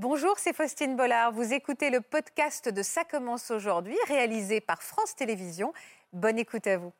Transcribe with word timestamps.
Bonjour, 0.00 0.34
c'est 0.36 0.54
Faustine 0.54 0.94
Bollard. 0.94 1.32
Vous 1.32 1.52
écoutez 1.52 1.90
le 1.90 2.00
podcast 2.00 2.72
de 2.72 2.82
Ça 2.84 3.02
commence 3.02 3.50
aujourd'hui, 3.50 3.96
réalisé 4.06 4.60
par 4.60 4.80
France 4.80 5.16
Télévisions. 5.16 5.72
Bonne 6.12 6.38
écoute 6.38 6.68
à 6.68 6.78
vous. 6.78 6.92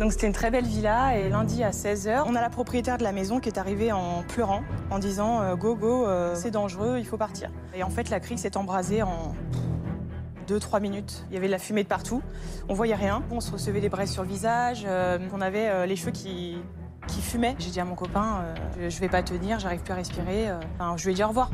Donc 0.00 0.10
c'était 0.10 0.26
une 0.26 0.32
très 0.32 0.50
belle 0.50 0.64
villa 0.64 1.16
et 1.16 1.28
lundi 1.28 1.62
à 1.62 1.70
16h, 1.70 2.24
on 2.26 2.34
a 2.34 2.40
la 2.40 2.50
propriétaire 2.50 2.98
de 2.98 3.04
la 3.04 3.12
maison 3.12 3.38
qui 3.38 3.48
est 3.48 3.56
arrivée 3.56 3.92
en 3.92 4.24
pleurant, 4.24 4.64
en 4.90 4.98
disant 4.98 5.42
euh, 5.42 5.54
go 5.54 5.76
go, 5.76 6.08
euh, 6.08 6.34
c'est 6.34 6.50
dangereux, 6.50 6.96
il 6.98 7.06
faut 7.06 7.16
partir. 7.16 7.52
Et 7.72 7.84
en 7.84 7.90
fait 7.90 8.10
la 8.10 8.18
crique 8.18 8.40
s'est 8.40 8.56
embrasée 8.56 9.04
en 9.04 9.36
2-3 10.48 10.80
minutes. 10.80 11.24
Il 11.30 11.34
y 11.34 11.36
avait 11.36 11.46
de 11.46 11.52
la 11.52 11.60
fumée 11.60 11.84
de 11.84 11.88
partout, 11.88 12.20
on 12.68 12.74
voyait 12.74 12.96
rien. 12.96 13.22
On 13.30 13.40
se 13.40 13.52
recevait 13.52 13.80
des 13.80 13.88
braises 13.88 14.10
sur 14.10 14.24
le 14.24 14.28
visage, 14.28 14.84
euh, 14.88 15.20
on 15.32 15.40
avait 15.40 15.86
les 15.86 15.94
cheveux 15.94 16.10
qui, 16.10 16.58
qui 17.06 17.20
fumaient. 17.22 17.54
J'ai 17.58 17.70
dit 17.70 17.80
à 17.80 17.84
mon 17.84 17.94
copain, 17.94 18.44
je 18.78 19.00
vais 19.00 19.08
pas 19.08 19.22
tenir, 19.22 19.58
j'arrive 19.58 19.80
plus 19.80 19.92
à 19.92 19.96
respirer. 19.96 20.50
Enfin, 20.74 20.96
je 20.96 21.04
lui 21.04 21.12
ai 21.12 21.14
dit 21.14 21.24
au 21.24 21.28
revoir. 21.28 21.50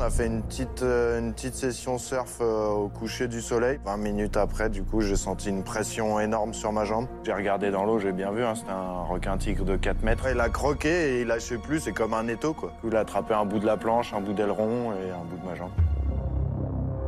On 0.00 0.02
a 0.02 0.08
fait 0.08 0.28
une 0.28 0.42
petite, 0.42 0.82
euh, 0.82 1.18
une 1.18 1.34
petite 1.34 1.54
session 1.54 1.98
surf 1.98 2.38
euh, 2.40 2.68
au 2.68 2.88
coucher 2.88 3.28
du 3.28 3.42
soleil. 3.42 3.78
20 3.84 3.98
minutes 3.98 4.36
après, 4.38 4.70
du 4.70 4.82
coup, 4.82 5.02
j'ai 5.02 5.16
senti 5.16 5.50
une 5.50 5.62
pression 5.62 6.18
énorme 6.20 6.54
sur 6.54 6.72
ma 6.72 6.86
jambe. 6.86 7.06
J'ai 7.22 7.34
regardé 7.34 7.70
dans 7.70 7.84
l'eau, 7.84 7.98
j'ai 7.98 8.12
bien 8.12 8.30
vu, 8.30 8.42
hein, 8.42 8.54
c'était 8.54 8.70
un 8.70 9.02
requin 9.02 9.36
tigre 9.36 9.66
de 9.66 9.76
4 9.76 10.02
mètres. 10.02 10.26
Il 10.30 10.40
a 10.40 10.48
croqué 10.48 10.88
et 10.88 11.20
il 11.20 11.26
lâchait 11.26 11.58
plus, 11.58 11.80
c'est 11.80 11.92
comme 11.92 12.14
un 12.14 12.28
étau, 12.28 12.54
quoi. 12.54 12.72
Il 12.82 12.96
a 12.96 13.00
attrapé 13.00 13.34
un 13.34 13.44
bout 13.44 13.58
de 13.58 13.66
la 13.66 13.76
planche, 13.76 14.14
un 14.14 14.22
bout 14.22 14.32
d'aileron 14.32 14.92
et 14.92 15.10
un 15.10 15.24
bout 15.24 15.36
de 15.36 15.46
ma 15.46 15.54
jambe. 15.54 15.72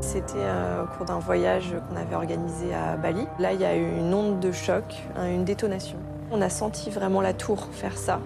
C'était 0.00 0.34
euh, 0.36 0.84
au 0.84 0.86
cours 0.88 1.06
d'un 1.06 1.20
voyage 1.20 1.74
qu'on 1.88 1.96
avait 1.96 2.16
organisé 2.16 2.74
à 2.74 2.96
Bali. 2.96 3.26
Là, 3.38 3.54
il 3.54 3.60
y 3.60 3.64
a 3.64 3.74
eu 3.74 3.86
une 3.86 4.12
onde 4.12 4.40
de 4.40 4.52
choc, 4.52 4.84
une 5.16 5.44
détonation. 5.44 5.98
On 6.32 6.40
a 6.40 6.48
senti 6.48 6.90
vraiment 6.90 7.20
la 7.20 7.34
tour 7.34 7.68
faire 7.72 7.96
ça 7.96 8.20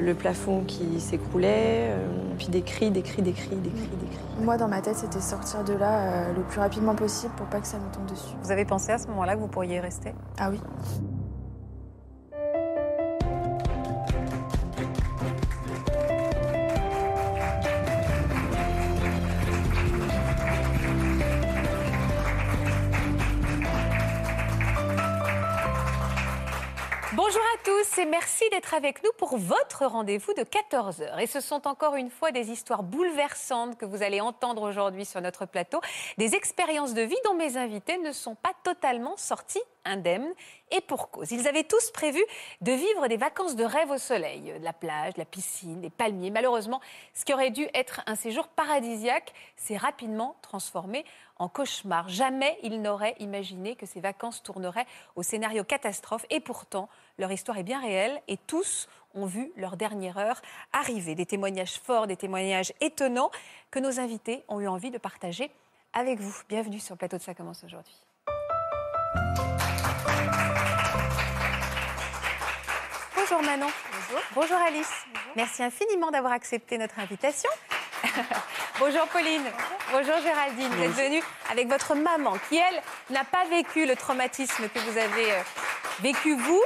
le 0.00 0.14
plafond 0.14 0.64
qui 0.66 1.00
s'écroulait, 1.00 1.90
euh, 1.90 2.08
puis 2.38 2.48
des 2.48 2.62
cris, 2.62 2.90
des 2.90 3.02
cris, 3.02 3.22
des 3.22 3.32
cris, 3.32 3.56
des 3.56 3.70
cris, 3.70 3.96
des 4.00 4.06
cris. 4.06 4.18
Moi, 4.40 4.56
dans 4.56 4.68
ma 4.68 4.80
tête, 4.80 4.96
c'était 4.96 5.20
sortir 5.20 5.64
de 5.64 5.74
là 5.74 6.00
euh, 6.00 6.32
le 6.34 6.42
plus 6.42 6.60
rapidement 6.60 6.94
possible 6.94 7.32
pour 7.36 7.46
pas 7.46 7.60
que 7.60 7.66
ça 7.66 7.78
me 7.78 7.94
tombe 7.94 8.06
dessus. 8.06 8.34
Vous 8.42 8.50
avez 8.50 8.64
pensé 8.64 8.92
à 8.92 8.98
ce 8.98 9.06
moment-là 9.08 9.34
que 9.34 9.40
vous 9.40 9.48
pourriez 9.48 9.80
rester? 9.80 10.14
Ah 10.38 10.48
oui. 10.50 10.58
Bonjour 27.32 27.48
à 27.54 27.64
tous 27.64 27.98
et 27.98 28.04
merci 28.04 28.44
d'être 28.50 28.74
avec 28.74 29.02
nous 29.02 29.08
pour 29.16 29.38
votre 29.38 29.86
rendez-vous 29.86 30.34
de 30.34 30.42
14h. 30.42 31.18
Et 31.18 31.26
ce 31.26 31.40
sont 31.40 31.66
encore 31.66 31.96
une 31.96 32.10
fois 32.10 32.30
des 32.30 32.50
histoires 32.50 32.82
bouleversantes 32.82 33.78
que 33.78 33.86
vous 33.86 34.02
allez 34.02 34.20
entendre 34.20 34.60
aujourd'hui 34.60 35.06
sur 35.06 35.18
notre 35.22 35.46
plateau, 35.46 35.80
des 36.18 36.34
expériences 36.34 36.92
de 36.92 37.00
vie 37.00 37.16
dont 37.24 37.32
mes 37.32 37.56
invités 37.56 37.96
ne 37.96 38.12
sont 38.12 38.34
pas 38.34 38.52
totalement 38.64 39.16
sortis 39.16 39.62
indemnes 39.86 40.30
et 40.70 40.82
pour 40.82 41.10
cause. 41.10 41.32
Ils 41.32 41.48
avaient 41.48 41.64
tous 41.64 41.90
prévu 41.90 42.22
de 42.60 42.72
vivre 42.72 43.08
des 43.08 43.16
vacances 43.16 43.56
de 43.56 43.64
rêve 43.64 43.90
au 43.90 43.98
soleil, 43.98 44.52
de 44.58 44.62
la 44.62 44.74
plage, 44.74 45.14
de 45.14 45.20
la 45.20 45.24
piscine, 45.24 45.80
des 45.80 45.88
palmiers. 45.88 46.30
Malheureusement, 46.30 46.82
ce 47.14 47.24
qui 47.24 47.32
aurait 47.32 47.50
dû 47.50 47.66
être 47.72 48.02
un 48.06 48.14
séjour 48.14 48.48
paradisiaque 48.48 49.32
s'est 49.56 49.78
rapidement 49.78 50.36
transformé 50.42 51.06
en 51.42 51.48
cauchemar. 51.48 52.08
Jamais 52.08 52.56
ils 52.62 52.80
n'auraient 52.80 53.16
imaginé 53.18 53.74
que 53.74 53.84
ces 53.84 54.00
vacances 54.00 54.42
tourneraient 54.42 54.86
au 55.16 55.22
scénario 55.22 55.64
catastrophe 55.64 56.24
et 56.30 56.40
pourtant, 56.40 56.88
leur 57.18 57.32
histoire 57.32 57.58
est 57.58 57.64
bien 57.64 57.80
réelle 57.80 58.20
et 58.28 58.36
tous 58.36 58.88
ont 59.14 59.26
vu 59.26 59.52
leur 59.56 59.76
dernière 59.76 60.18
heure 60.18 60.40
arriver. 60.72 61.14
Des 61.14 61.26
témoignages 61.26 61.80
forts, 61.80 62.06
des 62.06 62.16
témoignages 62.16 62.72
étonnants 62.80 63.30
que 63.70 63.80
nos 63.80 63.98
invités 63.98 64.44
ont 64.48 64.60
eu 64.60 64.68
envie 64.68 64.90
de 64.90 64.98
partager 64.98 65.50
avec 65.92 66.20
vous. 66.20 66.34
Bienvenue 66.48 66.78
sur 66.78 66.94
le 66.94 66.98
plateau 66.98 67.18
de 67.18 67.22
Ça 67.22 67.34
commence 67.34 67.64
aujourd'hui. 67.64 67.96
Bonjour 73.16 73.42
Manon. 73.42 73.66
Bonjour. 73.66 74.22
Bonjour 74.34 74.56
Alice. 74.58 74.92
Merci 75.36 75.62
infiniment 75.62 76.10
d'avoir 76.10 76.32
accepté 76.32 76.78
notre 76.78 76.98
invitation. 77.00 77.50
Bonjour 78.78 79.06
Pauline. 79.08 79.44
Bonjour. 79.90 80.14
Géraldine. 80.22 80.68
Vous 80.68 80.82
êtes 80.82 81.10
venue 81.10 81.22
avec 81.50 81.68
votre 81.68 81.94
maman 81.94 82.34
qui, 82.48 82.56
elle, 82.56 82.82
n'a 83.10 83.24
pas 83.24 83.44
vécu 83.46 83.86
le 83.86 83.96
traumatisme 83.96 84.68
que 84.68 84.78
vous 84.78 84.98
avez 84.98 85.32
euh, 85.32 85.42
vécu 86.00 86.34
vous, 86.36 86.62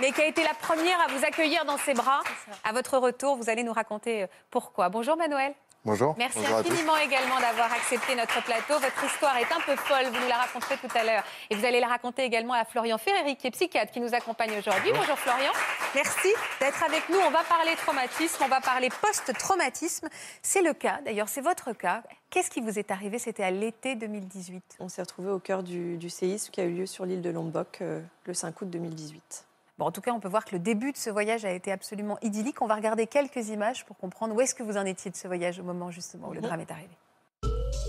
mais 0.00 0.12
qui 0.12 0.20
a 0.20 0.26
été 0.26 0.42
la 0.42 0.54
première 0.54 1.00
à 1.00 1.06
vous 1.08 1.24
accueillir 1.24 1.64
dans 1.64 1.78
ses 1.78 1.94
bras. 1.94 2.20
À 2.64 2.72
votre 2.72 2.98
retour, 2.98 3.36
vous 3.36 3.48
allez 3.48 3.62
nous 3.62 3.72
raconter 3.72 4.24
euh, 4.24 4.26
pourquoi. 4.50 4.88
Bonjour 4.88 5.16
Manuel. 5.16 5.54
Bonjour. 5.88 6.14
Merci 6.18 6.40
Bonjour 6.40 6.58
infiniment 6.58 6.98
également 6.98 7.40
d'avoir 7.40 7.72
accepté 7.72 8.14
notre 8.14 8.42
plateau. 8.44 8.74
Votre 8.74 9.04
histoire 9.06 9.38
est 9.38 9.50
un 9.50 9.60
peu 9.64 9.74
folle, 9.74 10.04
vous 10.12 10.20
nous 10.20 10.28
la 10.28 10.36
raconterez 10.36 10.76
tout 10.76 10.94
à 10.94 11.02
l'heure. 11.02 11.24
Et 11.48 11.56
vous 11.56 11.64
allez 11.64 11.80
la 11.80 11.86
raconter 11.86 12.24
également 12.24 12.52
à 12.52 12.66
Florian 12.66 12.98
Ferreri, 12.98 13.36
qui 13.36 13.46
est 13.46 13.50
psychiatre, 13.50 13.90
qui 13.90 14.00
nous 14.00 14.12
accompagne 14.12 14.50
aujourd'hui. 14.58 14.92
Bonjour 14.92 15.18
Florian. 15.18 15.50
Merci 15.94 16.28
d'être 16.60 16.84
avec 16.84 17.08
nous. 17.08 17.16
On 17.26 17.30
va 17.30 17.42
parler 17.42 17.74
traumatisme, 17.76 18.44
on 18.44 18.48
va 18.48 18.60
parler 18.60 18.90
post-traumatisme. 19.00 20.08
C'est 20.42 20.60
le 20.60 20.74
cas, 20.74 21.00
d'ailleurs, 21.06 21.30
c'est 21.30 21.40
votre 21.40 21.72
cas. 21.72 22.02
Qu'est-ce 22.28 22.50
qui 22.50 22.60
vous 22.60 22.78
est 22.78 22.90
arrivé? 22.90 23.18
C'était 23.18 23.44
à 23.44 23.50
l'été 23.50 23.94
2018. 23.94 24.76
On 24.80 24.90
s'est 24.90 25.00
retrouvé 25.00 25.30
au 25.30 25.38
cœur 25.38 25.62
du, 25.62 25.96
du 25.96 26.10
séisme 26.10 26.50
qui 26.50 26.60
a 26.60 26.64
eu 26.64 26.74
lieu 26.74 26.86
sur 26.86 27.06
l'île 27.06 27.22
de 27.22 27.30
Lombok 27.30 27.78
euh, 27.80 28.02
le 28.26 28.34
5 28.34 28.60
août 28.60 28.68
2018. 28.68 29.47
Bon, 29.78 29.86
en 29.86 29.92
tout 29.92 30.00
cas, 30.00 30.12
on 30.12 30.18
peut 30.18 30.28
voir 30.28 30.44
que 30.44 30.56
le 30.56 30.58
début 30.58 30.90
de 30.90 30.96
ce 30.96 31.08
voyage 31.08 31.44
a 31.44 31.52
été 31.52 31.70
absolument 31.70 32.18
idyllique. 32.20 32.60
On 32.62 32.66
va 32.66 32.74
regarder 32.74 33.06
quelques 33.06 33.48
images 33.48 33.84
pour 33.86 33.96
comprendre 33.96 34.34
où 34.34 34.40
est-ce 34.40 34.54
que 34.54 34.64
vous 34.64 34.76
en 34.76 34.84
étiez 34.84 35.10
de 35.10 35.16
ce 35.16 35.28
voyage 35.28 35.60
au 35.60 35.62
moment 35.62 35.92
justement 35.92 36.28
où 36.28 36.32
le 36.32 36.40
drame 36.40 36.60
est 36.60 36.70
arrivé. 36.70 36.90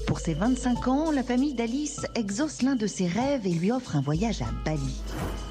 Pour 0.05 0.19
ses 0.19 0.35
25 0.35 0.87
ans, 0.87 1.11
la 1.11 1.23
famille 1.23 1.55
d'Alice 1.55 2.05
exauce 2.13 2.61
l'un 2.61 2.75
de 2.75 2.85
ses 2.85 3.07
rêves 3.07 3.47
et 3.47 3.51
lui 3.51 3.71
offre 3.71 3.95
un 3.95 4.01
voyage 4.01 4.43
à 4.43 4.51
Bali. 4.63 5.01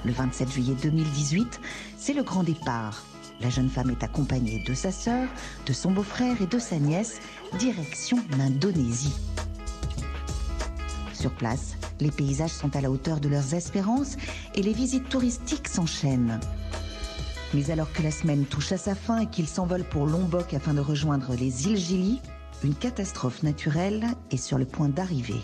Le 0.05 0.13
27 0.13 0.49
juillet 0.49 0.75
2018, 0.81 1.61
c'est 1.97 2.13
le 2.13 2.23
grand 2.23 2.45
départ. 2.45 3.05
La 3.41 3.51
jeune 3.51 3.69
femme 3.69 3.91
est 3.91 4.05
accompagnée 4.05 4.63
de 4.65 4.75
sa 4.75 4.93
sœur, 4.93 5.29
de 5.67 5.73
son 5.73 5.91
beau-frère 5.91 6.41
et 6.41 6.47
de 6.47 6.59
sa 6.61 6.79
nièce, 6.79 7.21
direction 7.59 8.19
l'Indonésie. 8.37 9.17
Sur 11.15 11.33
place, 11.33 11.78
les 12.01 12.11
paysages 12.11 12.51
sont 12.53 12.75
à 12.77 12.81
la 12.81 12.91
hauteur 12.91 13.21
de 13.21 13.29
leurs 13.29 13.55
espérances 13.55 14.17
et 14.55 14.63
les 14.63 14.73
visites 14.73 15.09
touristiques 15.09 15.69
s'enchaînent. 15.69 16.41
Mais 17.55 17.71
alors 17.71 17.93
que 17.93 18.03
la 18.03 18.11
semaine 18.11 18.45
touche 18.45 18.73
à 18.73 18.77
sa 18.79 18.95
fin 18.95 19.21
et 19.21 19.27
qu'ils 19.27 19.49
s'envolent 19.49 19.89
pour 19.89 20.07
Lombok 20.07 20.53
afin 20.55 20.75
de 20.75 20.81
rejoindre 20.81 21.35
les 21.35 21.67
îles 21.67 21.77
Gili, 21.79 22.21
une 22.63 22.75
catastrophe 22.75 23.43
naturelle 23.43 24.07
est 24.31 24.37
sur 24.37 24.59
le 24.59 24.67
point 24.67 24.89
d'arriver. 24.89 25.41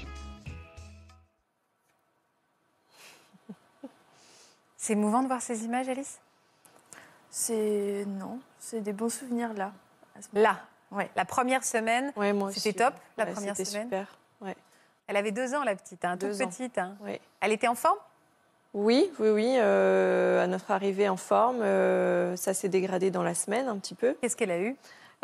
C'est 4.77 4.93
émouvant 4.95 5.23
de 5.23 5.29
voir 5.29 5.41
ces 5.41 5.65
images, 5.65 5.89
Alice? 5.89 6.19
C'est. 7.31 8.05
Non, 8.07 8.39
c'est 8.61 8.81
des 8.81 8.93
bons 8.93 9.09
souvenirs 9.13 9.55
là. 9.55 9.73
Là, 10.35 10.61
Ouais. 10.93 11.11
la 11.17 11.25
première 11.25 11.65
semaine, 11.65 12.13
Ouais, 12.17 12.33
c'était 12.53 12.85
top, 12.85 12.95
la 13.17 13.25
Ouais, 13.25 13.33
première 13.33 13.57
c'était 13.57 13.69
semaine. 13.71 13.87
super. 13.87 14.19
Elle 15.07 15.17
avait 15.17 15.33
deux 15.33 15.55
ans, 15.55 15.65
la 15.65 15.75
petite, 15.77 16.05
hein, 16.05 16.17
toute 16.17 16.41
ans. 16.41 16.49
petite. 16.49 16.79
hein. 16.79 16.97
Ouais. 17.03 17.21
Elle 17.41 17.53
était 17.53 17.69
en 17.69 17.75
forme? 17.75 17.99
Oui, 18.73 19.11
oui, 19.21 19.29
oui. 19.31 19.55
euh, 19.59 20.43
à 20.43 20.47
notre 20.47 20.71
arrivée 20.71 21.09
en 21.09 21.17
forme, 21.17 21.61
euh, 21.63 22.35
ça 22.37 22.55
s'est 22.55 22.69
dégradé 22.69 23.11
dans 23.11 23.23
la 23.23 23.35
semaine 23.35 23.69
un 23.69 23.77
petit 23.79 23.95
peu. 23.95 24.17
Qu'est-ce 24.21 24.37
qu'elle 24.37 24.51
a 24.51 24.59
eu? 24.59 24.77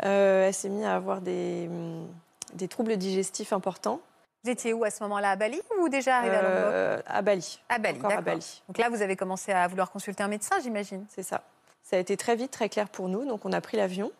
Euh, 0.05 0.47
elle 0.47 0.53
s'est 0.53 0.69
mise 0.69 0.85
à 0.85 0.95
avoir 0.95 1.19
des, 1.19 1.67
hum, 1.69 2.07
des 2.53 2.67
troubles 2.67 2.95
digestifs 2.95 3.51
importants. 3.53 3.99
Vous 4.43 4.49
étiez 4.49 4.73
où 4.73 4.83
à 4.83 4.89
ce 4.89 5.03
moment-là 5.03 5.31
À 5.31 5.35
Bali 5.35 5.61
ou 5.79 5.89
déjà 5.89 6.17
arrivée 6.17 6.35
à 6.35 6.41
Lombok 6.41 7.03
à 7.05 7.21
Bali. 7.21 7.59
À 7.69 7.77
Bali, 7.77 7.99
d'accord. 7.99 8.21
Bali. 8.21 8.63
Donc 8.67 8.77
là, 8.77 8.89
vous 8.89 9.01
avez 9.01 9.15
commencé 9.15 9.51
à 9.51 9.67
vouloir 9.67 9.91
consulter 9.91 10.23
un 10.23 10.27
médecin, 10.29 10.55
j'imagine. 10.63 11.05
C'est 11.09 11.21
ça. 11.23 11.41
Ça 11.83 11.97
a 11.97 11.99
été 11.99 12.15
très 12.17 12.35
vite, 12.35 12.51
très 12.51 12.69
clair 12.69 12.87
pour 12.87 13.09
nous. 13.09 13.25
Donc 13.25 13.45
on 13.45 13.51
a 13.51 13.61
pris 13.61 13.77
l'avion. 13.77 14.11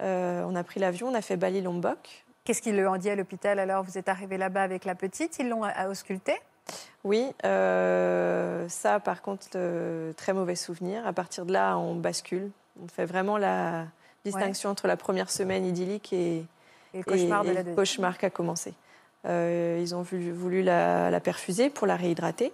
On 0.00 0.54
a 0.54 0.62
pris 0.62 0.78
l'avion, 0.78 1.08
on 1.08 1.14
a 1.14 1.22
fait 1.22 1.36
Bali-Lombok. 1.36 2.25
Qu'est-ce 2.46 2.62
qu'ils 2.62 2.76
lui 2.76 2.86
ont 2.86 2.96
dit 2.96 3.10
à 3.10 3.16
l'hôpital 3.16 3.58
alors 3.58 3.82
Vous 3.82 3.98
êtes 3.98 4.08
arrivé 4.08 4.38
là-bas 4.38 4.62
avec 4.62 4.84
la 4.84 4.94
petite, 4.94 5.38
ils 5.40 5.48
l'ont 5.48 5.62
auscultée 5.90 6.36
Oui, 7.04 7.26
euh, 7.44 8.68
ça 8.68 9.00
par 9.00 9.20
contre, 9.20 9.48
euh, 9.56 10.12
très 10.12 10.32
mauvais 10.32 10.54
souvenir. 10.54 11.04
À 11.06 11.12
partir 11.12 11.44
de 11.44 11.52
là, 11.52 11.76
on 11.76 11.96
bascule. 11.96 12.50
On 12.82 12.86
fait 12.88 13.04
vraiment 13.04 13.36
la 13.36 13.86
distinction 14.24 14.70
entre 14.70 14.86
la 14.86 14.96
première 14.96 15.28
semaine 15.30 15.66
idyllique 15.66 16.12
et, 16.12 16.44
Et 16.94 16.98
le 16.98 17.02
cauchemar 17.02 17.42
et- 17.42 17.46
de 17.46 17.50
et 17.50 17.54
la 17.54 17.60
le 17.60 17.64
deuxième. 17.64 17.76
cauchemar 17.76 18.16
qui 18.18 18.26
a 18.26 18.30
commencé. 18.30 18.74
Euh, 19.26 19.78
ils 19.80 19.92
ont 19.96 20.02
voulu, 20.02 20.30
voulu 20.30 20.62
la, 20.62 21.10
la 21.10 21.18
perfuser 21.20 21.68
pour 21.68 21.88
la 21.88 21.96
réhydrater. 21.96 22.52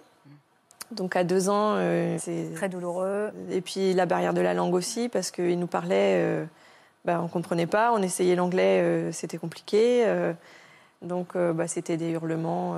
Donc 0.89 1.15
à 1.15 1.23
deux 1.23 1.49
ans, 1.49 1.77
c'est 2.19 2.51
Très 2.55 2.69
douloureux. 2.69 3.31
Et 3.51 3.61
puis 3.61 3.93
la 3.93 4.05
barrière 4.07 4.33
de 4.33 4.41
la 4.41 4.53
langue 4.55 4.73
aussi, 4.73 5.07
parce 5.09 5.29
qu'il 5.31 5.57
nous 5.59 5.67
parlait, 5.67 6.15
euh, 6.17 6.45
bah, 7.05 7.19
on 7.19 7.23
ne 7.23 7.27
comprenait 7.27 7.67
pas, 7.67 7.91
on 7.93 8.01
essayait 8.01 8.35
l'anglais, 8.35 8.81
euh, 8.81 9.11
c'était 9.11 9.37
compliqué. 9.37 10.03
euh, 10.05 10.33
donc 11.01 11.35
euh, 11.35 11.51
bah, 11.51 11.67
c'était 11.67 11.97
des 11.97 12.11
hurlements. 12.11 12.77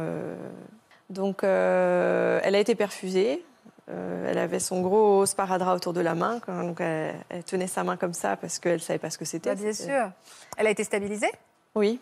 Donc 1.09 1.43
elle 1.43 2.55
a 2.55 2.59
été 2.59 2.75
perfusée. 2.75 3.43
Elle 3.87 4.39
avait 4.39 4.59
son 4.59 4.81
gros 4.81 5.27
sparadrap 5.27 5.75
autour 5.77 5.93
de 5.93 6.01
la 6.01 6.15
main, 6.15 6.39
donc 6.47 6.81
elle, 6.81 7.13
elle 7.29 7.43
tenait 7.43 7.67
sa 7.67 7.83
main 7.83 7.97
comme 7.97 8.13
ça 8.13 8.35
parce 8.35 8.57
qu'elle 8.57 8.81
savait 8.81 8.97
pas 8.97 9.11
ce 9.11 9.19
que 9.19 9.25
c'était. 9.25 9.51
Bah, 9.51 9.61
bien 9.61 9.73
sûr. 9.73 10.09
Elle 10.57 10.65
a 10.65 10.71
été 10.71 10.83
stabilisée? 10.83 11.31
Oui. 11.75 11.99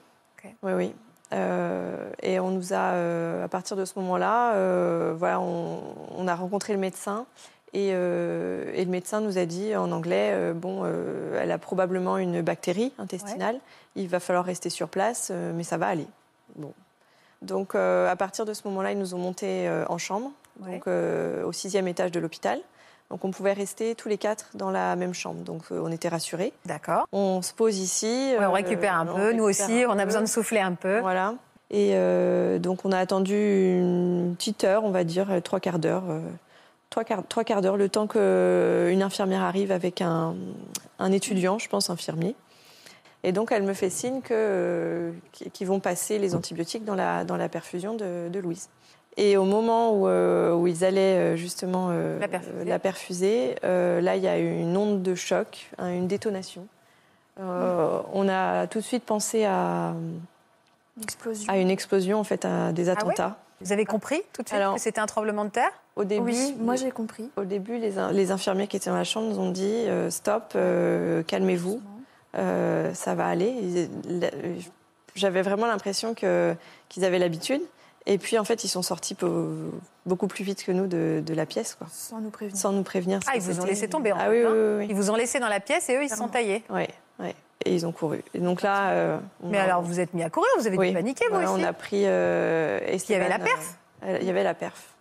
Oui, 0.62 0.72
oui. 0.74 0.96
Et 2.22 2.40
on 2.40 2.52
nous 2.52 2.74
a, 2.74 3.44
à 3.44 3.48
partir 3.50 3.76
de 3.76 3.84
ce 3.84 4.00
moment-là, 4.00 5.14
voilà, 5.14 5.42
on, 5.42 5.82
on 6.16 6.28
a 6.28 6.36
rencontré 6.36 6.72
le 6.72 6.80
médecin. 6.80 7.26
Et, 7.74 7.90
euh, 7.94 8.72
et 8.76 8.86
le 8.86 8.92
médecin 8.92 9.20
nous 9.20 9.40
a 9.40 9.46
dit 9.46 9.76
en 9.76 9.92
anglais, 9.92 10.30
euh, 10.34 10.54
bon, 10.54 10.82
euh, 10.84 11.40
elle 11.42 11.52
a 11.52 11.58
probablement 11.58 12.18
une 12.18 12.42
bactérie 12.42 12.94
intestinale. 13.00 13.60
Il 13.96 14.08
va 14.08 14.20
falloir 14.20 14.46
rester 14.46 14.70
sur 14.70 14.90
place, 14.90 15.32
mais 15.56 15.64
ça 15.64 15.78
va 15.78 15.88
aller. 15.88 16.08
Bon. 16.56 16.72
Donc, 17.42 17.76
à 17.76 18.16
partir 18.16 18.46
de 18.46 18.54
ce 18.54 18.62
moment-là, 18.68 18.92
ils 18.92 18.98
nous 18.98 19.16
ont 19.16 19.20
montés 19.20 19.70
en 19.90 19.98
chambre, 19.98 20.32
Ouais. 20.62 20.74
donc 20.74 20.88
au 20.88 21.52
sixième 21.52 21.88
étage 21.88 22.12
de 22.12 22.20
l'hôpital. 22.20 22.60
Donc, 23.10 23.26
on 23.26 23.32
pouvait 23.32 23.54
rester 23.54 23.94
tous 23.96 24.08
les 24.08 24.18
quatre 24.18 24.50
dans 24.56 24.72
la 24.72 24.96
même 24.96 25.14
chambre. 25.14 25.44
Donc, 25.44 25.64
on 25.70 25.92
était 25.92 26.08
rassurés. 26.10 26.54
D'accord. 26.66 27.08
On 27.12 27.42
se 27.44 27.54
pose 27.54 27.78
ici. 27.78 28.34
Ouais, 28.40 28.46
on 28.46 28.52
récupère 28.52 28.96
un 28.96 29.06
peu, 29.06 29.34
nous 29.34 29.44
aussi, 29.44 29.84
on 29.88 29.92
a 29.92 29.98
peu. 29.98 30.06
besoin 30.06 30.22
de 30.22 30.28
souffler 30.28 30.60
un 30.60 30.74
peu. 30.74 31.00
Voilà. 31.00 31.36
Et 31.70 31.96
donc, 32.60 32.86
on 32.86 32.92
a 32.92 32.98
attendu 32.98 33.78
une 33.78 34.36
petite 34.38 34.64
heure, 34.64 34.84
on 34.84 34.92
va 34.92 35.04
dire, 35.04 35.28
trois 35.44 35.60
quarts 35.60 35.80
d'heure. 35.80 36.04
Euh, 36.94 37.04
trois, 37.04 37.04
quarts, 37.04 37.24
trois 37.28 37.44
quarts 37.44 37.62
d'heure, 37.62 37.78
le 37.78 37.90
temps 37.90 38.08
qu'une 38.08 39.02
infirmière 39.02 39.42
arrive 39.42 39.72
avec 39.72 40.02
un, 40.02 40.36
un 41.00 41.12
étudiant, 41.12 41.58
je 41.60 41.68
pense, 41.70 41.90
infirmier. 41.90 42.36
Et 43.24 43.32
donc, 43.32 43.52
elle 43.52 43.64
me 43.64 43.74
fait 43.74 43.90
signe 43.90 44.22
que, 44.22 44.34
euh, 44.34 45.12
qu'ils 45.54 45.68
vont 45.68 45.80
passer 45.80 46.20
les 46.20 46.36
antibiotiques 46.36 46.84
dans 46.86 46.96
la, 46.96 47.24
dans 47.24 47.38
la 47.38 47.48
perfusion 47.50 47.94
de, 47.96 48.28
de 48.30 48.40
Louise. 48.40 48.70
Et 49.16 49.38
au 49.38 49.46
moment 49.46 49.94
où, 49.94 50.08
euh, 50.08 50.54
où 50.54 50.68
ils 50.68 50.84
allaient 50.84 51.34
euh, 51.34 51.36
justement 51.36 51.90
euh, 51.92 52.20
La 52.20 52.28
perfuser. 52.28 52.54
euh, 52.58 52.66
la 52.66 52.80
perfuser, 52.80 53.56
euh, 53.64 54.02
là, 54.02 54.16
il 54.18 54.24
y 54.24 54.28
a 54.28 54.38
eu 54.40 54.60
une 54.60 54.76
onde 54.76 55.02
de 55.04 55.16
choc, 55.16 55.70
hein, 55.78 55.90
une 55.94 56.08
détonation. 56.08 56.68
Euh, 57.40 58.00
On 58.12 58.28
a 58.28 58.68
tout 58.68 58.80
de 58.80 58.84
suite 58.84 59.06
pensé 59.06 59.46
à, 59.46 59.94
Une 60.98 61.04
explosion. 61.04 61.52
à 61.54 61.58
une 61.58 61.70
explosion, 61.70 62.20
en 62.20 62.24
fait, 62.24 62.44
à 62.46 62.72
des 62.74 62.86
ouais 62.86 62.90
attentats. 62.92 63.38
Vous 63.62 63.72
avez 63.72 63.86
compris 63.86 64.22
tout 64.34 64.42
de 64.42 64.48
suite 64.50 64.60
Alors- 64.60 64.76
que 64.76 64.82
c'était 64.82 65.00
un 65.00 65.06
tremblement 65.06 65.46
de 65.46 65.50
terre 65.52 65.72
Au 65.96 66.04
début, 66.06 66.32
oui, 66.32 66.56
moi 66.60 66.76
j'ai 66.76 66.90
compris. 66.92 67.30
au 67.38 67.44
début 67.46 67.78
les, 67.78 67.94
les 68.14 68.32
infirmiers 68.32 68.68
qui 68.68 68.78
étaient 68.78 68.90
dans 68.90 68.96
la 68.96 69.04
chambre 69.04 69.28
nous 69.30 69.40
ont 69.40 69.52
dit 69.52 69.64
euh, 69.88 70.10
stop, 70.10 70.54
euh, 70.56 71.22
calmez-vous, 71.24 71.82
euh, 72.36 72.92
ça 72.96 73.14
va 73.14 73.28
aller. 73.28 73.88
J'avais 75.16 75.44
vraiment 75.44 75.68
l'impression 75.68 76.16
qu'ils 76.16 77.06
avaient 77.06 77.20
l'habitude. 77.20 77.62
Et 78.06 78.18
puis, 78.18 78.38
en 78.38 78.44
fait, 78.44 78.66
ils 78.66 78.68
sont 78.68 78.82
sortis 78.82 79.16
beaucoup 80.06 80.28
plus 80.28 80.44
vite 80.44 80.66
que 80.66 80.74
nous 80.74 80.88
de, 80.88 81.24
de 81.26 81.34
la 81.34 81.46
pièce, 81.46 81.76
quoi, 81.76 81.88
Sans 81.90 82.20
nous 82.20 82.32
prévenir. 82.32 82.58
sans 82.60 82.74
nous 82.74 82.84
prévenir. 82.84 83.20
Ah, 83.28 83.32
ils 83.36 83.42
vous 83.42 83.62
ont 83.62 83.66
laissé 83.66 83.88
tomber, 83.88 84.12
en 84.12 84.18
Ah 84.20 84.26
fait, 84.26 84.30
oui, 84.30 84.46
hein. 84.46 84.52
oui, 84.52 84.76
oui. 84.80 84.88
Ils 84.90 84.96
vous 84.96 85.10
ont 85.10 85.16
laissé 85.16 85.40
dans 85.40 85.48
la 85.48 85.62
pièce 85.62 85.88
et 85.90 85.96
eux, 85.96 86.04
ils 86.04 86.10
se 86.10 86.18
sont 86.18 86.28
taillés. 86.28 86.64
oui. 86.70 86.86
Ouais. 87.20 87.36
Et 87.66 87.74
ils 87.74 87.86
ont 87.86 87.94
couru. 87.94 88.22
Et 88.34 88.40
donc 88.40 88.62
là. 88.62 89.20
Mais 89.42 89.58
a- 89.58 89.64
alors, 89.64 89.84
vous 89.84 90.02
êtes 90.02 90.14
mis 90.14 90.22
à 90.24 90.30
courir, 90.30 90.50
vous 90.58 90.68
avez 90.68 90.76
oui. 90.78 90.90
dû 90.90 90.96
paniquer, 90.96 91.26
vous 91.32 91.38
aussi 91.38 91.46
On 91.48 91.64
a 91.64 91.72
pris. 91.72 92.02
euh, 92.06 92.80
y 93.08 93.14
avait 93.14 93.30
la 93.30 93.40
perf 93.40 93.78
Il 94.20 94.26
y 94.26 94.30
avait 94.30 94.44
la 94.44 94.54
perf. 94.54 94.93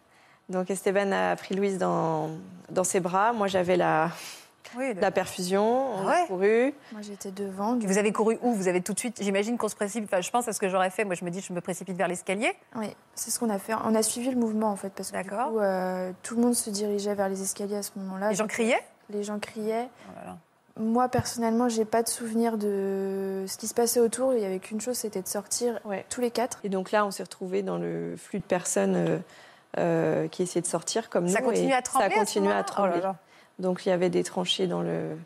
Donc 0.52 0.70
Esteban 0.70 1.10
a 1.12 1.34
pris 1.36 1.54
Louise 1.54 1.78
dans, 1.78 2.30
dans 2.70 2.84
ses 2.84 3.00
bras. 3.00 3.32
Moi, 3.32 3.46
j'avais 3.48 3.76
la, 3.76 4.10
Oui, 4.76 4.94
le- 4.94 5.00
la 5.00 5.10
perfusion. 5.10 5.94
On 5.96 6.06
ouais 6.06 6.22
a 6.22 6.26
couru. 6.26 6.74
Moi 6.92 7.00
j'étais 7.02 7.30
devant. 7.30 7.74
du 7.74 7.86
Vous 7.86 7.98
avez 7.98 8.12
couru 8.12 8.38
où? 8.42 8.52
Vous 8.52 8.68
avez 8.68 8.80
tout 8.80 8.92
de 8.92 8.98
suite, 8.98 9.18
j'imagine 9.22 9.56
qu'on 9.58 9.68
se 9.68 9.74
précipite, 9.74 10.08
enfin 10.12 10.20
je 10.20 10.30
pense 10.30 10.48
à 10.48 10.52
ce 10.52 10.60
que 10.60 10.68
j'aurais 10.68 10.90
fait, 10.90 11.04
moi 11.04 11.14
je 11.14 11.24
me 11.24 11.30
dis 11.30 11.40
je 11.40 11.52
me 11.52 11.60
précipite 11.60 11.96
vers 11.96 12.08
l'escalier. 12.08 12.52
Oui, 12.76 12.88
c'est 13.14 13.30
ce 13.30 13.38
qu'on 13.40 13.50
a 13.50 13.58
fait. 13.58 13.74
On 13.84 13.94
a 13.94 14.02
suivi 14.02 14.30
le 14.30 14.36
mouvement 14.36 14.68
en 14.70 14.76
fait 14.76 14.90
parce 14.90 15.10
que 15.10 15.16
du 15.16 15.22
D'accord. 15.28 15.50
coup, 15.50 15.58
euh, 15.58 16.12
tout 16.22 16.36
le 16.36 16.42
monde 16.42 16.54
se 16.54 16.70
dirigeait 16.70 17.14
vers 17.14 17.28
les 17.28 17.42
escaliers 17.42 17.76
à 17.76 17.82
ce 17.82 17.90
moment-là. 17.96 18.30
Les 18.30 18.34
gens 18.36 18.46
criaient? 18.46 18.82
Les 19.10 19.22
gens 19.24 19.38
criaient. 19.38 19.88
Oh 20.08 20.12
là 20.16 20.24
là. 20.26 20.36
Moi 20.80 21.08
personnellement, 21.08 21.68
j'ai 21.68 21.84
pas 21.84 22.02
de 22.02 22.08
souvenir 22.08 22.56
de 22.56 23.44
ce 23.46 23.58
qui 23.58 23.66
se 23.66 23.74
passait 23.74 24.00
autour. 24.00 24.32
Il 24.32 24.40
y 24.40 24.44
avait 24.46 24.58
qu'une 24.58 24.80
chose, 24.80 24.96
c'était 24.96 25.20
de 25.22 25.28
sortir 25.28 25.78
Ouais. 25.84 26.04
tous 26.08 26.20
les 26.22 26.30
quatre. 26.30 26.60
Et 26.64 26.70
donc 26.70 26.92
là, 26.92 27.04
on 27.04 27.10
s'est 27.10 27.22
retrouvés 27.22 27.62
dans 27.62 27.76
le 27.76 28.14
flux 28.16 28.38
de 28.38 28.44
personnes 28.44 28.94
euh, 28.96 29.18
euh, 29.78 30.28
qui 30.28 30.42
essayaient 30.42 30.60
de 30.62 30.66
sortir 30.66 31.08
comme 31.10 31.28
Ça 31.28 31.40
nous. 31.40 31.46
continue 31.46 31.70
et 31.70 31.74
à 31.74 31.82
trembler 31.82 32.14
Ça 32.16 32.26
ce 32.26 32.38
à 32.38 32.42
Oh 32.42 32.48
là 32.48 32.62
trembler. 32.64 33.00
là. 33.00 33.16
Donc 33.58 33.86
il 33.86 33.88
y 33.90 33.92
avait 33.92 34.10
des 34.10 34.24
tranchées 34.24 34.66
dans 34.66 34.82
le, 34.82 35.16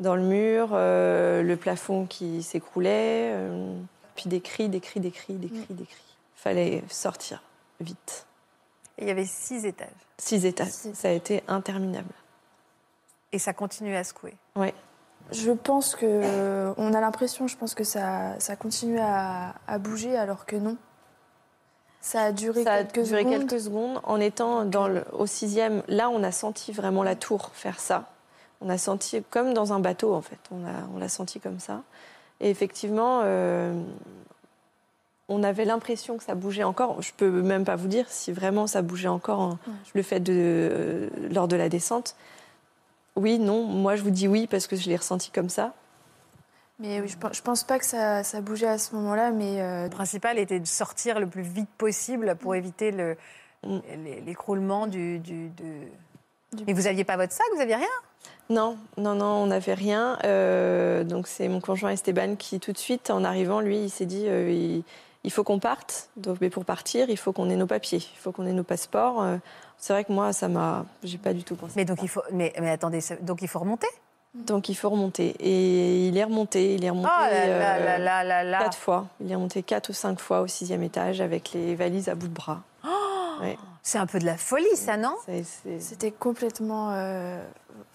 dans 0.00 0.14
le 0.14 0.22
mur, 0.22 0.70
euh, 0.72 1.42
le 1.42 1.56
plafond 1.56 2.06
qui 2.06 2.42
s'écroulait, 2.42 3.32
euh, 3.34 3.74
puis 4.16 4.28
des 4.28 4.40
cris, 4.40 4.68
des 4.68 4.80
cris, 4.80 5.00
des 5.00 5.10
cris, 5.10 5.34
des 5.34 5.48
cris, 5.48 5.66
des 5.74 5.84
cris. 5.84 6.16
Fallait 6.34 6.82
sortir 6.88 7.42
vite. 7.80 8.26
Et 8.98 9.02
il 9.02 9.08
y 9.08 9.10
avait 9.10 9.24
six 9.26 9.64
étages. 9.64 9.88
Six 10.18 10.44
étages. 10.46 10.68
Six. 10.68 10.94
Ça 10.94 11.08
a 11.08 11.12
été 11.12 11.42
interminable. 11.46 12.12
Et 13.32 13.38
ça 13.38 13.52
continue 13.52 13.94
à 13.94 14.02
secouer. 14.04 14.34
Ouais. 14.56 14.74
Je 15.30 15.50
pense 15.52 15.94
que 15.94 16.72
on 16.78 16.94
a 16.94 17.00
l'impression, 17.00 17.46
je 17.46 17.56
pense 17.56 17.74
que 17.74 17.84
ça, 17.84 18.38
ça 18.40 18.56
continue 18.56 18.98
à, 18.98 19.54
à 19.66 19.78
bouger 19.78 20.16
alors 20.16 20.46
que 20.46 20.56
non. 20.56 20.76
Ça 22.00 22.22
a 22.22 22.32
duré 22.32 22.64
Ça 22.64 22.74
a 22.74 22.84
quelques 22.84 23.06
duré 23.08 23.22
secondes. 23.22 23.48
quelques 23.48 23.60
secondes. 23.60 24.00
En 24.04 24.20
étant 24.20 24.64
dans 24.64 24.88
le, 24.88 25.04
au 25.12 25.26
sixième, 25.26 25.82
là, 25.88 26.08
on 26.10 26.22
a 26.22 26.32
senti 26.32 26.72
vraiment 26.72 27.02
la 27.02 27.16
tour 27.16 27.50
faire 27.54 27.80
ça. 27.80 28.06
On 28.60 28.68
a 28.68 28.78
senti 28.78 29.22
comme 29.30 29.54
dans 29.54 29.72
un 29.72 29.80
bateau, 29.80 30.14
en 30.14 30.22
fait. 30.22 30.38
On 30.50 30.62
l'a 30.98 31.04
on 31.04 31.08
senti 31.08 31.40
comme 31.40 31.60
ça. 31.60 31.82
Et 32.40 32.50
effectivement, 32.50 33.20
euh, 33.24 33.72
on 35.28 35.42
avait 35.42 35.64
l'impression 35.64 36.16
que 36.16 36.24
ça 36.24 36.34
bougeait 36.34 36.64
encore. 36.64 37.02
Je 37.02 37.12
peux 37.16 37.30
même 37.30 37.64
pas 37.64 37.76
vous 37.76 37.88
dire 37.88 38.06
si 38.08 38.32
vraiment 38.32 38.66
ça 38.66 38.82
bougeait 38.82 39.08
encore 39.08 39.50
Ouais, 39.50 39.72
le 39.94 40.02
fait 40.02 40.20
de 40.20 40.32
euh, 40.34 41.08
lors 41.30 41.48
de 41.48 41.56
la 41.56 41.68
descente. 41.68 42.16
Oui, 43.16 43.38
non. 43.38 43.64
Moi, 43.64 43.96
je 43.96 44.02
vous 44.02 44.10
dis 44.10 44.28
oui 44.28 44.46
parce 44.46 44.66
que 44.66 44.76
je 44.76 44.88
l'ai 44.88 44.96
ressenti 44.96 45.30
comme 45.30 45.48
ça. 45.50 45.72
Mais 46.80 47.00
oui, 47.00 47.08
je, 47.08 47.40
pense- 47.42 47.64
pas 47.64 47.78
que 47.78 47.84
ça, 47.84 48.22
ça 48.22 48.40
bougeait 48.40 48.68
à 48.68 48.78
ce 48.78 48.94
moment-là, 48.94 49.30
mais 49.32 49.60
euh, 49.60 49.84
Le 49.84 49.90
principal 49.90 50.38
était 50.38 50.60
de 50.60 50.66
sortir 50.66 51.18
le 51.18 51.26
plus 51.26 51.42
vite 51.42 51.68
possible 51.76 52.36
pour 52.36 52.54
éviter 52.54 52.92
Mm. 52.92 53.78
l'é- 54.04 54.20
l'écroulement 54.24 54.86
du, 54.86 55.18
du- 55.18 55.50
Mais 56.66 56.72
vous 56.72 56.86
aviez 56.86 57.02
pas 57.04 57.16
votre 57.16 57.32
sac, 57.32 57.44
vous 57.54 57.60
aviez 57.60 57.74
rien? 57.74 57.86
Non, 58.50 58.78
non, 58.96 59.14
non, 59.16 59.26
on 59.42 59.46
n'avait 59.46 59.74
rien. 59.74 60.16
Euh, 60.24 61.02
donc 61.02 61.26
c'est 61.26 61.48
mon 61.48 61.60
conjoint 61.60 61.90
Esteban 61.90 62.36
qui, 62.36 62.60
tout 62.60 62.72
de 62.72 62.78
suite, 62.78 63.10
en 63.10 63.24
arrivant, 63.24 63.60
lui, 63.60 63.78
il 63.84 63.90
s'est 63.90 64.06
dit, 64.06 64.24
euh, 64.28 64.48
il, 64.50 64.84
il 65.24 65.32
faut 65.32 65.42
qu'on 65.42 65.58
parte. 65.58 66.08
Donc, 66.16 66.38
mais 66.40 66.48
pour 66.50 66.64
partir, 66.64 67.10
il 67.10 67.16
faut 67.18 67.32
qu'on 67.32 67.50
ait 67.50 67.56
nos 67.56 67.66
papiers, 67.66 67.98
il 67.98 68.18
faut 68.18 68.30
qu'on 68.30 68.46
ait 68.46 68.52
nos 68.52 68.62
passeports. 68.62 69.26
C'est 69.76 69.92
vrai 69.92 70.04
que 70.04 70.12
moi, 70.12 70.32
ça 70.32 70.46
m'a, 70.48 70.86
j'ai 71.02 71.18
pas 71.18 71.34
du 71.34 71.42
tout 71.42 71.56
pensé. 71.56 71.72
Mais 71.76 71.84
donc 71.84 71.98
il 72.02 72.08
faut, 72.08 72.22
mais, 72.32 72.52
mais 72.60 72.70
attendez, 72.70 73.00
donc 73.22 73.42
il 73.42 73.48
faut 73.48 73.58
remonter? 73.58 73.88
Donc 74.46 74.68
il 74.68 74.74
faut 74.74 74.88
remonter. 74.90 75.34
Et 75.40 76.06
il 76.08 76.16
est 76.16 76.24
remonté, 76.24 76.74
il 76.74 76.84
est 76.84 76.90
Oh 76.90 76.94
remonté 76.94 77.08
là 77.08 77.30
là 77.30 77.74
euh, 77.76 77.78
là 77.78 77.98
là 77.98 78.24
là 78.24 78.44
là. 78.44 78.58
quatre 78.58 78.78
fois. 78.78 79.06
Il 79.20 79.30
est 79.30 79.34
remonté 79.34 79.62
quatre 79.62 79.90
ou 79.90 79.92
cinq 79.92 80.20
fois 80.20 80.40
au 80.40 80.46
sixième 80.46 80.82
étage 80.82 81.20
avec 81.20 81.52
les 81.52 81.74
valises 81.74 82.08
à 82.08 82.14
bout 82.14 82.28
de 82.28 82.34
bras. 82.34 82.60
Ouais. 83.40 83.56
C'est 83.82 83.98
un 83.98 84.06
peu 84.06 84.18
de 84.18 84.26
la 84.26 84.36
folie, 84.36 84.66
ça, 84.74 84.96
non 84.96 85.14
c'était 85.78 86.10
complètement. 86.10 86.90
euh, 86.92 87.40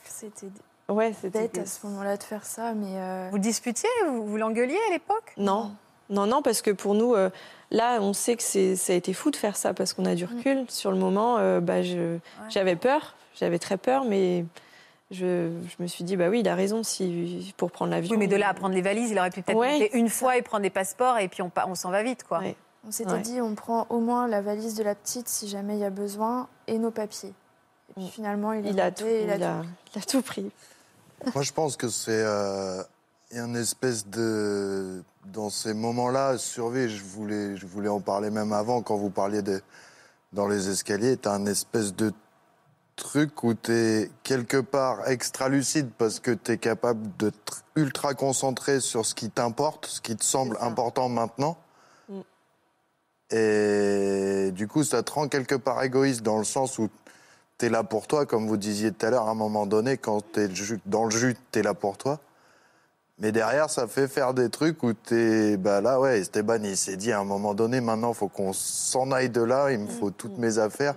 c'était 0.06 0.48
ouais, 0.90 1.14
c'était 1.22 1.42
bête 1.42 1.58
à 1.58 1.66
ce 1.66 1.86
moment-là 1.88 2.16
de 2.18 2.24
faire 2.24 2.46
ça, 2.46 2.74
mais 2.74 2.96
euh, 2.98 3.28
Vous 3.30 3.36
le 3.38 3.42
disputiez 3.42 3.90
Vous, 4.08 4.26
vous 4.26 4.38
l'engueuliez 4.38 4.80
à 4.90 4.94
l'époque? 4.94 5.34
Non, 5.38 5.72
non, 6.10 6.26
non, 6.28 6.42
parce 6.42 6.62
que 6.62 6.72
pour 6.72 6.96
nous, 6.96 7.14
euh, 7.14 7.30
là, 7.72 8.00
on 8.02 8.14
sait 8.14 8.36
que 8.38 8.44
c'est, 8.44 8.76
ça 8.78 8.94
a 8.94 8.96
été 8.96 9.14
fou 9.14 9.32
de 9.32 9.36
faire 9.36 9.58
ça 9.58 9.74
parce 9.74 9.94
qu'on 9.94 10.06
a 10.06 10.16
du 10.16 10.26
recul. 10.26 10.66
Sur 10.70 10.92
le 10.92 10.98
moment, 10.98 11.38
euh, 11.40 11.60
bah, 11.60 11.82
je, 11.84 12.18
j'avais 12.50 12.76
peur, 12.78 13.16
j'avais 13.36 13.60
très 13.60 13.78
peur, 13.78 14.06
mais 14.06 14.46
je, 15.14 15.52
je 15.68 15.84
me 15.84 15.88
suis 15.88 16.04
dit, 16.04 16.18
bah 16.18 16.30
oui, 16.30 16.42
il 16.42 16.48
a 16.48 16.56
raison 16.56 16.84
si, 16.84 17.54
pour 17.58 17.72
prendre 17.72 17.92
l'avion. 17.92 18.12
Oui, 18.12 18.18
mais 18.18 18.28
de 18.28 18.36
là 18.36 18.50
à 18.50 18.54
prendre 18.54 18.76
les 18.76 18.82
valises, 18.82 19.12
il 19.12 19.20
aurait 19.20 19.30
pu 19.30 19.42
peut-être 19.42 19.58
Ouais, 19.58 19.90
une 19.94 20.10
fois 20.10 20.38
et 20.38 20.42
prendre 20.42 20.64
des 20.64 20.70
passeports 20.70 21.18
et 21.20 21.28
puis 21.28 21.42
on, 21.42 21.76
s'en 21.76 21.92
va 21.92 22.04
vite, 22.04 22.24
quoi. 22.24 22.40
Ouais. 22.40 22.56
on 22.88 22.92
s'était 22.92 23.12
Ouais. 23.12 23.22
dit 23.22 23.40
on 23.40 23.56
prend 23.56 23.88
au 23.90 24.00
moins 24.00 24.28
la 24.28 24.42
valise 24.42 24.76
de 24.76 24.84
la 24.84 24.96
petite 24.96 25.30
si 25.30 25.48
jamais 25.48 25.76
il 25.76 25.80
y 25.80 25.86
a 25.86 25.90
besoin 25.90 26.48
et 26.68 26.78
nos 26.78 26.92
papiers. 26.92 27.34
Et 27.90 27.94
puis 27.96 28.10
finalement, 28.10 28.54
il, 28.54 28.80
a, 28.80 28.92
tout, 28.92 29.06
et 29.06 29.24
il, 29.24 29.30
a, 29.30 29.62
il 29.96 30.00
a 30.00 30.06
tout 30.06 30.22
pris. 30.22 30.52
Moi, 31.34 31.44
je 31.44 31.52
pense 31.54 31.78
que 31.78 31.88
c'est 31.90 32.12
euh, 32.12 32.82
il 33.32 33.38
y 33.38 33.40
a 33.40 33.46
une 33.46 33.56
espèce 33.56 34.08
de 34.08 35.04
dans 35.26 35.50
ces 35.50 35.74
moments-là, 35.74 36.38
survie. 36.38 36.90
Je 36.90 37.04
voulais, 37.04 37.56
je 37.56 37.66
voulais 37.66 37.90
en 37.90 38.02
parler 38.02 38.30
même 38.30 38.52
avant 38.52 38.82
quand 38.82 38.98
vous 38.98 39.10
parliez 39.10 39.42
de 39.42 39.62
dans 40.34 40.48
les 40.48 40.70
escaliers. 40.70 41.18
T'as 41.18 41.34
un 41.34 41.46
espèce 41.46 41.94
de 41.96 42.12
truc 42.96 43.44
où 43.44 43.54
t'es 43.54 44.10
quelque 44.24 44.58
part 44.58 45.08
extra 45.10 45.50
lucide 45.50 45.90
parce 45.98 46.20
que 46.20 46.32
t'es 46.32 46.58
capable 46.58 47.08
d'être 47.18 47.64
ultra 47.76 48.14
concentré 48.14 48.80
sur 48.80 49.06
ce 49.06 49.16
qui 49.16 49.30
t'importe, 49.30 49.86
ce 49.88 50.02
qui 50.02 50.16
te 50.16 50.24
semble 50.24 50.58
important 50.62 51.10
maintenant. 51.10 51.58
Mm. 52.10 52.22
Et 53.32 54.52
du 54.52 54.68
coup, 54.68 54.84
ça 54.84 55.04
te 55.04 55.12
rend 55.12 55.28
quelque 55.28 55.56
part 55.56 55.84
égoïste 55.84 56.22
dans 56.22 56.38
le 56.38 56.44
sens 56.44 56.78
où 56.78 56.90
t'es 57.58 57.70
là 57.70 57.84
pour 57.84 58.08
toi, 58.08 58.26
comme 58.26 58.48
vous 58.48 58.58
disiez 58.58 58.92
tout 58.92 59.06
à 59.06 59.10
l'heure, 59.10 59.28
à 59.28 59.32
un 59.32 59.36
moment 59.36 59.66
donné, 59.66 59.98
quand 59.98 60.38
le 60.38 60.54
jus- 60.54 60.82
dans 60.86 61.06
le 61.06 61.12
jus, 61.12 61.36
t'es 61.52 61.64
là 61.64 61.74
pour 61.74 61.98
toi. 61.98 62.20
Mais 63.20 63.32
derrière, 63.32 63.70
ça 63.70 63.88
fait 63.88 64.08
faire 64.08 64.34
des 64.34 64.50
trucs 64.50 64.82
où 64.84 64.94
t'es. 64.94 65.56
Bah 65.58 65.82
là, 65.82 66.00
ouais, 66.00 66.20
Esteban, 66.20 66.64
il 66.64 66.76
s'est 66.76 66.98
dit 66.98 67.12
à 67.12 67.20
un 67.20 67.24
moment 67.24 67.54
donné, 67.54 67.80
maintenant, 67.80 68.14
faut 68.14 68.28
qu'on 68.28 68.54
s'en 68.54 69.12
aille 69.12 69.30
de 69.30 69.42
là, 69.42 69.72
il 69.72 69.80
me 69.80 69.88
faut 69.88 70.10
toutes 70.10 70.38
mes 70.38 70.58
affaires. 70.58 70.96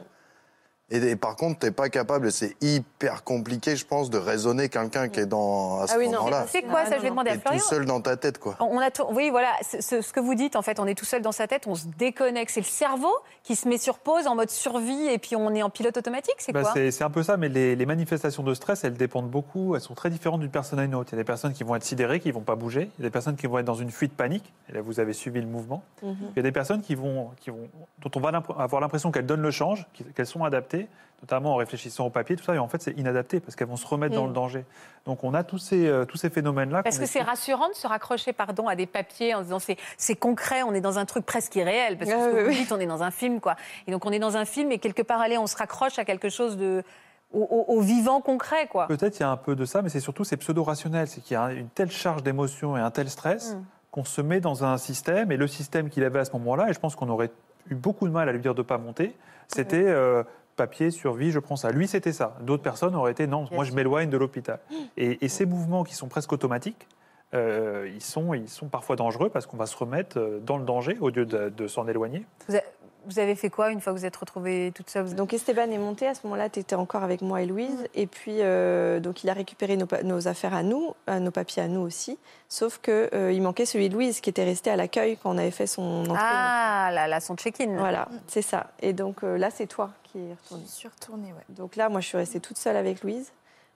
Et, 0.89 0.99
et 0.99 1.17
par 1.17 1.35
contre, 1.35 1.59
t'es 1.59 1.73
pas 1.73 1.89
capable, 1.89 2.29
et 2.29 2.31
c'est 2.31 2.55
hyper 2.63 3.25
compliqué, 3.25 3.75
je 3.75 3.85
pense, 3.85 4.09
de 4.09 4.19
raisonner 4.19 4.69
quelqu'un 4.69 5.09
qui 5.09 5.19
est 5.19 5.27
dans 5.27 5.81
à 5.81 5.89
ce 5.89 5.95
Ah 5.95 5.97
oui, 5.99 6.07
non. 6.07 6.19
moment-là. 6.19 6.47
C'est 6.49 6.63
quoi 6.63 6.83
Ah, 6.83 6.85
ça 6.85 6.91
non, 6.93 6.97
Je 6.99 7.03
vais 7.03 7.11
demander 7.11 7.31
à 7.31 7.33
T'es 7.33 7.39
tout 7.41 7.49
Florian. 7.49 7.65
seul 7.65 7.85
dans 7.87 8.01
ta 8.01 8.17
tête, 8.17 8.39
quoi. 8.39 8.57
On 8.61 8.79
a 8.79 8.93
tout- 8.93 9.07
oui, 9.11 9.31
voilà, 9.31 9.49
ce, 9.63 10.13
que 10.13 10.21
vous 10.21 10.37
dites, 10.37 10.55
en 10.55 10.63
fait, 10.63 10.79
on 10.79 10.87
est 10.87 10.95
tout 10.95 11.05
seul 11.05 11.23
dans 11.23 11.33
sa 11.33 11.49
tête, 11.49 11.67
on 11.67 11.75
se 11.75 11.87
déconnecte. 11.99 12.53
C'est 12.53 12.61
le 12.61 12.67
cerveau 12.67 13.11
qui 13.43 13.57
se 13.57 13.67
met 13.69 13.79
sur 13.79 13.99
pause 13.99 14.29
en 14.29 14.37
mode 14.37 14.51
survie 14.51 15.09
et 15.09 15.19
puis 15.19 15.35
on 15.35 15.53
est 15.57 15.63
en 15.65 15.71
pilote 15.71 15.97
automatique, 15.97 16.37
c'est 16.39 16.53
Bah, 16.53 16.63
quoi? 16.63 16.73
c'est 16.75 17.03
un 17.03 17.11
peu 17.11 17.25
ça, 17.25 17.37
mais 17.37 17.49
les, 17.49 17.75
les 17.75 17.87
manifestations 17.87 18.45
de 18.45 18.55
stress, 18.55 18.85
elles 18.85 18.95
dépendent 18.95 19.29
beaucoup, 19.31 19.75
elles 19.75 19.81
sont 19.81 19.95
très 19.95 20.11
différentes 20.11 20.41
d'une 20.41 20.51
personne 20.53 20.79
à 20.79 20.85
une 20.85 20.95
autre. 20.95 21.09
Il 21.13 21.17
y 21.17 21.19
a 21.19 21.23
des 21.23 21.27
personnes 21.27 21.53
qui 21.53 21.65
vont 21.65 21.75
être 21.75 21.83
sidérées, 21.85 22.21
qui 22.21 22.29
ne 22.29 22.35
vont 22.35 22.43
pas 22.43 22.55
bouger. 22.55 22.91
Il 22.99 23.03
y 23.03 23.07
a 23.07 23.09
des 23.09 23.13
personnes 23.13 23.35
qui 23.35 23.49
vont 23.49 23.59
être 23.59 23.65
dans 23.67 23.75
une 23.75 23.91
fuite 23.91 24.13
panique. 24.17 24.53
Et 24.69 24.73
là, 24.73 24.83
vous 24.83 25.01
avez 25.01 25.15
suivi 25.15 25.41
le 25.41 25.49
mouvement. 25.49 25.83
Mhm. 26.05 26.17
Il 26.31 26.37
y 26.37 26.41
a 26.41 26.43
des 26.43 26.53
personnes 26.53 26.83
qui 26.83 26.95
vont, 26.95 27.31
qui 27.41 27.51
vont, 27.51 27.69
dont 27.99 28.11
on 28.15 28.21
va 28.21 28.29
avoir 28.57 28.81
l'impression 28.81 29.11
qu'elles 29.11 29.27
donnent 29.27 29.43
le 29.43 29.51
change, 29.51 29.85
qu'elles 30.15 30.27
sont 30.27 30.45
adaptées, 30.45 30.76
notamment 31.23 31.55
en 31.55 31.57
réfléchissant 31.57 32.07
au 32.07 32.11
papier, 32.11 32.37
tout 32.37 32.45
ça. 32.45 32.55
Et 32.55 32.59
en 32.59 32.69
fait, 32.69 32.83
c'est 32.83 32.93
inadapté 32.99 33.41
parce 33.41 33.57
qu'elles 33.57 33.69
vont 33.69 33.77
se 33.77 33.87
remettre 33.87 34.15
dans 34.15 34.25
Mm. 34.25 34.29
le 34.29 34.33
danger. 34.35 34.65
Donc, 35.07 35.25
on 35.25 35.33
a 35.35 35.43
tous 35.45 35.59
ces, 35.59 35.87
euh, 35.89 36.05
tous 36.05 36.19
ces 36.19 36.29
phénomènes-là. 36.31 36.83
Parce 36.83 36.99
qu'on 36.99 37.05
que 37.05 37.09
c'est 37.11 37.23
rassurant 37.23 37.69
de 37.69 37.75
se 37.75 37.87
raccrocher 37.87 38.33
pardon, 38.35 38.69
à 38.69 38.77
des 38.77 38.87
papiers 38.87 39.35
en 39.35 39.39
se 39.39 39.45
disant 39.45 39.59
c'est, 39.59 40.15
concret, 40.17 40.63
on 40.63 40.75
est 40.75 40.81
dans 40.83 40.99
un 40.99 41.05
truc 41.07 41.25
presque 41.25 41.55
irréel. 41.57 41.97
Parce 41.97 42.11
que 42.11 42.17
ce 42.17 42.25
que 42.31 42.35
oui, 42.37 42.43
vous 42.43 42.49
oui. 42.51 42.57
dites, 42.57 42.73
on 42.73 42.79
est 42.81 42.87
dans 42.87 43.03
un 43.03 43.11
film. 43.11 43.41
quoi. 43.41 43.57
Et 43.87 43.93
donc 43.93 44.05
on 44.05 44.11
est 44.13 44.19
dans 44.19 44.37
un 44.37 44.45
film 44.45 44.71
et 44.73 44.79
quelque 44.79 45.03
part, 45.03 45.21
allez, 45.21 45.39
on 45.39 45.47
se 45.47 45.57
raccroche 45.57 45.99
à 45.99 46.05
quelque 46.05 46.29
chose 46.29 46.57
de. 46.59 46.83
au, 47.33 47.41
au- 47.43 47.77
au 47.77 47.81
vivant 47.81 48.21
concret. 48.21 48.67
quoi. 48.69 48.87
Peut-être 48.87 49.17
il 49.19 49.21
y 49.21 49.25
a 49.25 49.31
un 49.31 49.37
peu 49.37 49.57
de 49.57 49.65
ça, 49.65 49.83
mais 49.83 49.89
c'est 49.89 50.01
surtout 50.01 50.23
c'est 50.25 50.37
pseudo-rationnel. 50.37 51.09
C'est 51.09 51.21
qu'il 51.23 51.35
y 51.35 51.37
a 51.39 51.51
une 51.51 51.69
telle 51.71 51.91
charge 51.91 52.23
d'émotion 52.23 52.77
et 52.77 52.81
un 52.81 52.91
tel 52.91 53.09
stress 53.11 53.55
Mm. 53.55 53.65
qu'on 53.91 54.05
se 54.05 54.21
met 54.21 54.41
dans 54.41 54.65
un 54.65 54.77
système. 54.79 55.33
Et 55.33 55.37
le 55.39 55.47
système 55.49 55.89
qu'il 55.91 56.05
avait 56.05 56.21
à 56.21 56.25
ce 56.27 56.33
moment-là, 56.33 56.69
et 56.69 56.73
je 56.75 56.79
pense 56.79 56.95
qu'on 56.95 57.09
aurait 57.09 57.31
eu 57.71 57.75
beaucoup 57.75 58.07
de 58.07 58.13
mal 58.13 58.29
à 58.29 58.33
lui 58.33 58.41
dire 58.41 58.55
de 58.55 58.61
ne 58.61 58.67
pas 58.67 58.79
monter, 58.79 59.17
c'était 59.49 59.83
euh, 59.87 60.23
papier, 60.57 60.91
survie, 60.91 61.31
je 61.31 61.39
prends 61.39 61.57
ça. 61.57 61.71
Lui, 61.71 61.87
c'était 61.87 62.13
ça. 62.13 62.37
D'autres 62.41 62.63
personnes 62.63 62.95
auraient 62.95 63.13
été 63.13 63.27
non, 63.27 63.47
moi 63.53 63.65
je 63.65 63.73
m'éloigne 63.73 64.11
de 64.11 64.17
l'hôpital. 64.17 64.59
Et, 64.97 65.25
et 65.25 65.29
ces 65.29 65.47
mouvements 65.47 65.85
qui 65.85 65.95
sont 65.95 66.09
presque 66.09 66.33
automatiques, 66.33 66.89
euh, 67.35 67.91
ils, 67.93 68.03
sont, 68.03 68.35
ils 68.35 68.49
sont 68.49 68.69
parfois 68.69 68.97
dangereux 68.97 69.31
parce 69.31 69.47
qu'on 69.47 69.57
va 69.57 69.67
se 69.67 69.77
remettre 69.77 70.19
euh, 70.19 70.41
dans 70.41 70.59
le 70.59 70.65
danger 70.65 70.97
au 71.01 71.11
lieu 71.11 71.27
de, 71.27 71.49
de 71.49 71.67
s'en 71.67 71.87
éloigner. 71.89 72.25
Vous, 72.49 72.57
vous 73.07 73.19
avez 73.19 73.35
fait 73.35 73.51
quoi 73.51 73.71
une 73.71 73.81
fois 73.81 73.93
que 73.93 73.99
vous 73.99 74.05
êtes 74.05 74.17
retrouvée 74.17 74.73
toute 74.75 74.91
seule? 74.91 75.05
Vous- 75.05 75.15
Donc 75.15 75.33
Esteban 75.33 75.71
est 75.71 75.79
monté, 75.79 76.07
à 76.07 76.15
ce 76.15 76.21
moment-là, 76.25 76.49
tu 76.49 76.61
étais 76.61 76.75
encore 76.75 77.03
avec 77.03 77.23
moi 77.23 77.41
et 77.43 77.47
Louise. 77.47 77.87
Et 77.95 78.07
puis, 78.07 78.37
euh, 78.41 79.01
donc 79.01 79.25
il 79.25 79.31
a 79.31 79.33
récupéré 79.33 79.77
nos, 79.77 80.29
affaires 80.29 80.55
à 80.55 80.63
nous, 80.63 80.95
euh, 81.09 81.19
nos 81.19 81.31
papiers 81.31 81.63
à 81.63 81.69
nous 81.69 81.81
aussi. 81.81 82.19
Sauf 82.49 82.79
qu'il 82.79 83.09
il 83.33 83.43
manquait 83.43 83.67
celui 83.67 83.89
de 83.89 83.95
Louise 83.95 84.21
qui 84.21 84.31
était 84.31 84.45
resté 84.45 84.71
à 84.71 84.77
l'accueil 84.77 85.17
quand 85.23 85.31
on 85.31 85.39
avait 85.39 85.51
fait 85.51 85.67
son 85.67 86.05
entrée. 86.05 86.17
Ah, 86.19 86.91
là, 86.93 87.07
là, 87.09 87.21
son 87.21 87.37
check-in. 87.37 87.77
Voilà, 87.79 88.09
c'est 88.27 88.43
ça. 88.43 88.67
Et 88.81 88.93
donc 88.93 89.25
euh, 89.25 89.39
là, 89.39 89.51
c'est 89.51 89.67
toi 89.67 89.91
qui 90.05 90.19
es 90.19 90.23
Je 90.29 90.43
retourné. 90.45 90.65
suis 90.67 90.89
retournée, 90.89 91.33
ouais. 91.33 91.45
Donc 91.49 91.77
là, 91.77 91.89
moi, 91.89 92.01
je 92.01 92.07
suis 92.09 92.17
restée 92.19 92.41
toute 92.41 92.59
seule 92.59 92.77
avec 92.77 93.03
Louise. 93.03 93.33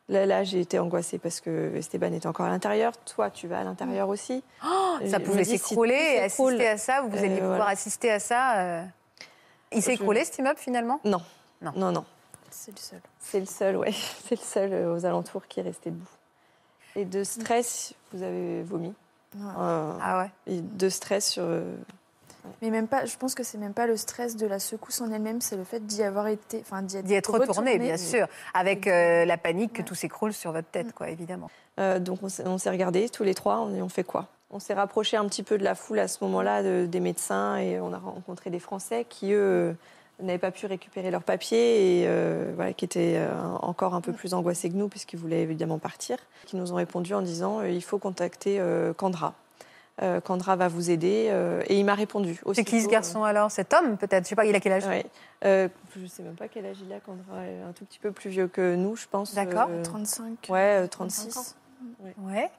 Là, 0.09 0.27
là 0.27 0.43
j'ai 0.43 0.59
été 0.61 0.77
angoissée 0.81 1.19
parce 1.19 1.41
que 1.41 1.77
Esteban 1.77 2.13
était 2.13 2.27
encore 2.27 2.47
à 2.47 2.49
l'intérieur. 2.51 2.93
Toi, 3.15 3.31
tu 3.31 3.47
vas 3.47 3.61
à 3.61 3.65
l'intérieur 3.65 4.09
aussi. 4.09 4.43
Ça 4.61 4.69
Je 5.05 5.17
me 5.17 5.19
pouvait 5.25 5.45
si 5.45 5.57
s'écrouler 5.59 6.29
s'écroule, 6.29 6.55
assister 6.55 6.69
à 6.69 6.79
ça. 6.79 7.01
Vous 7.03 7.17
euh, 7.17 7.19
alliez 7.21 7.35
pouvoir 7.37 7.57
voilà. 7.59 7.71
assister 7.71 8.11
à 8.11 8.19
ça. 8.19 8.83
Il 9.73 9.83
s'est 9.83 9.95
écroulé 9.95 10.25
cet 10.25 10.39
immeuble 10.39 10.59
finalement? 10.59 11.01
Non. 11.05 11.21
Non. 11.63 11.73
non, 11.77 11.93
non. 11.93 12.05
C'est 12.51 12.73
le 12.73 12.79
seul. 12.79 13.01
C'est 13.21 13.41
le 13.41 13.47
seul, 13.47 13.77
ouais. 13.77 13.93
C'est 14.27 14.37
le 14.37 14.45
seul 14.45 14.73
euh, 14.73 14.95
aux 14.95 15.05
alentours 15.07 15.47
qui 15.47 15.61
est 15.61 15.63
resté 15.63 15.91
debout. 15.91 16.09
Et 16.97 17.05
de 17.05 17.23
stress, 17.23 17.95
vous 18.13 18.23
avez 18.23 18.63
vomi. 18.63 18.93
Ouais. 19.37 19.43
Euh, 19.59 19.93
Ah 20.03 20.19
ouais. 20.19 20.31
et 20.49 20.61
de 20.61 20.89
stress 20.89 21.31
sur. 21.31 21.45
euh, 21.45 21.77
Mais 22.63 22.71
même 22.71 22.89
pas, 22.89 23.05
je 23.05 23.17
pense 23.17 23.37
que 23.37 23.45
c'est 23.45 23.59
même 23.59 23.75
pas 23.75 23.87
le 23.87 23.97
stress 23.97 24.35
de 24.37 24.47
la 24.47 24.59
secousse 24.59 25.01
en 25.01 25.13
elle-même, 25.13 25.41
c'est 25.41 25.57
le 25.57 25.63
fait 25.63 25.87
d'y 25.87 26.03
avoir 26.03 26.27
été, 26.27 26.59
enfin 26.63 26.83
d'y 26.83 26.97
être, 27.15 27.31
retourné, 27.31 27.79
bien 27.79 27.97
sûr, 27.97 28.27
avec 28.55 28.89
euh, 28.89 29.25
la 29.25 29.37
panique 29.39 29.75
que 29.75 29.79
Ouais. 29.83 29.85
tout 29.85 29.95
s'écroule 29.95 30.33
sur 30.33 30.51
votre 30.51 30.69
tête, 30.69 30.93
quoi, 30.93 31.11
évidemment. 31.11 31.49
euh, 31.79 32.01
donc 32.01 32.19
on 32.25 32.29
s'est 32.29 32.45
on 32.45 32.59
s'est 32.59 32.71
regardés 32.71 33.09
tous 33.09 33.23
les 33.23 33.35
trois, 33.35 33.59
on, 33.61 33.81
on 33.81 33.89
fait 33.89 34.03
quoi? 34.03 34.27
On 34.51 34.59
s'est 34.59 34.75
rapproché 34.75 35.17
un 35.17 35.27
petit 35.27 35.43
peu 35.43 35.59
de 35.59 35.65
la 35.65 35.75
foule 35.75 35.99
à 36.01 36.09
ce 36.09 36.23
moment-là, 36.25 36.63
de- 36.63 36.87
des 36.87 37.01
médecins, 37.01 37.57
et 37.57 37.79
on 37.81 37.93
a 37.93 37.99
rencontré 37.99 38.51
des 38.51 38.59
Français 38.59 39.07
qui, 39.09 39.33
eux, 39.33 39.39
euh, 39.41 39.73
n'avaient 40.21 40.39
pas 40.39 40.51
pu 40.51 40.67
récupérer 40.67 41.11
leurs 41.11 41.23
papiers 41.23 42.01
et 42.01 42.05
euh, 42.09 42.53
voilà, 42.57 42.73
qui 42.73 42.85
étaient 42.85 43.15
euh, 43.17 43.29
encore 43.63 43.95
un 43.95 44.01
peu 44.01 44.13
plus 44.13 44.35
angoissés 44.35 44.69
que 44.69 44.75
nous, 44.75 44.89
puisqu'ils 44.89 45.19
voulaient 45.19 45.43
évidemment 45.43 45.79
partir, 45.79 46.19
qui 46.47 46.57
nous 46.57 46.73
ont 46.73 46.77
répondu 46.77 47.15
en 47.15 47.23
disant 47.23 47.61
euh, 47.61 47.69
il 47.71 47.83
faut 47.83 47.99
contacter 47.99 48.59
euh, 48.61 48.93
Candra. 48.93 49.35
Euh, 50.03 50.21
Candra 50.21 50.57
va 50.57 50.67
vous 50.69 50.91
aider. 50.91 51.27
euh, 51.31 51.63
et 51.69 51.79
il 51.79 51.85
m'a 51.85 51.95
répondu. 51.95 52.41
C'est 52.55 52.65
qui 52.65 52.81
ce 52.83 52.89
garçon 52.89 53.23
alors? 53.23 53.51
Cet 53.51 53.73
homme, 53.75 53.97
peut-être? 53.99 54.25
Je 54.25 54.31
sais 54.31 54.35
pas, 54.35 54.47
il 54.47 54.55
a 54.55 54.61
quel 54.61 54.73
âge? 54.73 54.87
Ouais. 54.87 55.07
Euh, 55.45 55.69
je 55.95 56.01
ne 56.01 56.07
sais 56.07 56.23
même 56.23 56.35
pas 56.37 56.49
quel 56.49 56.67
âge 56.67 56.77
il 56.85 56.93
a, 56.93 57.01
Candra 57.01 57.45
est 57.47 57.61
un 57.63 57.73
tout 57.73 57.85
petit 57.85 57.99
peu 57.99 58.11
plus 58.11 58.31
vieux 58.31 58.49
que 58.49 58.75
nous, 58.75 58.97
je 58.97 59.07
pense. 59.11 59.35
D'accord. 59.35 59.69
Euh, 59.71 59.83
35. 59.85 60.49
ouais, 60.49 60.85
euh, 60.85 60.87
35 60.87 61.29
ans. 61.29 61.31
36. 61.33 61.57
Ouais. 62.25 62.51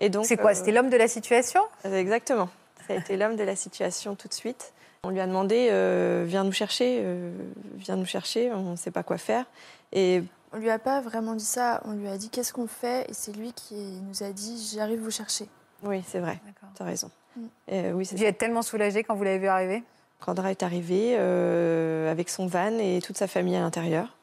Et 0.00 0.08
donc, 0.08 0.24
C'est 0.24 0.36
quoi 0.36 0.50
euh, 0.50 0.54
C'était 0.54 0.72
l'homme 0.72 0.90
de 0.90 0.96
la 0.96 1.08
situation? 1.08 1.60
Exactement. 1.84 2.48
Ça 2.86 2.94
a 2.94 2.96
été 2.96 3.16
l'homme 3.16 3.36
de 3.36 3.44
la 3.44 3.56
situation 3.56 4.14
tout 4.16 4.28
de 4.28 4.34
suite. 4.34 4.72
On 5.02 5.10
lui 5.10 5.20
a 5.20 5.26
demandé 5.26 5.68
euh, 5.70 6.24
viens 6.26 6.44
nous 6.44 6.52
chercher, 6.52 7.00
euh, 7.02 7.30
viens 7.76 7.96
nous 7.96 8.04
chercher, 8.04 8.52
on 8.52 8.72
ne 8.72 8.76
sait 8.76 8.90
pas 8.90 9.02
quoi 9.02 9.16
faire. 9.16 9.46
Et 9.92 10.22
On 10.52 10.58
lui 10.58 10.68
a 10.68 10.78
pas 10.78 11.00
vraiment 11.00 11.34
dit 11.34 11.44
ça, 11.44 11.80
on 11.86 11.92
lui 11.92 12.08
a 12.08 12.18
dit 12.18 12.28
qu'est-ce 12.28 12.52
qu'on 12.52 12.66
fait? 12.66 13.08
Et 13.08 13.14
c'est 13.14 13.32
lui 13.32 13.52
qui 13.52 13.74
nous 13.74 14.22
a 14.22 14.30
dit 14.30 14.72
j'arrive 14.74 15.00
vous 15.00 15.10
chercher. 15.10 15.46
oui, 15.82 16.02
c'est 16.06 16.18
vrai, 16.18 16.38
tu 16.76 16.82
as 16.82 16.84
raison. 16.84 17.10
Mm. 17.36 17.40
Euh, 17.72 17.92
oui, 17.92 18.04
c'est 18.04 18.16
Vous 18.16 18.24
êtes 18.24 18.38
tellement 18.38 18.62
soulagé 18.62 19.02
quand 19.02 19.14
vous 19.14 19.24
l'avez 19.24 19.38
vu 19.38 19.46
arriver? 19.46 19.82
Candra 20.20 20.50
est 20.50 20.62
arrivé 20.62 21.16
euh, 21.18 22.10
avec 22.10 22.28
son 22.28 22.46
van 22.46 22.78
et 22.78 23.00
toute 23.02 23.16
sa 23.16 23.26
famille 23.26 23.56
à 23.56 23.60
l'intérieur. 23.60 24.14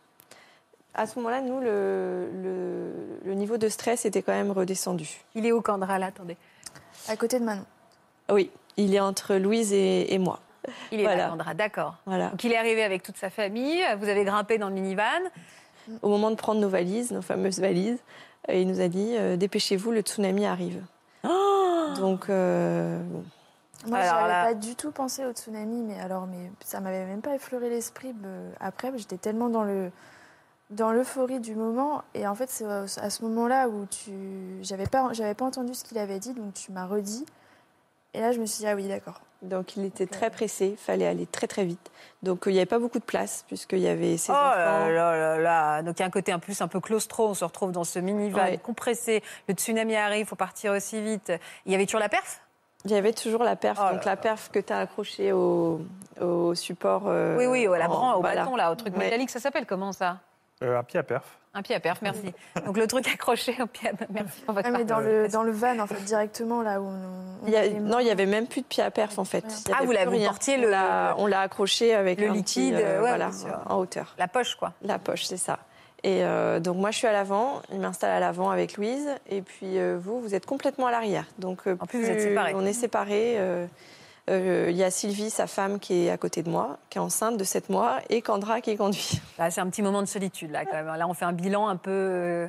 À 0.98 1.06
ce 1.06 1.18
moment-là, 1.20 1.42
nous, 1.42 1.60
le, 1.60 2.28
le- 2.44 2.94
le 3.26 3.34
niveau 3.36 3.58
de 3.58 3.70
stress 3.70 4.06
était 4.06 4.22
quand 4.24 4.34
même 4.34 4.52
redescendu. 4.52 5.22
Il 5.36 5.46
est 5.46 5.52
où, 5.52 5.62
Candra, 5.62 6.00
là 6.00 6.08
Attendez. 6.08 6.36
À 7.08 7.16
côté 7.16 7.40
de 7.40 7.46
Manon. 7.46 7.64
Oui, 8.30 8.50
il 8.78 8.94
est 8.96 9.00
entre 9.00 9.36
Louise 9.36 9.72
et, 9.74 10.14
et 10.14 10.18
moi. 10.18 10.40
Il 10.92 11.00
est 11.00 11.04
Voilà. 11.04 11.24
là, 11.26 11.30
Candra, 11.30 11.54
d'accord. 11.54 11.96
Voilà. 12.06 12.30
Donc 12.32 12.44
il 12.44 12.52
est 12.52 12.58
arrivé 12.58 12.84
avec 12.84 13.04
toute 13.04 13.16
sa 13.18 13.30
famille, 13.30 13.82
vous 14.00 14.10
avez 14.10 14.26
grimpé 14.26 14.58
dans 14.58 14.68
le 14.68 14.74
minivan. 14.74 15.04
Au 16.02 16.10
moment 16.10 16.30
de 16.32 16.36
prendre 16.36 16.60
nos 16.60 16.68
valises, 16.68 17.12
nos 17.12 17.22
fameuses 17.22 17.60
valises, 17.60 18.00
il 18.52 18.68
nous 18.68 18.82
a 18.82 18.90
dit 18.90 19.16
euh, 19.18 19.38
dépêchez-vous, 19.38 19.92
le 19.92 20.02
tsunami 20.02 20.46
arrive. 20.46 20.84
Donc, 21.98 22.30
euh, 22.30 23.00
bon. 23.04 23.24
Moi, 23.88 24.02
j'avais 24.02 24.28
là- 24.28 24.44
pas 24.46 24.54
du 24.54 24.76
tout 24.76 24.92
pensé 24.92 25.24
au 25.26 25.32
tsunami, 25.32 25.82
mais 25.84 26.00
alors, 26.00 26.28
mais 26.28 26.52
ça 26.66 26.80
m'avait 26.82 27.06
même 27.06 27.22
pas 27.22 27.36
effleuré 27.36 27.70
l'esprit. 27.70 28.14
Après, 28.60 28.92
j'étais 28.98 29.18
tellement 29.18 29.50
dans 29.50 29.64
le 29.64 29.92
dans 30.70 30.92
l'euphorie 30.92 31.40
du 31.40 31.56
moment, 31.56 32.04
et 32.14 32.28
en 32.28 32.36
fait, 32.36 32.50
c'est 32.50 32.66
à 32.66 33.10
ce 33.10 33.24
moment-là 33.24 33.68
où 33.70 33.86
tu, 33.86 34.12
j'avais 34.62 34.88
pas, 34.88 35.10
j'avais 35.14 35.34
pas 35.34 35.46
entendu 35.46 35.74
ce 35.74 35.84
qu'il 35.84 35.98
avait 35.98 36.20
dit, 36.20 36.34
donc 36.34 36.54
tu 36.54 36.72
m'as 36.72 36.86
redit, 36.86 37.26
et 38.14 38.20
là, 38.22 38.32
je 38.32 38.40
me 38.40 38.46
suis 38.46 38.60
dit 38.60 38.68
ah 38.68 38.76
oui, 38.76 38.88
d'accord. 38.88 39.22
donc 39.44 39.78
il 39.78 39.86
était 39.86 40.08
très 40.08 40.30
pressé, 40.30 40.70
il 40.70 40.78
fallait 40.78 41.06
aller 41.08 41.26
très 41.28 41.46
très 41.48 41.64
vite. 41.66 41.92
Donc 42.24 42.48
euh, 42.48 42.50
il 42.50 42.54
n'y 42.54 42.60
avait 42.60 42.66
pas 42.66 42.80
beaucoup 42.80 42.98
de 42.98 43.04
place 43.04 43.44
puisqu'il 43.48 43.78
y 43.80 43.88
avait 43.88 44.18
ses 44.18 44.32
oh 44.32 44.36
enfants. 44.36 44.56
là 44.56 44.90
là 44.90 45.16
là 45.16 45.38
là 45.38 45.84
Donc 45.84 46.00
il 46.00 46.02
y 46.02 46.04
a 46.04 46.08
un 46.08 46.10
côté 46.12 46.34
en 46.34 46.40
plus 46.40 46.60
un 46.62 46.68
peu 46.68 46.80
claustro, 46.80 47.28
on 47.28 47.34
se 47.36 47.46
retrouve 47.46 47.72
dans 47.72 47.84
ce 47.84 48.00
minivan 48.00 48.42
Ouais. 48.42 48.58
compressé, 48.58 49.22
le 49.48 49.54
tsunami 49.54 49.96
arrive, 49.96 50.22
il 50.22 50.26
faut 50.26 50.36
partir 50.36 50.72
aussi 50.72 51.00
vite. 51.02 51.32
Il 51.68 51.72
y 51.72 51.76
avait 51.76 51.86
toujours 51.86 52.00
la 52.00 52.10
perf? 52.10 52.42
Il 52.86 52.92
y 52.92 52.96
avait 52.96 53.14
toujours 53.14 53.44
la 53.44 53.56
perf, 53.56 53.80
Oh 53.80 53.94
donc 53.94 54.06
la 54.06 54.16
perf 54.18 54.50
que 54.52 54.60
tu 54.60 54.74
as 54.74 54.80
accrochée 54.80 55.32
au, 55.32 55.82
au 56.20 56.56
support. 56.56 57.04
euh, 57.08 57.38
Oui, 57.38 57.46
oui, 57.46 57.68
à 57.68 57.78
la 57.78 57.86
en- 57.86 57.90
bran- 57.90 58.14
au 58.16 58.22
voilà. 58.22 58.44
bâton, 58.46 58.56
là, 58.56 58.72
au 58.72 58.76
truc 58.76 58.94
Ouais. 58.94 59.04
métallique, 59.06 59.30
ça 59.30 59.40
s'appelle 59.40 59.66
comment 59.68 59.92
ça? 59.92 60.18
Euh, 60.64 60.78
un 60.80 60.84
pied 60.84 61.00
à 61.00 61.04
perf. 61.04 61.24
Un 61.54 61.62
pied 61.62 61.76
à 61.76 61.80
perf, 61.80 62.02
merci. 62.02 62.34
Donc 62.66 62.78
le 62.78 62.88
truc 62.88 63.08
accroché 63.08 63.56
au 63.62 63.68
pied 63.68 63.90
à 63.90 63.94
merci. 64.12 64.44
On 64.48 64.54
va 64.54 64.62
Ah, 64.66 64.72
mais 64.72 64.84
dans 64.86 65.00
le 65.00 65.28
dans 65.28 65.44
le 65.44 65.52
van, 65.52 65.78
en 65.80 65.88
fait, 65.88 66.04
directement 66.04 66.62
là 66.62 66.82
où 66.82 66.86
on. 66.86 66.90
on 67.44 67.48
Il 67.48 67.54
y 67.54 67.56
a- 67.58 67.70
non, 67.80 68.00
il 68.00 68.06
n'y 68.06 68.12
avait 68.12 68.26
même 68.26 68.48
plus 68.48 68.62
de 68.62 68.66
pied 68.68 68.84
à 68.84 68.90
perf 68.92 69.18
en 69.20 69.24
fait. 69.24 69.44
Il 69.68 69.74
Ah, 69.74 69.84
vous 69.84 69.92
l'avez- 69.92 70.28
On 70.28 70.58
le- 70.62 70.70
l'a- 70.70 71.16
On 71.20 71.26
l'a 71.28 71.42
accroché 71.42 71.94
avec 71.94 72.20
Le 72.20 72.30
un 72.30 72.34
liquide, 72.34 72.76
petit, 72.76 72.84
euh, 72.84 73.02
ouais, 73.02 73.10
voilà, 73.10 73.30
en 73.68 73.78
hauteur. 73.78 74.16
La 74.18 74.28
poche, 74.28 74.56
quoi. 74.56 74.74
La 74.82 74.98
poche, 75.00 75.24
c'est 75.26 75.38
ça. 75.38 75.60
Et 76.04 76.24
euh, 76.24 76.60
donc 76.60 76.78
moi, 76.78 76.92
je 76.92 76.98
suis 76.98 77.08
à 77.08 77.12
l'avant, 77.12 77.62
il 77.72 77.80
m'installe 77.80 78.12
à 78.12 78.20
l'avant 78.20 78.50
avec 78.52 78.78
Louise, 78.78 79.10
et 79.30 79.42
puis 79.42 79.80
euh, 79.80 79.98
vous, 80.00 80.22
vous 80.22 80.36
êtes 80.36 80.46
complètement 80.46 80.88
à 80.88 80.92
l'arrière. 80.92 81.26
Donc 81.40 81.62
euh, 81.68 81.76
En 81.80 81.86
plus, 81.88 82.02
vous 82.02 82.10
êtes 82.10 82.22
séparés. 82.22 82.54
On 82.56 82.66
est 82.66 82.74
séparés. 82.74 83.36
Euh, 84.30 84.68
euh, 84.68 84.72
Il 84.72 84.76
y 84.78 84.84
a 84.84 84.92
Sylvie, 84.92 85.30
sa 85.30 85.48
femme, 85.48 85.80
qui 85.80 86.06
est 86.06 86.10
à 86.10 86.18
côté 86.18 86.44
de 86.44 86.50
moi, 86.50 86.78
qui 86.90 86.98
est 86.98 87.02
enceinte 87.02 87.38
de 87.38 87.44
7 87.44 87.70
mois, 87.70 88.00
et 88.10 88.22
Candra 88.22 88.62
qui 88.62 88.76
conduit. 88.78 89.22
Là, 89.38 89.50
c'est 89.52 89.62
un 89.62 89.70
petit 89.70 89.82
moment 89.82 90.02
de 90.02 90.08
solitude, 90.08 90.52
là, 90.52 90.66
quand 90.66 90.74
même. 90.74 90.88
Là, 90.88 91.08
on 91.08 91.14
fait 91.14 91.26
un 91.26 91.34
bilan 91.34 91.68
un 91.68 91.76
peu 91.78 91.92
euh, 91.92 92.48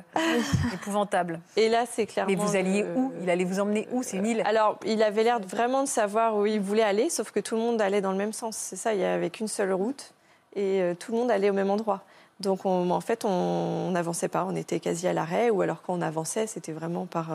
épouvantable. 0.73 1.39
Et 1.55 1.69
là, 1.69 1.85
c'est 1.89 2.05
clairement. 2.05 2.29
Mais 2.31 2.35
vous 2.35 2.55
alliez 2.55 2.85
où? 2.95 3.11
Il 3.21 3.29
allait 3.29 3.45
vous 3.45 3.59
emmener 3.59 3.87
où? 3.91 4.03
C'est 4.03 4.17
une 4.17 4.25
île 4.25 4.41
Alors, 4.45 4.79
il 4.85 5.01
avait 5.03 5.23
l'air 5.23 5.39
vraiment 5.39 5.83
de 5.83 5.87
savoir 5.87 6.35
où 6.37 6.45
il 6.45 6.59
voulait 6.59 6.83
aller, 6.83 7.09
sauf 7.09 7.31
que 7.31 7.39
tout 7.39 7.55
le 7.55 7.61
monde 7.61 7.81
allait 7.81 8.01
dans 8.01 8.11
le 8.11 8.17
même 8.17 8.33
sens. 8.33 8.55
C'est 8.57 8.75
ça, 8.75 8.93
il 8.93 8.99
y 8.99 9.05
avait 9.05 9.29
qu'une 9.29 9.47
seule 9.47 9.71
route, 9.73 10.13
et 10.55 10.81
euh, 10.81 10.93
tout 10.95 11.11
le 11.11 11.17
monde 11.17 11.31
allait 11.31 11.49
au 11.49 11.53
même 11.53 11.69
endroit. 11.69 12.01
Donc, 12.39 12.65
on- 12.65 12.89
en 12.91 13.01
fait, 13.01 13.25
on 13.25 13.91
n'avançait 13.91 14.29
pas, 14.29 14.45
on 14.45 14.55
était 14.55 14.79
quasi 14.79 15.07
à 15.07 15.13
l'arrêt, 15.13 15.49
ou 15.49 15.61
alors 15.61 15.81
quand 15.81 15.93
on 15.93 16.01
avançait, 16.01 16.47
c'était 16.47 16.71
vraiment 16.71 17.05
par, 17.05 17.27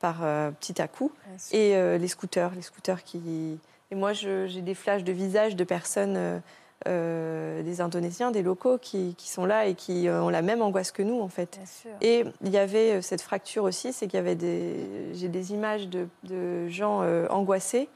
par 0.00 0.16
euh, 0.22 0.50
petit 0.52 0.80
à 0.80 0.86
coup. 0.88 1.10
Et 1.52 1.74
euh, 1.76 1.98
les 1.98 2.08
scooters, 2.08 2.52
les 2.54 2.62
scooters 2.62 3.02
qui. 3.02 3.58
Et 3.90 3.94
moi, 3.94 4.12
j'ai 4.12 4.62
des 4.62 4.74
flashs 4.74 5.04
de 5.04 5.12
visages 5.12 5.56
de 5.56 5.64
personnes 5.64 6.16
euh, 6.16 6.38
euh, 6.86 7.62
des 7.62 7.80
Indonésiens, 7.80 8.30
des 8.30 8.42
locaux 8.42 8.78
qui, 8.78 9.14
qui 9.16 9.28
sont 9.28 9.46
là 9.46 9.66
et 9.66 9.74
qui 9.74 10.08
euh, 10.08 10.22
ont 10.22 10.28
la 10.28 10.42
même 10.42 10.62
angoisse 10.62 10.92
que 10.92 11.02
nous, 11.02 11.20
en 11.20 11.28
fait. 11.28 11.56
Bien 11.56 11.66
sûr. 11.66 11.90
Et 12.00 12.24
il 12.44 12.50
y 12.50 12.58
avait 12.58 13.02
cette 13.02 13.22
fracture 13.22 13.64
aussi, 13.64 13.92
c'est 13.92 14.06
qu'il 14.06 14.16
y 14.16 14.20
avait 14.20 14.34
des, 14.34 14.76
j'ai 15.14 15.28
des 15.28 15.52
images 15.52 15.88
de, 15.88 16.06
de 16.24 16.68
gens 16.68 17.00
euh, 17.02 17.26
angoissés 17.30 17.88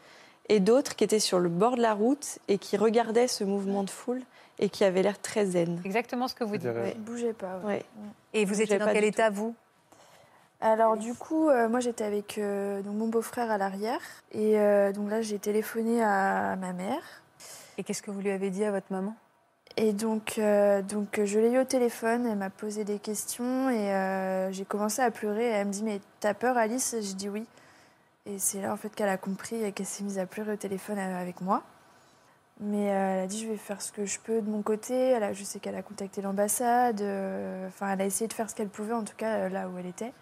et 0.49 0.61
d'autres 0.61 0.97
qui 0.97 1.05
étaient 1.05 1.21
sur 1.21 1.39
le 1.39 1.49
bord 1.49 1.77
de 1.77 1.83
la 1.83 1.95
route 1.95 2.39
et 2.49 2.59
qui 2.59 2.77
regardaient 2.77 3.29
ce 3.29 3.45
mouvement 3.45 3.85
de 3.85 3.91
foule 3.91 4.23
et 4.59 4.69
qui 4.69 4.85
avaient 4.85 5.03
l'air 5.03 5.21
très 5.21 5.47
zen. 5.47 5.81
Exactement 5.85 6.27
ce 6.27 6.35
que 6.35 6.45
vous 6.45 6.57
dites. 6.57 6.69
Ne 6.69 6.93
bougez 6.99 7.33
pas. 7.33 7.61
ouais. 7.65 7.75
Ouais. 7.75 7.85
Et 8.35 8.45
vous 8.45 8.61
étiez 8.61 8.79
dans 8.79 8.93
quel 8.93 9.05
état, 9.05 9.31
vous? 9.31 9.55
Alors 10.65 10.97
du 10.97 11.13
coup, 11.15 11.49
euh, 11.49 11.69
moi 11.69 11.81
j'étais 11.81 12.05
avec 12.05 12.39
euh, 12.39 12.83
donc, 12.83 12.95
mon 12.95 13.09
beau-frère 13.09 13.51
à 13.51 13.59
l'arrière. 13.59 13.99
Et 14.31 14.61
euh, 14.61 14.93
donc 14.93 15.11
là, 15.11 15.21
j'ai 15.21 15.41
téléphoné 15.41 16.03
à 16.05 16.55
ma 16.55 16.73
mère. 16.73 17.03
Et 17.79 17.83
qu'est-ce 17.83 18.01
que 18.01 18.13
vous 18.13 18.21
lui 18.21 18.31
avez 18.31 18.51
dit 18.51 18.65
à 18.65 18.71
votre 18.71 18.87
maman? 18.91 19.17
Et 19.77 19.93
donc, 19.93 20.39
donc 20.89 21.21
je 21.25 21.39
l'ai 21.39 21.51
eu 21.53 21.59
au 21.59 21.65
téléphone, 21.65 22.27
elle 22.27 22.37
m'a 22.37 22.51
posé 22.51 22.85
des 22.85 22.99
questions 22.99 23.71
et 23.71 24.49
j'ai 24.53 24.65
commencé 24.67 25.01
à 25.03 25.11
pleurer. 25.11 25.47
Elle 25.47 25.67
me 25.69 25.73
dit 25.73 25.83
Mais 25.83 26.01
t'as 26.21 26.35
peur, 26.35 26.59
Alice? 26.59 26.95
J'ai 27.01 27.15
dit 27.15 27.29
oui. 27.31 27.47
Et 28.27 28.39
c'est 28.39 28.61
là 28.61 28.73
en 28.73 28.77
fait 28.77 28.95
qu'elle 28.95 29.09
a 29.09 29.17
compris 29.17 29.65
et 29.65 29.73
qu'elle 29.73 29.87
s'est 29.87 30.05
mise 30.05 30.19
à 30.19 30.27
pleurer 30.27 30.53
au 30.53 30.57
téléphone 30.57 30.99
avec 30.99 31.41
moi. 31.41 31.63
Mais 32.61 32.85
elle 32.85 33.21
a 33.21 33.27
dit 33.27 33.43
Je 33.43 33.49
vais 33.49 33.57
faire 33.57 33.81
ce 33.81 33.91
que 33.91 34.05
je 34.05 34.21
peux 34.21 34.43
de 34.43 34.51
mon 34.51 34.61
côté. 34.63 34.95
Elle 34.95 35.25
a- 35.25 35.33
je 35.33 35.43
sais 35.43 35.59
qu'elle 35.59 35.75
a 35.75 35.83
contacté 35.83 36.21
l'ambassade. 36.21 37.01
Enfin, 37.67 37.93
elle 37.95 38.03
a 38.03 38.05
essayé 38.05 38.29
de 38.29 38.35
faire 38.35 38.51
ce 38.51 38.55
qu'elle 38.55 38.69
pouvait, 38.69 38.93
en 38.93 39.05
tout 39.05 39.17
cas 39.17 39.49
là 39.49 39.69
où 39.69 39.79
elle 39.79 39.87
était. 39.87 40.13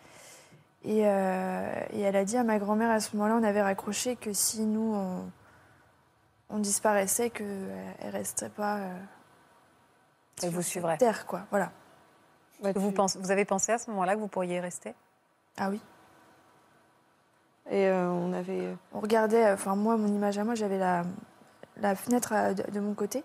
Et, 0.85 1.07
euh, 1.07 1.85
et 1.91 2.01
elle 2.01 2.17
a 2.17 2.25
dit 2.25 2.37
à 2.39 2.45
ma 2.45 2.59
grand-mère 2.59 2.91
à 2.91 3.01
ce 3.01 3.15
moment-là, 3.17 3.37
on 3.39 3.43
avait 3.43 3.61
raccroché 3.63 4.17
que 4.17 4.33
si 4.33 4.63
nous 4.65 4.95
on, 4.95 5.31
on 6.49 6.59
disparaissait, 6.59 7.29
qu'elle 7.31 7.47
ne 7.47 8.11
resterait 8.13 8.49
pas. 8.51 8.77
euh, 8.79 8.99
Elle 10.43 10.49
sur 10.49 10.51
vous 10.53 10.63
suivrait. 10.63 10.97
Terre, 10.97 11.27
quoi. 11.27 11.43
Voilà. 11.51 11.71
Vous, 12.75 12.93
pensez, 12.93 13.19
vous 13.19 13.31
avez 13.31 13.45
pensé 13.45 13.73
à 13.73 13.79
ce 13.79 13.91
moment-là 13.91 14.15
que 14.15 14.21
vous 14.21 14.29
pourriez 14.29 14.61
rester? 14.61 14.95
Ah 15.59 15.69
oui. 15.71 15.81
Et 17.71 17.87
euh, 17.87 18.09
on 18.11 18.33
avait. 18.33 18.75
On 18.93 19.01
regardait, 19.01 19.47
euh, 19.47 19.55
enfin 19.55 19.77
moi, 19.77 19.97
mon 19.97 20.09
image 20.09 20.39
à 20.39 20.45
moi, 20.45 20.55
j'avais 20.55 20.79
la, 20.79 21.05
la 21.77 21.95
fenêtre 21.95 22.33
à- 22.33 22.53
de, 22.55 22.63
de 22.71 22.81
mon 22.81 22.95
côté, 22.95 23.23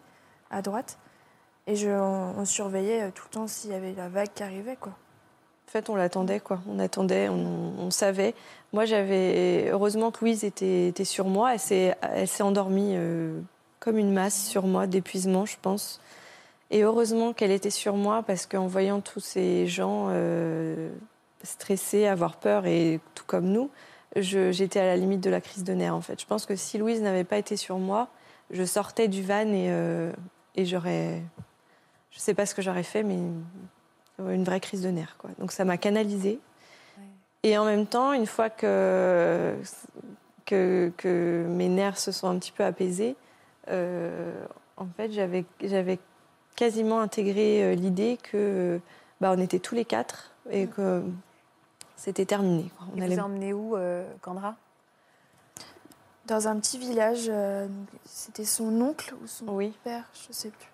à 0.51 0.62
droite, 0.62 0.97
et 1.67 1.75
je, 1.75 1.89
on, 1.89 2.38
on 2.38 2.45
surveillait 2.45 3.03
euh, 3.03 3.12
tout 3.12 3.25
le 3.27 3.31
temps 3.33 3.47
s'il 3.47 3.71
y 3.71 3.74
avait 3.74 3.93
la 3.93 4.07
vague 4.09 4.31
qui 4.33 4.43
arrivait, 4.43 4.75
quoi. 4.75 4.93
En 5.67 5.72
fait, 5.72 5.89
on 5.89 5.95
l'attendait, 5.95 6.39
quoi. 6.39 6.60
On 6.69 6.79
attendait, 6.79 7.27
on, 7.29 7.89
savait. 7.91 8.34
Moi, 8.72 8.86
j'avais. 8.86 9.69
Heureusement 9.72 10.12
que 10.12 10.19
Louise 10.22 10.43
était, 10.43 10.93
sur 11.03 11.25
moi. 11.25 11.53
Elle 11.53 11.60
s'est, 11.60 12.43
endormie 12.43 12.93
euh, 12.93 13.39
comme 13.79 13.98
une 13.98 14.13
masse 14.13 14.45
sur 14.48 14.67
moi, 14.67 14.88
d'épuisement, 14.88 15.45
je 15.45 15.57
pense. 15.62 16.00
Et 16.72 16.84
heureusement 16.84 17.34
qu'elle 17.34 17.51
était 17.51 17.72
sur 17.72 17.95
moi, 17.95 18.24
parce 18.24 18.45
qu'en 18.45 18.67
voyant 18.67 19.01
tous 19.01 19.19
ces 19.19 19.67
gens 19.67 20.07
euh, 20.10 20.89
stressés, 21.43 22.07
avoir 22.07 22.38
peur, 22.38 22.65
et 22.65 23.00
tout 23.13 23.25
comme 23.25 23.45
nous, 23.45 23.69
j'étais 24.15 24.79
à 24.79 24.86
la 24.86 24.95
limite 24.95 25.22
de 25.22 25.29
la 25.29 25.41
crise 25.41 25.63
de 25.63 25.74
nerfs, 25.74 25.95
en 25.95 26.01
fait. 26.01 26.22
Je 26.22 26.25
pense 26.25 26.45
que 26.45 26.55
si 26.55 26.77
Louise 26.77 27.01
n'avait 27.01 27.24
pas 27.24 27.38
été 27.38 27.57
sur 27.57 27.79
moi, 27.79 28.07
je 28.51 28.63
sortais 28.63 29.07
du 29.07 29.24
van 29.24 29.48
et, 29.48 29.67
euh, 29.69 30.12
et 30.55 30.65
j'aurais. 30.65 31.22
Je 32.12 32.19
sais 32.19 32.34
pas 32.34 32.45
ce 32.45 32.55
que 32.55 32.62
j'aurais 32.62 32.84
fait, 32.84 33.03
mais 33.03 33.19
une 34.19 34.43
vraie 34.43 34.60
crise 34.60 34.81
de 34.81 34.89
nerfs. 34.89 35.15
Quoi. 35.17 35.29
Donc 35.39 35.51
ça 35.51 35.65
m'a 35.65 35.77
canalisée. 35.77 36.39
Et 37.43 37.57
en 37.57 37.65
même 37.65 37.86
temps, 37.86 38.13
une 38.13 38.25
fois 38.25 38.50
que, 38.50 39.55
que, 40.45 40.91
que 40.98 41.45
mes 41.48 41.69
nerfs 41.69 42.00
se 42.00 42.12
sont 42.12 42.27
un 42.27 42.39
petit 42.39 42.51
peu 42.51 42.63
apaisés, 42.63 43.15
euh, 43.69 44.34
en 44.77 44.88
fait, 44.98 45.12
j'avais, 45.12 45.45
j'avais 45.62 46.00
quasiment 46.55 47.00
intégré 47.01 47.63
euh, 47.63 47.75
l'idée 47.75 48.17
que 48.31 48.79
bah, 49.22 49.31
on 49.36 49.39
était 49.39 49.60
tous 49.60 49.75
les 49.75 49.86
quatre 49.86 50.31
et 50.50 50.65
que 50.67 51.03
c'était 51.95 52.25
terminé. 52.25 52.72
quoi. 52.77 52.88
On 52.93 52.98
Il 52.98 53.03
allait- 53.03 53.15
vous 53.15 53.22
a 53.22 53.25
emmené 53.25 53.53
où, 53.53 53.75
euh, 53.75 54.07
Candra? 54.22 54.55
Dans 56.25 56.48
un 56.48 56.59
petit 56.59 56.79
village, 56.79 57.25
euh, 57.29 57.68
c'était 58.05 58.46
son 58.46 58.81
oncle 58.81 59.13
ou 59.24 59.27
son 59.27 59.46
Oui. 59.50 59.72
père, 59.83 60.05
je 60.27 60.33
sais 60.33 60.50
plus. 60.50 60.68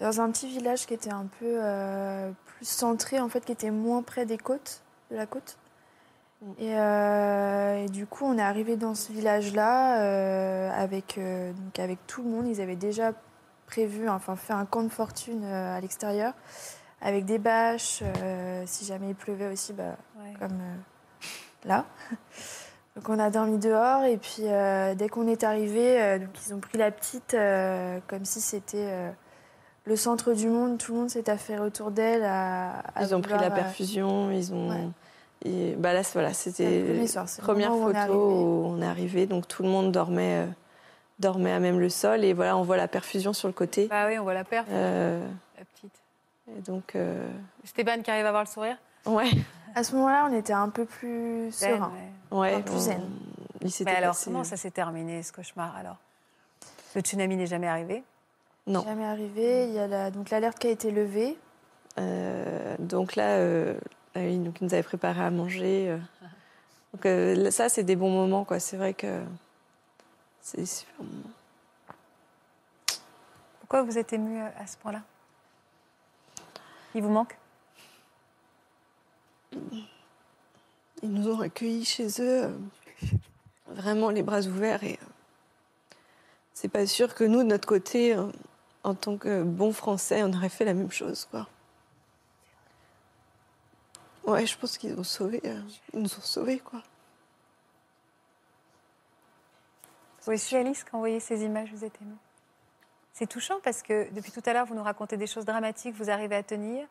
Dans 0.00 0.20
un 0.20 0.30
petit 0.30 0.48
village 0.48 0.86
qui 0.86 0.94
était 0.94 1.12
un 1.12 1.26
peu 1.38 1.58
euh, 1.62 2.32
plus 2.46 2.68
centré, 2.68 3.20
en 3.20 3.28
fait, 3.28 3.44
qui 3.44 3.52
était 3.52 3.70
moins 3.70 4.02
près 4.02 4.26
des 4.26 4.38
côtes, 4.38 4.82
de 5.10 5.16
la 5.16 5.26
côte. 5.26 5.56
Mm. 6.42 6.52
Et, 6.58 6.78
euh, 6.78 7.84
et 7.84 7.88
du 7.88 8.06
coup, 8.06 8.24
on 8.24 8.36
est 8.36 8.42
arrivé 8.42 8.76
dans 8.76 8.94
ce 8.94 9.12
village-là 9.12 10.00
euh, 10.00 10.70
avec, 10.72 11.18
donc 11.18 11.78
avec 11.78 12.04
tout 12.08 12.22
le 12.24 12.30
monde. 12.30 12.48
Ils 12.48 12.60
avaient 12.60 12.76
déjà 12.76 13.12
prévu, 13.66 14.08
enfin 14.08 14.34
fait 14.34 14.52
un 14.52 14.66
camp 14.66 14.82
de 14.82 14.88
fortune 14.88 15.44
à 15.44 15.80
l'extérieur, 15.80 16.34
avec 17.00 17.24
des 17.24 17.38
bâches. 17.38 18.02
si 18.66 18.84
jamais 18.84 19.10
il 19.10 19.14
pleuvait 19.14 19.50
aussi, 19.52 19.72
bah, 19.72 19.96
comme 20.40 20.58
là. 21.64 21.86
Donc 22.96 23.08
on 23.08 23.18
a 23.18 23.28
dormi 23.28 23.58
dehors 23.58 24.04
et 24.04 24.16
puis 24.16 24.44
dès 24.44 25.08
qu'on 25.08 25.26
est 25.26 25.42
arrivé, 25.42 26.16
donc 26.20 26.28
ils 26.46 26.54
ont 26.54 26.60
pris 26.60 26.78
la 26.78 26.92
petite 26.92 27.36
comme 28.06 28.24
si 28.24 28.40
c'était 28.40 29.12
le 29.84 29.96
centre 29.96 30.32
du 30.32 30.48
monde. 30.48 30.78
Tout 30.78 30.92
le 30.92 30.98
monde 31.00 31.10
s'est 31.10 31.28
affairé 31.30 31.60
autour 31.60 31.90
d'elle. 31.90 32.24
à- 32.24 32.80
à 32.94 33.02
Ils 33.02 33.14
ont 33.14 33.20
pris 33.20 33.34
la 33.34 33.46
euh, 33.46 33.50
perfusion, 33.50 34.30
ils 34.30 34.52
ont. 34.52 34.70
ouais. 34.70 34.88
et, 35.44 35.74
bah 35.76 35.92
là, 35.92 36.02
voilà, 36.12 36.32
c'était 36.32 36.80
le 36.82 37.42
première 37.42 37.72
où 37.72 37.82
on 37.82 37.92
photo 37.92 38.12
où 38.14 38.64
on 38.66 38.80
est 38.82 38.86
arrivé, 38.86 39.26
donc 39.26 39.46
tout 39.46 39.62
le 39.62 39.68
monde 39.68 39.92
dormait, 39.92 40.44
euh, 40.44 40.46
dormait 41.18 41.52
à 41.52 41.60
même 41.60 41.78
le 41.80 41.88
sol, 41.90 42.24
et 42.24 42.32
voilà, 42.32 42.56
on 42.56 42.62
voit 42.62 42.76
la 42.78 42.88
perfusion 42.88 43.32
sur 43.32 43.48
le 43.48 43.54
côté. 43.54 43.86
Bah 43.88 44.06
oui, 44.06 44.18
on 44.18 44.22
voit 44.22 44.34
la 44.34 44.44
perf, 44.44 44.66
Euh, 44.70 45.26
la 45.58 45.64
petite. 45.66 45.92
et 46.56 46.60
donc, 46.62 46.94
euh, 46.96 47.28
Stéban 47.64 48.00
qui 48.02 48.10
arrive 48.10 48.24
à 48.24 48.28
avoir 48.28 48.44
le 48.44 48.48
sourire? 48.48 48.78
Ouais, 49.06 49.30
À 49.74 49.84
ce 49.84 49.94
moment-là, 49.96 50.26
on 50.30 50.34
était 50.34 50.52
un 50.54 50.70
peu 50.70 50.86
plus 50.86 51.52
serein. 51.52 51.92
ouais. 52.30 52.38
ouais, 52.38 52.52
Enfin, 52.54 52.62
plus 52.62 52.76
on- 52.76 52.80
zen. 52.80 53.10
il 53.60 53.70
Mais 53.84 53.90
alors, 53.96 54.12
passé- 54.14 54.24
comment 54.26 54.44
ça 54.44 54.56
s'est 54.56 54.70
terminé, 54.70 55.22
ce 55.22 55.32
cauchemar, 55.32 55.74
alors? 55.76 55.96
Le 56.94 57.00
tsunami 57.02 57.36
n'est 57.36 57.46
jamais 57.46 57.66
arrivé? 57.68 58.02
Non. 58.66 58.82
Jamais 58.84 59.04
arrivé. 59.04 59.66
Il 59.68 59.74
y 59.74 59.78
a 59.78 59.86
la- 59.86 60.10
donc 60.10 60.30
l'alerte 60.30 60.58
qui 60.58 60.66
a 60.68 60.70
été 60.70 60.90
levée. 60.90 61.38
Euh, 61.98 62.76
donc 62.78 63.14
là, 63.14 63.36
euh, 63.36 63.78
euh, 64.16 64.28
il 64.28 64.42
nous- 64.42 64.52
avait 64.62 64.82
préparé 64.82 65.22
à 65.22 65.30
manger. 65.30 65.90
euh. 65.90 65.98
Donc 66.92 67.06
euh, 67.06 67.50
ça, 67.50 67.68
c'est 67.68 67.82
des 67.82 67.96
bons 67.96 68.10
moments, 68.10 68.44
quoi. 68.44 68.58
C'est 68.60 68.76
vrai 68.76 68.94
que 68.94 69.22
c'est 70.40 70.58
des 70.58 70.66
super 70.66 70.94
moments. 70.98 71.30
Pourquoi 73.60 73.82
vous 73.82 73.98
êtes 73.98 74.12
ému 74.12 74.40
à 74.40 74.66
ce 74.66 74.76
point-là? 74.78 75.02
Il 76.94 77.02
vous 77.02 77.10
manque? 77.10 77.36
Ils 81.02 81.10
nous 81.12 81.28
ont 81.28 81.40
accueillis 81.40 81.84
chez 81.84 82.08
eux, 82.20 82.56
vraiment 83.68 84.10
les 84.10 84.22
bras 84.22 84.40
ouverts. 84.42 84.82
Et 84.84 84.98
c'est 86.54 86.68
pas 86.68 86.86
sûr 86.86 87.14
que 87.14 87.24
nous, 87.24 87.38
de 87.42 87.48
notre 87.48 87.66
côté, 87.66 88.16
en 88.84 88.94
tant 88.94 89.16
que 89.16 89.42
bons 89.42 89.72
Français, 89.72 90.22
on 90.22 90.32
aurait 90.32 90.48
fait 90.48 90.64
la 90.64 90.74
même 90.74 90.90
chose, 90.90 91.26
quoi. 91.30 91.48
Ouais, 94.24 94.46
je 94.46 94.56
pense 94.56 94.78
qu'ils 94.78 94.98
ont 94.98 95.04
sauvé, 95.04 95.40
euh, 95.44 95.60
ils 95.92 96.00
nous 96.00 96.14
ont 96.16 96.20
sauvés, 96.22 96.58
quoi. 96.58 96.82
Vous 100.22 100.32
aussi, 100.32 100.56
Alice, 100.56 100.84
quand 100.84 100.96
vous 100.98 101.02
voyez 101.02 101.20
ces 101.20 101.42
images, 101.44 101.70
vous 101.72 101.84
êtes 101.84 102.00
émue 102.00 102.14
C'est 103.12 103.26
touchant 103.26 103.56
parce 103.62 103.82
que 103.82 104.10
depuis 104.14 104.32
tout 104.32 104.42
à 104.46 104.52
l'heure, 104.54 104.64
vous 104.66 104.74
nous 104.74 104.82
racontez 104.82 105.16
des 105.18 105.26
choses 105.26 105.44
dramatiques, 105.44 105.94
vous 105.96 106.08
arrivez 106.10 106.36
à 106.36 106.42
tenir. 106.42 106.86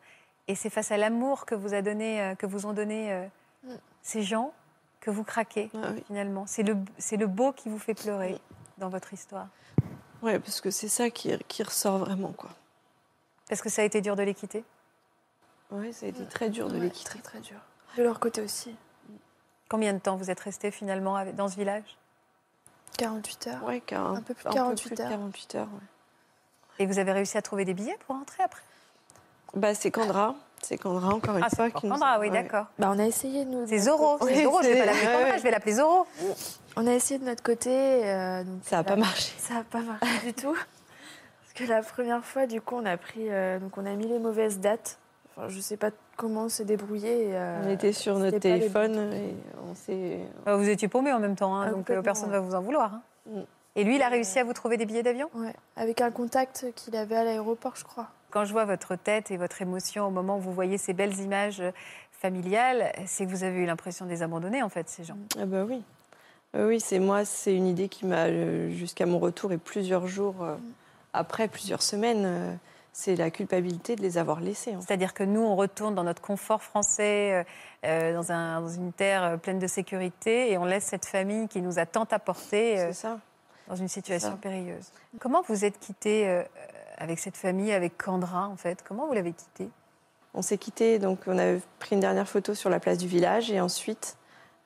Et 0.46 0.54
c'est 0.54 0.70
face 0.70 0.92
à 0.92 0.96
l'amour 0.96 1.46
que 1.46 1.54
vous, 1.54 1.74
a 1.74 1.82
donné, 1.82 2.20
euh, 2.20 2.34
que 2.34 2.46
vous 2.46 2.66
ont 2.66 2.72
donné 2.72 3.12
euh, 3.12 3.26
Mm. 3.64 3.74
ces 4.02 4.22
gens 4.22 4.52
que 5.00 5.10
vous 5.10 5.24
craquez, 5.24 5.70
Ah 5.74 5.88
oui. 5.94 6.04
finalement. 6.06 6.44
C'est 6.46 6.62
le, 6.62 6.76
c'est 6.98 7.16
le 7.16 7.26
beau 7.26 7.52
qui 7.52 7.70
vous 7.70 7.78
fait 7.78 7.94
pleurer 7.94 8.38
dans 8.76 8.90
votre 8.90 9.12
histoire. 9.14 9.48
Ouais, 10.24 10.38
parce 10.38 10.60
que 10.60 10.70
c'est 10.70 10.88
ça 10.88 11.10
qui, 11.10 11.36
qui 11.48 11.62
ressort 11.62 11.98
vraiment, 11.98 12.32
quoi. 12.32 12.50
Parce 13.48 13.60
que 13.60 13.68
ça 13.68 13.82
a 13.82 13.84
été 13.84 14.00
dur 14.00 14.16
de 14.16 14.22
les 14.22 14.34
quitter? 14.34 14.64
Ouais, 15.70 15.92
ça 15.92 16.06
a 16.06 16.08
été 16.08 16.24
très 16.26 16.48
dur 16.48 16.68
de 16.68 16.74
Ouais, 16.74 16.80
les 16.84 16.90
quitter. 16.90 17.10
Très 17.10 17.18
très 17.20 17.40
dur. 17.40 17.58
De 17.96 18.02
leur 18.02 18.18
côté 18.20 18.40
aussi. 18.40 18.74
Combien 19.68 19.92
de 19.92 19.98
temps 19.98 20.16
vous 20.16 20.30
êtes 20.30 20.40
resté 20.40 20.70
finalement 20.70 21.22
dans 21.32 21.48
ce 21.48 21.56
village? 21.56 21.96
48 22.96 23.46
heures. 23.48 23.64
Ouais, 23.64 23.80
car- 23.80 24.12
Un 24.14 24.22
peu 24.22 24.34
plus 24.34 24.44
de 24.44 24.48
un 24.48 24.52
48 24.52 24.94
plus 24.94 25.02
heures. 25.02 25.10
48 25.10 25.54
heures, 25.56 25.68
ouais. 25.68 26.78
Et 26.78 26.86
vous 26.86 26.98
avez 26.98 27.12
réussi 27.12 27.36
à 27.36 27.42
trouver 27.42 27.64
des 27.64 27.74
billets 27.74 27.98
pour 28.06 28.16
rentrer 28.16 28.42
après? 28.42 28.62
Bah, 29.54 29.74
c'est 29.74 29.90
Candra. 29.90 30.34
C'est 30.64 30.78
Candra, 30.78 31.14
encore 31.14 31.36
une 31.36 31.44
Ah, 31.44 31.50
fois. 31.54 31.66
nous- 31.66 31.72
Candra, 31.90 32.18
oui, 32.18 32.28
ouais. 32.28 32.32
d'accord. 32.42 32.66
Bah, 32.78 32.90
on 32.94 32.98
a 32.98 33.04
essayé 33.04 33.44
de 33.44 33.50
nous. 33.50 33.66
C'est 33.66 33.78
Zoro, 33.78 34.16
c'est 34.20 34.24
Oui, 34.34 34.42
Zoro, 34.42 34.62
je 34.62 34.68
vais 34.68 34.78
pas 34.78 34.86
l'appeler 34.86 35.38
je 35.38 35.42
vais 35.42 35.50
l'appeler 35.50 35.72
Zoro. 35.74 36.06
On 36.76 36.86
a 36.86 36.92
essayé 36.92 37.20
de 37.20 37.24
notre 37.24 37.42
côté. 37.42 37.70
euh, 37.70 38.42
donc 38.44 38.60
Ça 38.64 38.76
n'a 38.76 38.84
pas 38.84 38.96
marché. 38.96 39.32
Ça 39.38 39.54
n'a 39.54 39.64
pas 39.64 39.80
marché 39.80 40.06
du 40.26 40.32
tout. 40.32 40.54
Parce 40.54 41.52
que 41.54 41.64
la 41.64 41.82
première 41.82 42.24
fois, 42.24 42.46
du 42.46 42.60
coup, 42.60 42.76
on 42.76 42.86
a 42.86 42.96
pris, 42.96 43.30
euh, 43.30 43.58
donc 43.58 43.76
on 43.76 43.84
a 43.86 43.92
mis 43.94 44.06
les 44.08 44.18
mauvaises 44.18 44.58
dates. 44.58 44.98
Enfin, 45.36 45.48
je 45.48 45.60
sais 45.60 45.76
pas 45.76 45.90
comment 46.16 46.44
on 46.44 46.48
s'est 46.48 46.64
débrouillé. 46.64 47.28
et, 47.28 47.36
euh, 47.36 47.60
On 47.64 47.70
était 47.70 47.92
sur 47.92 48.18
notre 48.18 48.38
téléphone 48.38 49.12
et 49.12 49.34
on 49.70 49.74
s'est. 49.74 50.18
Bah, 50.46 50.56
Vous 50.56 50.68
étiez 50.68 50.88
paumé 50.88 51.12
en 51.12 51.18
même 51.20 51.36
temps, 51.36 51.54
hein, 51.56 51.66
Ah, 51.68 51.70
donc 51.72 51.86
personne 52.02 52.28
ne 52.30 52.34
ouais. 52.34 52.40
va 52.40 52.44
vous 52.46 52.54
en 52.54 52.60
vouloir. 52.62 52.94
hein. 52.94 53.42
Et 53.76 53.82
lui, 53.84 53.96
il 53.96 54.02
a 54.02 54.08
réussi 54.08 54.38
à 54.38 54.44
vous 54.44 54.52
trouver 54.52 54.76
des 54.76 54.86
billets 54.86 55.02
d'avion? 55.02 55.28
Ouais, 55.34 55.52
avec 55.76 56.00
un 56.00 56.12
contact 56.12 56.66
qu'il 56.76 56.94
avait 56.96 57.16
à 57.16 57.24
l'aéroport, 57.24 57.74
je 57.74 57.82
crois. 57.84 58.06
Quand 58.34 58.44
je 58.44 58.52
vois 58.52 58.64
votre 58.64 58.96
tête 58.96 59.30
et 59.30 59.36
votre 59.36 59.62
émotion 59.62 60.06
au 60.08 60.10
moment 60.10 60.38
où 60.38 60.40
vous 60.40 60.52
voyez 60.52 60.76
ces 60.76 60.92
belles 60.92 61.16
images 61.20 61.60
euh, 61.60 61.70
familiales, 62.10 62.92
c'est 63.06 63.24
que 63.26 63.30
vous 63.30 63.44
avez 63.44 63.60
eu 63.60 63.64
l'impression 63.64 64.04
de 64.06 64.10
les 64.10 64.22
abandonner, 64.24 64.60
en 64.60 64.68
fait, 64.68 64.88
ces 64.88 65.04
gens. 65.04 65.16
Ah 65.40 65.46
bah 65.46 65.62
oui. 65.64 65.82
Euh, 66.56 66.66
Oui, 66.66 66.80
c'est 66.80 66.98
moi, 66.98 67.24
c'est 67.24 67.54
une 67.54 67.66
idée 67.68 67.88
qui 67.88 68.06
m'a, 68.06 68.24
euh, 68.26 68.70
jusqu'à 68.70 69.06
mon 69.06 69.20
retour 69.20 69.52
et 69.52 69.58
plusieurs 69.58 70.08
jours 70.08 70.34
après, 71.12 71.46
plusieurs 71.46 71.80
semaines, 71.82 72.58
c'est 72.92 73.14
la 73.14 73.30
culpabilité 73.30 73.94
de 73.94 74.02
les 74.02 74.18
avoir 74.18 74.40
laissés. 74.40 74.74
C'est-à-dire 74.80 75.14
que 75.14 75.22
nous, 75.22 75.40
on 75.42 75.54
retourne 75.54 75.94
dans 75.94 76.02
notre 76.02 76.20
confort 76.22 76.60
français, 76.62 77.44
euh, 77.86 78.14
dans, 78.14 78.32
un- 78.32 78.60
dans 78.62 78.68
une 78.68 78.92
terre 78.92 79.38
pleine 79.40 79.60
de 79.60 79.66
sécurité, 79.68 80.50
et 80.50 80.58
on 80.58 80.64
laisse 80.64 80.84
cette 80.86 81.06
famille 81.06 81.46
qui 81.46 81.60
nous 81.62 81.78
a 81.78 81.86
tant 81.86 82.06
apporté 82.10 82.80
euh, 82.80 82.92
ça. 82.92 83.20
dans 83.68 83.76
une 83.76 83.86
situation 83.88 84.36
périlleuse. 84.36 84.90
Comment 85.20 85.42
vous 85.48 85.64
êtes 85.64 85.78
quitté 85.78 86.28
euh, 86.28 86.42
avec 86.98 87.18
cette 87.18 87.36
famille, 87.36 87.72
avec 87.72 87.96
Candra, 87.98 88.48
en 88.48 88.56
fait 88.56 88.84
Comment 88.86 89.06
vous 89.06 89.12
l'avez 89.14 89.32
quitté 89.32 89.68
On 90.34 90.42
s'est 90.42 90.58
quitté, 90.58 90.98
donc 90.98 91.20
on 91.26 91.38
avait 91.38 91.60
pris 91.78 91.94
une 91.94 92.00
dernière 92.00 92.28
photo 92.28 92.54
sur 92.54 92.70
la 92.70 92.80
place 92.80 92.98
du 92.98 93.06
village 93.06 93.50
et 93.50 93.60
ensuite, 93.60 94.16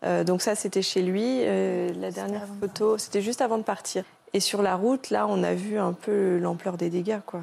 euh, 0.05 0.25
donc 0.25 0.43
ça 0.43 0.55
c'était 0.55 0.83
chez 0.83 1.03
lui. 1.03 1.43
euh, 1.45 1.93
la 1.95 2.11
dernière 2.11 2.47
de 2.47 2.61
photo, 2.61 2.99
c'était 2.99 3.23
juste 3.23 3.41
avant 3.41 3.59
de 3.59 3.63
partir. 3.65 4.05
Et 4.35 4.41
sur 4.41 4.61
la 4.63 4.77
route, 4.77 5.11
là, 5.11 5.27
on 5.27 5.43
a 5.43 5.55
vu 5.55 5.79
un 5.79 5.95
peu 5.95 6.39
l'ampleur 6.39 6.77
des 6.77 6.91
dégâts, 6.91 7.21
quoi. 7.25 7.41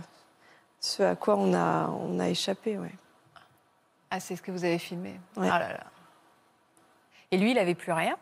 Ce 0.79 1.01
à 1.01 1.15
quoi 1.15 1.35
on 1.35 1.53
a, 1.55 1.89
on 1.89 2.19
a 2.19 2.29
échappé, 2.29 2.77
ouais. 2.77 2.93
Ah, 4.11 4.19
c'est 4.19 4.35
ce 4.35 4.41
que 4.41 4.51
vous 4.51 4.63
avez 4.63 4.77
filmé 4.77 5.19
Ouais. 5.35 5.49
Ah 5.51 5.59
là 5.59 5.69
là. 5.69 5.83
Et 7.31 7.37
lui, 7.37 7.51
il 7.51 7.55
n'avait 7.55 7.73
plus 7.73 7.91
rien? 7.91 8.15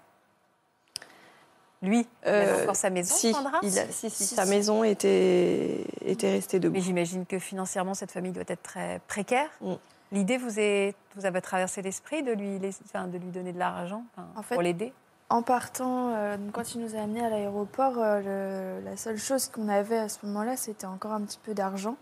Lui, 1.84 2.08
il 2.26 2.30
avait 2.30 2.48
Euh, 2.48 2.63
encore 2.63 2.76
sa 2.78 2.89
maison, 2.89 3.13
Si, 3.13 3.32
Candra 3.34 3.60
il 3.62 3.78
a- 3.78 3.86
si, 3.91 4.10
si, 4.10 4.26
Si, 4.26 4.36
sa 4.36 4.46
si. 4.46 4.50
maison 4.50 4.84
était, 4.86 5.86
était 6.06 6.32
restée 6.32 6.60
debout. 6.60 6.74
Mais 6.76 6.82
j'imagine 6.82 7.26
que 7.26 7.38
financièrement, 7.39 7.93
cette 7.93 8.12
famille 8.12 8.32
doit 8.32 8.43
être 8.48 8.63
très 8.63 9.00
précaire. 9.08 9.50
Mm. 9.62 9.74
L'idée 10.13 10.38
vous, 10.38 10.60
est, 10.60 10.96
vous 11.15 11.26
avez 11.26 11.41
traversé 11.41 11.82
l'esprit 11.82 12.24
de 12.24 12.32
lui, 12.32 12.58
laisser- 12.60 12.84
enfin, 12.86 13.08
de 13.08 13.17
lui 13.17 13.28
donner 13.32 13.52
de 13.52 13.60
l'argent 13.60 14.04
enfin, 14.15 14.28
En 14.38 14.41
fait, 14.43 14.56
pour 14.56 14.62
l'aider? 14.63 14.93
En 15.30 15.41
partant, 15.41 16.13
euh, 16.15 16.38
quand 16.54 16.74
il 16.76 16.82
nous 16.82 16.96
a 16.96 17.00
amenés 17.02 17.26
à 17.26 17.30
l'aéroport, 17.30 17.96
euh, 17.98 18.80
la 18.82 18.96
seule 18.96 19.17
chose 19.17 19.48
qu'on 19.50 19.67
avait 19.67 19.98
à 19.98 20.08
ce 20.10 20.26
moment-là, 20.26 20.56
c'était 20.56 20.86
encore 20.86 21.12
un 21.12 21.22
petit 21.22 21.39
peu 21.43 21.54
d'argent. 21.54 21.98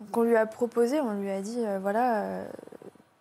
Donc 0.00 0.16
on 0.16 0.22
lui 0.22 0.36
a 0.36 0.44
proposé, 0.46 1.00
on 1.00 1.12
lui 1.14 1.30
a 1.30 1.40
dit, 1.40 1.64
euh, 1.64 1.78
voilà, 1.78 2.22
euh, 2.24 2.44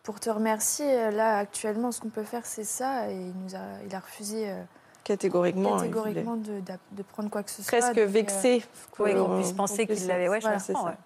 pour 0.03 0.19
te 0.19 0.29
remercier, 0.29 1.11
là 1.11 1.37
actuellement, 1.37 1.91
ce 1.91 2.01
qu'on 2.01 2.09
peut 2.09 2.23
faire, 2.23 2.45
c'est 2.45 2.63
ça. 2.63 3.09
Et 3.11 3.15
il, 3.15 3.33
nous 3.43 3.55
a, 3.55 3.59
il 3.85 3.93
a 3.95 3.99
refusé 3.99 4.49
euh, 4.49 4.63
Catégoriquement. 5.03 5.77
catégoriquement 5.77 6.35
de, 6.35 7.03
prendre 7.03 7.29
quoi 7.29 7.43
que 7.43 7.49
ce 7.51 7.63
soit. 7.63 7.79
Presque 7.79 7.97
euh, 7.97 8.05
vexé. 8.05 8.63
Oui, 8.99 9.13
qu'on 9.13 9.37
puisse 9.37 9.53
penser 9.53 9.87
qu'il 9.87 10.05
l'avait. 10.07 10.29
Ouais, 10.29 10.39
je 10.39 10.45
Voilà, 10.45 10.59
c'est 10.59 10.73
comprends, 10.73 10.89
ouais. 10.89 10.97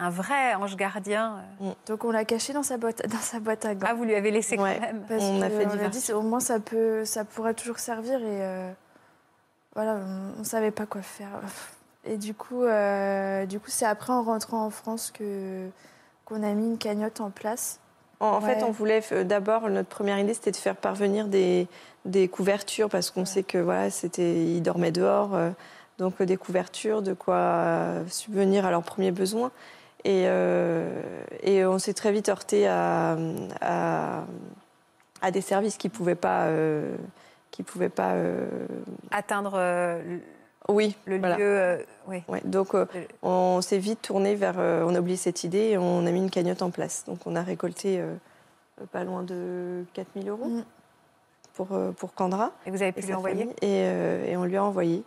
Un 0.00 0.10
vrai 0.10 0.54
ange 0.54 0.74
gardien. 0.76 1.36
euh. 1.62 1.70
donc 1.86 2.04
on 2.04 2.10
l'a 2.10 2.24
caché 2.24 2.52
dans 2.52 2.62
sa 2.64 2.78
boîte, 2.78 3.06
dans 3.08 3.18
sa 3.18 3.38
boîte 3.38 3.64
à 3.64 3.74
gants. 3.74 3.86
Ah, 3.88 3.94
vous 3.94 4.04
lui 4.04 4.14
avez 4.14 4.30
laissé 4.32 4.58
Ouais. 4.58 4.74
quand 4.74 4.86
même. 4.86 5.02
Parce 5.08 5.22
On 5.22 5.40
a 5.40 5.48
fait 5.48 5.66
on 5.66 5.84
a 5.84 5.88
dit, 5.88 6.12
au 6.12 6.22
moins 6.22 6.40
ça 6.40 6.58
peut, 6.58 7.04
ça 7.04 7.24
pourrait 7.24 7.54
toujours 7.54 7.78
servir 7.78 8.18
et 8.20 8.42
euh, 8.42 8.72
voilà, 9.74 9.94
on, 9.94 10.40
on 10.40 10.44
savait 10.44 10.72
pas 10.72 10.86
quoi 10.86 11.02
faire. 11.02 11.28
Et 12.04 12.16
du 12.16 12.34
coup, 12.34 12.64
euh, 12.64 13.46
du 13.46 13.60
coup, 13.60 13.70
c'est 13.70 13.86
après 13.86 14.12
en 14.12 14.22
rentrant 14.22 14.64
en 14.66 14.70
France 14.70 15.10
que 15.12 15.68
qu'on 16.24 16.42
a 16.42 16.52
mis 16.54 16.66
une 16.66 16.78
cagnotte 16.78 17.20
en 17.20 17.30
place. 17.30 17.78
En, 18.20 18.40
fait, 18.40 18.62
on 18.62 18.70
voulait 18.70 19.02
d'abord 19.24 19.68
notre 19.68 19.88
première 19.88 20.18
idée, 20.18 20.34
c'était 20.34 20.50
de 20.50 20.56
faire 20.56 20.76
parvenir 20.76 21.26
des, 21.26 21.66
des 22.04 22.28
couvertures 22.28 22.88
parce 22.88 23.10
qu'on 23.10 23.24
sait 23.24 23.42
que 23.42 23.58
voilà, 23.58 23.90
c'était 23.90 24.44
ils 24.44 24.62
dormaient 24.62 24.92
dehors, 24.92 25.34
euh, 25.34 25.50
donc 25.98 26.20
euh, 26.20 26.26
des 26.26 26.36
couvertures, 26.36 27.02
de 27.02 27.12
quoi 27.12 27.34
euh, 27.36 28.04
subvenir 28.08 28.64
à 28.64 28.70
leurs 28.70 28.82
premiers 28.82 29.10
besoins. 29.12 29.50
Et, 30.04 30.24
euh, 30.26 31.00
et 31.42 31.64
on 31.64 31.78
s'est 31.78 31.94
très 31.94 32.12
vite 32.12 32.28
heurté 32.28 32.66
à, 32.68 33.16
à, 33.60 34.24
à 35.22 35.30
des 35.30 35.40
services 35.40 35.78
qui 35.78 35.88
pouvaient 35.88 36.14
pas, 36.14 36.48
qui 37.50 37.62
pouvaient 37.62 37.88
pas. 37.88 38.12
Atteindre 39.10 39.58
oui, 40.68 40.96
le 41.04 41.18
voilà. 41.18 41.36
lieu. 41.36 41.44
euh. 41.44 41.78
Ouais, 42.06 42.24
donc 42.44 42.74
euh, 42.74 42.86
on 43.22 43.60
s'est 43.60 43.78
vite 43.78 44.02
tourné 44.02 44.34
vers, 44.34 44.58
euh, 44.58 44.84
on 44.86 44.94
a 44.94 45.00
oublié 45.00 45.16
cette 45.16 45.44
idée 45.44 45.70
et 45.70 45.78
on 45.78 46.06
a 46.06 46.10
mis 46.10 46.20
une 46.20 46.30
cagnotte 46.30 46.62
en 46.62 46.70
place. 46.70 47.04
Donc 47.06 47.26
on 47.26 47.36
a 47.36 47.42
récolté 47.42 48.02
pas 48.92 49.04
loin 49.04 49.22
de 49.22 49.84
4000 49.94 50.28
euros 50.28 50.46
Mm. 50.46 50.64
pour, 51.54 51.68
pour 51.96 52.14
Candra 52.14 52.52
Et 52.66 52.70
vous 52.70 52.82
avez 52.82 52.92
pu 52.92 53.02
lui 53.02 53.14
envoyer. 53.14 53.48
Et, 53.62 53.82
et 54.30 54.36
on 54.36 54.44
lui 54.44 54.56
a 54.56 54.64
envoyé. 54.64 55.02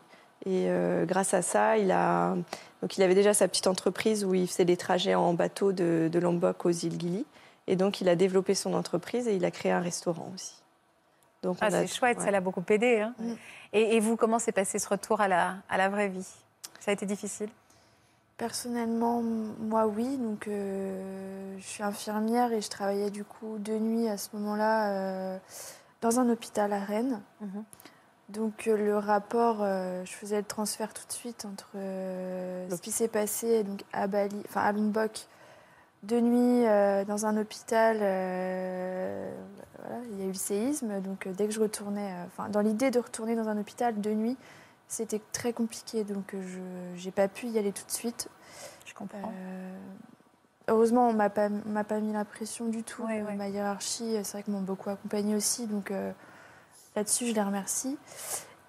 Et 0.46 0.68
grâce 1.06 1.34
à 1.34 1.42
ça, 1.42 1.78
il 1.78 1.92
a, 1.92 2.36
donc 2.82 2.98
il 2.98 3.04
avait 3.04 3.16
déjà 3.16 3.34
sa 3.34 3.48
petite 3.48 3.68
entreprise 3.68 4.24
où 4.24 4.34
il 4.34 4.48
faisait 4.48 4.66
des 4.66 4.78
trajets 4.78 5.16
en 5.16 5.34
bateau 5.34 5.72
de, 5.72 6.10
de 6.12 6.20
Lombok 6.20 6.66
aux 6.66 6.70
îles 6.72 7.00
Gili. 7.00 7.26
Et 7.68 7.76
donc 7.76 8.00
il 8.00 8.08
a 8.10 8.16
développé 8.16 8.54
son 8.56 8.74
entreprise 8.74 9.28
et 9.28 9.36
il 9.36 9.44
a 9.44 9.52
créé 9.52 9.72
un 9.72 9.82
restaurant 9.82 10.32
aussi. 10.34 10.54
Donc 11.44 11.58
Ah, 11.62 11.70
c'est 11.70 11.88
chouette, 11.88 12.18
ouais. 12.18 12.24
ça 12.26 12.32
l'a 12.32 12.42
beaucoup 12.42 12.64
aidé. 12.70 13.02
hein. 13.02 13.14
Mm. 13.20 13.34
Et, 13.74 13.96
et 13.96 14.00
vous, 14.00 14.16
comment 14.18 14.40
s'est 14.40 14.52
passé 14.52 14.80
ce 14.80 14.90
retour 14.90 15.22
à 15.22 15.28
la, 15.28 15.56
à 15.70 15.78
la 15.78 15.90
vraie 15.90 16.08
vie? 16.10 16.28
Ça 16.80 16.92
a 16.92 16.94
été 16.94 17.06
difficile? 17.06 17.50
Personnellement, 18.38 19.22
moi 19.22 19.88
oui. 19.88 20.18
Donc, 20.18 20.48
euh, 20.48 21.56
je 21.58 21.64
suis 21.66 21.84
infirmière 21.84 22.54
et 22.54 22.62
je 22.62 22.70
travaillais 22.70 23.10
du 23.10 23.24
coup 23.24 23.58
de 23.60 23.74
nuit 23.74 24.08
à 24.08 24.18
ce 24.18 24.30
moment-là 24.36 24.92
euh, 24.92 25.38
dans 26.02 26.20
un 26.20 26.30
hôpital 26.30 26.72
à 26.74 26.80
Rennes. 26.80 27.22
Mhm. 27.42 27.64
Donc 28.30 28.68
euh, 28.68 28.76
le 28.76 28.98
rapport, 28.98 29.60
euh, 29.62 30.04
je 30.04 30.12
faisais 30.12 30.36
le 30.38 30.44
transfert 30.44 30.94
tout 30.94 31.08
de 31.08 31.14
suite 31.14 31.46
entre 31.46 31.70
euh, 31.76 32.70
ce 32.70 32.82
qui 32.82 32.92
s'est 32.92 33.08
passé 33.08 33.64
donc 33.64 33.84
à 33.94 34.08
Bali, 34.08 34.36
enfin 34.50 34.62
à 34.64 34.74
Lombok, 34.74 35.28
de 36.04 36.20
nuit 36.20 36.66
euh, 36.66 37.06
dans 37.06 37.26
un 37.26 37.38
hôpital. 37.38 37.98
euh, 38.02 39.32
voilà, 39.80 40.02
il 40.12 40.20
y 40.20 40.22
a 40.22 40.26
eu 40.26 40.30
le 40.30 40.34
séisme, 40.34 41.02
donc 41.02 41.28
euh, 41.28 41.34
dès 41.34 41.48
que 41.48 41.54
je 41.54 41.60
retournais, 41.60 42.12
enfin 42.26 42.50
dans 42.50 42.62
l'idée 42.62 42.92
de 42.92 43.00
retourner 43.00 43.36
dans 43.36 43.48
un 43.50 43.58
hôpital 43.58 44.00
de 44.00 44.12
nuit, 44.12 44.38
c'était 44.88 45.22
très 45.32 45.54
compliqué, 45.54 46.04
donc 46.04 46.34
je 46.34 46.60
j'ai 46.96 47.12
pas 47.12 47.28
pu 47.28 47.48
y 47.48 47.60
aller 47.60 47.72
tout 47.72 47.86
de 47.86 47.92
suite. 47.92 48.30
Je 48.86 48.94
comprends. 48.94 49.34
Heureusement, 50.70 51.08
on 51.08 51.14
m'a 51.14 51.30
pas, 51.30 51.50
m'a 51.50 51.84
pas 51.84 52.00
mis 52.00 52.12
la 52.12 52.26
pression 52.26 52.66
du 52.66 52.84
tout. 52.84 53.04
Ouais, 53.04 53.22
ouais. 53.22 53.36
Ma 53.36 53.48
hiérarchie, 53.48 54.18
c'est 54.24 54.32
vrai 54.34 54.44
qu'ils 54.44 54.54
m'ont 54.54 54.62
beaucoup 54.62 54.90
accompagnée 54.90 55.36
aussi, 55.36 55.66
donc 55.68 55.94
là-dessus, 56.96 57.28
je 57.28 57.34
les 57.34 57.42
remercie. 57.42 57.98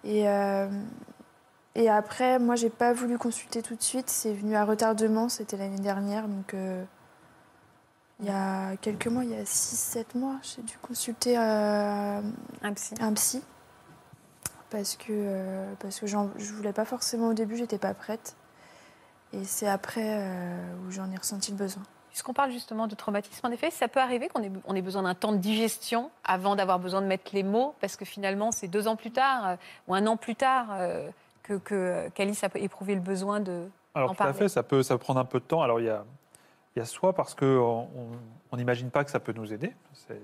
Et, 0.05 0.27
et 1.75 1.89
après, 1.89 2.39
moi, 2.39 2.57
j'ai 2.57 2.71
pas 2.71 2.93
voulu 2.93 3.19
consulter 3.19 3.63
tout 3.63 3.75
de 3.75 3.83
suite. 3.83 4.11
C'est 4.11 4.33
venu 4.33 4.57
à 4.57 4.65
retardement, 4.65 5.29
c'était 5.29 5.57
l'année 5.57 5.79
dernière, 5.79 6.29
donc 6.29 6.55
euh, 6.55 6.85
il 8.21 8.27
y 8.27 8.31
a 8.31 8.77
quelques 8.77 9.07
mois, 9.07 9.25
il 9.25 9.31
y 9.31 9.35
a 9.37 9.45
6-7 9.45 10.17
mois, 10.17 10.37
j'ai 10.43 10.63
dû 10.63 10.77
consulter 10.83 11.39
euh, 11.39 12.21
Un 12.63 12.73
psy. 12.75 12.95
un 13.01 13.13
psy 13.15 13.43
parce 14.71 14.97
que, 14.97 15.07
euh, 15.11 15.73
parce 15.81 15.99
que 16.01 16.07
j'en- 16.07 16.31
je 16.37 16.53
voulais 16.53 16.73
pas 16.75 16.85
forcément 16.85 17.29
au 17.29 17.35
début, 17.35 17.57
j'étais 17.57 17.79
pas 17.79 17.95
prête. 17.95 18.37
Et 19.33 19.45
c'est 19.45 19.69
après 19.69 20.05
euh, 20.21 20.75
où 20.87 20.91
j'en 20.91 21.11
ai 21.11 21.17
ressenti 21.17 21.51
le 21.53 21.57
besoin. 21.57 21.83
Puisqu'on 22.11 22.33
parle 22.35 22.51
justement 22.51 22.87
de 22.87 22.95
traumatisme, 22.95 23.47
en 23.47 23.51
effet, 23.51 23.71
ça 23.71 23.87
peut 23.89 24.01
arriver 24.01 24.29
qu'on 24.29 24.43
ait, 24.43 24.51
on 24.67 24.75
ait 24.75 24.83
besoin 24.83 25.03
d'un 25.05 25.15
temps 25.15 25.33
de 25.33 25.37
digestion 25.39 26.11
avant 26.25 26.57
d'avoir 26.57 26.79
besoin 26.79 27.01
de 27.03 27.07
mettre 27.07 27.31
les 27.35 27.43
mots, 27.43 27.75
parce 27.81 27.97
que 27.97 28.05
finalement, 28.05 28.51
c'est 28.51 28.67
deux 28.69 28.89
ans 28.89 28.97
plus 28.97 29.11
tard 29.13 29.47
euh, 29.47 29.57
ou 29.87 29.95
un 29.95 30.07
an 30.07 30.17
plus 30.17 30.35
tard 30.35 30.69
euh, 30.73 31.09
que, 31.45 31.55
que 31.55 32.09
qu'Alice 32.15 32.43
a 32.45 32.49
éprouvé 32.57 32.95
le 32.95 33.01
besoin 33.01 33.41
de. 33.41 33.69
Alors 33.95 34.11
d'en 34.11 34.15
tout 34.17 34.23
à 34.25 34.33
fait, 34.33 34.49
ça 34.49 34.63
peut, 34.63 34.83
ça 34.83 34.95
peut 34.97 35.05
prendre 35.05 35.21
un 35.21 35.25
peu 35.25 35.39
de 35.39 35.45
temps. 35.45 35.63
Alors 35.63 35.81
il 35.81 35.87
y 35.87 35.91
a, 35.91 36.05
il 36.79 36.81
y 36.81 36.83
a 36.83 36.87
soit 36.87 37.13
parce 37.13 37.35
qu'on 37.35 37.89
on 38.53 38.57
n'imagine 38.57 38.91
pas 38.91 39.05
que 39.05 39.11
ça 39.11 39.21
peut 39.21 39.33
nous 39.33 39.53
aider, 39.53 39.75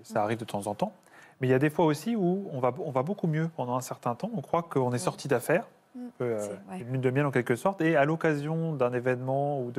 ça 0.03 0.23
arrive 0.23 0.39
de 0.39 0.45
temps 0.45 0.67
en 0.69 0.75
temps, 0.75 0.93
mais 1.41 1.49
il 1.49 1.51
y 1.51 1.55
a 1.55 1.59
des 1.59 1.71
fois 1.71 1.85
aussi 1.85 2.15
où 2.17 2.49
on 2.53 2.61
va, 2.61 2.73
on 2.79 2.91
va 2.91 3.03
beaucoup 3.03 3.27
mieux 3.27 3.49
pendant 3.57 3.77
un 3.77 3.81
certain 3.81 4.15
temps. 4.15 4.31
On 4.35 4.41
croit 4.41 4.63
qu'on 4.63 4.93
est 4.93 4.99
sorti 4.99 5.27
d'affaires, 5.29 5.67
Mm. 5.95 6.01
un 6.21 6.25
euh, 6.25 6.49
ouais. 6.71 6.81
une 6.81 6.93
lune 6.93 7.01
de 7.01 7.11
miel 7.11 7.27
en 7.27 7.31
quelque 7.31 7.55
sorte, 7.55 7.81
et 7.81 7.97
à 7.97 8.05
l'occasion 8.05 8.73
d'un 8.73 8.93
événement 8.93 9.61
ou 9.61 9.71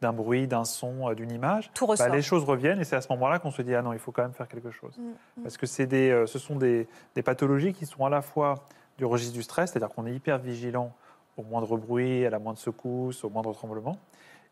d'un 0.00 0.12
bruit, 0.12 0.46
d'un 0.46 0.64
son, 0.64 1.10
euh, 1.10 1.14
d'une 1.14 1.32
image, 1.32 1.70
Tout 1.74 1.86
bah, 1.86 2.08
les 2.08 2.22
choses 2.22 2.44
reviennent 2.44 2.80
et 2.80 2.84
c'est 2.84 2.94
à 2.94 3.00
ce 3.00 3.08
moment-là 3.12 3.40
qu'on 3.40 3.50
se 3.50 3.62
dit 3.62 3.74
ah 3.74 3.82
non, 3.82 3.92
il 3.92 3.98
faut 3.98 4.12
quand 4.12 4.22
même 4.22 4.32
faire 4.32 4.46
quelque 4.48 4.70
chose. 4.70 4.96
Mm, 4.98 5.42
Parce 5.42 5.56
que 5.56 5.82
des, 5.84 6.10
euh, 6.10 6.26
ce 6.26 6.38
sont 6.38 6.56
des, 6.56 6.86
des 7.14 7.22
pathologies 7.22 7.72
qui 7.72 7.86
sont 7.86 8.04
à 8.04 8.10
la 8.10 8.22
fois 8.22 8.54
du 8.98 9.04
registre 9.04 9.34
du 9.34 9.42
stress, 9.42 9.72
c'est-à-dire 9.72 9.94
qu'on 9.94 10.06
est 10.06 10.14
hyper 10.14 10.38
vigilant 10.38 10.92
au 11.36 11.42
moindre 11.42 11.76
bruit, 11.76 12.24
à 12.24 12.30
la 12.30 12.38
moindre 12.38 12.58
secousse, 12.58 13.24
au 13.24 13.30
moindre 13.30 13.52
tremblement, 13.52 13.98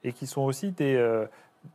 et 0.02 0.12
qui 0.12 0.26
sont 0.26 0.42
aussi 0.42 0.72
des, 0.72 0.96
euh, 0.96 1.26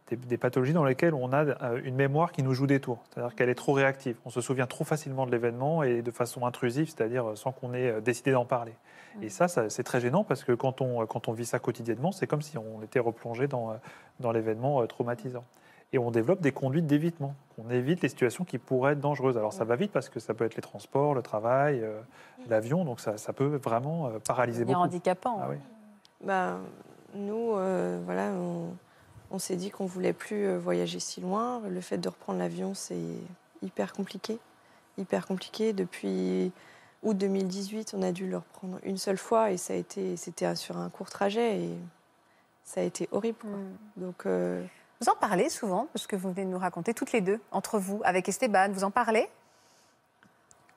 des, 0.07 0.15
des 0.15 0.37
pathologies 0.37 0.73
dans 0.73 0.83
lesquelles 0.83 1.13
on 1.13 1.31
a 1.33 1.43
euh, 1.45 1.81
une 1.83 1.95
mémoire 1.95 2.31
qui 2.31 2.43
nous 2.43 2.53
joue 2.53 2.67
des 2.67 2.79
tours, 2.79 2.99
c'est-à-dire 3.09 3.35
qu'elle 3.35 3.49
est 3.49 3.55
trop 3.55 3.73
réactive. 3.73 4.15
On 4.25 4.29
se 4.29 4.41
souvient 4.41 4.67
trop 4.67 4.83
facilement 4.83 5.25
de 5.25 5.31
l'événement 5.31 5.83
et 5.83 6.01
de 6.01 6.11
façon 6.11 6.45
intrusive, 6.45 6.89
c'est-à-dire 6.89 7.31
sans 7.35 7.51
qu'on 7.51 7.73
ait 7.73 7.89
euh, 7.89 8.01
décidé 8.01 8.31
d'en 8.31 8.45
parler. 8.45 8.73
Et 9.21 9.29
ça, 9.29 9.47
ça 9.47 9.69
c'est 9.69 9.83
très 9.83 9.99
gênant 9.99 10.23
parce 10.23 10.43
que 10.43 10.51
quand 10.51 10.81
on, 10.81 11.05
quand 11.05 11.27
on 11.27 11.33
vit 11.33 11.45
ça 11.45 11.59
quotidiennement, 11.59 12.11
c'est 12.11 12.27
comme 12.27 12.41
si 12.41 12.57
on 12.57 12.83
était 12.83 12.99
replongé 12.99 13.47
dans, 13.47 13.71
euh, 13.71 13.73
dans 14.19 14.31
l'événement 14.31 14.81
euh, 14.81 14.85
traumatisant. 14.85 15.43
et 15.91 15.97
on 15.97 16.11
développe 16.11 16.41
des 16.41 16.51
conduites 16.51 16.85
d'évitement. 16.85 17.33
On 17.57 17.69
évite 17.71 18.01
les 18.01 18.09
situations 18.09 18.45
qui 18.45 18.57
pourraient 18.57 18.93
être 18.93 18.99
dangereuses. 18.99 19.37
Alors 19.37 19.53
ça 19.53 19.63
va 19.65 19.75
vite 19.75 19.91
parce 19.91 20.09
que 20.09 20.19
ça 20.19 20.33
peut 20.33 20.45
être 20.45 20.55
les 20.55 20.61
transports, 20.61 21.13
le 21.15 21.21
travail, 21.21 21.81
euh, 21.83 21.99
l'avion, 22.47 22.85
donc 22.85 22.99
ça, 22.99 23.17
ça 23.17 23.33
peut 23.33 23.59
vraiment 23.61 24.07
euh, 24.07 24.19
paralyser 24.19 24.65
beaucoup. 24.65 24.79
handicapant. 24.79 25.39
Ah 25.41 25.47
oui. 25.49 25.57
Bah, 26.23 26.57
nous, 27.15 27.53
euh, 27.55 27.99
voilà, 28.05 28.31
on, 28.33 28.73
on 29.31 29.39
s'est 29.39 29.55
dit 29.55 29.69
qu'on 29.71 29.85
voulait 29.85 30.13
plus 30.13 30.47
euh, 30.47 30.57
voyager 30.59 30.99
si 30.99 31.21
loin. 31.21 31.61
Le 31.67 31.81
fait 31.81 31.97
de 31.97 32.09
reprendre 32.09 32.39
l'avion, 32.39 32.73
c'est 32.73 32.97
hyper 33.61 33.93
compliqué. 33.93 34.39
Hyper 34.97 35.25
compliqué. 35.27 35.73
Depuis 35.73 36.51
août 37.03 37.17
2018, 37.17 37.93
on 37.97 38.01
a 38.01 38.11
dû 38.11 38.27
le 38.29 38.37
reprendre 38.37 38.79
une 38.83 38.97
seule 38.97 39.17
fois 39.17 39.51
et 39.51 39.57
ça 39.57 39.73
a 39.73 39.75
été, 39.75 40.17
c'était 40.17 40.55
sur 40.55 40.77
un 40.77 40.89
court 40.89 41.09
trajet 41.09 41.59
et 41.61 41.77
ça 42.63 42.81
a 42.81 42.83
été 42.83 43.07
horrible. 43.11 43.37
quoi. 43.39 43.49
Mm. 43.51 43.77
Donc, 43.97 44.25
euh, 44.25 44.63
Vous 45.01 45.09
en 45.09 45.15
parlez 45.15 45.49
souvent, 45.49 45.87
parce 45.93 46.07
que 46.07 46.15
vous 46.15 46.31
venez 46.31 46.45
de 46.45 46.51
nous 46.51 46.57
raconter 46.59 46.93
toutes 46.93 47.11
les 47.13 47.21
deux, 47.21 47.39
entre 47.51 47.79
vous, 47.79 48.01
avec 48.03 48.27
Esteban, 48.27 48.69
vous 48.71 48.83
en 48.83 48.91
parlez? 48.91 49.29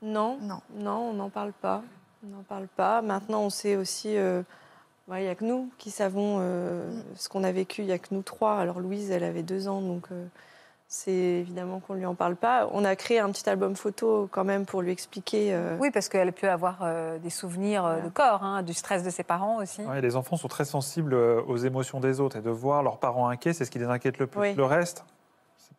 Non, 0.03 0.38
Non. 0.41 0.61
non, 0.75 1.11
on 1.11 1.12
n'en 1.12 1.31
parle 1.31 1.53
pas. 1.53 1.83
On 2.25 2.29
n'en 2.37 2.43
parle 2.43 2.67
pas. 2.69 3.03
Maintenant, 3.03 3.43
on 3.43 3.51
sait 3.51 3.77
aussi. 3.77 4.17
euh, 4.17 4.43
ouais, 5.09 5.21
Il 5.23 5.25
n'y 5.25 5.29
a 5.31 5.35
que 5.35 5.45
nous 5.45 5.71
qui 5.79 5.91
savons 5.91 6.38
euh, 6.41 6.91
ce 7.17 7.29
qu'on 7.29 7.45
a 7.45 7.53
vécu. 7.53 7.83
Il 7.83 7.87
n'y 7.87 7.93
a 7.93 7.99
que 7.99 8.09
nous 8.12 8.23
trois. 8.23 8.57
Alors 8.57 8.81
Louise, 8.81 9.11
elle 9.11 9.25
avait 9.25 9.43
deux 9.43 9.69
ans, 9.69 9.81
donc 9.81 10.07
euh, 10.12 10.25
c'est 10.88 11.12
évidemment 11.12 11.81
qu'on 11.81 11.95
ne 11.95 11.99
lui 12.01 12.07
en 12.07 12.15
parle 12.15 12.37
pas. 12.37 12.69
On 12.73 12.85
a 12.85 12.95
créé 12.97 13.19
un 13.19 13.31
petit 13.31 13.49
album 13.49 13.77
photo 13.77 14.29
quand 14.31 14.45
même 14.45 14.67
pour 14.67 14.83
lui 14.83 14.93
expliquer. 14.93 15.55
euh, 15.55 15.77
Oui, 15.81 15.91
parce 15.91 16.09
qu'elle 16.09 16.33
peut 16.33 16.51
avoir 16.51 16.81
euh, 16.83 17.19
des 17.19 17.31
souvenirs 17.31 18.01
de 18.05 18.09
corps, 18.11 18.43
hein, 18.43 18.62
du 18.62 18.75
stress 18.75 19.03
de 19.03 19.11
ses 19.11 19.23
parents 19.23 19.57
aussi. 19.62 19.83
Ouais, 19.83 20.01
les 20.01 20.17
enfants 20.17 20.37
sont 20.37 20.49
très 20.49 20.65
sensibles 20.67 21.15
aux 21.15 21.57
émotions 21.57 21.99
des 22.01 22.21
autres 22.21 22.37
et 22.37 22.43
de 22.43 22.51
voir 22.51 22.83
leurs 22.83 22.99
parents 22.99 23.29
inquiets, 23.29 23.53
c'est 23.55 23.65
ce 23.65 23.71
qui 23.71 23.79
les 23.79 23.87
inquiète 23.87 24.19
le 24.19 24.27
plus. 24.27 24.41
Oui. 24.41 24.55
Le 24.55 24.65
reste, 24.65 25.05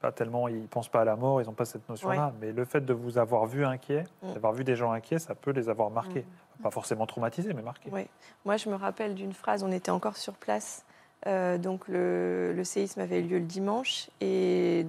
pas 0.03 0.11
tellement, 0.11 0.49
ils 0.49 0.67
pensent 0.67 0.89
pas 0.89 0.99
à 1.01 1.05
la 1.05 1.15
mort, 1.15 1.41
ils 1.41 1.45
n'ont 1.45 1.53
pas 1.53 1.63
cette 1.63 1.87
notion-là. 1.87 2.33
Mais 2.41 2.51
le 2.51 2.65
fait 2.65 2.81
de 2.81 2.93
vous 2.93 3.17
avoir 3.17 3.45
vu 3.45 3.63
inquiet, 3.65 4.03
Mm. 4.21 4.33
d'avoir 4.33 4.51
vu 4.51 4.65
des 4.65 4.75
gens 4.75 4.91
inquiets, 4.91 5.17
ça 5.17 5.33
peut 5.33 5.51
les 5.51 5.69
avoir 5.69 5.89
marqués. 5.89 6.25
Mm. 6.59 6.61
Pas 6.63 6.71
forcément 6.71 7.05
traumatisés, 7.07 7.53
mais 7.53 7.61
marqués. 7.61 7.89
Ouais. 7.89 8.07
Moi, 8.43 8.57
je 8.57 8.67
me 8.69 8.75
rappelle 8.75 9.15
d'une 9.15 9.31
phrase, 9.31 9.63
on 9.63 9.71
était 9.71 9.91
encore 9.91 10.17
sur 10.17 10.33
place. 10.33 10.83
euh, 11.25 11.57
donc, 11.57 11.87
le, 11.87 12.51
le 12.53 12.63
séisme 12.65 12.99
avait 12.99 13.19
eu 13.19 13.23
lieu 13.23 13.39
le 13.39 13.45
dimanche 13.45 14.09
et 14.19 14.85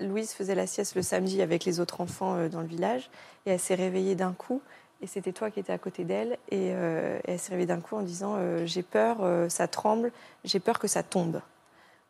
Louise 0.00 0.32
faisait 0.32 0.56
la 0.56 0.66
sieste 0.66 0.96
le 0.96 1.02
samedi 1.02 1.40
avec 1.42 1.64
les 1.64 1.78
autres 1.78 2.00
enfants 2.00 2.34
euh, 2.34 2.48
dans 2.48 2.60
le 2.60 2.66
village. 2.66 3.08
Et 3.46 3.50
elle 3.50 3.60
s'est 3.60 3.76
réveillée 3.76 4.16
d'un 4.16 4.32
coup. 4.32 4.60
Et 5.00 5.06
c'était 5.06 5.32
toi 5.32 5.50
qui 5.52 5.60
étais 5.60 5.72
à 5.72 5.78
côté 5.78 6.02
d'elle. 6.04 6.38
Et, 6.50 6.72
euh, 6.74 7.18
et 7.24 7.32
elle 7.34 7.38
s'est 7.38 7.50
réveillée 7.50 7.68
d'un 7.68 7.80
coup 7.80 7.94
en 7.96 8.02
disant 8.02 8.34
euh, 8.36 8.66
J'ai 8.66 8.82
peur, 8.82 9.18
euh, 9.20 9.48
ça 9.48 9.68
tremble, 9.68 10.10
j'ai 10.42 10.58
peur 10.58 10.80
que 10.80 10.88
ça 10.88 11.04
tombe. 11.04 11.40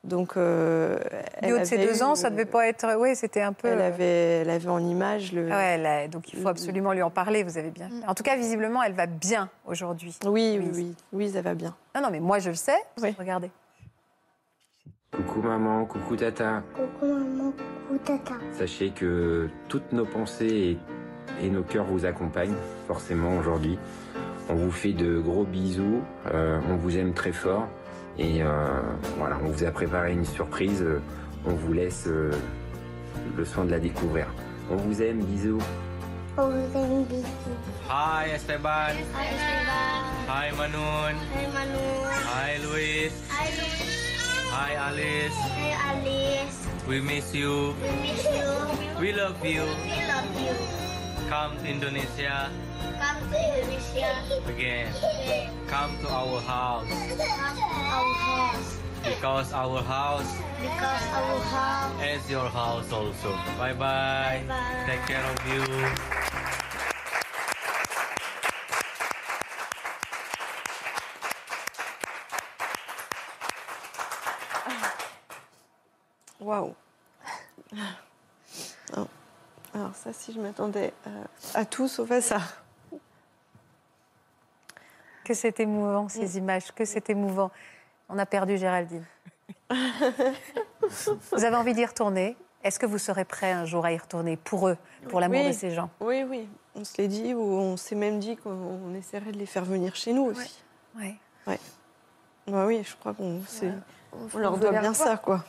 Donc, 0.05 0.37
euh, 0.37 0.99
Du 1.43 1.53
haut 1.53 1.59
de 1.59 1.65
ses 1.65 1.79
deux 1.79 1.99
eu, 1.99 2.03
ans, 2.05 2.15
ça 2.15 2.29
euh, 2.29 2.31
devait 2.31 2.45
pas 2.45 2.69
être. 2.69 2.97
Oui, 2.97 3.17
c'était 3.17 3.43
un 3.43 3.53
peu. 3.53 3.67
Elle 3.69 3.81
avait, 3.83 4.43
elle 4.43 4.51
avait 4.51 4.69
en 4.69 4.79
image 4.79 5.33
le. 5.33 5.49
Ouais, 5.49 5.75
elle 5.75 5.87
a- 5.87 6.07
donc 6.09 6.33
il 6.33 6.41
faut 6.41 6.49
absolument 6.49 6.93
lui 6.93 7.03
en 7.03 7.11
parler, 7.11 7.43
vous 7.43 7.59
avez 7.59 7.71
bien. 7.71 7.89
En 8.07 8.15
tout 8.15 8.23
cas, 8.23 8.37
visiblement, 8.37 8.83
elle 8.85 8.93
va 8.93 9.07
bien 9.07 9.49
aujourd'hui. 9.65 10.17
Oui, 10.25 10.61
oui, 10.63 10.71
oui. 10.75 10.95
Louise, 11.13 11.35
elle 11.35 11.43
va 11.43 11.55
bien. 11.55 11.75
Non, 11.95 12.03
non, 12.03 12.09
mais 12.13 12.21
moi, 12.21 12.39
je 12.39 12.51
le 12.51 12.55
sais. 12.57 12.77
Oui. 13.03 13.17
Regardez. 13.19 13.51
Coucou 15.11 15.41
maman, 15.41 15.87
coucou 15.87 16.15
tata. 16.15 16.63
Coucou 16.75 17.07
maman, 17.13 17.53
coucou 17.89 17.99
tata. 18.05 18.35
Sachez 18.53 18.91
que 18.91 19.49
toutes 19.69 19.93
nos 19.93 20.05
pensées 20.05 20.79
et, 21.41 21.47
et 21.47 21.51
nos 21.51 21.63
cœurs 21.63 21.87
vous 21.87 22.05
accompagnent 22.05 22.55
forcément 22.87 23.37
aujourd'hui. 23.39 23.79
On 24.49 24.55
vous 24.55 24.71
fait 24.71 24.93
de 24.93 25.19
gros 25.19 25.45
bisous, 25.45 26.03
euh, 26.33 26.61
on 26.71 26.77
vous 26.77 26.97
aime 26.99 27.15
très 27.15 27.33
fort 27.33 27.67
et 28.19 28.43
euh, 28.43 28.81
voilà, 29.19 29.39
on 29.45 29.49
vous 29.51 29.65
a 29.65 29.71
préparé 29.71 30.13
une 30.13 30.25
surprise. 30.25 30.83
euh, 30.83 31.01
On 31.47 31.53
vous 31.55 31.73
laisse 31.73 32.05
euh, 32.07 32.33
le 33.37 33.45
soin 33.45 33.65
de 33.65 33.71
la 33.71 33.79
découvrir. 33.79 34.27
On 34.71 34.77
vous 34.77 35.01
aime, 35.03 35.23
bisous. 35.25 35.63
On 36.39 36.49
vous 36.49 36.79
aime 36.79 37.05
bisous. 37.05 37.27
Hi 37.89 38.31
Esteban. 38.35 38.93
Hi 39.15 39.27
Esteban. 39.35 40.03
Hi 40.29 40.51
Manun. 40.57 41.15
Hi 41.35 41.47
Manu. 41.55 41.87
Hi 42.35 42.59
Luis. 42.65 43.13
Hi 43.31 43.49
Louis. 43.57 44.51
Hi 44.53 44.75
Alice. 44.75 45.39
Hi 45.57 45.73
Alice. 45.91 46.59
We 46.89 47.01
miss 47.01 47.33
you. 47.35 47.75
We 47.83 47.91
miss 48.03 48.25
you. 48.25 49.01
We 49.01 49.13
love 49.13 49.45
you. 49.45 49.63
We 49.63 49.99
love 50.09 50.41
you. 50.41 50.86
Come 51.29 51.57
to 51.59 51.67
Indonesia 51.67 52.51
Come 52.99 53.19
to 53.31 53.37
Indonesia. 53.37 54.11
again. 54.47 54.89
Come 55.67 55.99
to 56.03 56.09
our 56.09 56.41
house 56.41 56.87
Come 56.89 57.19
to 57.19 57.67
our 57.67 58.15
house. 58.15 58.79
because 59.03 59.53
our 59.53 59.83
house 59.83 60.31
Because 60.63 61.05
our 61.15 61.39
house. 61.51 61.95
is 62.03 62.23
your 62.31 62.49
house 62.49 62.91
also. 62.93 63.31
Bye 63.59 63.75
bye. 63.75 64.43
Bye-bye. 64.49 64.87
Take 64.87 65.03
care 65.07 65.25
of 65.27 65.39
you. 65.51 65.63
Waouh. 76.41 76.75
Oh. 78.93 78.97
Non. 78.97 79.09
Alors 79.77 79.95
ça, 79.95 80.11
si 80.13 80.33
je 80.33 80.41
m'attendais 80.41 80.95
euh, 81.07 81.25
à 81.55 81.65
tout 81.67 81.87
sauf 81.87 82.11
à 82.11 82.21
ça. 82.23 82.41
Que 85.25 85.35
c'est 85.35 85.61
émouvant, 85.61 86.09
ces 86.09 86.35
Mm. 86.35 86.39
images, 86.39 86.73
que 86.73 86.85
c'est 86.87 87.11
émouvant. 87.11 87.51
On 88.09 88.19
a 88.19 88.25
perdu 88.27 88.57
Géraldine. 88.57 89.05
vous 89.71 91.45
avez 91.45 91.57
envie 91.57 91.75
d'y 91.75 91.85
retourner 91.85 92.37
Est-ce 92.65 92.79
que 92.79 92.87
vous 92.87 92.99
serez 92.99 93.25
prêt 93.25 93.53
un 93.53 93.65
jour 93.67 93.85
à 93.85 93.93
y 93.93 93.99
retourner 93.99 94.37
pour 94.37 94.69
eux, 94.69 94.77
pour 95.11 95.21
l'amour 95.21 95.41
Oui. 95.43 95.49
de 95.49 95.53
ces 95.53 95.71
gens? 95.73 95.91
Oui, 96.01 96.25
oui. 96.29 96.49
On 96.75 96.85
se 96.85 96.97
l'est 96.99 97.09
dit, 97.09 97.35
ou 97.35 97.41
on 97.43 97.77
s'est 97.77 97.95
même 97.95 98.19
dit 98.19 98.37
qu'on 98.37 98.95
essaierait 98.95 99.33
de 99.33 99.39
les 99.39 99.47
faire 99.47 99.65
venir 99.65 99.95
chez 99.95 100.13
nous 100.13 100.23
aussi. 100.25 100.63
Ouais. 100.97 101.17
Bah 102.49 102.65
oui, 102.67 102.83
je 102.85 102.95
crois 102.97 103.13
qu'on 103.13 103.41
on 104.35 104.39
leur 104.39 104.57
doit 104.59 104.71
bien 104.73 104.95
ça, 104.95 105.17
quoi. 105.17 105.45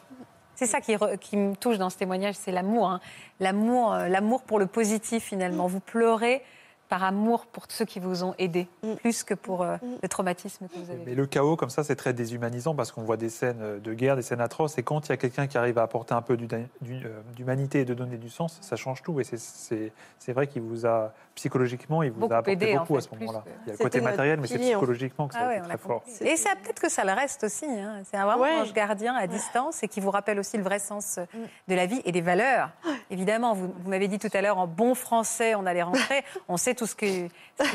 C'est 0.60 0.66
ça 0.66 0.82
qui, 0.82 0.96
re- 0.96 1.20
qui 1.20 1.38
me 1.38 1.56
touche 1.56 1.78
dans 1.78 1.92
ce 1.92 1.98
témoignage, 2.00 2.34
c'est 2.34 2.52
l'amour. 2.52 2.90
hein. 2.90 3.00
L'amour, 3.40 3.94
euh, 3.94 4.08
l'amour 4.08 4.42
pour 4.42 4.58
le 4.58 4.66
positif 4.66 5.24
finalement. 5.24 5.68
Vous 5.68 5.80
pleurez 5.80 6.42
par 6.90 7.04
amour 7.04 7.46
pour 7.48 7.66
ceux 7.70 7.86
qui 7.86 8.00
vous 8.00 8.24
ont 8.24 8.34
aidé, 8.38 8.68
Mm. 8.84 8.96
plus 8.96 9.24
que 9.24 9.34
pour 9.34 9.64
euh, 9.64 9.76
Mm. 9.82 9.96
le 10.04 10.08
traumatisme 10.10 10.68
que 10.68 10.78
vous 10.78 10.92
avez. 10.92 11.04
Mais 11.06 11.16
le 11.16 11.26
chaos, 11.26 11.56
comme 11.56 11.70
ça, 11.70 11.84
c'est 11.84 11.96
très 11.96 12.14
déshumanisant 12.14 12.76
parce 12.76 12.92
qu'on 12.92 13.04
voit 13.04 13.18
des 13.18 13.30
scènes 13.30 13.60
euh, 13.62 13.80
de 13.80 13.94
guerre, 13.94 14.16
des 14.16 14.22
scènes 14.22 14.42
atroces. 14.42 14.78
Et 14.78 14.84
quand 14.84 15.08
il 15.08 15.10
y 15.10 15.14
a 15.14 15.18
quelqu'un 15.18 15.48
qui 15.48 15.58
arrive 15.58 15.78
à 15.78 15.84
apporter 15.84 16.14
un 16.14 16.22
peu 16.22 16.38
euh, 16.38 17.20
d'humanité 17.36 17.82
et 17.82 17.86
de 17.86 17.94
donner 17.94 18.18
du 18.18 18.30
sens, 18.30 18.58
ça 18.62 18.76
change 18.76 19.02
tout. 19.04 19.20
Et 19.20 19.24
c'est- 19.24 19.92
vrai 20.34 20.48
qu'il 20.48 20.62
vous 20.62 20.86
a, 20.86 21.14
psychologiquement, 21.36 22.04
il 22.04 22.12
vous 22.12 22.20
Beaucoup 22.22 22.34
a 22.34 22.38
apporté 22.38 22.52
aidé, 22.66 22.78
en 22.78 22.82
beaucoup 22.82 22.98
à 22.98 23.02
ce 23.02 23.10
moment-là. 23.16 23.44
Il 23.66 23.68
y 23.68 23.70
a 23.70 23.74
le 23.74 23.78
côté 23.78 24.02
matériel, 24.02 24.40
mais 24.40 24.48
c'est 24.48 24.60
psychologiquement 24.60 25.28
que 25.28 25.34
ça 25.34 25.40
Ah 25.44 25.46
a 25.46 25.50
ouais, 25.50 25.62
très 25.62 25.74
a 25.74 25.78
fort. 25.78 26.04
Et 26.22 26.36
ça, 26.36 26.52
peut-être 26.62 26.80
que 26.82 26.90
ça 26.90 27.04
le 27.06 27.14
reste 27.14 27.44
aussi. 27.44 27.66
hein. 27.66 28.02
C'est 28.10 28.18
un 28.18 28.38
Ouais. 28.38 28.52
ange 28.62 28.74
gardien 28.74 29.16
à 29.16 29.26
distance 29.28 29.82
et 29.84 29.88
qui 29.88 30.00
vous 30.00 30.12
rappelle 30.12 30.38
aussi 30.40 30.58
le 30.58 30.64
vrai 30.64 30.80
sens 30.80 31.18
Mm. 31.34 31.38
de 31.70 31.76
la 31.76 31.86
vie 31.86 32.02
et 32.06 32.12
des 32.12 32.22
valeurs. 32.22 32.70
Évidemment, 33.10 33.54
vous, 33.54 33.74
vous 33.80 33.90
m'avez 33.90 34.08
dit 34.08 34.20
tout 34.20 34.30
à 34.34 34.42
l'heure, 34.42 34.58
en 34.58 34.68
bon 34.68 34.94
français, 34.96 35.56
on 35.56 35.66
allait 35.66 35.82
rentrer. 35.84 36.24
on 36.48 36.58
sait 36.58 36.76
tout 36.78 36.86
ce 36.86 36.96
qu'il 36.96 37.30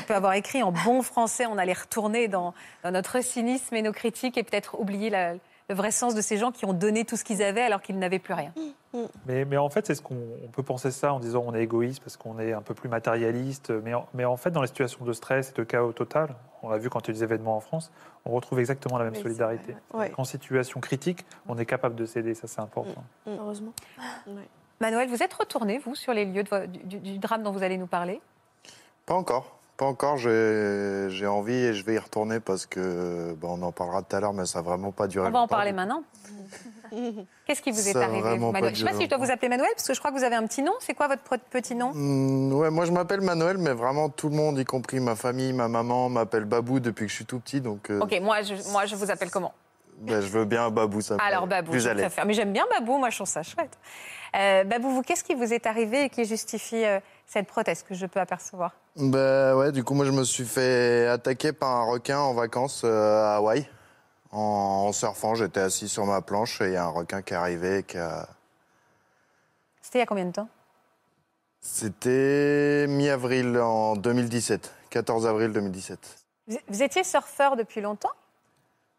peut 0.07 0.15
avoir 0.15 0.33
écrit. 0.35 0.63
En 0.63 0.73
bon 0.73 1.03
français, 1.03 1.45
on 1.47 1.59
allait 1.59 1.73
retourner 1.75 2.29
dans, 2.29 2.55
dans 2.83 2.91
notre 2.91 3.23
cynisme 3.23 3.75
et 3.75 3.83
nos 3.83 3.93
critiques 3.93 4.39
et 4.39 4.43
peut-être 4.43 4.81
oublier 4.81 5.11
la- 5.11 5.35
le 5.69 5.77
vrai 5.77 5.93
sens 5.93 6.15
de 6.15 6.21
ces 6.21 6.37
gens 6.39 6.51
qui 6.51 6.65
ont 6.67 6.73
donné 6.73 7.05
tout 7.05 7.17
ce 7.17 7.23
qu'ils 7.25 7.41
avaient 7.43 7.63
alors 7.63 7.81
qu'ils 7.81 7.99
n'avaient 7.99 8.19
plus 8.19 8.35
rien. 8.35 8.53
Mais, 9.27 9.45
mais 9.45 9.57
en 9.57 9.71
fait, 9.71 9.87
c'est 9.87 9.95
ce 9.95 10.03
qu'on 10.03 10.19
on 10.45 10.49
peut 10.49 10.65
penser 10.65 10.91
ça 10.91 11.15
en 11.15 11.21
disant 11.21 11.45
on 11.47 11.55
est 11.55 11.63
égoïste 11.63 12.03
parce 12.03 12.17
qu'on 12.17 12.39
est 12.41 12.53
un 12.53 12.61
peu 12.63 12.75
plus 12.75 12.89
matérialiste. 12.89 13.71
Mais 13.71 13.95
en, 13.95 14.07
mais 14.13 14.25
en 14.25 14.37
fait, 14.37 14.51
dans 14.51 14.61
les 14.61 14.67
situations 14.67 15.05
de 15.05 15.13
stress 15.13 15.51
et 15.51 15.53
de 15.55 15.63
chaos 15.63 15.93
total, 15.93 16.35
on 16.63 16.69
l'a 16.69 16.79
vu 16.79 16.91
quand 16.91 17.01
il 17.01 17.07
y 17.07 17.09
a 17.09 17.11
eu 17.13 17.19
des 17.19 17.23
événements 17.25 17.57
en 17.57 17.61
France, 17.61 17.91
on 18.27 18.33
retrouve 18.33 18.59
exactement 18.59 18.99
la 18.99 19.05
même 19.05 19.15
solidarité. 19.15 19.77
Ouais. 19.95 20.13
En 20.19 20.25
situation 20.25 20.81
critique, 20.81 21.25
on 21.49 21.57
est 21.57 21.65
capable 21.67 21.95
de 21.95 22.07
s'aider, 22.07 22.35
ça 22.35 22.49
c'est 22.49 22.61
important. 22.61 23.05
Heureusement. 23.27 23.73
Ouais. 24.27 24.49
Manuel, 24.81 25.09
vous 25.09 25.23
êtes 25.23 25.33
retourné, 25.33 25.79
vous, 25.79 25.95
sur 25.95 26.13
les 26.13 26.25
lieux 26.25 26.43
de 26.43 26.67
du 26.67 27.19
drame 27.19 27.45
dont 27.45 27.53
vous 27.53 27.63
allez 27.63 27.79
nous 27.79 27.87
parler? 27.87 28.21
Pas 29.07 29.15
encore. 29.15 29.59
Pas 29.77 29.87
encore. 29.87 30.17
J'ai 30.19 31.27
envie 31.27 31.55
et 31.55 31.75
je 31.75 31.85
vais 31.85 31.95
y 31.95 31.99
retourner 31.99 32.41
parce 32.41 32.67
que 32.67 33.35
bah, 33.41 33.49
on 33.51 33.63
en 33.63 33.73
parlera 33.73 34.03
tout 34.03 34.15
à 34.17 34.21
l'heure, 34.21 34.33
mais 34.33 34.47
ça 34.47 34.59
n'a 34.61 34.63
vraiment 34.65 34.93
pas 34.93 35.07
duré. 35.07 35.29
On 35.29 35.33
va 35.33 35.41
en 35.41 35.49
parler 35.49 35.73
maintenant. 35.73 36.03
Qu'est-ce 37.47 37.63
qui 37.63 37.71
vous 37.71 37.89
est 37.89 37.93
Ça 37.93 38.05
arrivé, 38.05 38.39
Manuel? 38.39 38.75
Je 38.75 38.83
ne 38.83 38.87
sais 38.87 38.93
pas 38.93 38.99
si 38.99 39.05
je 39.05 39.09
dois 39.09 39.19
vous 39.19 39.31
appeler 39.31 39.49
Manuel, 39.49 39.71
parce 39.75 39.89
que 39.89 39.95
je 39.95 39.99
crois 39.99 40.13
que 40.13 40.19
vous 40.19 40.25
avez 40.25 40.37
un 40.37 40.47
petit 40.47 40.63
nom. 40.63 40.75
C'est 40.81 40.95
quoi 40.95 41.09
votre 41.09 41.23
petit 41.49 41.75
nom? 41.75 41.93
Hmm, 41.95 42.53
ouais, 42.53 42.71
moi 42.71 42.85
je 42.85 42.93
m'appelle 42.93 43.23
Manuel, 43.23 43.57
mais 43.59 43.73
vraiment 43.73 44.11
tout 44.11 44.29
le 44.29 44.37
monde, 44.37 44.59
y 44.59 44.65
compris 44.65 45.01
ma 45.01 45.17
famille, 45.17 45.53
ma 45.53 45.69
maman, 45.69 46.11
m'appelle 46.11 46.45
Babou 46.45 46.81
depuis 46.81 47.07
que 47.07 47.11
je 47.11 47.17
suis 47.17 47.27
tout 47.27 47.41
petit. 47.41 47.61
Donc 47.61 47.91
euh, 47.91 48.01
Ok, 48.01 48.15
moi 48.21 48.43
je, 48.43 48.55
moi 48.73 48.85
je 48.85 48.95
vous 48.95 49.11
appelle 49.11 49.31
comment? 49.31 49.55
Ben, 49.99 50.21
je 50.21 50.29
veux 50.29 50.45
bien 50.45 50.71
Babou, 50.71 51.01
ça 51.01 51.15
me 51.15 51.23
Alors 51.23 51.47
Babou, 51.47 51.71
plus 51.71 51.81
je 51.81 51.89
à 51.89 51.95
préfère. 51.95 52.27
Mais 52.27 52.35
j'aime 52.35 52.53
bien 52.53 52.67
Babou, 52.71 52.99
moi 52.99 53.09
je 53.11 53.17
trouve 53.17 53.29
ça 53.29 53.43
chouette. 53.43 53.79
Euh, 54.37 54.65
Babou, 54.65 54.91
vous, 54.91 55.03
qu'est-ce 55.03 55.25
qui 55.25 55.35
vous 55.35 55.53
est 55.53 55.67
arrivé 55.67 56.05
et 56.05 56.11
qui 56.11 56.25
justifie 56.25 56.85
euh, 56.85 57.01
cette 57.27 57.47
prothèse 57.47 57.83
que 57.83 57.95
je 57.95 58.07
peux 58.07 58.21
apercevoir? 58.21 58.73
Ben 58.97 59.55
ouais, 59.57 59.73
du 59.73 59.85
coup, 59.85 59.95
moi, 59.95 60.05
je 60.05 60.11
me 60.11 60.23
suis 60.25 60.45
fait 60.45 61.07
attaquer 61.07 61.53
par 61.53 61.71
un 61.71 61.85
requin 61.85 62.19
en 62.19 62.35
vacances 62.35 62.83
euh, 62.85 63.25
à 63.25 63.37
Hawaï. 63.37 63.67
En, 64.33 64.87
en 64.89 64.93
surfant, 64.93 65.35
j'étais 65.35 65.61
assis 65.61 65.89
sur 65.89 66.05
ma 66.07 66.21
planche 66.21 66.61
et 66.61 66.67
il 66.69 66.73
y 66.73 66.77
a 66.77 66.85
un 66.85 66.89
requin 66.91 67.23
qui 67.23 67.35
est 67.35 67.37
arrivé 67.37 67.79
et 67.79 67.83
qui 67.83 67.99
a, 67.99 68.29
C'était 69.81 69.99
il 69.99 70.01
y 70.01 70.03
a 70.03 70.07
combien 70.07 70.25
de 70.27 70.33
temps? 70.33 70.49
C'était 71.61 72.87
mi-avril 72.89 73.59
en 73.59 73.95
2017, 73.97 74.75
14 74.91 75.27
avril 75.27 75.53
2017. 75.53 75.99
vous, 76.49 76.59
vous 76.69 76.83
étiez 76.83 77.05
surfeur 77.05 77.57
depuis 77.57 77.81
longtemps? 77.81 78.11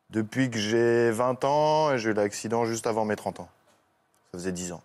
Depuis 0.10 0.50
que 0.50 0.58
j'ai 0.60 1.12
20 1.12 1.44
ans, 1.44 1.92
et 1.92 1.98
j'ai 1.98 2.12
eu 2.12 2.14
l'accident 2.14 2.66
juste 2.66 2.86
avant 2.88 3.06
mes 3.06 3.16
30 3.16 3.42
ans. 3.42 3.50
Ça 4.32 4.38
faisait 4.38 4.52
10 4.52 4.72
ans. 4.72 4.82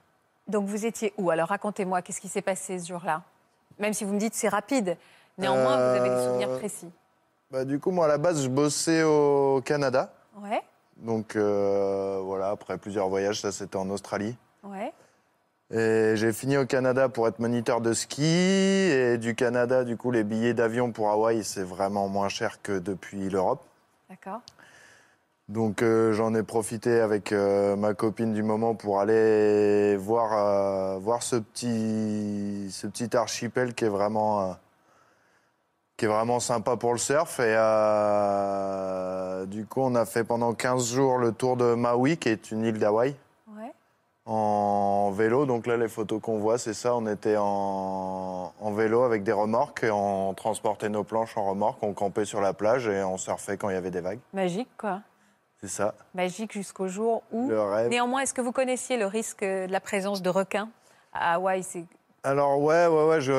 Donc 0.48 0.66
vous 0.66 0.86
étiez 0.86 1.12
où? 1.18 1.30
Alors 1.30 1.48
racontez-moi, 1.48 2.00
qu'est-ce 2.02 2.20
qui 2.20 2.28
s'est 2.28 2.42
passé 2.42 2.78
ce 2.78 2.88
jour-là? 2.88 3.22
Même 3.78 3.92
si 3.94 4.04
vous 4.04 4.12
me 4.12 4.18
dites 4.18 4.34
c'est 4.34 4.48
rapide, 4.48 4.96
néanmoins 5.38 5.76
vous 5.76 6.00
avez 6.00 6.10
des 6.10 6.24
souvenirs 6.24 6.50
Euh, 6.50 6.58
précis. 6.58 6.90
Bah, 7.50 7.64
du 7.64 7.78
coup, 7.80 7.90
moi, 7.90 8.04
à 8.04 8.08
la 8.08 8.18
base, 8.18 8.42
je 8.42 8.48
bossais 8.48 9.02
au 9.04 9.62
Canada. 9.64 10.12
Ouais, 10.42 10.60
Donc, 10.98 11.34
euh, 11.36 12.20
voilà, 12.22 12.50
après 12.50 12.76
plusieurs 12.76 13.08
voyages, 13.08 13.40
ça, 13.40 13.52
c'était 13.52 13.76
en 13.76 13.88
Australie. 13.90 14.36
ouais. 14.64 14.92
Et 15.70 16.12
j'ai 16.16 16.32
fini 16.32 16.56
au 16.56 16.64
Canada 16.64 17.10
pour 17.10 17.28
être 17.28 17.40
moniteur 17.40 17.82
de 17.82 17.92
ski. 17.92 18.22
Et 18.24 19.18
du 19.18 19.34
Canada, 19.34 19.84
du 19.84 19.98
coup, 19.98 20.10
les 20.10 20.24
billets 20.24 20.54
d'avion 20.54 20.92
pour 20.92 21.10
Hawaï, 21.10 21.44
c'est 21.44 21.62
vraiment 21.62 22.08
moins 22.08 22.30
cher 22.30 22.62
que 22.62 22.78
depuis 22.78 23.28
l'Europe. 23.28 23.60
D'accord. 24.08 24.40
Donc 25.48 25.80
euh, 25.80 26.12
j'en 26.12 26.34
ai 26.34 26.42
profité 26.42 27.00
avec 27.00 27.32
euh, 27.32 27.74
ma 27.74 27.94
copine 27.94 28.34
du 28.34 28.42
moment 28.42 28.74
pour 28.74 29.00
aller 29.00 29.96
voir, 29.96 30.32
euh, 30.34 30.98
voir 30.98 31.22
ce, 31.22 31.36
petit, 31.36 32.70
ce 32.70 32.86
petit 32.86 33.16
archipel 33.16 33.72
qui 33.74 33.86
est 33.86 33.88
vraiment, 33.88 34.56
qui 35.96 36.04
est 36.04 36.08
vraiment 36.08 36.38
sympa 36.38 36.76
pour 36.76 36.92
le 36.92 36.98
surf. 36.98 37.40
Et 37.40 37.54
du 39.46 39.64
coup, 39.64 39.80
on 39.80 39.94
a 39.94 40.04
fait 40.04 40.22
pendant 40.24 40.52
15 40.52 40.92
jours 40.92 41.16
le 41.16 41.32
tour 41.32 41.56
de 41.56 41.74
Maui, 41.74 42.18
qui 42.18 42.28
est 42.28 42.50
une 42.50 42.64
île 42.66 42.78
d'Hawaï, 42.78 43.16
Ouais. 43.56 43.72
en 44.26 45.10
vélo. 45.12 45.46
Donc 45.46 45.66
là, 45.66 45.78
les 45.78 45.88
photos 45.88 46.20
qu'on 46.20 46.38
voit, 46.38 46.58
c'est 46.58 46.74
ça. 46.74 46.94
On 46.94 47.06
était 47.06 47.36
en, 47.38 48.52
en 48.60 48.72
vélo 48.72 49.02
avec 49.02 49.22
des 49.22 49.32
remorques 49.32 49.82
et 49.84 49.90
on 49.90 50.34
transportait 50.34 50.90
nos 50.90 51.04
planches 51.04 51.38
en 51.38 51.48
remorque. 51.48 51.82
On 51.82 51.94
campait 51.94 52.26
sur 52.26 52.42
la 52.42 52.52
plage 52.52 52.86
et 52.86 53.02
on 53.02 53.16
surfait 53.16 53.56
quand 53.56 53.70
il 53.70 53.74
y 53.74 53.78
avait 53.78 53.90
des 53.90 54.02
vagues. 54.02 54.20
Magique, 54.34 54.68
quoi. 54.76 55.00
C'est 55.60 55.68
ça, 55.68 55.94
Magique 56.14 56.52
jusqu'au 56.52 56.86
jour 56.86 57.22
où. 57.32 57.48
le 57.48 57.60
rêve. 57.60 57.88
Néanmoins, 57.88 58.20
est-ce 58.20 58.32
que 58.34 58.40
vous 58.40 58.52
connaissiez 58.52 58.96
le 58.96 59.06
risque 59.06 59.42
de 59.42 59.66
la 59.70 59.80
présence 59.80 60.22
de 60.22 60.30
requins 60.30 60.68
à 61.12 61.34
Hawaï? 61.34 61.64
Alors 62.22 62.60
ouais, 62.60 62.86
ouais, 62.86 63.08
ouais, 63.08 63.20
je, 63.20 63.32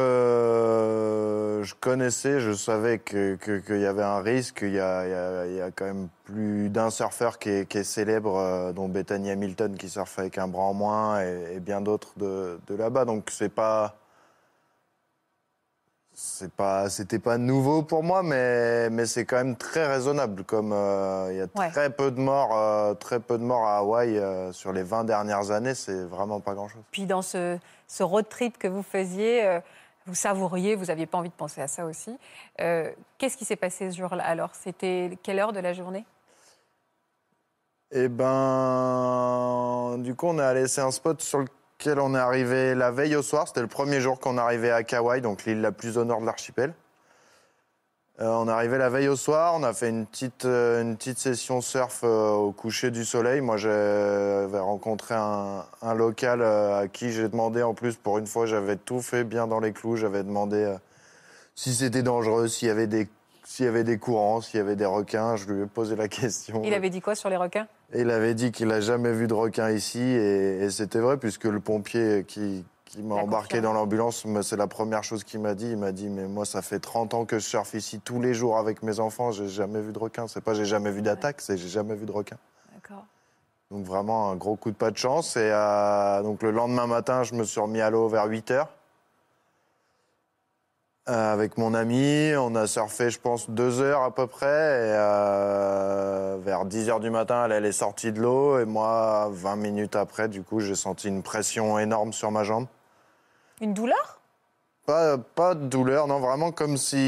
je 1.64 1.74
connaissais, 1.76 2.40
je 2.40 2.52
savais 2.54 2.98
que- 3.00 3.36
que- 3.36 3.60
qu'il 3.60 3.80
y 3.80 3.86
avait 3.86 4.04
un 4.04 4.20
risque. 4.22 4.60
Il 4.64 4.74
y 4.74 4.80
a, 4.80 5.08
y 5.08 5.14
a- 5.14 5.46
y 5.48 5.62
a 5.62 5.72
quand 5.72 5.86
même 5.86 6.08
plus 6.26 6.70
d'un 6.70 6.90
surfeur 6.90 7.40
qui 7.40 7.50
est, 7.50 7.66
qui 7.70 7.78
est 7.80 7.84
célèbre, 7.84 8.38
euh, 8.38 8.72
dont 8.74 8.88
Bethany 8.90 9.32
Hamilton 9.32 9.76
qui 9.78 9.90
surfe 9.90 10.18
avec 10.20 10.38
un 10.38 10.48
bras 10.48 10.64
en 10.64 10.74
moins 10.74 11.22
et, 11.22 11.56
et 11.56 11.60
bien 11.60 11.82
d'autres 11.82 12.14
de, 12.18 12.60
de 12.68 12.76
là-bas. 12.76 13.06
Donc 13.06 13.30
c'est 13.32 13.50
pas, 13.54 13.96
c'est 16.22 16.52
pas, 16.52 16.90
c'était 16.90 17.18
pas 17.18 17.38
nouveau 17.38 17.82
pour 17.82 18.04
moi, 18.04 18.24
mais, 18.24 18.90
mais 18.90 19.06
c'est 19.06 19.24
quand 19.24 19.38
même 19.38 19.56
très 19.56 19.88
raisonnable. 19.88 20.44
Comme 20.44 20.74
euh, 20.74 21.30
il 21.32 21.38
y 21.38 21.42
a 21.42 21.48
Ouais. 21.56 21.70
très 21.70 21.90
peu 21.90 22.12
de 22.12 22.20
morts, 22.20 22.58
euh, 22.58 22.94
très 22.94 23.22
peu 23.22 23.38
de 23.38 23.44
morts 23.44 23.66
à 23.66 23.78
Hawaï 23.78 24.18
euh, 24.18 24.52
sur 24.52 24.74
les 24.74 24.84
20 24.84 25.06
dernières 25.06 25.52
années, 25.52 25.74
c'est 25.76 26.04
vraiment 26.04 26.42
pas 26.42 26.56
grand-chose. 26.56 26.82
Puis 26.92 27.06
dans 27.06 27.22
ce, 27.22 27.58
ce 27.88 28.04
road 28.04 28.28
trip 28.28 28.58
que 28.58 28.68
vous 28.68 28.84
faisiez, 28.84 29.60
vous 30.08 30.14
savouriez, 30.16 30.76
vous 30.76 30.86
n'aviez 30.88 31.06
pas 31.06 31.18
envie 31.18 31.30
de 31.30 31.34
penser 31.36 31.62
à 31.62 31.70
ça 31.70 31.86
aussi. 31.86 32.18
Qu'est-ce 32.58 33.38
qui 33.38 33.46
s'est 33.46 33.56
passé 33.56 33.90
ce 33.90 33.98
jour-là 33.98 34.26
alors? 34.26 34.52
C'était 34.56 35.18
quelle 35.24 35.40
heure 35.40 35.54
de 35.54 35.60
la 35.62 35.72
journée? 35.72 36.06
Eh 37.92 38.10
ben, 38.10 39.96
du 40.00 40.16
coup, 40.16 40.28
on 40.28 40.38
est 40.38 40.44
allé, 40.44 40.68
c'est 40.68 40.82
un 40.82 40.92
spot 40.92 41.22
sur 41.22 41.46
lequel 41.80 42.00
on 42.00 42.13
est 42.13 42.20
arrivé 42.20 42.76
la 42.76 42.92
veille 42.92 43.15
au 43.15 43.22
soir. 43.22 43.48
C'était 43.48 43.62
le 43.62 43.68
premier 43.68 44.02
jour 44.02 44.20
qu'on 44.20 44.38
arrivait 44.38 44.72
à 44.72 44.84
Kauai, 44.84 45.22
donc 45.22 45.46
l'île 45.46 45.62
la 45.62 45.72
plus 45.72 45.98
au 45.98 46.04
nord 46.04 46.20
de 46.20 46.26
l'archipel. 46.26 46.74
Euh, 48.20 48.28
on 48.28 48.50
est 48.50 48.52
arrivé 48.52 48.78
la 48.78 48.89
veille 48.89 49.08
au 49.08 49.15
soir, 49.15 49.54
on 49.56 49.63
a 49.63 49.72
fait 49.72 49.88
une 49.88 50.06
petite, 50.06 50.44
euh, 50.44 50.82
une 50.82 50.98
petite 50.98 51.20
session 51.20 51.62
surf 51.62 52.02
euh, 52.04 52.32
au 52.32 52.52
coucher 52.52 52.92
du 52.92 53.06
soleil. 53.06 53.39
Moi, 53.39 53.56
j'avais 53.56 54.60
rencontré 54.60 55.15
un, 55.15 55.63
un 55.82 55.94
local 55.94 56.42
à 56.42 56.89
qui 56.89 57.13
j'ai 57.13 57.30
demandé, 57.30 57.63
en 57.63 57.74
plus, 57.74 57.96
pour 57.96 58.18
une 58.18 58.28
fois, 58.28 58.46
j'avais 58.46 58.76
tout 58.76 59.02
fait 59.02 59.24
bien 59.24 59.48
dans 59.48 59.62
les 59.62 59.72
clous. 59.72 59.96
J'avais 59.96 60.24
demandé 60.24 60.76
si 61.56 61.74
c'était 61.74 62.04
dangereux, 62.04 62.50
s'il 62.50 62.68
y 62.68 62.72
avait 62.72 62.88
des 62.88 63.08
s'il 63.50 63.66
y 63.66 63.68
avait 63.68 63.84
des 63.84 63.98
courants, 63.98 64.42
s'il 64.42 64.60
y 64.60 64.62
avait 64.62 64.76
des 64.76 64.86
requins. 64.86 65.36
Je 65.36 65.52
lui 65.52 65.64
ai 65.64 65.66
posé 65.66 65.96
la 65.96 66.08
question. 66.22 66.62
Il 66.64 66.74
avait 66.76 66.92
dit 66.92 67.02
quoi 67.02 67.16
sur 67.16 67.30
les 67.30 67.36
requins? 67.36 67.68
Il 67.96 68.12
avait 68.12 68.36
dit 68.36 68.52
qu'il 68.52 68.68
n'a 68.68 68.80
jamais 68.80 69.12
vu 69.12 69.26
de 69.26 69.34
requin 69.34 69.72
ici, 69.72 70.00
et, 70.00 70.60
et 70.62 70.70
c'était 70.70 71.00
vrai, 71.00 71.18
puisque 71.18 71.46
le 71.46 71.60
pompier 71.60 72.26
qui, 72.28 72.64
qui 72.86 73.02
m'a 73.02 73.16
embarqué 73.16 73.60
dans 73.60 73.74
l'ambulance, 73.74 74.24
c'est 74.44 74.56
la 74.56 74.68
première 74.68 75.04
chose 75.04 75.24
qu'il 75.24 75.40
m'a 75.40 75.56
dit. 75.56 75.72
Il 75.72 75.78
m'a 75.78 75.92
dit, 75.92 76.10
mais 76.10 76.28
moi, 76.28 76.46
ça 76.46 76.62
fait 76.62 76.78
30 76.78 77.16
ans 77.16 77.26
que 77.26 77.40
je 77.40 77.46
surfe 77.46 77.74
ici 77.74 78.00
tous 78.00 78.22
les 78.22 78.36
jours 78.36 78.60
avec 78.60 78.84
mes 78.84 79.00
enfants, 79.00 79.32
j'ai 79.32 79.48
jamais 79.48 79.82
vu 79.82 79.94
de 79.94 80.00
requin. 80.00 80.28
C'est 80.28 80.42
pas 80.42 80.54
j'ai 80.54 80.66
jamais 80.66 80.92
vu 80.92 81.02
d'attaque, 81.02 81.42
c'est 81.42 81.58
j'ai 81.58 81.70
jamais 81.70 81.96
vu 81.96 82.06
de 82.06 82.12
requin. 82.12 82.38
D'accord. 82.76 83.04
Donc 83.72 83.84
vraiment 83.84 84.30
un 84.30 84.36
gros 84.36 84.58
coup 84.58 84.70
de 84.70 84.76
pas 84.76 84.92
de 84.92 84.98
chance. 84.98 85.38
Et 85.38 85.50
euh, 85.52 86.22
donc 86.22 86.44
le 86.44 86.52
lendemain 86.52 86.86
matin, 86.86 87.24
je 87.24 87.34
me 87.34 87.44
suis 87.44 87.60
remis 87.60 87.82
à 87.82 87.90
l'eau 87.90 88.08
vers 88.10 88.26
8 88.26 88.52
heures. 88.52 88.70
Euh, 91.10 91.34
avec 91.34 91.58
mon 91.58 91.74
ami, 91.74 92.34
on 92.38 92.54
a 92.54 92.67
surfé, 92.67 93.10
je 93.10 93.19
pense, 93.19 93.50
deux 93.50 93.82
heures 93.82 94.04
à 94.04 94.13
peu 94.13 94.28
près. 94.28 94.45
Et 94.45 94.93
euh, 94.93 96.38
vers 96.39 96.65
10 96.65 96.89
heures 96.89 97.00
du 97.00 97.10
matin, 97.10 97.45
elle, 97.45 97.52
elle 97.52 97.65
est 97.65 97.72
sortie 97.72 98.12
de 98.12 98.22
l'eau. 98.22 98.60
Et 98.60 98.65
moi, 98.65 99.28
20 99.32 99.56
minutes 99.56 99.95
après, 99.95 100.28
du 100.28 100.43
coup, 100.43 100.60
j'ai 100.60 100.76
senti 100.76 101.08
une 101.08 101.24
pression 101.24 101.80
énorme 101.80 102.13
sur 102.13 102.30
ma 102.30 102.43
jambe. 102.43 102.67
Une 103.60 103.74
douleur? 103.74 104.19
Pas, 104.86 105.17
pas 105.17 105.56
de 105.56 105.65
douleur, 105.65 106.06
non, 106.06 106.19
vraiment 106.19 106.52
comme 106.52 106.78
si. 106.78 107.00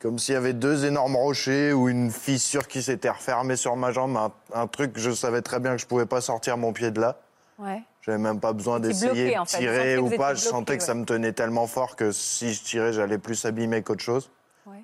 Comme 0.00 0.18
s'il 0.18 0.34
y 0.34 0.36
avait 0.36 0.52
deux 0.52 0.84
énormes 0.84 1.16
rochers 1.16 1.72
ou 1.72 1.88
une 1.88 2.10
fissure 2.10 2.68
qui 2.68 2.82
s'était 2.82 3.08
refermée 3.08 3.56
sur 3.56 3.76
ma 3.76 3.92
jambe. 3.92 4.14
Un, 4.18 4.30
un 4.52 4.66
truc, 4.66 4.92
je 4.96 5.10
savais 5.10 5.40
très 5.40 5.58
bien 5.58 5.72
que 5.72 5.80
je 5.80 5.86
pouvais 5.86 6.04
pas 6.04 6.20
sortir 6.20 6.58
mon 6.58 6.74
pied 6.74 6.90
de 6.90 7.00
là. 7.00 7.16
Ouais. 7.58 7.82
J'avais 8.04 8.18
même 8.18 8.38
pas 8.38 8.52
besoin 8.52 8.80
d'essayer 8.80 9.32
de 9.32 9.38
en 9.38 9.44
fait. 9.46 9.56
Vous 9.56 9.62
tirer 9.62 9.96
ou 9.98 10.10
pas. 10.10 10.34
Je 10.34 10.40
sentais 10.40 10.76
que 10.76 10.82
ça 10.82 10.92
me 10.94 11.04
tenait 11.06 11.32
tellement 11.32 11.66
fort 11.66 11.96
que 11.96 12.12
si 12.12 12.52
je 12.52 12.62
tirais, 12.62 12.92
j'allais 12.92 13.16
plus 13.16 13.46
abîmer 13.46 13.82
qu'autre 13.82 14.02
chose. 14.02 14.30
Ouais. 14.66 14.82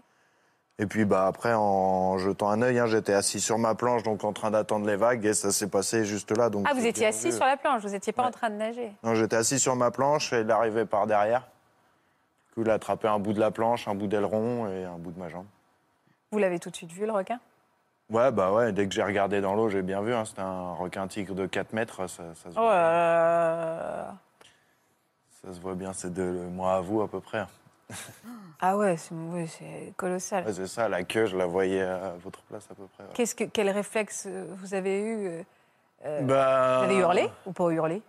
Et 0.79 0.87
puis 0.87 1.05
bah 1.05 1.27
après, 1.27 1.53
en 1.53 2.17
jetant 2.17 2.49
un 2.49 2.63
œil, 2.63 2.79
hein, 2.79 2.87
j'étais 2.87 3.13
assis 3.13 3.39
sur 3.41 3.59
ma 3.59 3.75
planche, 3.75 4.05
donc 4.05 4.25
en 4.25 4.33
train 4.33 4.51
d'attendre 4.51 4.87
les 4.87 4.97
vagues, 4.97 5.27
et 5.27 5.35
ça 5.35 5.53
s'est 5.53 5.69
passé 5.69 6.07
juste 6.07 6.35
là. 6.35 6.49
Donc 6.49 6.67
Ah, 6.67 6.73
vous 6.73 6.87
étiez 6.87 7.07
assis 7.07 7.31
sur 7.31 7.45
la 7.45 7.59
planche, 7.59 7.83
vous 7.83 7.91
n'étiez 7.91 8.15
pas 8.15 8.23
Ouais. 8.23 8.29
en 8.29 8.33
train 8.33 8.49
de 8.49 8.55
nager. 8.57 8.91
Non, 9.03 9.15
j'étais 9.15 9.37
assis 9.37 9.59
sur 9.59 9.77
ma 9.77 9.91
planche 9.91 10.33
et 10.33 10.41
il 10.41 10.51
arrivait 10.51 10.87
par 10.87 11.07
derrière. 11.07 11.41
Du 12.49 12.55
coup, 12.55 12.63
il 12.63 12.71
a 12.71 12.75
attrapé 12.75 13.07
un 13.07 13.19
bout 13.19 13.35
de 13.35 13.41
la 13.41 13.51
planche, 13.51 13.87
un 13.87 13.95
bout 13.95 14.07
d'aileron 14.07 14.67
et 14.73 14.85
un 14.85 14.97
bout 14.97 15.11
de 15.13 15.19
ma 15.19 15.29
jambe. 15.29 15.45
Vous 16.33 16.39
l'avez 16.39 16.59
tout 16.59 16.71
de 16.71 16.77
suite 16.77 16.93
vu, 16.93 17.05
le 17.05 17.13
requin? 17.13 17.39
Ouais, 18.11 18.33
bah 18.33 18.53
ouais, 18.53 18.73
dès 18.73 18.89
que 18.89 18.95
j'ai 18.95 19.03
regardé 19.05 19.41
dans 19.41 19.55
l'eau, 19.55 19.69
j'ai 19.69 19.83
bien 19.83 20.03
vu. 20.03 20.13
hein, 20.13 20.25
C'était 20.25 20.41
un 20.43 20.73
requin 20.75 21.07
tigre 21.07 21.35
de 21.35 21.47
4 21.47 21.73
mètres. 21.73 22.09
Ça, 22.09 22.25
ça 22.35 22.51
se 22.51 22.55
voit, 22.57 22.75
là. 22.75 24.17
ça 25.43 25.53
se 25.55 25.61
voit 25.61 25.75
bien, 25.75 25.93
c'est 25.93 26.13
de 26.13 26.25
moi 26.51 26.75
à 26.75 26.81
vous 26.81 27.03
à 27.03 27.09
peu 27.09 27.21
près. 27.21 27.47
Ah 28.61 28.77
ouais, 28.77 28.97
c'est 28.97 29.15
oui, 29.15 29.49
colossal. 29.97 30.45
Ouais, 30.45 30.53
c'est 30.53 30.67
ça, 30.67 30.89
la 30.89 31.03
queue, 31.05 31.27
je 31.27 31.37
la 31.37 31.47
voyais 31.47 31.83
à 31.83 32.15
votre 32.23 32.43
place 32.43 32.67
à 32.71 32.75
peu 32.75 32.85
près. 32.95 33.05
ouais. 33.05 33.11
Qu'est-ce 33.15 33.35
que, 33.35 33.45
quel 33.45 33.71
réflexe 33.71 34.27
euh, 34.29 34.47
vous 34.57 34.75
avez 34.75 35.01
eu 35.01 35.29
euh, 35.29 35.43
euh, 36.05 36.23
Bah, 36.23 36.79
Vous 36.79 36.85
avez 36.87 36.97
hurlé 36.99 37.29
ou 37.47 37.53
pas 37.53 37.69
hurlé? 37.71 38.03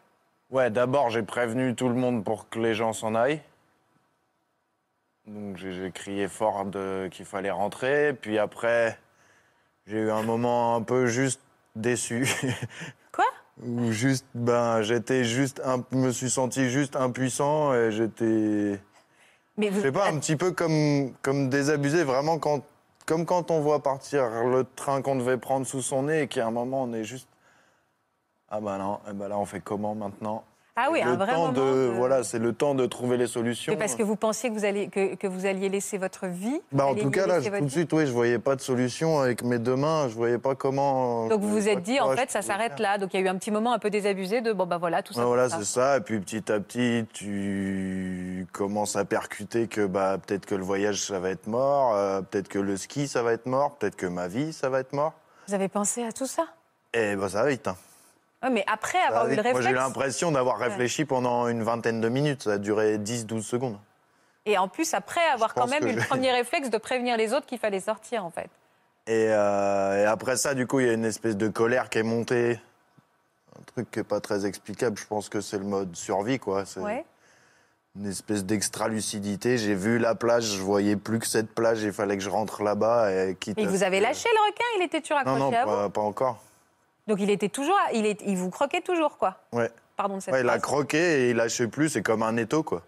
Ouais, 0.50 0.70
d'abord, 0.70 1.10
j'ai 1.10 1.24
prévenu 1.24 1.76
tout 1.76 1.88
le 1.90 1.96
monde 1.96 2.24
pour 2.24 2.50
que 2.50 2.60
les 2.60 2.74
gens 2.74 2.92
s'en 2.94 3.16
aillent. 3.16 3.42
Donc, 5.28 5.58
j'ai 5.58 5.92
crié 5.92 6.28
fort 6.28 6.66
qu'il 7.12 7.26
fallait 7.26 7.52
rentrer. 7.52 8.14
Puis 8.14 8.38
après, 8.38 9.00
j'ai 9.92 9.98
eu 9.98 10.12
un 10.12 10.24
moment 10.24 10.78
un 10.78 10.82
peu 10.82 11.08
juste 11.08 11.42
déçu. 11.76 12.26
Quoi? 13.12 13.26
Où 13.62 13.92
juste, 13.92 14.26
ben, 14.34 14.82
j'étais 14.82 15.26
juste, 15.26 15.62
un, 15.66 15.84
me 15.92 16.12
suis 16.12 16.30
senti 16.30 16.70
juste 16.70 16.96
impuissant 16.96 17.74
et 17.74 17.92
j'étais, 17.92 18.80
Mais 19.58 19.70
vous, 19.70 19.80
je 19.80 19.82
sais 19.82 19.92
pas, 19.92 20.08
un 20.08 20.18
petit 20.18 20.38
peu 20.38 20.52
comme, 20.52 21.12
comme 21.22 21.50
désabusé, 21.50 22.06
vraiment 22.06 22.40
quand, 22.40 22.64
comme 23.06 23.26
quand 23.26 23.52
on 23.52 23.60
voit 23.60 23.84
partir 23.84 24.46
le 24.46 24.66
train 24.76 25.02
qu'on 25.02 25.18
devait 25.18 25.38
prendre 25.38 25.68
sous 25.68 25.82
son 25.82 26.04
nez 26.04 26.22
et 26.22 26.28
qu'à 26.30 26.48
un 26.48 26.52
moment 26.52 26.84
on 26.84 26.94
est 26.94 27.04
juste, 27.04 27.28
ah 28.48 28.62
ben 28.62 28.78
non, 28.78 29.00
eh 29.10 29.14
ben 29.14 29.28
là 29.28 29.38
on 29.38 29.46
fait 29.46 29.60
comment 29.60 29.94
maintenant? 29.94 30.46
Ah 30.78 30.88
oui, 30.90 31.02
le 31.04 31.10
un 31.12 31.16
vrai 31.18 31.34
temps 31.34 31.48
moment. 31.48 31.52
de, 31.52 31.88
de- 31.90 31.92
voilà, 31.98 32.24
c'est 32.24 32.40
le 32.40 32.54
temps 32.54 32.76
de 32.76 32.86
trouver 32.86 33.18
les 33.18 33.28
solutions. 33.28 33.74
Mais 33.74 33.78
parce 33.78 33.96
que 33.96 34.04
vous 34.04 34.16
pensiez 34.16 34.50
que 34.50 34.54
vous, 34.56 34.64
alliez, 34.64 34.88
que, 34.88 35.16
que 35.16 35.28
vous 35.28 35.46
alliez 35.46 35.68
laisser 35.68 35.98
votre 35.98 36.28
vie 36.28 36.62
Bah, 36.72 36.86
en 36.88 36.96
tout 36.96 37.12
cas, 37.12 37.28
là, 37.28 37.42
tout 37.42 37.66
de 37.66 37.70
suite, 37.70 37.92
oui, 37.92 38.08
je 38.08 38.12
voyais 38.14 38.40
pas 38.40 38.56
de 38.56 38.62
solution 38.62 39.20
avec 39.20 39.44
mes 39.44 39.60
deux 39.60 39.76
mains. 39.76 40.08
Je 40.08 40.14
voyais 40.16 40.38
pas 40.38 40.56
comment. 40.56 41.28
Donc 41.28 41.42
vous 41.42 41.50
vous 41.50 41.68
êtes 41.68 41.82
dit, 41.84 42.00
en 42.00 42.16
fait, 42.16 42.32
ça 42.32 42.42
s'arrête 42.42 42.80
là. 42.80 42.98
Donc 42.98 43.14
il 43.14 43.20
y 43.20 43.24
a 43.24 43.26
eu 43.26 43.30
un 43.30 43.36
petit 43.36 43.52
moment 43.52 43.74
un 43.74 43.80
peu 43.80 43.90
désabusé 43.90 44.40
de, 44.40 44.54
bon, 44.54 44.66
bah 44.66 44.78
voilà, 44.78 45.04
tout 45.04 45.14
ça. 45.14 45.26
Voilà, 45.26 45.50
c'est 45.50 45.66
ça. 45.66 45.98
Et 45.98 46.02
puis 46.02 46.20
petit 46.22 46.50
à 46.50 46.60
petit, 46.62 47.06
tu 47.14 48.48
commences 48.54 48.96
à 48.96 49.04
percuter 49.06 49.68
que 49.68 49.86
bah, 49.86 50.18
peut-être 50.26 50.46
que 50.46 50.56
le 50.56 50.64
voyage, 50.64 51.02
ça 51.02 51.20
va 51.20 51.30
être 51.32 51.48
mort, 51.48 51.96
euh, 51.96 52.22
peut-être 52.22 52.48
que 52.48 52.60
le 52.60 52.78
ski, 52.78 53.08
ça 53.10 53.24
va 53.24 53.34
être 53.34 53.46
mort, 53.46 53.76
peut-être 53.76 53.96
que 53.98 54.06
ma 54.06 54.28
vie, 54.28 54.54
ça 54.54 54.70
va 54.70 54.80
être 54.80 54.94
mort. 54.94 55.14
Vous 55.48 55.54
avez 55.54 55.68
pensé 55.68 56.04
à 56.04 56.12
tout 56.12 56.28
ça? 56.28 56.46
Et 56.94 57.16
bah, 57.16 57.30
ça 57.30 57.44
va 57.44 57.50
vite. 57.50 57.68
hein. 57.68 57.76
Ouais, 58.44 58.50
mais 58.50 58.64
après 58.68 59.00
avoir 59.00 59.26
va 59.26 59.34
eu 59.34 59.36
le 59.36 59.42
vite. 59.44 59.52
Moi, 59.52 59.62
j'ai 59.62 59.68
eu 59.70 59.72
réflexe. 59.74 59.88
l'impression 59.88 60.32
d'avoir 60.32 60.58
réfléchi 60.58 61.06
pendant 61.06 61.48
une 61.48 61.62
vingtaine 61.64 62.02
de 62.02 62.10
minutes. 62.10 62.44
Ça 62.44 62.54
a 62.54 62.58
duré 62.58 62.98
10-12 62.98 63.42
secondes. 63.44 63.78
Et 64.48 64.58
en 64.58 64.68
plus, 64.68 64.94
après 64.96 65.22
avoir 65.34 65.54
quand 65.54 65.68
même 65.68 65.86
eu 65.88 65.94
le 65.94 66.02
premier 66.02 66.32
réflexe 66.42 66.70
de 66.72 66.78
prévenir 66.78 67.18
les 67.18 67.34
autres 67.34 67.46
qu'il 67.46 67.60
fallait 67.60 67.80
sortir, 67.80 68.26
en 68.26 68.32
fait. 68.32 68.50
Et, 69.08 69.28
euh, 69.30 70.04
et 70.04 70.06
après 70.06 70.38
ça, 70.38 70.54
du 70.56 70.66
coup, 70.66 70.80
il 70.80 70.88
y 70.88 70.90
a 70.90 70.94
une 70.94 71.06
espèce 71.06 71.38
de 71.38 71.48
colère 71.48 71.90
qui 71.90 72.00
est 72.00 72.04
montée. 72.04 72.60
Un 73.60 73.64
truc 73.66 73.92
qui 73.92 74.00
n'est 74.00 74.04
pas 74.04 74.20
très 74.20 74.46
explicable. 74.48 74.98
Je 74.98 75.06
pense 75.06 75.30
que 75.30 75.42
c'est 75.42 75.58
le 75.60 75.66
mode 75.66 75.96
survie, 75.96 76.40
quoi. 76.40 76.66
C'est 76.66 76.80
Ouais. 76.80 77.06
une 77.96 78.08
espèce 78.08 78.44
d'extra-lucidité. 78.46 79.60
J'ai 79.60 79.76
vu 79.76 80.00
la 80.00 80.16
plage, 80.16 80.46
je 80.46 80.62
voyais 80.62 80.96
plus 80.96 81.20
que 81.20 81.28
cette 81.28 81.54
plage. 81.54 81.84
Il 81.84 81.92
fallait 81.94 82.18
que 82.18 82.24
je 82.24 82.30
rentre 82.30 82.64
là-bas. 82.64 83.12
Et 83.12 83.36
quitte 83.40 83.60
Et 83.60 83.66
vous 83.68 83.84
avez 83.84 84.00
lâché 84.00 84.30
le 84.34 84.50
requin? 84.52 84.64
Il 84.80 84.84
était 84.86 85.02
toujours 85.02 85.18
Non, 85.26 85.34
accroché 85.36 85.52
non, 85.52 85.58
à 85.58 85.66
vous? 85.66 85.72
pas, 85.84 85.90
pas 85.90 86.02
encore. 86.02 86.42
Donc 87.08 87.20
il 87.20 87.30
était 87.30 87.50
toujours, 87.50 87.78
il, 87.94 88.06
est, 88.06 88.22
il 88.26 88.38
vous 88.38 88.50
croquait 88.50 88.82
toujours, 88.82 89.18
quoi. 89.18 89.38
Ouais. 89.52 89.70
Pardon 89.98 90.18
de 90.18 90.22
cette 90.22 90.34
Ouais, 90.34 90.42
il 90.42 90.50
a 90.50 90.60
croqué 90.60 90.98
et 90.98 91.30
il 91.32 91.36
lâchait 91.36 91.68
plus. 91.68 91.90
C'est 91.90 92.02
comme 92.02 92.24
un 92.24 92.38
étau, 92.38 92.64
quoi. 92.64 92.84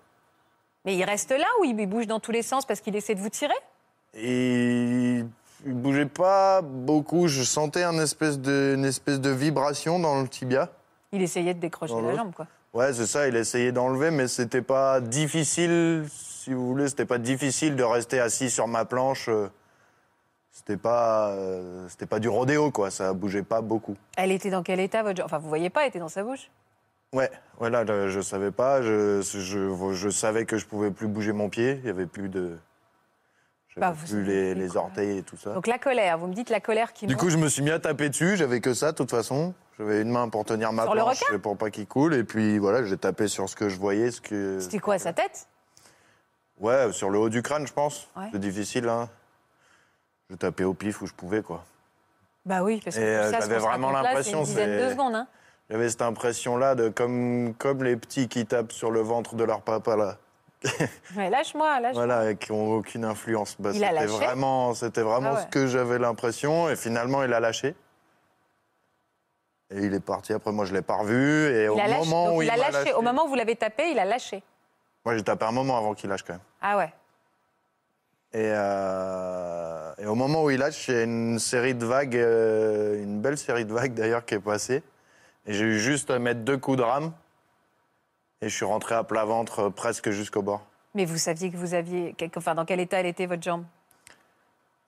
Mais 0.85 0.95
il 0.95 1.03
reste 1.03 1.31
là 1.31 1.47
ou 1.61 1.65
il 1.65 1.75
bouge 1.87 2.07
dans 2.07 2.19
tous 2.19 2.31
les 2.31 2.41
sens 2.41 2.65
parce 2.65 2.81
qu'il 2.81 2.95
essaie 2.95 3.15
de 3.15 3.21
vous 3.21 3.29
tirer? 3.29 3.53
Et 4.13 5.19
il 5.19 5.27
il 5.65 5.73
bougeait 5.73 6.05
pas 6.05 6.61
beaucoup. 6.61 7.27
Je 7.27 7.43
sentais 7.43 7.83
un 7.83 7.97
espèce 7.99 8.39
de, 8.39 8.73
une 8.75 8.85
espèce 8.85 9.19
de 9.21 9.29
vibration 9.29 9.97
dans 9.99 10.21
le 10.21 10.27
tibia. 10.27 10.69
Il 11.11 11.21
essayait 11.21 11.53
de 11.53 11.59
décrocher 11.59 11.93
la 12.01 12.15
jambe, 12.15 12.33
quoi. 12.33 12.47
Ouais, 12.73 12.91
c'est 12.91 13.05
ça. 13.05 13.27
Il 13.27 13.35
essayait 13.35 13.71
d'enlever, 13.71 14.11
mais 14.11 14.27
c'était 14.27 14.61
pas 14.61 14.99
difficile. 14.99 16.05
Si 16.11 16.53
vous 16.53 16.67
voulez, 16.67 16.89
c'était 16.89 17.05
pas 17.05 17.17
difficile 17.17 17.75
de 17.75 17.83
rester 17.83 18.19
assis 18.19 18.49
sur 18.49 18.67
ma 18.67 18.83
planche. 18.83 19.29
euh, 19.29 19.47
C'était 20.55 20.77
pas, 20.77 21.29
euh, 21.31 21.87
c'était 21.89 22.05
pas 22.05 22.19
du 22.19 22.29
rodéo, 22.29 22.69
quoi. 22.69 22.91
Ça 22.91 23.11
bougeait 23.13 23.41
pas 23.41 23.61
beaucoup. 23.61 23.97
Elle 24.17 24.31
était 24.31 24.51
dans 24.51 24.61
quel 24.61 24.79
état, 24.79 25.01
votre 25.01 25.23
Enfin, 25.25 25.39
vous 25.39 25.49
voyez 25.49 25.71
pas, 25.71 25.81
elle 25.81 25.89
était 25.89 25.97
dans 25.99 26.09
sa 26.09 26.23
bouche? 26.23 26.51
Ouais, 27.11 27.31
voilà, 27.57 27.83
je, 27.85 28.09
je 28.09 28.21
savais 28.21 28.51
pas. 28.51 28.81
Je, 28.83 29.21
je, 29.21 29.93
je 29.93 30.09
savais 30.09 30.45
que 30.45 30.57
je 30.57 30.65
pouvais 30.67 30.91
plus 30.91 31.07
bouger 31.07 31.31
mon 31.31 31.49
pied. 31.49 31.79
Il 31.83 31.87
y 31.87 31.89
avait 31.89 32.05
plus 32.05 32.29
de. 32.29 32.55
J'avais 33.69 33.87
Bah, 33.87 33.95
plus 34.05 34.23
les, 34.23 34.53
les 34.53 34.77
orteils 34.77 35.17
et 35.17 35.23
tout 35.23 35.37
ça. 35.37 35.53
Donc 35.53 35.65
la 35.65 35.79
colère, 35.79 36.19
vous 36.19 36.27
me 36.27 36.33
dites 36.35 36.51
la 36.51 36.59
colère 36.59 36.93
qui 36.93 37.07
Du 37.07 37.13
monte. 37.15 37.21
coup, 37.21 37.29
je 37.31 37.37
me 37.37 37.47
suis 37.49 37.63
mis 37.63 37.71
à 37.71 37.79
taper 37.79 38.09
dessus. 38.09 38.37
J'avais 38.37 38.61
que 38.61 38.75
ça, 38.75 38.91
de 38.91 38.97
toute 38.97 39.09
façon. 39.11 39.55
J'avais 39.79 40.01
une 40.03 40.09
main 40.11 40.29
pour 40.29 40.45
tenir 40.45 40.71
ma 40.71 40.83
Sur 40.83 40.91
planche 40.93 41.23
pour 41.41 41.57
pas 41.57 41.71
qu'il 41.71 41.87
coule. 41.87 42.13
Et 42.13 42.23
puis 42.23 42.59
voilà, 42.59 42.83
j'ai 42.83 42.97
tapé 42.97 43.27
sur 43.27 43.49
ce 43.49 43.55
que 43.55 43.69
je 43.69 43.79
voyais. 43.79 44.11
Ce 44.11 44.21
que... 44.21 44.59
C'était 44.59 44.77
quoi, 44.77 44.99
sa 44.99 45.13
tête? 45.13 45.47
Ouais, 46.59 46.91
sur 46.91 47.09
le 47.09 47.17
haut 47.17 47.29
du 47.29 47.41
crâne, 47.41 47.65
je 47.65 47.73
pense. 47.73 48.07
Ouais. 48.15 48.27
C'est 48.31 48.39
difficile, 48.39 48.87
hein. 48.87 49.09
Je 50.33 50.37
tapais 50.37 50.63
au 50.63 50.73
pif 50.73 50.99
où 51.03 51.05
je 51.05 51.13
pouvais, 51.13 51.43
quoi. 51.43 51.63
Bah 52.43 52.63
oui, 52.63 52.81
parce 52.83 52.95
que 52.95 53.01
euh, 53.01 53.31
j'avais 53.31 53.59
vraiment 53.59 53.91
l'impression, 53.91 54.43
c'est 54.45 54.89
secondes. 54.89 55.13
Hein. 55.13 55.27
J'avais 55.69 55.87
cette 55.89 56.01
impression-là 56.01 56.73
de 56.73 56.89
comme, 56.89 57.53
comme 57.59 57.83
les 57.83 57.95
petits 57.95 58.27
qui 58.27 58.47
tapent 58.47 58.71
sur 58.71 58.89
le 58.89 59.01
ventre 59.01 59.35
de 59.35 59.43
leur 59.43 59.61
papa, 59.61 59.95
là. 59.95 60.17
Ouais, 61.15 61.29
lâche-moi, 61.29 61.79
lâche-moi. 61.81 62.05
Voilà, 62.05 62.31
et 62.31 62.35
qui 62.35 62.51
ont 62.51 62.71
aucune 62.71 63.05
influence. 63.05 63.57
Bah, 63.59 63.69
Il 63.75 63.83
a 63.83 63.89
c'était 63.89 63.99
lâché 63.99 64.25
vraiment, 64.25 64.73
c'était 64.73 65.01
vraiment 65.03 65.29
Ah 65.33 65.35
ouais. 65.35 65.41
ce 65.43 65.47
que 65.47 65.67
j'avais 65.67 65.99
l'impression. 65.99 66.67
Et 66.67 66.75
finalement, 66.75 67.21
il 67.23 67.31
a 67.31 67.39
lâché. 67.39 67.75
Et 69.69 69.81
il 69.81 69.93
est 69.93 69.99
parti. 70.03 70.33
Après, 70.33 70.51
moi, 70.51 70.65
je 70.65 70.73
l'ai 70.73 70.81
pas 70.81 70.95
revu. 70.95 71.45
Et 71.55 71.67
au 71.69 71.75
Il 71.75 71.81
a 71.81 71.87
lâché, 71.87 71.99
moment 71.99 72.35
où 72.35 72.41
il 72.41 72.45
il 72.47 72.49
a 72.49 72.57
lâché. 72.57 72.93
Au 72.93 73.03
moment 73.03 73.25
où 73.25 73.27
vous 73.27 73.35
l'avez 73.35 73.55
tapé, 73.55 73.91
il 73.91 73.99
a 73.99 74.05
lâché. 74.05 74.41
Moi, 75.05 75.15
j'ai 75.15 75.23
tapé 75.23 75.45
un 75.45 75.51
moment 75.51 75.77
avant 75.77 75.93
qu'il 75.93 76.09
lâche 76.09 76.23
quand 76.23 76.33
même. 76.33 76.41
Ah 76.59 76.77
ouais. 76.77 76.91
Et, 78.35 78.49
euh, 78.51 79.82
et 79.97 80.05
au 80.05 80.15
moment 80.15 80.43
où 80.43 80.49
il 80.49 80.59
lâche, 80.59 80.87
il 80.87 80.93
y 80.93 80.97
a 80.97 81.03
une 81.03 81.39
série 81.39 81.75
de 81.75 81.85
vagues, 81.85 82.15
euh, 82.17 83.01
une 83.01 83.21
belle 83.21 83.37
série 83.37 83.65
de 83.65 83.73
vagues 83.73 83.93
d'ailleurs 83.93 84.25
qui 84.25 84.35
est 84.35 84.39
passée. 84.39 84.83
Et 85.45 85.53
j'ai 85.53 85.65
eu 85.65 85.79
juste 85.79 86.09
à 86.09 86.19
mettre 86.19 86.41
deux 86.41 86.57
coups 86.57 86.77
de 86.77 86.83
rame. 86.83 87.11
Et 88.41 88.49
je 88.49 88.55
suis 88.55 88.65
rentré 88.65 88.95
à 88.95 89.03
plat 89.03 89.25
ventre 89.25 89.59
euh, 89.59 89.69
presque 89.69 90.09
jusqu'au 90.09 90.41
bord. 90.41 90.65
Mais 90.95 91.05
vous 91.05 91.17
saviez 91.17 91.49
que 91.51 91.57
vous 91.57 91.73
aviez. 91.73 92.15
Enfin, 92.35 92.55
dans 92.55 92.65
quel 92.65 92.79
état 92.79 92.99
elle 92.99 93.05
était, 93.07 93.25
votre 93.25 93.41
jambe? 93.43 93.63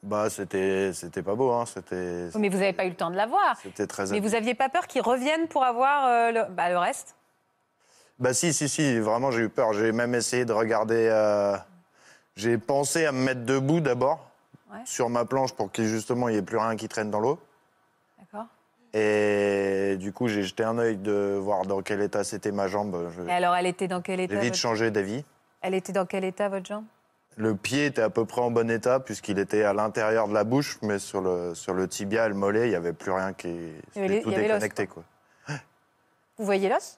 Bah, 0.03 0.29
c'était, 0.29 0.91
c'était 0.93 1.23
pas 1.23 1.33
beau, 1.35 1.51
hein. 1.51 1.65
C'était, 1.65 2.27
Oui, 2.35 2.41
Mais 2.41 2.49
vous 2.49 2.57
n'avez 2.59 2.73
pas 2.73 2.85
eu 2.85 2.89
le 2.89 2.95
temps 2.95 3.09
de 3.09 3.15
la 3.15 3.25
voir. 3.25 3.57
c'était 3.61 3.87
très. 3.87 4.05
Mais 4.11 4.19
vous 4.19 4.29
n'aviez 4.29 4.53
pas 4.53 4.69
peur 4.69 4.85
qu'il 4.87 5.01
revienne 5.01 5.47
pour 5.47 5.63
avoir 5.63 6.05
euh, 6.05 6.31
le... 6.31 6.53
Bah, 6.53 6.69
le 6.69 6.77
reste? 6.77 7.15
Bah 8.19 8.33
si, 8.33 8.53
si, 8.53 8.69
si, 8.69 8.99
vraiment 8.99 9.31
j'ai 9.31 9.41
eu 9.41 9.49
peur. 9.49 9.73
J'ai 9.73 9.91
même 9.91 10.13
essayé 10.15 10.45
de 10.45 10.53
regarder... 10.53 11.07
euh, 11.11 11.57
J'ai 12.35 12.57
pensé 12.57 13.05
à 13.05 13.11
me 13.11 13.23
mettre 13.23 13.43
debout 13.45 13.79
d'abord, 13.79 14.29
Ouais. 14.75 14.81
sur 14.85 15.09
ma 15.09 15.25
planche, 15.25 15.53
pour 15.53 15.71
qu'il 15.71 15.85
justement 15.85 16.27
il 16.29 16.33
n'y 16.33 16.37
ait 16.39 16.43
plus 16.43 16.57
rien 16.57 16.75
qui 16.75 16.87
traîne 16.87 17.09
dans 17.09 17.19
l'eau. 17.19 17.39
D'accord. 18.19 18.45
Et 18.93 19.97
du 19.99 20.13
coup, 20.13 20.27
j'ai 20.27 20.43
jeté 20.43 20.63
un 20.63 20.77
œil 20.77 20.97
de 20.97 21.37
voir 21.41 21.65
dans 21.65 21.81
quel 21.81 22.01
état 22.01 22.23
c'était 22.23 22.51
ma 22.51 22.67
jambe. 22.67 23.09
Je- 23.15 23.23
Et 23.23 23.31
alors, 23.31 23.55
elle 23.55 23.65
était 23.67 23.87
dans 23.87 24.01
quel 24.01 24.19
état 24.21 24.33
J'ai 24.35 24.39
vite 24.39 24.49
votre- 24.51 24.59
changé 24.61 24.91
d'avis. 24.91 25.23
Elle 25.61 25.73
était 25.73 25.91
dans 25.93 26.05
quel 26.05 26.23
état, 26.23 26.47
votre 26.49 26.65
jambe? 26.65 26.85
Le 27.37 27.55
pied 27.55 27.87
était 27.87 28.01
à 28.01 28.09
peu 28.09 28.23
près 28.25 28.39
en 28.41 28.51
bon 28.51 28.69
état, 28.69 29.01
puisqu'il 29.01 29.39
était 29.39 29.63
à 29.63 29.73
l'intérieur 29.73 30.29
de 30.29 30.33
la 30.33 30.45
bouche, 30.45 30.77
mais 30.81 30.99
sur 30.99 31.19
le, 31.19 31.53
sur 31.53 31.73
le 31.73 31.87
tibia 31.87 32.25
et 32.25 32.29
le 32.29 32.35
mollet, 32.35 32.67
il 32.67 32.69
n'y 32.69 32.75
avait 32.75 32.93
plus 32.93 33.11
rien 33.11 33.33
qui... 33.33 33.73
C'était 33.93 34.07
les- 34.07 34.21
tout 34.21 34.29
il 34.29 34.31
y 34.31 34.35
avait 34.35 34.47
l'os, 34.47 34.53
déconnecté, 34.61 34.87
quoi. 34.87 35.03
Vous 36.37 36.45
voyez 36.45 36.69
l'os? 36.69 36.97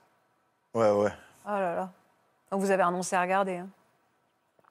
Ouais, 0.76 0.92
ouais. 0.92 1.12
Oh 1.46 1.50
là 1.50 1.76
là. 1.76 1.90
Donc 2.52 2.62
vous 2.62 2.70
avez 2.72 2.84
renoncé 2.84 3.16
à 3.16 3.22
regarder. 3.22 3.58
hein. 3.58 3.68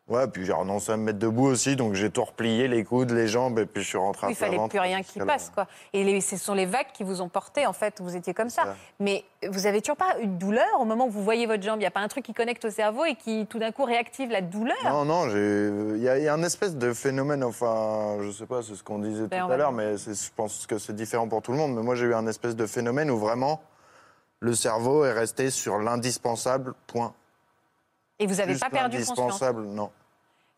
Ouais, 0.08 0.28
puis 0.28 0.44
j'ai 0.46 0.52
renoncé 0.52 0.92
à 0.92 0.96
me 0.96 1.02
mettre 1.02 1.18
debout 1.18 1.46
aussi, 1.46 1.74
donc 1.74 1.94
j'ai 1.94 2.10
tout 2.10 2.22
replié, 2.22 2.68
les 2.68 2.84
coudes, 2.84 3.10
les 3.10 3.26
jambes, 3.26 3.58
et 3.58 3.66
puis 3.66 3.82
je 3.82 3.88
suis 3.88 3.98
rentré 3.98 4.28
à 4.28 4.30
il 4.30 4.36
fallait 4.36 4.56
plus 4.68 4.78
rien 4.78 5.02
qui 5.02 5.18
passe, 5.18 5.50
quoi. 5.52 5.66
Et 5.92 6.04
les- 6.04 6.20
ce 6.20 6.36
sont 6.36 6.54
les 6.54 6.64
vagues 6.64 6.86
qui 6.94 7.02
vous 7.02 7.20
ont 7.22 7.28
porté, 7.28 7.66
en 7.66 7.72
fait. 7.72 8.00
Vous 8.00 8.14
étiez 8.14 8.32
comme 8.32 8.48
ça. 8.48 8.62
ça. 8.66 8.76
Mais 9.00 9.24
vous 9.48 9.66
avez 9.66 9.80
toujours 9.82 9.96
pas 9.96 10.16
une 10.22 10.38
douleur 10.38 10.64
au 10.78 10.84
moment 10.84 11.06
où 11.06 11.10
vous 11.10 11.24
voyez 11.24 11.46
votre 11.46 11.64
jambe 11.64 11.78
Il 11.78 11.80
n'y 11.80 11.86
a 11.86 11.90
pas 11.90 11.98
un 12.00 12.06
truc 12.06 12.24
qui 12.24 12.34
connecte 12.34 12.64
au 12.66 12.70
cerveau 12.70 13.04
et 13.04 13.16
qui, 13.16 13.46
tout 13.50 13.58
d'un 13.58 13.72
coup, 13.72 13.82
réactive 13.82 14.30
la 14.30 14.42
douleur 14.42 14.76
Non, 14.84 15.04
non, 15.04 15.26
il 15.28 16.00
y, 16.00 16.08
a- 16.08 16.18
il 16.18 16.22
y 16.24 16.28
a 16.28 16.34
un 16.34 16.42
espèce 16.44 16.76
de 16.76 16.92
phénomène, 16.92 17.42
enfin, 17.42 18.18
je 18.22 18.30
sais 18.30 18.46
pas, 18.46 18.62
c'est 18.62 18.76
ce 18.76 18.84
qu'on 18.84 19.00
disait 19.00 19.26
Ben, 19.26 19.44
tout 19.46 19.52
à 19.52 19.56
l'heure, 19.56 19.72
mais 19.72 19.96
je 19.96 20.12
pense 20.36 20.68
que 20.68 20.78
c'est 20.78 20.94
différent 20.94 21.26
pour 21.26 21.42
tout 21.42 21.50
le 21.50 21.58
monde. 21.58 21.74
Mais 21.74 21.82
moi, 21.82 21.96
j'ai 21.96 22.06
eu 22.06 22.14
un 22.14 22.28
espèce 22.28 22.54
de 22.54 22.66
phénomène 22.66 23.10
où 23.10 23.18
vraiment 23.18 23.60
le 24.38 24.54
cerveau 24.54 25.04
est 25.04 25.12
resté 25.12 25.50
sur 25.50 25.78
l'indispensable, 25.78 26.74
point. 26.86 27.12
Et 28.18 28.26
vous 28.26 28.36
n'avez 28.36 28.56
pas 28.56 28.70
perdu 28.70 29.04
conscience. 29.04 29.42
Non. 29.42 29.90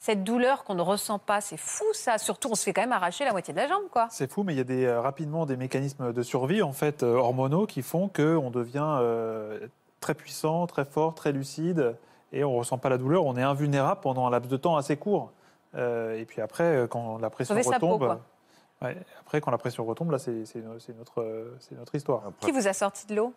Cette 0.00 0.22
douleur 0.22 0.62
qu'on 0.62 0.76
ne 0.76 0.82
ressent 0.82 1.18
pas, 1.18 1.40
c'est 1.40 1.56
fou, 1.56 1.84
ça. 1.92 2.18
Surtout, 2.18 2.48
on 2.52 2.54
se 2.54 2.62
fait 2.62 2.72
quand 2.72 2.82
même 2.82 2.92
arracher 2.92 3.24
la 3.24 3.32
moitié 3.32 3.52
de 3.52 3.58
la 3.58 3.66
jambe, 3.66 3.88
quoi. 3.90 4.06
C'est 4.10 4.30
fou, 4.30 4.44
mais 4.44 4.54
il 4.54 4.58
y 4.58 4.60
a 4.60 4.64
des, 4.64 4.84
euh, 4.84 5.00
rapidement 5.00 5.44
des 5.44 5.56
mécanismes 5.56 6.12
de 6.12 6.22
survie 6.22 6.62
en 6.62 6.72
fait 6.72 7.02
euh, 7.02 7.16
hormonaux 7.16 7.66
qui 7.66 7.82
font 7.82 8.08
qu'on 8.08 8.50
devient 8.50 8.98
euh, 9.00 9.66
très 9.98 10.14
puissant, 10.14 10.68
très 10.68 10.84
fort, 10.84 11.16
très 11.16 11.32
lucide 11.32 11.96
et 12.32 12.44
on 12.44 12.54
ressent 12.56 12.78
pas 12.78 12.90
la 12.90 12.98
douleur. 12.98 13.24
On 13.24 13.36
est 13.36 13.42
invulnérable 13.42 14.00
pendant 14.00 14.26
un 14.26 14.30
laps 14.30 14.48
de 14.48 14.56
temps 14.56 14.76
assez 14.76 14.96
court. 14.96 15.32
Euh, 15.74 16.16
et 16.16 16.24
puis 16.24 16.40
après, 16.40 16.86
quand 16.88 17.18
la 17.18 17.28
pression 17.28 17.54
Sauver 17.54 17.64
sa 17.64 17.80
peau, 17.80 17.94
retombe, 17.94 18.20
ouais, 18.82 18.96
après 19.20 19.40
quand 19.40 19.50
la 19.50 19.58
pression 19.58 19.84
retombe, 19.84 20.12
là 20.12 20.18
c'est 20.18 20.44
notre 20.96 21.22
euh, 21.22 21.58
histoire. 21.92 22.22
Après, 22.26 22.46
Qui 22.46 22.52
vous 22.52 22.68
a 22.68 22.72
sorti 22.72 23.06
de 23.06 23.16
l'eau? 23.16 23.34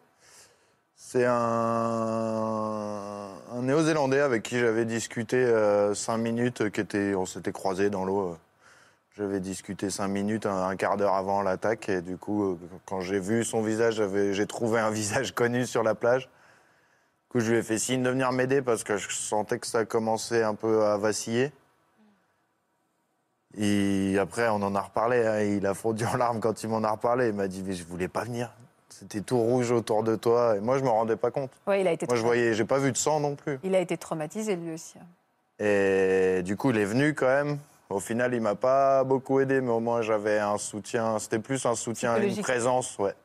C'est 1.04 1.26
un, 1.26 3.32
néo-zélandais 3.64 4.22
avec 4.22 4.44
qui 4.44 4.60
j'avais 4.60 4.86
discuté 4.86 5.36
euh, 5.36 5.96
cinq 5.96 6.18
minutes, 6.18 6.70
qui 6.70 6.80
était, 6.80 7.16
on 7.16 7.26
s'était 7.26 7.52
croisés 7.52 7.90
dans 7.90 8.06
l'eau. 8.06 8.30
euh. 8.30 8.38
J'avais 9.18 9.40
discuté 9.40 9.90
cinq 9.90 10.10
minutes, 10.10 10.46
un, 10.46 10.76
quart 10.76 10.98
d'heure 10.98 11.16
avant 11.16 11.42
l'attaque, 11.42 11.90
et 11.90 12.02
du 12.02 12.18
coup, 12.18 12.52
euh, 12.52 12.60
quand 12.86 13.02
j'ai 13.02 13.20
vu 13.20 13.44
son 13.44 13.64
visage, 13.64 14.02
j'ai 14.32 14.46
trouvé 14.46 14.80
un 14.80 14.90
visage 14.92 15.34
connu 15.34 15.66
sur 15.66 15.82
la 15.84 15.96
plage. 15.96 16.28
Du 16.28 17.30
coup, 17.30 17.40
je 17.40 17.52
lui 17.52 17.58
ai 17.58 17.64
fait 17.64 17.80
signe 17.80 18.04
de 18.04 18.10
venir 18.12 18.32
m'aider 18.32 18.62
parce 18.62 18.84
que 18.84 18.98
je 18.98 19.10
sentais 19.10 19.58
que 19.58 19.68
ça 19.68 19.86
commençait 19.86 20.44
un 20.44 20.56
peu 20.56 20.86
à 20.86 20.98
vaciller. 20.98 21.52
Et 23.58 24.18
après, 24.20 24.48
on 24.50 24.62
en 24.62 24.76
a 24.76 24.82
reparlé. 24.82 25.26
hein, 25.26 25.42
il 25.42 25.66
a 25.66 25.74
fondu 25.74 26.06
en 26.06 26.16
larmes 26.16 26.40
quand 26.40 26.64
il 26.64 26.70
m'en 26.70 26.84
a 26.84 26.92
reparlé. 26.92 27.30
Il 27.30 27.34
m'a 27.34 27.48
dit 27.48 27.64
Mais 27.64 27.74
je 27.74 27.86
voulais 27.86 28.08
pas 28.08 28.24
venir. 28.24 28.54
C'était 29.02 29.22
tout 29.22 29.40
rouge 29.40 29.72
autour 29.72 30.04
de 30.04 30.16
toi. 30.16 30.58
Et 30.58 30.60
moi, 30.60 30.78
je 30.78 30.84
me 30.84 30.90
rendais 30.90 31.16
pas 31.16 31.32
compte. 31.32 31.50
Oui, 31.66 31.82
il 31.82 31.88
a 31.88 31.92
été. 31.92 32.06
Moi, 32.06 32.16
je 32.16 32.22
voyais, 32.22 32.54
j'ai 32.54 32.66
pas 32.66 32.78
vu 32.78 32.92
de 32.92 32.98
sang 32.98 33.20
non 33.20 33.34
plus. 33.36 33.60
Il 33.64 33.74
a 33.74 33.80
été 33.80 33.98
traumatisé 33.98 34.56
lui 34.56 34.76
aussi. 34.76 35.00
hein. 35.00 35.06
Et 35.60 36.44
du 36.44 36.56
coup, 36.56 36.70
il 36.70 36.78
est 36.78 36.86
venu 36.86 37.16
quand 37.16 37.26
même. 37.26 37.58
Au 37.90 38.00
final, 38.00 38.32
il 38.36 38.42
m'a 38.42 38.54
pas 38.54 39.04
beaucoup 39.04 39.40
aidé, 39.40 39.60
mais 39.60 39.72
au 39.72 39.80
moins 39.80 40.04
j'avais 40.04 40.38
un 40.38 40.60
soutien. 40.60 41.18
C'était 41.18 41.40
plus 41.40 41.66
un 41.66 41.74
soutien, 41.74 42.16
une 42.22 42.38
présence, 42.42 42.98
ouais, 43.00 43.16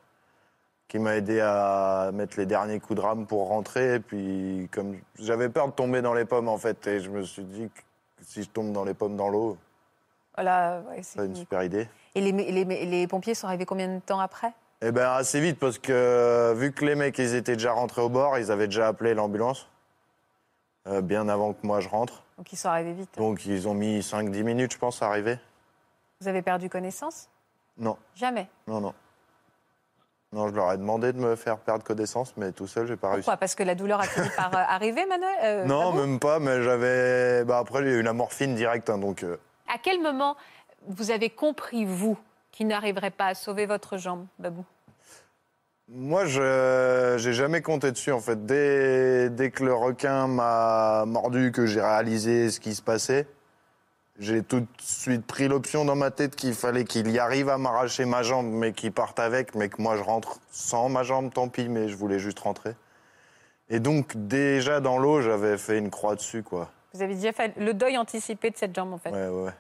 qui 0.88 0.98
m'a 0.98 1.14
aidé 1.16 1.40
à 1.40 2.10
mettre 2.14 2.38
les 2.38 2.46
derniers 2.46 2.80
coups 2.80 2.96
de 2.98 3.04
rame 3.04 3.26
pour 3.26 3.46
rentrer. 3.48 3.96
Et 3.96 4.00
puis, 4.00 4.68
comme 4.72 4.96
j'avais 5.20 5.50
peur 5.50 5.66
de 5.68 5.72
tomber 5.72 6.00
dans 6.00 6.14
les 6.14 6.24
pommes 6.24 6.48
en 6.48 6.56
fait, 6.58 6.86
et 6.86 7.00
je 7.00 7.10
me 7.10 7.22
suis 7.22 7.44
dit 7.44 7.68
que 7.74 8.24
si 8.26 8.42
je 8.42 8.48
tombe 8.48 8.72
dans 8.72 8.84
les 8.84 8.94
pommes 8.94 9.16
dans 9.16 9.28
l'eau, 9.28 9.56
Voilà, 10.34 10.80
ouais, 10.88 11.02
c'est 11.02 11.24
une 11.24 11.36
super 11.36 11.62
idée. 11.62 11.86
Et 12.14 12.20
les, 12.22 12.32
les, 12.32 12.64
les 12.86 13.06
pompiers 13.06 13.34
sont 13.34 13.46
arrivés 13.46 13.66
combien 13.66 13.88
de 13.94 14.00
temps 14.00 14.20
après? 14.20 14.52
Eh 14.82 14.92
ben 14.92 15.10
assez 15.10 15.40
vite 15.40 15.58
parce 15.58 15.78
que 15.78 16.52
vu 16.54 16.72
que 16.72 16.84
les 16.84 16.94
mecs 16.94 17.18
ils 17.18 17.34
étaient 17.34 17.54
déjà 17.56 17.72
rentrés 17.72 18.02
au 18.02 18.08
bord, 18.08 18.38
ils 18.38 18.50
avaient 18.52 18.66
déjà 18.66 18.88
appelé 18.88 19.14
l'ambulance 19.14 19.68
euh, 20.86 21.00
bien 21.00 21.28
avant 21.28 21.52
que 21.54 21.66
moi 21.66 21.80
je 21.80 21.88
rentre. 21.88 22.22
Donc 22.36 22.52
ils 22.52 22.56
sont 22.56 22.68
arrivés 22.68 22.92
vite. 22.92 23.16
Donc 23.16 23.46
ils 23.46 23.66
ont 23.68 23.74
mis 23.74 24.00
5-10 24.00 24.42
minutes 24.42 24.72
je 24.74 24.78
pense 24.78 25.02
à 25.02 25.06
arriver. 25.08 25.38
Vous 26.20 26.28
avez 26.28 26.42
perdu 26.42 26.68
connaissance? 26.68 27.28
Non, 27.78 27.96
Jamais? 28.14 28.48
non, 28.66 28.80
non. 28.80 28.94
Non, 30.32 30.48
je 30.48 30.54
leur 30.54 30.72
ai 30.72 30.76
demandé 30.76 31.12
de 31.12 31.18
me 31.18 31.36
faire 31.36 31.56
perdre 31.58 31.84
connaissance, 31.84 32.34
mais 32.36 32.52
tout 32.52 32.66
seul, 32.66 32.86
j'ai 32.86 32.96
pas 32.96 33.08
réussi. 33.10 33.22
Pourquoi 33.22 33.36
Parce 33.38 33.54
que 33.54 33.62
la 33.62 33.74
douleur 33.74 34.00
a 34.00 34.04
fini 34.04 34.28
par 34.36 34.54
euh, 34.54 34.58
arriver, 34.68 35.06
Manuel 35.06 35.30
Euh, 35.42 35.64
Non, 35.64 35.92
même 35.92 36.18
pas, 36.18 36.40
mais 36.40 36.62
j'avais. 36.62 37.44
Bah, 37.44 37.58
après, 37.58 37.82
j'ai 37.84 37.92
eu 37.92 38.02
la 38.02 38.12
morphine 38.12 38.54
directe, 38.54 38.90
hein, 38.90 38.98
donc. 38.98 39.22
euh, 39.22 39.36
À 39.72 39.78
quel 39.78 40.02
moment 40.02 40.36
vous 40.88 41.10
avez 41.10 41.30
compris, 41.30 41.84
vous, 41.84 42.18
qu'il 42.56 42.66
n'arriverait 42.68 43.10
pas 43.10 43.26
à 43.26 43.34
sauver 43.34 43.66
votre 43.66 43.98
jambe, 43.98 44.24
Babou 44.38 44.64
Moi, 45.88 46.24
je 46.24 47.16
j'ai 47.18 47.34
jamais 47.34 47.60
compté 47.60 47.92
dessus 47.92 48.12
en 48.12 48.20
fait. 48.20 48.46
Dès, 48.46 49.28
dès 49.28 49.50
que 49.50 49.62
le 49.62 49.74
requin 49.74 50.26
m'a 50.26 51.04
mordu, 51.06 51.52
que 51.52 51.66
j'ai 51.66 51.82
réalisé 51.82 52.50
ce 52.50 52.58
qui 52.58 52.74
se 52.74 52.80
passait, 52.80 53.26
j'ai 54.18 54.42
tout 54.42 54.60
de 54.60 54.66
suite 54.80 55.26
pris 55.26 55.48
l'option 55.48 55.84
dans 55.84 55.96
ma 55.96 56.10
tête 56.10 56.34
qu'il 56.34 56.54
fallait 56.54 56.84
qu'il 56.84 57.10
y 57.10 57.18
arrive 57.18 57.50
à 57.50 57.58
m'arracher 57.58 58.06
ma 58.06 58.22
jambe, 58.22 58.46
mais 58.46 58.72
qu'il 58.72 58.90
parte 58.90 59.20
avec, 59.20 59.54
mais 59.54 59.68
que 59.68 59.82
moi 59.82 59.98
je 59.98 60.02
rentre 60.02 60.38
sans 60.50 60.88
ma 60.88 61.02
jambe, 61.02 61.30
tant 61.30 61.48
pis, 61.48 61.68
mais 61.68 61.90
je 61.90 61.96
voulais 61.96 62.18
juste 62.18 62.38
rentrer. 62.38 62.74
Et 63.68 63.80
donc 63.80 64.12
déjà 64.16 64.80
dans 64.80 64.96
l'eau, 64.96 65.20
j'avais 65.20 65.58
fait 65.58 65.76
une 65.76 65.90
croix 65.90 66.14
dessus, 66.14 66.42
quoi. 66.42 66.70
Vous 66.94 67.02
avez 67.02 67.14
déjà 67.16 67.32
fait 67.32 67.52
le 67.58 67.74
deuil 67.74 67.98
anticipé 67.98 68.48
de 68.48 68.56
cette 68.56 68.74
jambe, 68.74 68.94
en 68.94 68.98
fait. 68.98 69.10
Ouais, 69.10 69.28
ouais. 69.28 69.52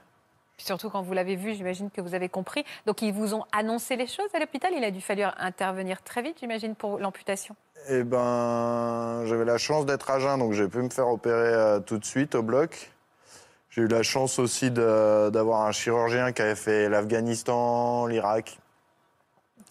Puis 0.56 0.66
surtout 0.66 0.88
quand 0.90 1.02
vous 1.02 1.12
l'avez 1.12 1.36
vu, 1.36 1.54
j'imagine 1.54 1.90
que 1.90 2.00
vous 2.00 2.14
avez 2.14 2.28
compris. 2.28 2.64
Donc 2.86 3.02
ils 3.02 3.12
vous 3.12 3.34
ont 3.34 3.44
annoncé 3.52 3.96
les 3.96 4.06
choses 4.06 4.28
à 4.34 4.38
l'hôpital. 4.38 4.72
Il 4.76 4.84
a 4.84 4.90
dû 4.90 5.00
falloir 5.00 5.34
intervenir 5.38 6.02
très 6.02 6.22
vite, 6.22 6.36
j'imagine, 6.40 6.74
pour 6.74 6.98
l'amputation. 6.98 7.54
Eh 7.88 8.02
ben, 8.02 9.22
j'avais 9.26 9.44
la 9.44 9.58
chance 9.58 9.86
d'être 9.86 10.10
à 10.10 10.18
jeun, 10.18 10.38
donc 10.38 10.52
j'ai 10.52 10.66
pu 10.66 10.78
me 10.78 10.88
faire 10.88 11.08
opérer 11.08 11.52
euh, 11.52 11.78
tout 11.80 11.98
de 11.98 12.04
suite 12.04 12.34
au 12.34 12.42
bloc. 12.42 12.90
J'ai 13.70 13.82
eu 13.82 13.88
la 13.88 14.02
chance 14.02 14.38
aussi 14.38 14.70
d'avoir 14.70 15.66
un 15.66 15.72
chirurgien 15.72 16.32
qui 16.32 16.40
avait 16.40 16.56
fait 16.56 16.88
l'Afghanistan, 16.88 18.06
l'Irak, 18.06 18.58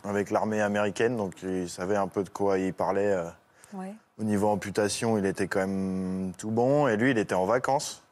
avec 0.03 0.29
l'armée 0.29 0.61
américaine, 0.61 1.17
donc 1.17 1.41
il 1.41 1.67
savait 1.67 1.95
un 1.95 2.07
peu 2.07 2.23
de 2.23 2.29
quoi 2.29 2.59
il 2.59 2.73
parlait. 2.73 3.11
euh. 3.11 3.25
Ouais. 3.73 3.93
Au 4.19 4.23
niveau 4.23 4.47
amputation, 4.49 5.17
il 5.17 5.25
était 5.25 5.47
quand 5.47 5.61
même 5.61 6.31
tout 6.37 6.51
bon, 6.51 6.87
et 6.87 6.95
lui, 6.95 7.11
il 7.11 7.17
était 7.17 7.33
en 7.35 7.45
vacances. 7.45 8.03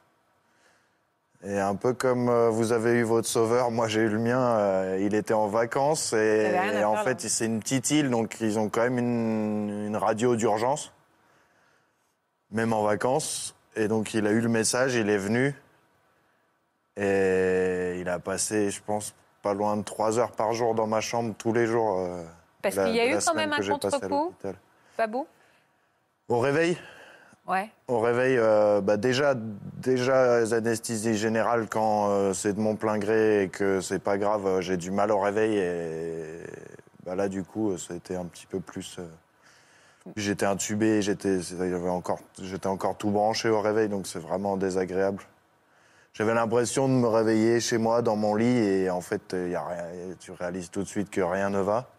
Et 1.46 1.58
un 1.58 1.74
peu 1.74 1.92
comme 1.92 2.30
euh, 2.30 2.48
vous 2.48 2.72
avez 2.72 2.92
eu 2.92 3.02
votre 3.02 3.28
sauveur, 3.28 3.70
moi 3.70 3.86
j'ai 3.86 4.00
eu 4.00 4.08
le 4.08 4.18
mien, 4.18 4.40
euh, 4.40 4.98
il 5.00 5.14
était 5.14 5.34
en 5.34 5.46
vacances 5.46 6.14
et, 6.14 6.50
en 6.84 6.96
fait 6.96 7.20
c'est 7.20 7.44
une 7.44 7.60
petite 7.60 7.90
île, 7.90 8.08
donc 8.08 8.36
ils 8.40 8.58
ont 8.58 8.70
quand 8.70 8.80
même 8.80 8.98
une, 8.98 9.86
une 9.88 9.96
radio 9.96 10.36
d'urgence, 10.36 10.92
même 12.50 12.72
en 12.72 12.82
vacances. 12.82 13.54
Et 13.76 13.88
donc 13.88 14.14
il 14.14 14.26
a 14.26 14.30
eu 14.30 14.40
le 14.40 14.48
message, 14.48 14.94
il 14.94 15.10
est 15.10 15.18
venu 15.18 15.54
et 16.96 17.96
il 18.00 18.08
a 18.08 18.18
passé, 18.18 18.70
je 18.70 18.80
pense, 18.80 19.14
pas 19.42 19.52
loin 19.52 19.76
de 19.76 19.82
trois 19.82 20.18
heures 20.18 20.32
par 20.32 20.52
jour 20.52 20.74
dans 20.74 20.86
ma 20.86 21.00
chambre 21.02 21.34
tous 21.36 21.52
les 21.52 21.66
jours. 21.66 21.98
euh, 21.98 22.24
Parce 22.62 22.76
qu'il 22.76 22.94
y 22.94 23.00
a 23.00 23.06
eu 23.06 23.18
quand 23.18 23.34
même 23.34 23.52
un 23.52 23.60
contre-coup. 23.60 24.32
Babou 24.96 25.26
Au 26.28 26.38
réveil? 26.38 26.78
Ouais. 27.46 27.70
Réveil, 27.88 28.38
euh, 28.38 28.80
bah 28.80 28.96
déjà, 28.96 29.34
déjà 29.34 30.40
les 30.40 30.54
anesthésies 30.54 31.16
générales 31.16 31.66
quand 31.68 32.08
euh, 32.10 32.32
c'est 32.32 32.54
de 32.54 32.60
mon 32.60 32.74
plein 32.74 32.98
gré 32.98 33.42
et 33.42 33.48
que 33.48 33.80
c'est 33.82 33.98
pas 33.98 34.16
grave, 34.16 34.46
euh, 34.46 34.60
j'ai 34.62 34.78
du 34.78 34.90
mal 34.90 35.10
au 35.10 35.20
réveil 35.20 35.58
et 35.58 36.40
bah 37.04 37.14
là 37.14 37.28
du 37.28 37.44
coup 37.44 37.76
c'était 37.76 38.16
un 38.16 38.24
petit 38.24 38.46
peu 38.46 38.60
plus. 38.60 38.98
J'étais 40.16 40.46
intubé, 40.46 41.02
j'étais, 41.02 41.38
encore, 41.88 42.20
encore 42.64 42.96
tout 42.96 43.10
branché 43.10 43.48
au 43.48 43.60
réveil, 43.60 43.88
donc 43.88 44.06
c'est 44.06 44.18
vraiment 44.18 44.56
désagréable. 44.56 45.22
J'avais 46.12 46.34
l'impression 46.34 46.88
de 46.88 46.94
me 46.94 47.08
réveiller 47.08 47.60
chez 47.60 47.78
moi 47.78 48.00
dans 48.00 48.16
mon 48.16 48.34
lit 48.34 48.58
et 48.58 48.90
en 48.90 49.00
fait 49.00 49.34
y 49.34 49.54
a 49.54 49.66
rien, 49.66 50.14
tu 50.20 50.32
réalises 50.32 50.70
tout 50.70 50.82
de 50.82 50.88
suite 50.88 51.10
que 51.10 51.20
rien 51.20 51.50
ne 51.50 51.60
va. 51.60 51.90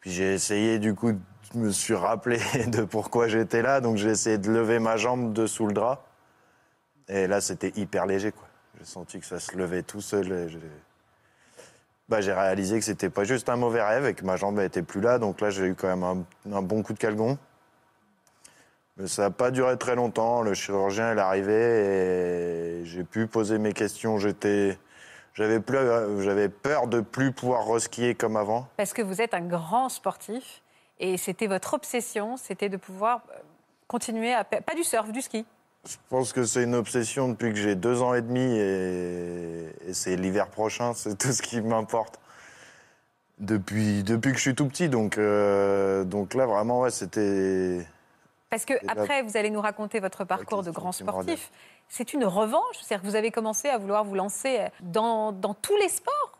Puis 0.00 0.10
j'ai 0.10 0.32
essayé, 0.32 0.78
du 0.78 0.94
coup, 0.94 1.12
je 1.54 1.58
me 1.58 1.70
suis 1.70 1.94
rappelé 1.94 2.38
de 2.66 2.82
pourquoi 2.84 3.28
j'étais 3.28 3.62
là, 3.62 3.80
donc 3.80 3.96
j'ai 3.96 4.10
essayé 4.10 4.38
de 4.38 4.50
lever 4.50 4.78
ma 4.78 4.96
jambe 4.96 5.32
dessous 5.32 5.66
le 5.66 5.72
drap. 5.72 6.04
Et 7.08 7.26
là, 7.26 7.40
c'était 7.40 7.72
hyper 7.76 8.06
léger, 8.06 8.30
quoi. 8.32 8.46
J'ai 8.78 8.84
senti 8.84 9.18
que 9.18 9.26
ça 9.26 9.40
se 9.40 9.56
levait 9.56 9.82
tout 9.82 10.00
seul. 10.00 10.30
et 10.30 10.48
j'ai- 10.48 10.60
Bah, 12.08 12.18
réalisé 12.20 12.78
que 12.78 12.84
c'était 12.84 13.10
pas 13.10 13.24
juste 13.24 13.48
un 13.48 13.56
mauvais 13.56 13.82
rêve 13.82 14.06
et 14.06 14.14
que 14.14 14.24
ma 14.24 14.36
jambe 14.36 14.60
était 14.60 14.82
plus 14.82 15.00
là, 15.00 15.18
donc 15.18 15.40
là, 15.40 15.50
j'ai 15.50 15.66
eu 15.66 15.74
quand 15.74 15.88
même 15.88 16.24
un, 16.52 16.62
bon 16.62 16.82
coup 16.82 16.92
de 16.92 16.98
calgon. 16.98 17.36
Mais 18.96 19.06
ça 19.08 19.22
n'a 19.22 19.30
pas 19.30 19.50
duré 19.50 19.76
très 19.76 19.96
longtemps. 19.96 20.42
Le 20.42 20.54
chirurgien 20.54 21.16
est 21.16 21.20
arrivé 21.20 21.52
et 21.52 22.84
j'ai 22.84 23.02
pu 23.02 23.26
poser 23.26 23.58
mes 23.58 23.72
questions. 23.72 24.18
J'étais, 24.18 24.78
j'avais 25.34 25.60
peur 25.60 26.86
de 26.86 27.00
plus 27.00 27.32
pouvoir 27.32 27.66
reskier 27.66 28.14
comme 28.14 28.36
avant. 28.36 28.68
Parce 28.76 28.92
que 28.92 29.02
vous 29.02 29.20
êtes 29.22 29.32
un 29.32 29.40
grand 29.40 29.88
sportif 29.88 30.60
et 31.00 31.16
c'était 31.16 31.48
votre 31.48 31.74
obsession, 31.74 32.36
c'était 32.36 32.68
de 32.68 32.76
pouvoir 32.76 33.22
euh, 33.30 33.38
continuer 33.88 34.32
à... 34.32 34.44
Pas 34.44 34.74
du 34.76 34.84
surf, 34.84 35.10
du 35.10 35.22
ski. 35.22 35.44
Je 35.88 35.96
pense 36.10 36.32
que 36.32 36.44
c'est 36.44 36.62
une 36.62 36.74
obsession 36.74 37.28
depuis 37.28 37.50
que 37.52 37.58
j'ai 37.58 37.74
deux 37.74 38.02
ans 38.02 38.14
et 38.14 38.22
demi 38.22 38.40
et, 38.40 39.88
et 39.88 39.94
c'est 39.94 40.14
l'hiver 40.14 40.48
prochain, 40.48 40.92
c'est 40.94 41.16
tout 41.16 41.32
ce 41.32 41.42
qui 41.42 41.60
m'importe. 41.60 42.20
Depuis, 43.38 44.02
depuis 44.02 44.32
que 44.32 44.36
je 44.36 44.42
suis 44.42 44.54
tout 44.54 44.68
petit, 44.68 44.90
donc, 44.90 45.16
euh, 45.16 46.04
donc 46.04 46.34
là 46.34 46.44
vraiment, 46.44 46.80
ouais, 46.80 46.90
c'était. 46.90 47.86
Parce 48.50 48.66
que 48.66 48.74
après, 48.86 49.22
vous 49.22 49.38
allez 49.38 49.48
nous 49.48 49.62
raconter 49.62 49.98
votre 49.98 50.24
parcours 50.24 50.62
de 50.62 50.70
grand 50.70 50.92
sportif. 50.92 51.50
C'est 51.88 52.12
une 52.12 52.26
revanche, 52.26 52.76
c'est-à-dire 52.82 53.00
que 53.00 53.06
vous 53.06 53.16
avez 53.16 53.30
commencé 53.30 53.68
à 53.68 53.78
vouloir 53.78 54.04
vous 54.04 54.14
lancer 54.14 54.58
euh, 54.58 54.68
dans, 54.82 55.32
dans 55.32 55.54
tous 55.54 55.76
les 55.76 55.88
sports, 55.88 56.38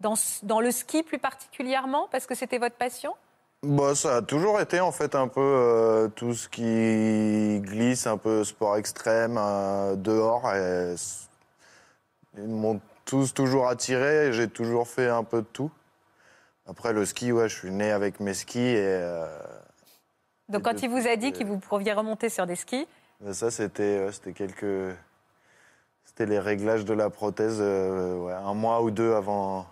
dans, 0.00 0.14
dans 0.42 0.60
le 0.60 0.72
ski 0.72 1.04
plus 1.04 1.18
particulièrement, 1.18 2.08
parce 2.10 2.26
que 2.26 2.34
c'était 2.34 2.58
votre 2.58 2.74
passion? 2.74 3.14
Bah, 3.62 3.94
ça 3.94 4.16
a 4.16 4.22
toujours 4.22 4.58
été 4.58 4.80
en 4.80 4.90
fait 4.90 5.14
un 5.14 5.28
peu 5.28 5.40
euh, 5.40 6.08
tout 6.08 6.32
ce 6.32 6.48
qui 6.48 7.60
glisse, 7.60 8.06
un 8.06 8.16
peu 8.16 8.42
sport 8.42 8.78
extrême, 8.78 9.36
euh, 9.38 9.96
dehors. 9.96 10.50
et 10.54 10.94
ils 12.38 12.48
m'ont 12.48 12.80
tous 13.04 13.34
toujours 13.34 13.68
attiré, 13.68 14.28
et 14.28 14.32
j'ai 14.32 14.48
toujours 14.48 14.88
fait 14.88 15.08
un 15.08 15.24
peu 15.24 15.42
de 15.42 15.46
tout. 15.46 15.70
Après 16.66 16.92
le 16.94 17.04
ski, 17.04 17.32
ouais, 17.32 17.48
je 17.50 17.56
suis 17.58 17.70
né 17.70 17.90
avec 17.90 18.18
mes 18.20 18.32
skis 18.32 18.60
et. 18.60 18.76
euh, 18.78 19.26
Donc 20.48 20.60
Et 20.60 20.62
quand 20.62 20.82
il 20.82 20.88
vous 20.88 21.06
a 21.06 21.16
dit 21.16 21.32
qu'il 21.32 21.46
vous 21.46 21.58
pouviez 21.58 21.92
remonter 21.92 22.30
sur 22.30 22.46
des 22.46 22.56
skis, 22.56 22.86
Mais 23.20 23.34
ça, 23.34 23.50
c'était 23.50 24.10
c'était 24.12 24.32
quelques. 24.32 24.96
C'était 26.06 26.26
les 26.26 26.38
réglages 26.38 26.84
de 26.86 26.94
la 26.94 27.10
prothèse 27.10 27.60
ouais, 27.60 28.32
un 28.32 28.54
mois 28.54 28.82
ou 28.82 28.90
deux 28.90 29.12
avant, 29.14 29.66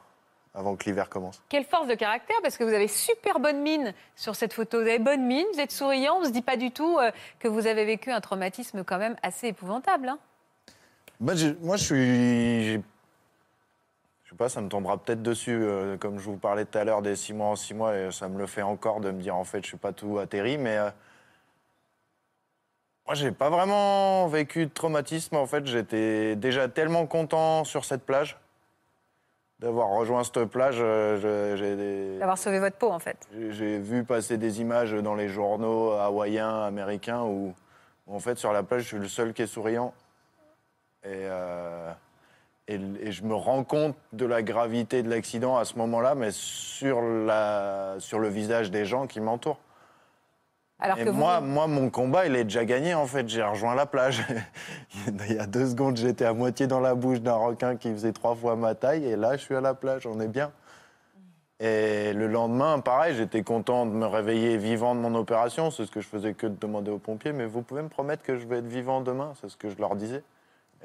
avant 0.59 0.76
que 0.76 0.84
l'hiver 0.84 1.09
commence. 1.09 1.40
quelle 1.48 1.64
force 1.64 1.86
de 1.86 1.94
caractère, 1.94 2.36
parce 2.42 2.56
que 2.56 2.64
vous 2.64 2.72
avez 2.74 2.88
super 2.88 3.38
bonne 3.40 3.61
mine 3.62 3.94
sur 4.16 4.34
cette 4.34 4.52
photo. 4.52 4.78
Vous 4.82 4.88
avez 4.88 4.98
bonne 4.98 5.24
mine, 5.26 5.46
vous 5.54 5.61
êtes 5.61 5.70
souriant, 5.72 6.16
on 6.16 6.20
ne 6.20 6.26
se 6.26 6.30
dit 6.30 6.42
pas 6.42 6.56
du 6.56 6.70
tout 6.72 6.98
euh, 6.98 7.11
que 7.38 7.48
vous 7.48 7.66
avez 7.66 7.84
vécu 7.84 8.11
un 8.11 8.20
traumatisme 8.20 8.82
quand 8.84 8.98
même 8.98 9.16
assez 9.22 9.46
épouvantable. 9.48 10.09
hein. 10.09 10.18
Bah, 11.20 11.34
j'ai- 11.36 11.54
moi, 11.61 11.76
je 11.76 11.84
suis. 11.84 12.72
Je 14.24 14.30
sais 14.30 14.36
pas, 14.36 14.48
ça 14.48 14.61
me 14.61 14.68
tombera 14.68 14.98
peut-être 14.98 15.22
dessus. 15.22 15.59
euh, 15.62 15.96
comme 15.96 16.18
je 16.18 16.24
vous 16.24 16.36
parlais 16.36 16.64
tout 16.64 16.76
à 16.78 16.84
l'heure 16.84 17.00
des 17.02 17.16
six 17.16 17.32
mois 17.32 17.46
en 17.48 17.56
six 17.56 17.72
mois, 17.74 17.96
et 17.96 18.11
ça 18.12 18.28
me 18.28 18.38
le 18.38 18.46
fait 18.46 18.62
encore 18.62 19.00
de 19.00 19.11
me 19.11 19.20
dire 19.22 19.34
en 19.36 19.44
fait, 19.44 19.62
je 19.62 19.68
suis 19.68 19.76
pas 19.78 19.92
tout 19.92 20.18
atterri, 20.18 20.59
mais. 20.59 20.76
euh, 20.76 20.90
moi, 23.06 23.14
j'ai 23.14 23.32
pas 23.32 23.48
vraiment 23.48 24.26
vécu 24.28 24.66
de 24.66 24.70
traumatisme. 24.70 25.36
En 25.36 25.46
fait, 25.46 25.66
j'étais 25.66 26.36
déjà 26.36 26.68
tellement 26.68 27.06
content 27.06 27.64
sur 27.64 27.86
cette 27.86 28.04
plage 28.04 28.36
d'avoir 29.61 29.88
rejoint 29.88 30.22
cette 30.24 30.44
plage. 30.44 30.76
euh, 30.80 31.56
des- 31.76 32.18
D'avoir 32.18 32.38
sauvé 32.38 32.59
votre 32.61 32.76
peau, 32.76 32.90
en 32.90 32.98
fait. 32.98 33.16
j'ai- 33.32 33.52
J'ai 33.52 33.78
vu 33.78 34.04
passer 34.04 34.36
des 34.38 34.61
images 34.61 34.92
dans 34.92 35.14
les 35.14 35.28
journaux 35.28 35.92
hawaïens, 35.92 36.62
américains, 36.64 37.22
où, 37.22 37.54
où, 38.06 38.14
en 38.14 38.20
fait 38.20 38.38
sur 38.38 38.52
la 38.52 38.62
plage 38.62 38.82
je 38.82 38.88
suis 38.88 38.98
le 38.98 39.09
seul 39.09 39.32
qui 39.32 39.42
est 39.42 39.46
souriant. 39.46 39.92
Et, 41.04 41.09
euh, 41.11 41.90
et, 42.68 42.74
et 43.00 43.12
je 43.12 43.22
me 43.24 43.34
rends 43.34 43.64
compte 43.64 43.96
de 44.12 44.26
la 44.26 44.42
gravité 44.42 45.02
de 45.02 45.09
l'accident 45.11 45.56
à 45.56 45.64
ce 45.64 45.76
moment-là, 45.78 46.14
mais 46.14 46.30
sur, 46.32 47.00
la, 47.00 47.96
sur 47.98 48.18
le 48.18 48.28
visage 48.28 48.70
des 48.70 48.84
gens 48.84 49.06
qui 49.06 49.20
m'entourent. 49.20 49.59
Alors 50.80 50.98
Et 50.98 51.04
que 51.04 51.10
vous- 51.10 51.16
moi, 51.18 51.40
moi, 51.40 51.66
mon 51.66 51.90
combat, 51.90 52.26
il 52.26 52.36
est 52.36 52.44
déjà 52.44 52.64
gagné 52.64 52.94
en 52.94 53.06
fait. 53.06 53.28
J'ai 53.28 53.42
rejoint 53.42 53.74
la 53.74 53.86
plage. 53.86 54.22
il 55.28 55.34
y 55.34 55.38
a 55.38 55.46
deux 55.46 55.66
secondes, 55.68 55.96
j'étais 55.96 56.24
à 56.24 56.32
moitié 56.32 56.66
dans 56.68 56.80
la 56.80 56.94
bouche 56.94 57.20
d'un 57.20 57.34
requin 57.34 57.76
qui 57.76 57.90
faisait 57.92 58.12
trois 58.12 58.36
fois 58.36 58.54
ma 58.54 58.74
taille, 58.76 59.04
et 59.04 59.16
là, 59.16 59.36
je 59.36 59.42
suis 59.42 59.56
à 59.56 59.60
la 59.60 59.74
plage. 59.74 60.06
On 60.06 60.20
est 60.20 60.28
bien. 60.28 60.52
Et 61.60 62.12
le 62.12 62.28
lendemain, 62.28 62.78
pareil, 62.78 63.16
j'étais 63.16 63.42
content 63.42 63.84
de 63.84 63.90
me 63.90 64.06
réveiller 64.06 64.56
vivant 64.56 64.94
de 64.94 65.00
mon 65.00 65.12
opération. 65.16 65.72
C'est 65.72 65.86
ce 65.86 65.90
que 65.90 66.00
je 66.00 66.06
faisais 66.06 66.32
que 66.32 66.46
de 66.46 66.54
demander 66.54 66.92
aux 66.92 66.98
pompiers. 66.98 67.32
Mais 67.32 67.46
vous 67.46 67.62
pouvez 67.62 67.82
me 67.82 67.88
promettre 67.88 68.22
que 68.22 68.36
je 68.36 68.46
vais 68.46 68.58
être 68.58 68.68
vivant 68.68 69.00
demain 69.00 69.32
C'est 69.40 69.48
ce 69.48 69.56
que 69.56 69.68
je 69.68 69.76
leur 69.78 69.96
disais. 69.96 70.22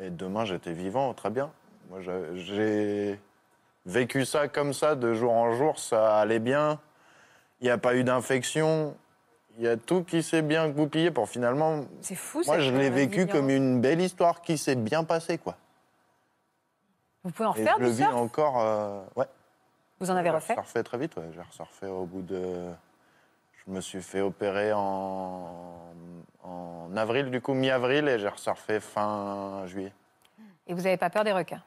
Et 0.02 0.10
demain, 0.10 0.46
j'étais 0.46 0.74
vivant, 0.74 1.14
très 1.14 1.30
bien. 1.30 1.52
Moi, 1.92 2.00
j'ai 2.34 3.20
vécu 3.86 4.26
ça 4.26 4.48
comme 4.48 4.74
ça, 4.74 4.96
de 4.96 5.14
jour 5.14 5.32
en 5.34 5.52
jour. 5.54 5.78
Ça 5.78 6.18
allait 6.18 6.40
bien. 6.40 6.80
Il 7.62 7.66
n'y 7.66 7.70
a 7.70 7.78
pas 7.78 7.94
eu 7.96 8.04
d'infection. 8.04 8.96
Il 9.58 9.64
y 9.64 9.68
a 9.68 9.78
tout 9.78 10.04
qui 10.04 10.24
s'est 10.24 10.42
bien 10.42 10.68
goupillé 10.70 11.12
pour 11.12 11.30
finalement. 11.30 11.86
C'est 12.02 12.16
fou, 12.16 12.42
Moi, 12.46 12.56
cette 12.56 12.66
je 12.66 12.72
l'ai 12.72 12.90
vécu 12.90 13.28
comme 13.28 13.50
une 13.50 13.80
belle 13.82 14.02
histoire 14.02 14.42
qui 14.42 14.58
s'est 14.58 14.76
bien 14.76 15.04
passée, 15.04 15.38
quoi. 15.38 15.56
Vous 17.24 17.32
pouvez 17.32 17.48
en 17.48 17.54
faire 17.54 17.76
je 17.78 17.84
le 17.84 17.90
vis 17.90 18.06
encore. 18.06 18.60
euh, 18.60 19.02
ouais. 19.16 19.28
Vous 20.00 20.10
en 20.10 20.16
avez 20.16 20.30
J'ai 20.30 20.36
refait 20.36 20.54
resurfé 20.56 20.84
très 20.84 20.98
vite, 20.98 21.16
ouais. 21.18 21.30
J'ai 21.34 21.42
resurfé 21.42 21.86
au 21.88 22.06
bout 22.06 22.22
de. 22.24 22.66
Je 23.66 23.72
me 23.72 23.80
suis 23.80 24.02
fait 24.02 24.20
opérer 24.22 24.74
en, 24.74 25.80
en 26.44 26.98
avril, 26.98 27.30
du 27.32 27.40
coup, 27.40 27.54
mi-avril, 27.54 28.08
et 28.10 28.20
j'ai 28.20 28.28
resurfé 28.28 28.80
fin 28.82 29.66
juillet. 29.68 29.94
Et 30.68 30.74
vous 30.74 30.82
n'avez 30.82 30.98
pas 30.98 31.10
peur 31.10 31.24
des 31.24 31.32
requins? 31.32 31.62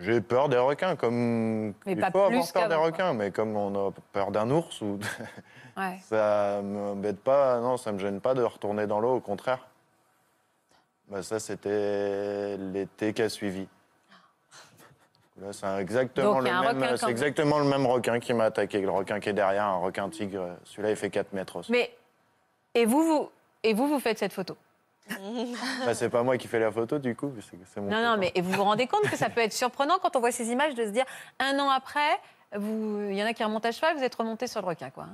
J'ai 0.00 0.20
peur 0.20 0.48
des 0.48 0.58
requins, 0.58 0.94
comme. 0.94 1.74
Mais 1.84 1.92
il 1.92 1.98
pas 1.98 2.10
faut 2.10 2.18
avoir 2.18 2.30
plus 2.30 2.52
peur 2.52 2.68
des 2.68 2.74
requins, 2.76 3.14
mais 3.14 3.32
comme 3.32 3.56
on 3.56 3.88
a 3.88 3.92
peur 4.12 4.30
d'un 4.30 4.48
ours, 4.50 4.80
ou... 4.80 4.98
Ouais. 5.76 5.98
ça 6.08 6.60
m'embête 6.62 7.20
pas, 7.20 7.58
non, 7.60 7.76
ça 7.76 7.90
me 7.90 7.98
gêne 7.98 8.20
pas 8.20 8.34
de 8.34 8.42
retourner 8.42 8.86
dans 8.86 9.00
l'eau, 9.00 9.16
au 9.16 9.20
contraire. 9.20 9.66
Bah, 11.08 11.22
ça, 11.22 11.40
c'était 11.40 12.56
l'été 12.58 13.12
qui 13.12 13.22
a 13.22 13.28
suivi. 13.28 13.66
Là, 15.40 15.52
c'est 15.52 16.14
Donc, 16.14 16.44
le 16.44 16.74
même, 16.74 16.96
exactement 17.08 17.58
le 17.58 17.64
même 17.64 17.86
requin 17.86 18.20
qui 18.20 18.34
m'a 18.34 18.44
attaqué. 18.44 18.80
Le 18.80 18.90
requin 18.90 19.18
qui 19.18 19.30
est 19.30 19.34
derrière, 19.34 19.64
un 19.64 19.78
requin 19.78 20.08
tigre. 20.10 20.56
Celui-là, 20.64 20.90
il 20.90 20.96
fait 20.96 21.10
4 21.10 21.32
mètres 21.32 21.56
aussi. 21.56 21.72
Mais 21.72 21.90
et 22.74 22.84
vous, 22.84 23.02
vous 23.02 23.30
et 23.64 23.74
vous, 23.74 23.88
vous 23.88 23.98
faites 23.98 24.18
cette 24.18 24.32
photo? 24.32 24.56
Bah, 25.86 25.94
c'est 25.94 26.08
pas 26.08 26.22
moi 26.22 26.36
qui 26.38 26.48
fais 26.48 26.58
la 26.58 26.70
photo, 26.70 26.98
du 26.98 27.14
coup. 27.16 27.32
c'est- 27.40 27.56
c'est 27.72 27.80
mon 27.80 27.90
Non, 27.90 28.02
non, 28.02 28.16
mais 28.18 28.32
et 28.34 28.40
vous 28.40 28.52
vous 28.52 28.64
rendez 28.64 28.86
compte 28.86 29.02
que 29.08 29.16
ça 29.16 29.30
peut 29.30 29.40
être 29.40 29.52
surprenant 29.52 29.98
quand 30.00 30.16
on 30.16 30.20
voit 30.20 30.32
ces 30.32 30.48
images 30.50 30.74
de 30.74 30.84
se 30.84 30.90
dire 30.90 31.04
un 31.38 31.58
an 31.58 31.70
après, 31.70 32.18
vous, 32.56 33.06
il 33.10 33.16
y 33.16 33.22
en 33.22 33.26
a 33.26 33.32
qui 33.32 33.42
remontent 33.44 33.68
à 33.68 33.72
cheval, 33.72 33.96
vous 33.96 34.02
êtes 34.04 34.14
remonté 34.14 34.46
sur 34.46 34.60
le 34.62 34.66
requin, 34.68 34.90
quoi. 34.90 35.06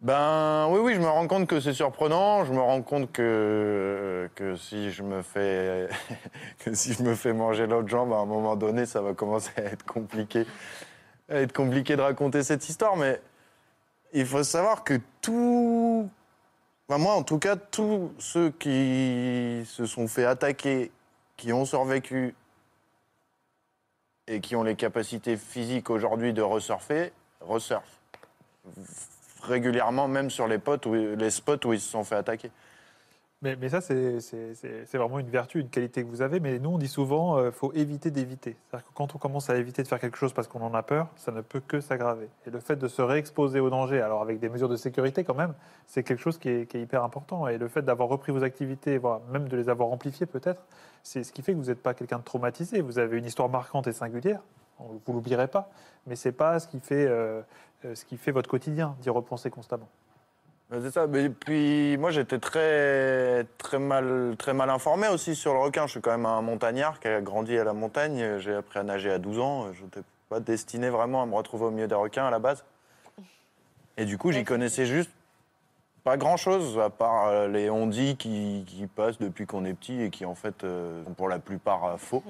Ben 0.00 0.68
oui, 0.70 0.78
oui, 0.80 0.94
je 0.94 1.00
me 1.00 1.08
rends 1.08 1.26
compte 1.26 1.48
que 1.48 1.58
c'est 1.58 1.72
surprenant. 1.74 2.44
Je 2.44 2.52
me 2.52 2.60
rends 2.60 2.82
compte 2.82 3.10
que, 3.10 4.30
que 4.36 4.54
si 4.54 4.92
je 4.92 5.02
me 5.02 5.22
fais 5.22 5.88
que 6.64 6.72
si 6.72 6.92
je 6.92 7.02
me 7.02 7.16
fais 7.16 7.32
manger 7.32 7.66
l'autre 7.66 7.88
jambe, 7.88 8.12
à 8.12 8.18
un 8.18 8.24
moment 8.24 8.54
donné, 8.54 8.86
ça 8.86 9.00
va 9.00 9.12
commencer 9.14 9.50
à 9.56 9.62
être 9.62 9.84
compliqué, 9.84 10.46
à 11.28 11.40
être 11.40 11.52
compliqué 11.52 11.96
de 11.96 12.02
raconter 12.02 12.44
cette 12.44 12.68
histoire. 12.68 12.96
Mais 12.96 13.20
il 14.12 14.24
faut 14.24 14.44
savoir 14.44 14.84
que 14.84 15.00
tout, 15.20 16.08
moi 16.96 17.14
en 17.14 17.22
tout 17.22 17.38
cas, 17.38 17.56
tous 17.56 18.12
ceux 18.18 18.50
qui 18.50 19.62
se 19.66 19.84
sont 19.84 20.08
fait 20.08 20.24
attaquer, 20.24 20.90
qui 21.36 21.52
ont 21.52 21.66
survécu 21.66 22.34
et 24.26 24.40
qui 24.40 24.56
ont 24.56 24.62
les 24.62 24.76
capacités 24.76 25.36
physiques 25.36 25.90
aujourd'hui 25.90 26.32
de 26.32 26.40
resurfer, 26.42 27.12
resurfent 27.40 28.00
régulièrement, 29.42 30.08
même 30.08 30.30
sur 30.30 30.46
les, 30.46 30.58
les 31.16 31.30
spots 31.30 31.66
où 31.66 31.72
ils 31.72 31.80
se 31.80 31.90
sont 31.90 32.04
fait 32.04 32.16
attaquer. 32.16 32.50
Mais, 33.40 33.68
ça, 33.68 33.80
c'est- 33.80 34.18
vraiment 34.94 35.20
une 35.20 35.28
vertu, 35.28 35.60
une 35.60 35.68
qualité 35.68 36.02
que 36.02 36.08
vous 36.08 36.22
avez. 36.22 36.40
Mais 36.40 36.58
nous, 36.58 36.70
on 36.70 36.78
dit 36.78 36.88
souvent, 36.88 37.44
il 37.44 37.52
faut 37.52 37.72
éviter 37.72 38.10
d'éviter. 38.10 38.56
C'est-à-dire 38.68 38.88
que 38.88 38.92
quand 38.94 39.14
on 39.14 39.18
commence 39.18 39.48
à 39.48 39.56
éviter 39.56 39.80
de 39.84 39.88
faire 39.88 40.00
quelque 40.00 40.16
chose 40.16 40.32
parce 40.32 40.48
qu'on 40.48 40.60
en 40.60 40.74
a 40.74 40.82
peur, 40.82 41.06
ça 41.14 41.30
ne 41.30 41.40
peut 41.40 41.60
que 41.60 41.80
s'aggraver. 41.80 42.28
Et 42.46 42.50
le 42.50 42.58
fait 42.58 42.74
de 42.74 42.88
se 42.88 43.00
réexposer 43.00 43.60
au 43.60 43.70
danger, 43.70 44.00
alors 44.00 44.22
avec 44.22 44.40
des 44.40 44.48
mesures 44.48 44.68
de 44.68 44.74
sécurité 44.74 45.22
quand 45.22 45.36
même, 45.36 45.54
c'est 45.86 46.02
quelque 46.02 46.18
chose 46.20 46.36
qui 46.36 46.48
est, 46.48 46.66
qui 46.68 46.78
est 46.78 46.82
hyper 46.82 47.04
important. 47.04 47.46
Et 47.46 47.58
le 47.58 47.68
fait 47.68 47.82
d'avoir 47.82 48.08
repris 48.08 48.32
vos 48.32 48.42
activités, 48.42 48.98
voire 48.98 49.20
même 49.32 49.48
de 49.48 49.56
les 49.56 49.68
avoir 49.68 49.88
amplifiées 49.90 50.26
peut-être, 50.26 50.66
c'est 51.04 51.22
ce 51.22 51.32
qui 51.32 51.42
fait 51.42 51.52
que 51.52 51.58
vous 51.58 51.66
n'êtes 51.66 51.82
pas 51.82 51.94
quelqu'un 51.94 52.18
de 52.18 52.24
traumatisé. 52.24 52.80
Vous 52.80 52.98
avez 52.98 53.18
une 53.18 53.24
histoire 53.24 53.48
marquante 53.48 53.86
et 53.86 53.92
singulière. 53.92 54.40
Vous 54.80 55.12
l'oublierez 55.12 55.46
pas. 55.46 55.70
Mais 56.08 56.16
c'est 56.16 56.32
pas 56.32 56.58
ce 56.58 56.66
qui 56.66 56.80
fait, 56.80 57.06
euh, 57.06 57.40
euh, 57.84 57.94
ce 57.94 58.04
qui 58.04 58.16
fait 58.16 58.32
votre 58.32 58.50
quotidien, 58.50 58.96
d'y 59.00 59.10
repenser 59.10 59.48
constamment. 59.48 59.88
C'est 60.70 60.90
ça. 60.90 61.06
Mais 61.06 61.30
puis 61.30 61.96
moi, 61.96 62.10
j'étais 62.10 62.38
très, 62.38 63.44
très, 63.56 63.78
mal, 63.78 64.34
très 64.38 64.52
mal 64.52 64.68
informé 64.68 65.08
aussi 65.08 65.34
sur 65.34 65.54
le 65.54 65.60
requin. 65.60 65.86
Je 65.86 65.92
suis 65.92 66.00
quand 66.00 66.10
même 66.10 66.26
un 66.26 66.42
montagnard 66.42 67.00
qui 67.00 67.08
a 67.08 67.20
grandi 67.20 67.56
à 67.56 67.64
la 67.64 67.72
montagne. 67.72 68.38
J'ai 68.38 68.54
appris 68.54 68.78
à 68.78 68.82
nager 68.82 69.10
à 69.10 69.18
12 69.18 69.38
ans. 69.38 69.72
Je 69.72 69.84
n'étais 69.84 70.02
pas 70.28 70.40
destiné 70.40 70.90
vraiment 70.90 71.22
à 71.22 71.26
me 71.26 71.34
retrouver 71.34 71.64
au 71.64 71.70
milieu 71.70 71.88
des 71.88 71.94
requins 71.94 72.26
à 72.26 72.30
la 72.30 72.38
base. 72.38 72.64
Et 73.96 74.04
du 74.04 74.18
coup, 74.18 74.30
j'y 74.30 74.44
connaissais 74.44 74.84
juste 74.84 75.10
pas 76.04 76.16
grand-chose, 76.16 76.78
à 76.78 76.90
part 76.90 77.26
euh, 77.26 77.48
les 77.48 77.68
ondits 77.68 78.16
qui, 78.16 78.64
qui 78.66 78.86
passent 78.86 79.18
depuis 79.18 79.46
qu'on 79.46 79.64
est 79.64 79.74
petit 79.74 80.00
et 80.00 80.10
qui, 80.10 80.24
en 80.24 80.34
fait, 80.34 80.64
euh, 80.64 81.04
sont 81.04 81.12
pour 81.12 81.28
la 81.28 81.38
plupart 81.38 81.84
euh, 81.84 81.96
faux. 81.96 82.22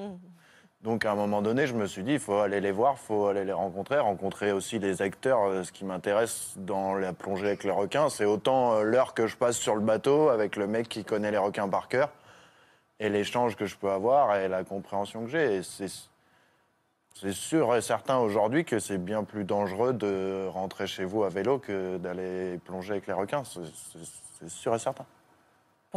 Donc 0.83 1.05
à 1.05 1.11
un 1.11 1.17
moment 1.17 1.43
donné, 1.43 1.67
je 1.67 1.75
me 1.75 1.87
suis 1.87 2.05
dit, 2.05 2.13
il 2.13 2.19
faut 2.21 2.39
aller 2.39 2.61
les 2.61 2.71
voir, 2.71 2.95
il 2.97 3.05
faut 3.05 3.27
aller 3.27 3.45
les 3.45 3.53
rencontrer, 3.53 3.99
rencontrer 3.99 4.53
aussi 4.53 4.79
les 4.79 5.03
acteurs. 5.03 5.43
Euh, 5.43 5.65
Ce 5.65 5.73
qui 5.73 5.85
m'intéresse 5.85 6.55
dans 6.57 6.95
la 6.95 7.13
plongée 7.13 7.49
avec 7.49 7.65
les 7.65 7.73
requins, 7.73 8.09
c'est 8.09 8.25
autant 8.25 8.75
euh, 8.75 8.83
l'heure 8.85 9.13
que 9.13 9.27
je 9.27 9.37
passe 9.37 9.57
sur 9.57 9.75
le 9.75 9.81
bateau 9.81 10.29
avec 10.29 10.55
le 10.55 10.69
mec 10.69 10.89
qui 10.89 11.05
connaît 11.05 11.33
les 11.33 11.39
requins 11.39 11.69
par 11.69 11.89
cœur, 11.89 12.11
et 13.01 13.09
l'échange 13.09 13.57
que 13.57 13.67
je 13.67 13.77
peux 13.77 13.91
avoir 13.91 14.37
et 14.37 14.49
la 14.49 14.63
compréhension 14.63 15.25
que 15.25 15.31
j'ai. 15.31 15.63
C'est 15.63 17.33
sûr 17.33 17.75
et 17.75 17.83
certain 17.83 18.19
aujourd'hui 18.19 18.65
que 18.65 18.79
c'est 18.79 18.99
bien 18.99 19.25
plus 19.25 19.43
dangereux 19.43 19.93
de 19.93 20.47
rentrer 20.47 20.87
chez 20.87 21.05
vous 21.05 21.25
à 21.25 21.29
vélo 21.29 21.59
que 21.59 21.97
d'aller 21.97 22.59
plonger 22.59 22.93
avec 22.93 23.09
les 23.09 23.13
requins. 23.13 23.43
C'est 23.45 24.49
sûr 24.49 24.77
et 24.77 24.79
certain. 24.79 25.05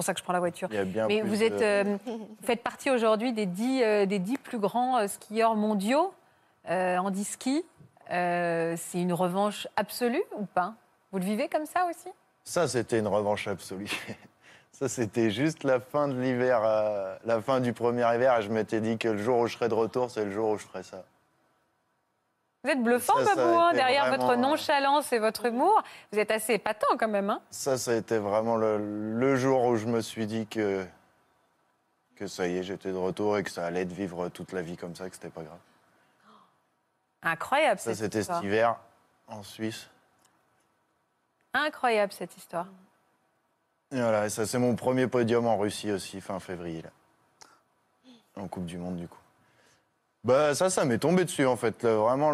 C'est 0.01 0.05
pour 0.05 0.05
ça 0.05 0.13
que 0.13 0.19
je 0.19 0.23
prends 0.23 0.33
la 0.33 0.39
voiture. 0.39 0.67
Il 0.71 0.77
y 0.77 0.79
a 0.79 0.85
bien 0.85 1.07
Mais 1.07 1.21
vous 1.21 1.43
êtes, 1.43 1.61
euh, 1.61 1.97
vous 2.05 2.27
faites 2.41 2.63
partie 2.63 2.89
aujourd'hui 2.89 3.33
des 3.33 3.45
dix, 3.45 3.83
euh, 3.83 4.07
des 4.07 4.17
dix 4.17 4.37
plus 4.37 4.57
grands 4.57 4.97
euh, 4.97 5.07
skieurs 5.07 5.55
mondiaux 5.55 6.11
euh, 6.69 6.97
en 6.97 7.13
ski. 7.23 7.63
Euh, 8.11 8.75
c'est 8.77 8.99
une 8.99 9.13
revanche 9.13 9.67
absolue 9.75 10.23
ou 10.37 10.45
pas? 10.45 10.73
Vous 11.11 11.19
le 11.19 11.25
vivez 11.25 11.49
comme 11.49 11.67
ça 11.67 11.85
aussi? 11.87 12.09
Ça, 12.43 12.67
c'était 12.67 12.97
une 12.97 13.07
revanche 13.07 13.47
absolue. 13.47 13.91
Ça, 14.71 14.89
c'était 14.89 15.29
juste 15.29 15.63
la 15.63 15.79
fin 15.79 16.07
de 16.07 16.19
l'hiver, 16.19 16.61
euh, 16.63 17.15
la 17.25 17.39
fin 17.39 17.59
du 17.59 17.71
premier 17.71 18.01
hiver, 18.15 18.39
et 18.39 18.41
je 18.41 18.49
m'étais 18.49 18.81
dit 18.81 18.97
que 18.97 19.09
le 19.09 19.19
jour 19.19 19.37
où 19.37 19.45
je 19.45 19.55
serai 19.55 19.69
de 19.69 19.75
retour, 19.75 20.09
c'est 20.09 20.25
le 20.25 20.31
jour 20.31 20.49
où 20.49 20.57
je 20.57 20.63
ferai 20.63 20.81
ça. 20.81 21.03
Vous 22.63 22.69
êtes 22.69 22.83
bluffant, 22.83 23.13
Ça, 23.25 23.33
hein, 23.37 23.73
derrière 23.73 24.07
vraiment, 24.07 24.17
votre 24.27 24.37
euh, 24.37 24.41
nonchalance 24.41 25.11
et 25.13 25.19
votre 25.19 25.45
humour. 25.47 25.81
Vous 26.11 26.19
êtes 26.19 26.29
assez 26.29 26.53
épatant 26.53 26.95
quand 26.99 27.07
même. 27.07 27.29
Hein 27.31 27.41
Ça, 27.49 27.77
ça 27.77 27.91
a 27.91 27.95
été 27.95 28.19
vraiment 28.19 28.55
le, 28.55 28.77
le 28.77 29.35
jour 29.35 29.63
où 29.65 29.77
je 29.77 29.87
me 29.87 30.01
suis 30.01 30.27
dit 30.27 30.45
que, 30.45 30.85
que 32.15 32.27
ça 32.27 32.47
y 32.47 32.57
est, 32.57 32.63
j'étais 32.63 32.91
de 32.91 32.97
retour 32.97 33.37
et 33.39 33.43
que 33.43 33.49
ça 33.49 33.65
allait 33.65 33.81
être 33.81 33.91
vivre 33.91 34.29
toute 34.29 34.51
la 34.51 34.61
vie 34.61 34.77
comme 34.77 34.95
ça, 34.95 35.09
que 35.09 35.15
c'était 35.15 35.29
pas 35.29 35.41
grave. 35.41 35.57
Incroyable 37.23 37.79
Ça, 37.79 37.95
cette 37.95 38.13
c'était 38.13 38.23
cet 38.23 38.43
hiver 38.43 38.77
en 39.27 39.41
Suisse. 39.41 39.87
Incroyable 41.53 42.13
cette 42.13 42.37
histoire. 42.37 42.67
Et 43.91 43.99
voilà, 43.99 44.25
et 44.25 44.29
ça, 44.29 44.45
c'est 44.45 44.59
mon 44.59 44.75
premier 44.75 45.07
podium 45.07 45.47
en 45.47 45.57
Russie 45.57 45.91
aussi, 45.91 46.21
fin 46.21 46.39
février, 46.39 46.81
là. 46.81 46.89
En 48.37 48.47
Coupe 48.47 48.65
du 48.65 48.77
Monde, 48.77 48.95
du 48.95 49.07
coup. 49.07 49.17
Bah, 50.23 50.53
ça, 50.53 50.69
ça 50.69 50.85
m'est 50.85 50.99
tombé 50.99 51.25
dessus, 51.25 51.45
en 51.47 51.55
fait. 51.55 51.83
Là, 51.83 51.95
vraiment, 51.95 52.31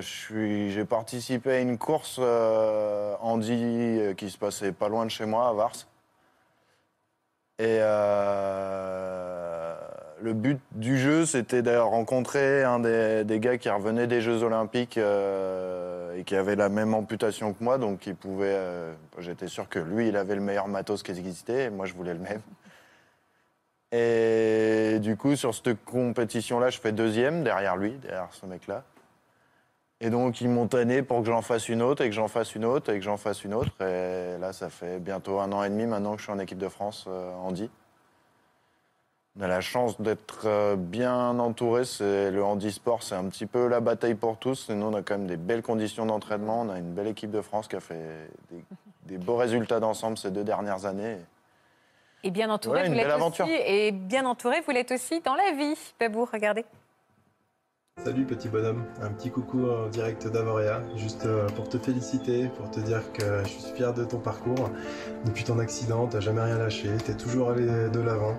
j'ai 0.00 0.84
participé 0.86 1.50
à 1.52 1.58
une 1.60 1.76
course 1.76 2.16
euh, 2.18 3.14
handi 3.20 3.52
euh, 3.54 4.14
qui 4.14 4.30
se 4.30 4.38
passait 4.38 4.72
pas 4.72 4.88
loin 4.88 5.04
de 5.04 5.10
chez 5.10 5.26
moi, 5.26 5.48
à 5.48 5.52
Vars. 5.52 5.72
Et 7.58 7.78
euh, 7.80 9.74
le 10.22 10.32
but 10.32 10.58
du 10.72 10.98
jeu, 10.98 11.26
c'était 11.26 11.62
de 11.62 11.76
rencontrer 11.76 12.64
un 12.64 12.80
des, 12.80 13.24
gars 13.40 13.58
qui 13.58 13.68
revenait 13.68 14.06
des 14.06 14.20
Jeux 14.22 14.42
Olympiques 14.42 14.98
euh, 14.98 16.16
et 16.18 16.24
qui 16.24 16.34
avait 16.36 16.56
la 16.56 16.68
même 16.70 16.94
amputation 16.94 17.52
que 17.52 17.62
moi, 17.62 17.76
donc 17.78 18.06
il 18.06 18.14
pouvait. 18.14 18.54
euh, 18.54 18.92
J'étais 19.18 19.48
sûr 19.48 19.68
que 19.68 19.78
lui, 19.78 20.08
il 20.08 20.16
avait 20.16 20.34
le 20.34 20.40
meilleur 20.42 20.68
matos 20.68 21.02
qui 21.02 21.10
existait, 21.12 21.64
et 21.64 21.70
moi, 21.70 21.84
je 21.86 21.94
voulais 21.94 22.14
le 22.14 22.20
même. 22.20 22.40
Et 23.92 24.98
du 25.00 25.16
coup, 25.16 25.36
sur 25.36 25.54
cette 25.54 25.84
compétition-là, 25.84 26.70
je 26.70 26.80
fais 26.80 26.92
deuxième 26.92 27.44
derrière 27.44 27.76
lui, 27.76 27.92
derrière 27.92 28.28
ce 28.32 28.46
mec-là. 28.46 28.84
Et 30.00 30.10
donc, 30.10 30.40
ils 30.40 30.48
m'ont 30.48 30.66
tanné 30.66 31.02
pour 31.02 31.20
que 31.20 31.26
j'en 31.26 31.40
fasse 31.40 31.68
une 31.68 31.80
autre, 31.80 32.02
et 32.02 32.08
que 32.08 32.14
j'en 32.14 32.28
fasse 32.28 32.54
une 32.54 32.64
autre, 32.64 32.92
et 32.92 32.98
que 32.98 33.04
j'en 33.04 33.16
fasse 33.16 33.44
une 33.44 33.54
autre. 33.54 33.70
Et 33.80 34.38
là, 34.38 34.52
ça 34.52 34.68
fait 34.68 34.98
bientôt 34.98 35.40
un 35.40 35.52
an 35.52 35.62
et 35.62 35.70
demi 35.70 35.86
maintenant 35.86 36.12
que 36.12 36.18
je 36.18 36.24
suis 36.24 36.32
en 36.32 36.38
équipe 36.38 36.58
de 36.58 36.68
France 36.68 37.06
euh, 37.08 37.32
handi. 37.34 37.70
On 39.38 39.42
a 39.42 39.48
la 39.48 39.60
chance 39.60 40.00
d'être 40.00 40.42
euh, 40.46 40.76
bien 40.76 41.38
entouré. 41.38 41.84
C'est 41.84 42.30
le 42.30 42.42
handisport, 42.44 43.02
c'est 43.02 43.14
un 43.14 43.24
petit 43.28 43.46
peu 43.46 43.68
la 43.68 43.80
bataille 43.80 44.14
pour 44.14 44.38
tous. 44.38 44.68
Et 44.68 44.74
nous, 44.74 44.86
on 44.86 44.94
a 44.94 45.02
quand 45.02 45.16
même 45.16 45.26
des 45.26 45.36
belles 45.36 45.62
conditions 45.62 46.06
d'entraînement. 46.06 46.62
On 46.62 46.70
a 46.70 46.78
une 46.78 46.92
belle 46.92 47.08
équipe 47.08 47.30
de 47.30 47.40
France 47.40 47.68
qui 47.68 47.76
a 47.76 47.80
fait 47.80 48.30
des 49.04 49.18
beaux 49.18 49.36
résultats 49.36 49.80
d'ensemble 49.80 50.18
ces 50.18 50.30
deux 50.30 50.44
dernières 50.44 50.84
années. 50.84 51.18
Et 52.26 52.32
bien 52.32 52.50
entouré, 52.50 52.88
vous 52.88 52.94
l'êtes 52.94 53.06
aussi. 53.06 53.52
Et 53.68 53.92
bien 53.92 54.26
entouré, 54.26 54.56
vous 54.66 54.72
l'êtes 54.72 54.90
aussi 54.90 55.20
dans 55.20 55.36
la 55.36 55.52
vie. 55.56 55.78
Babou, 56.00 56.24
regardez. 56.24 56.64
Salut 58.04 58.24
petit 58.24 58.48
bonhomme, 58.48 58.84
un 59.00 59.10
petit 59.10 59.30
coucou 59.30 59.70
en 59.70 59.86
direct 59.88 60.26
d'Avoria, 60.26 60.82
juste 60.96 61.24
euh, 61.24 61.48
pour 61.50 61.68
te 61.68 61.78
féliciter, 61.78 62.48
pour 62.56 62.68
te 62.70 62.80
dire 62.80 63.00
que 63.12 63.44
je 63.44 63.48
suis 63.48 63.72
fier 63.74 63.94
de 63.94 64.04
ton 64.04 64.18
parcours. 64.18 64.70
Depuis 65.24 65.44
ton 65.44 65.60
accident, 65.60 66.08
t'as 66.08 66.18
jamais 66.18 66.42
rien 66.42 66.58
lâché, 66.58 66.88
t'es 67.04 67.14
toujours 67.14 67.50
allé 67.50 67.64
de 67.64 68.00
l'avant, 68.00 68.36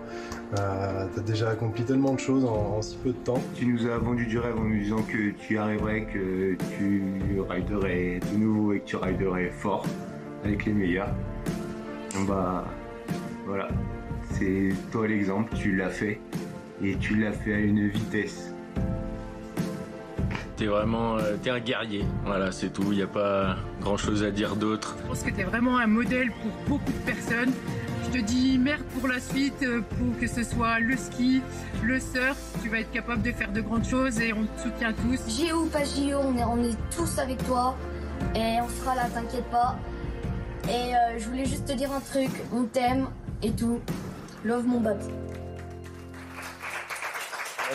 euh, 0.60 1.08
t'as 1.16 1.22
déjà 1.22 1.50
accompli 1.50 1.86
tellement 1.86 2.14
de 2.14 2.20
choses 2.20 2.44
en, 2.44 2.78
en 2.78 2.82
si 2.82 2.98
peu 2.98 3.10
de 3.10 3.18
temps. 3.24 3.42
Tu 3.56 3.66
nous 3.66 3.90
as 3.90 3.98
vendu 3.98 4.26
du 4.26 4.38
rêve 4.38 4.58
en 4.58 4.64
nous 4.64 4.78
disant 4.78 5.02
que 5.02 5.32
tu 5.32 5.56
y 5.56 5.58
arriverais, 5.58 6.06
que 6.06 6.56
tu 6.78 7.42
riderais 7.50 8.20
de 8.34 8.38
nouveau 8.38 8.74
et 8.74 8.82
que 8.82 8.86
tu 8.86 8.98
riderais 8.98 9.50
fort 9.50 9.86
avec 10.44 10.66
les 10.66 10.74
meilleurs. 10.74 11.10
Bah 12.28 12.66
voilà, 13.48 13.70
c'est 14.32 14.70
toi 14.92 15.08
l'exemple, 15.08 15.56
tu 15.56 15.76
l'as 15.76 15.90
fait 15.90 16.20
et 16.84 16.98
tu 16.98 17.16
l'as 17.16 17.32
fait 17.32 17.54
à 17.54 17.60
une 17.60 17.88
vitesse 17.88 18.54
T'es 20.58 20.66
vraiment 20.66 21.18
euh, 21.18 21.36
t'es 21.42 21.52
un 21.52 21.60
guerrier. 21.60 22.04
Voilà, 22.26 22.52
c'est 22.52 22.74
tout. 22.74 22.92
Il 22.92 22.98
n'y 22.98 23.04
a 23.04 23.08
pas 23.08 23.58
grand-chose 23.80 24.24
à 24.24 24.32
dire 24.32 24.56
d'autre. 24.56 24.96
Je 25.04 25.08
pense 25.08 25.22
que 25.22 25.30
tu 25.30 25.42
es 25.42 25.44
vraiment 25.44 25.78
un 25.78 25.86
modèle 25.86 26.32
pour 26.32 26.52
beaucoup 26.68 26.92
de 26.92 27.12
personnes. 27.12 27.54
Je 28.06 28.20
te 28.20 28.26
dis 28.26 28.58
merde 28.58 28.82
pour 29.00 29.08
la 29.08 29.20
suite, 29.20 29.62
euh, 29.62 29.82
pour 29.82 30.20
que 30.20 30.26
ce 30.26 30.42
soit 30.42 30.80
le 30.80 30.98
ski, 30.98 31.44
le 31.84 32.00
surf. 32.00 32.38
Tu 32.64 32.70
vas 32.70 32.80
être 32.80 32.92
capable 32.92 33.22
de 33.22 33.32
faire 33.32 33.52
de 33.52 33.62
grandes 33.62 33.86
choses 33.86 34.20
et 34.20 34.34
on 34.34 34.46
te 34.46 34.62
soutient 34.62 34.94
tous. 34.94 35.30
JO 35.30 35.66
ou 35.66 35.68
pas 35.68 35.84
JO, 35.84 36.18
on 36.24 36.36
est, 36.36 36.44
on 36.44 36.64
est 36.64 36.78
tous 36.96 37.20
avec 37.20 37.38
toi. 37.46 37.78
Et 38.36 38.58
on 38.60 38.68
sera 38.68 38.96
là, 38.96 39.04
t'inquiète 39.14 39.50
pas. 39.52 39.78
Et 40.68 40.96
euh, 40.96 41.20
je 41.20 41.30
voulais 41.30 41.46
juste 41.46 41.68
te 41.68 41.74
dire 41.74 41.92
un 41.92 42.00
truc. 42.00 42.32
On 42.52 42.64
t'aime 42.64 43.08
et 43.42 43.52
tout. 43.52 43.82
Love 44.44 44.66
mon 44.66 44.80
babs. 44.80 45.02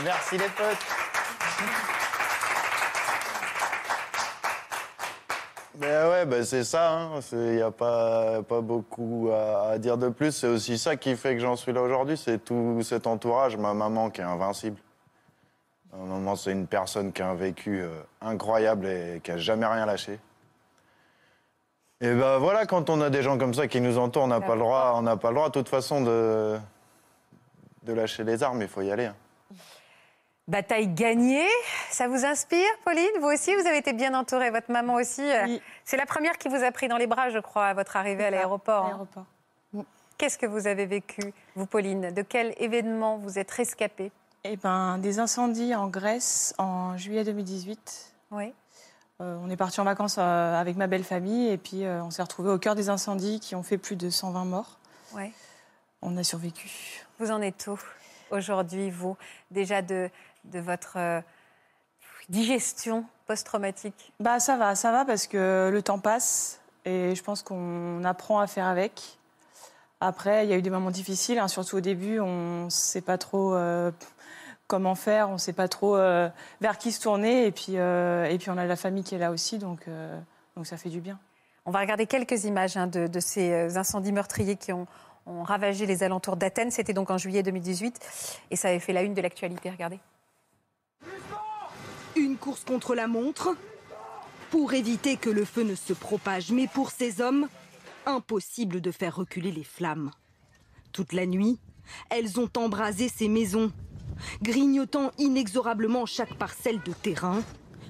Merci 0.04 0.38
les 0.38 0.48
potes. 0.48 0.86
Ben 5.74 6.08
ouais, 6.08 6.26
ben 6.26 6.44
c'est 6.44 6.64
ça. 6.64 7.08
Il 7.32 7.38
n'y 7.38 7.62
a 7.62 7.70
pas, 7.70 8.42
pas 8.42 8.60
beaucoup 8.60 9.30
à, 9.32 9.70
à 9.72 9.78
dire 9.78 9.98
de 9.98 10.08
plus. 10.08 10.32
C'est 10.32 10.46
aussi 10.46 10.78
ça 10.78 10.96
qui 10.96 11.16
fait 11.16 11.34
que 11.34 11.40
j'en 11.40 11.56
suis 11.56 11.72
là 11.72 11.82
aujourd'hui. 11.82 12.16
C'est 12.16 12.38
tout 12.38 12.80
cet 12.82 13.06
entourage. 13.06 13.56
Ma 13.56 13.74
maman 13.74 14.10
qui 14.10 14.20
est 14.20 14.24
invincible. 14.24 14.78
Ma 15.92 16.04
maman, 16.04 16.36
c'est 16.36 16.52
une 16.52 16.66
personne 16.66 17.12
qui 17.12 17.20
a 17.20 17.28
un 17.28 17.34
vécu 17.34 17.82
euh, 17.82 17.88
incroyable 18.22 18.86
et 18.86 19.20
qui 19.22 19.30
a 19.30 19.36
jamais 19.36 19.66
rien 19.66 19.84
lâché. 19.84 20.18
Et 22.04 22.12
ben 22.14 22.38
voilà, 22.38 22.66
quand 22.66 22.90
on 22.90 23.00
a 23.00 23.10
des 23.10 23.22
gens 23.22 23.38
comme 23.38 23.54
ça 23.54 23.68
qui 23.68 23.80
nous 23.80 23.96
entourent, 23.96 24.24
on 24.24 24.28
n'a 24.28 24.40
pas 24.40 24.54
le 24.54 24.60
droit, 24.60 24.94
on 24.96 25.02
n'a 25.02 25.16
pas 25.16 25.28
le 25.28 25.36
droit 25.36 25.46
de 25.48 25.52
toute 25.52 25.68
façon 25.68 26.00
de, 26.02 26.58
de 27.84 27.92
lâcher 27.92 28.24
les 28.24 28.42
armes. 28.42 28.60
Il 28.60 28.66
faut 28.68 28.82
y 28.82 28.90
aller. 28.90 29.06
hein. 29.06 29.14
Bataille 30.48 30.88
gagnée, 30.88 31.46
ça 31.90 32.08
vous 32.08 32.24
inspire, 32.24 32.66
Pauline? 32.84 33.06
Vous 33.20 33.28
aussi, 33.28 33.54
vous 33.54 33.66
avez 33.68 33.76
été 33.78 33.92
bien 33.92 34.12
entourée, 34.14 34.50
votre 34.50 34.72
maman 34.72 34.94
aussi. 34.94 35.22
euh, 35.22 35.56
C'est 35.84 35.96
la 35.96 36.04
première 36.04 36.36
qui 36.38 36.48
vous 36.48 36.64
a 36.64 36.72
pris 36.72 36.88
dans 36.88 36.96
les 36.96 37.06
bras, 37.06 37.30
je 37.30 37.38
crois, 37.38 37.66
à 37.66 37.74
votre 37.74 37.96
arrivée 37.96 38.24
à 38.24 38.30
l'aéroport. 38.30 38.86
hein. 38.86 38.88
l'aéroport. 38.90 39.24
Qu'est-ce 40.18 40.38
que 40.38 40.46
vous 40.46 40.66
avez 40.66 40.86
vécu, 40.86 41.32
vous, 41.54 41.66
Pauline? 41.66 42.10
De 42.10 42.22
quel 42.22 42.54
événement 42.58 43.16
vous 43.18 43.38
êtes 43.38 43.50
rescapée? 43.52 44.10
Eh 44.44 44.56
ben, 44.56 44.98
des 44.98 45.20
incendies 45.20 45.74
en 45.76 45.86
Grèce 45.86 46.52
en 46.58 46.96
juillet 46.96 47.22
2018. 47.22 48.12
Oui. 48.32 48.52
Euh, 49.22 49.36
on 49.42 49.50
est 49.50 49.56
parti 49.56 49.80
en 49.80 49.84
vacances 49.84 50.16
euh, 50.18 50.60
avec 50.60 50.76
ma 50.76 50.88
belle 50.88 51.04
famille 51.04 51.48
et 51.48 51.56
puis 51.56 51.84
euh, 51.84 52.02
on 52.02 52.10
s'est 52.10 52.22
retrouvé 52.22 52.50
au 52.50 52.58
cœur 52.58 52.74
des 52.74 52.88
incendies 52.88 53.38
qui 53.38 53.54
ont 53.54 53.62
fait 53.62 53.78
plus 53.78 53.94
de 53.94 54.10
120 54.10 54.44
morts. 54.44 54.78
Ouais. 55.14 55.32
On 56.00 56.16
a 56.16 56.24
survécu. 56.24 56.68
Vous 57.20 57.30
en 57.30 57.40
êtes 57.40 57.68
où 57.68 57.78
aujourd'hui, 58.30 58.90
vous, 58.90 59.16
déjà 59.50 59.80
de, 59.82 60.10
de 60.44 60.58
votre 60.58 61.22
digestion 62.28 63.04
post-traumatique? 63.26 64.12
Bah 64.18 64.40
ça 64.40 64.56
va, 64.56 64.74
ça 64.74 64.90
va 64.90 65.04
parce 65.04 65.28
que 65.28 65.70
le 65.72 65.82
temps 65.82 66.00
passe 66.00 66.60
et 66.84 67.14
je 67.14 67.22
pense 67.22 67.42
qu'on 67.42 68.02
apprend 68.04 68.40
à 68.40 68.48
faire 68.48 68.66
avec. 68.66 69.18
Après, 70.00 70.44
il 70.44 70.50
y 70.50 70.52
a 70.52 70.56
eu 70.56 70.62
des 70.62 70.70
moments 70.70 70.90
difficiles, 70.90 71.38
hein, 71.38 71.46
surtout 71.46 71.76
au 71.76 71.80
début, 71.80 72.18
on 72.18 72.64
ne 72.64 72.70
sait 72.70 73.02
pas 73.02 73.18
trop 73.18 73.54
comment 74.66 74.94
faire, 74.94 75.28
on 75.28 75.34
ne 75.34 75.38
sait 75.38 75.52
pas 75.52 75.68
trop 75.68 75.96
euh, 75.96 76.28
vers 76.60 76.78
qui 76.78 76.92
se 76.92 77.00
tourner 77.00 77.46
et 77.46 77.52
puis, 77.52 77.76
euh, 77.76 78.24
et 78.24 78.38
puis 78.38 78.50
on 78.50 78.58
a 78.58 78.64
la 78.66 78.76
famille 78.76 79.04
qui 79.04 79.14
est 79.14 79.18
là 79.18 79.30
aussi, 79.30 79.58
donc, 79.58 79.86
euh, 79.88 80.18
donc 80.56 80.66
ça 80.66 80.76
fait 80.76 80.88
du 80.88 81.00
bien. 81.00 81.18
On 81.64 81.70
va 81.70 81.80
regarder 81.80 82.06
quelques 82.06 82.44
images 82.44 82.76
hein, 82.76 82.86
de, 82.86 83.06
de 83.06 83.20
ces 83.20 83.76
incendies 83.76 84.12
meurtriers 84.12 84.56
qui 84.56 84.72
ont, 84.72 84.86
ont 85.26 85.42
ravagé 85.42 85.86
les 85.86 86.02
alentours 86.02 86.36
d'Athènes. 86.36 86.70
C'était 86.70 86.92
donc 86.92 87.10
en 87.10 87.18
juillet 87.18 87.42
2018 87.42 88.00
et 88.50 88.56
ça 88.56 88.68
avait 88.68 88.80
fait 88.80 88.92
la 88.92 89.02
une 89.02 89.14
de 89.14 89.20
l'actualité. 89.20 89.70
Regardez. 89.70 90.00
Une 92.16 92.36
course 92.36 92.64
contre 92.64 92.94
la 92.94 93.06
montre 93.06 93.56
pour 94.50 94.74
éviter 94.74 95.16
que 95.16 95.30
le 95.30 95.44
feu 95.44 95.62
ne 95.62 95.74
se 95.74 95.92
propage. 95.92 96.50
Mais 96.50 96.66
pour 96.66 96.90
ces 96.90 97.20
hommes, 97.20 97.48
impossible 98.06 98.80
de 98.80 98.90
faire 98.90 99.16
reculer 99.16 99.52
les 99.52 99.64
flammes. 99.64 100.10
Toute 100.92 101.12
la 101.12 101.26
nuit, 101.26 101.58
elles 102.10 102.38
ont 102.38 102.50
embrasé 102.56 103.08
ces 103.08 103.28
maisons, 103.28 103.72
grignotant 104.42 105.10
inexorablement 105.18 106.06
chaque 106.06 106.34
parcelle 106.34 106.80
de 106.82 106.92
terrain. 106.92 107.42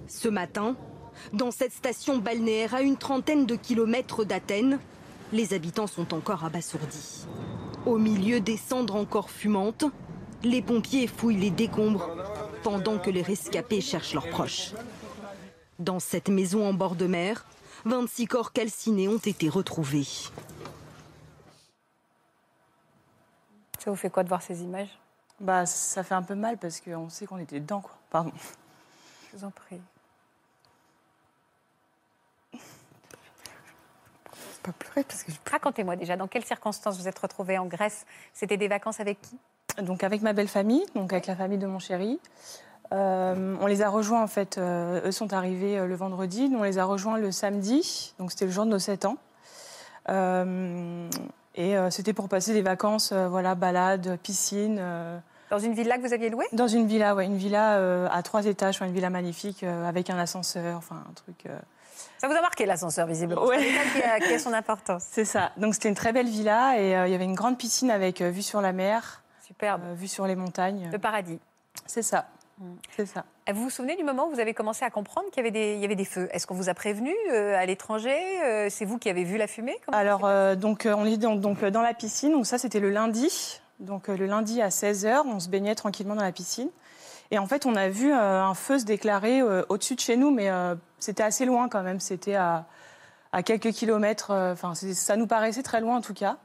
Ce 0.08 0.28
matin, 0.28 0.76
dans 1.32 1.50
cette 1.50 1.72
station 1.72 2.18
balnéaire 2.18 2.74
à 2.74 2.82
une 2.82 2.96
trentaine 2.96 3.46
de 3.46 3.56
kilomètres 3.56 4.24
d'Athènes, 4.24 4.78
les 5.32 5.54
habitants 5.54 5.86
sont 5.86 6.14
encore 6.14 6.44
abasourdis. 6.44 7.26
Au 7.86 7.98
milieu 7.98 8.40
des 8.40 8.56
cendres 8.56 8.96
encore 8.96 9.30
fumantes, 9.30 9.84
les 10.44 10.62
pompiers 10.62 11.06
fouillent 11.06 11.40
les 11.40 11.50
décombres 11.50 12.08
pendant 12.62 12.98
que 12.98 13.10
les 13.10 13.22
rescapés 13.22 13.80
cherchent 13.80 14.14
leurs 14.14 14.28
proches. 14.28 14.72
Dans 15.78 16.00
cette 16.00 16.28
maison 16.28 16.66
en 16.66 16.74
bord 16.74 16.94
de 16.94 17.06
mer, 17.06 17.44
26 17.84 18.26
corps 18.26 18.52
calcinés 18.52 19.08
ont 19.08 19.18
été 19.18 19.48
retrouvés. 19.48 20.06
Ça 23.78 23.90
vous 23.90 23.96
fait 23.96 24.10
quoi 24.10 24.22
de 24.22 24.28
voir 24.28 24.42
ces 24.42 24.62
images? 24.62 25.01
Bah 25.42 25.66
ça 25.66 26.04
fait 26.04 26.14
un 26.14 26.22
peu 26.22 26.36
mal 26.36 26.56
parce 26.56 26.80
qu'on 26.80 27.08
sait 27.10 27.26
qu'on 27.26 27.38
était 27.38 27.58
dedans, 27.58 27.80
quoi. 27.80 27.92
Pardon. 28.10 28.32
Je 29.30 29.36
vous 29.36 29.44
en 29.44 29.50
prie. 29.50 29.80
Pas 34.62 34.72
pleurer 34.72 35.02
parce 35.02 35.24
que 35.24 35.32
Racontez-moi 35.50 35.96
déjà, 35.96 36.16
dans 36.16 36.28
quelles 36.28 36.44
circonstances 36.44 36.96
vous 36.96 37.08
êtes 37.08 37.18
retrouvés 37.18 37.58
en 37.58 37.66
Grèce? 37.66 38.06
C'était 38.32 38.56
des 38.56 38.68
vacances 38.68 39.00
avec 39.00 39.20
qui? 39.20 39.36
Donc 39.82 40.04
avec 40.04 40.22
ma 40.22 40.32
belle 40.32 40.46
famille, 40.46 40.84
donc 40.94 41.12
avec 41.12 41.26
la 41.26 41.34
famille 41.34 41.58
de 41.58 41.66
mon 41.66 41.80
chéri. 41.80 42.20
Euh, 42.92 43.56
on 43.60 43.66
les 43.66 43.82
a 43.82 43.88
rejoints 43.88 44.22
en 44.22 44.28
fait, 44.28 44.58
euh, 44.58 45.08
eux 45.08 45.12
sont 45.12 45.32
arrivés 45.32 45.78
euh, 45.78 45.86
le 45.86 45.94
vendredi, 45.94 46.50
nous 46.50 46.58
on 46.58 46.62
les 46.62 46.78
a 46.78 46.84
rejoints 46.84 47.16
le 47.16 47.32
samedi, 47.32 48.14
donc 48.18 48.30
c'était 48.30 48.44
le 48.44 48.50
jour 48.50 48.66
de 48.66 48.70
nos 48.70 48.78
7 48.78 49.06
ans. 49.06 49.16
Euh, 50.08 51.08
et 51.54 51.76
euh, 51.76 51.90
c'était 51.90 52.12
pour 52.12 52.28
passer 52.28 52.52
des 52.52 52.62
vacances, 52.62 53.12
euh, 53.12 53.28
voilà, 53.28 53.54
balade, 53.54 54.18
piscine. 54.22 54.80
Dans 55.52 55.58
une 55.58 55.74
villa 55.74 55.96
que 55.98 56.02
vous 56.02 56.12
aviez 56.14 56.30
louée? 56.30 56.46
Dans 56.52 56.66
une 56.66 56.86
villa, 56.86 57.14
ouais, 57.14 57.26
une 57.26 57.36
villa 57.36 57.76
euh, 57.76 58.08
à 58.10 58.22
trois 58.22 58.46
étages, 58.46 58.80
une 58.80 58.90
villa 58.92 59.10
magnifique 59.10 59.62
euh, 59.62 59.86
avec 59.86 60.08
un 60.10 60.18
ascenseur, 60.18 60.78
enfin 60.78 61.04
un 61.08 61.12
truc. 61.12 61.44
euh, 61.46 61.58
Ça 62.18 62.26
vous 62.26 62.34
a 62.34 62.40
marqué 62.40 62.64
l'ascenseur, 62.66 63.06
visiblement. 63.06 63.44
Ouais. 63.44 63.58
C'est 63.60 64.00
qui 64.00 64.02
a, 64.06 64.18
qui 64.18 64.32
a 64.32 64.38
son 64.38 64.54
importance. 64.54 65.04
C'est 65.12 65.26
ça. 65.26 65.52
Donc 65.58 65.74
c'était 65.74 65.90
une 65.90 65.94
très 65.94 66.12
belle 66.12 66.28
villa 66.28 66.80
et 66.80 66.88
il 67.06 67.12
y 67.12 67.14
avait 67.14 67.24
une 67.24 67.34
grande 67.34 67.58
piscine 67.58 67.90
avec 67.90 68.22
vue 68.22 68.42
sur 68.42 68.60
la 68.62 68.72
mer, 68.72 69.22
Superbe. 69.46 69.82
vue 69.94 70.08
sur 70.08 70.26
les 70.26 70.36
montagnes. 70.36 70.88
Le 70.90 70.98
paradis. 70.98 71.38
C'est 71.86 72.02
ça. 72.02 72.24
Mm. 72.58 72.72
C'est 72.96 73.06
ça. 73.06 73.24
Vous 73.52 73.64
vous 73.64 73.70
souvenez 73.70 73.96
du 73.96 74.04
moment 74.04 74.28
où 74.28 74.30
vous 74.30 74.40
avez 74.40 74.54
commencé 74.54 74.84
à 74.84 74.90
comprendre 74.90 75.28
qu'il 75.30 75.38
y 75.38 75.40
avait 75.40 75.50
des, 75.50 75.74
il 75.74 75.80
y 75.80 75.84
avait 75.84 75.96
des 75.96 76.04
feux? 76.04 76.28
Est-ce 76.32 76.46
qu'on 76.46 76.54
vous 76.54 76.68
a 76.68 76.74
prévenu 76.74 77.12
euh, 77.32 77.56
à 77.58 77.66
l'étranger 77.66 78.16
Euh, 78.44 78.68
C'est 78.70 78.84
vous 78.84 78.98
qui 78.98 79.10
avez 79.10 79.24
vu 79.24 79.36
la 79.36 79.48
fumée 79.48 79.76
Comment 79.84 79.98
Alors, 79.98 80.24
euh, 80.24 80.54
donc, 80.54 80.86
on 80.90 81.04
est 81.04 81.16
dans, 81.16 81.34
donc, 81.34 81.64
dans 81.64 81.82
la 81.82 81.92
piscine. 81.92 82.30
Donc, 82.32 82.46
ça, 82.46 82.56
c'était 82.58 82.78
le 82.78 82.90
lundi. 82.90 83.60
Donc, 83.82 84.08
euh, 84.08 84.16
le 84.16 84.26
lundi 84.26 84.62
à 84.62 84.68
16h, 84.68 85.22
on 85.26 85.40
se 85.40 85.48
baignait 85.48 85.74
tranquillement 85.74 86.14
dans 86.14 86.22
la 86.22 86.32
piscine. 86.32 86.68
Et 87.30 87.38
en 87.38 87.46
fait, 87.46 87.66
on 87.66 87.74
a 87.76 87.88
vu 87.88 88.12
euh, 88.12 88.42
un 88.42 88.54
feu 88.54 88.78
se 88.78 88.84
déclarer 88.84 89.40
euh, 89.40 89.62
au-dessus 89.68 89.94
de 89.94 90.00
chez 90.00 90.16
nous, 90.16 90.30
mais 90.30 90.50
c'était 90.98 91.22
assez 91.22 91.44
loin 91.44 91.68
quand 91.68 91.82
même. 91.82 91.98
C'était 92.00 92.34
à, 92.34 92.66
à 93.32 93.42
quelques 93.42 93.72
kilomètres. 93.72 94.30
Enfin, 94.30 94.74
ça 94.74 95.16
nous 95.16 95.26
paraissait 95.26 95.62
très 95.62 95.80
loin 95.80 95.96
en 95.96 96.00
tout 96.02 96.14
cas. 96.14 96.36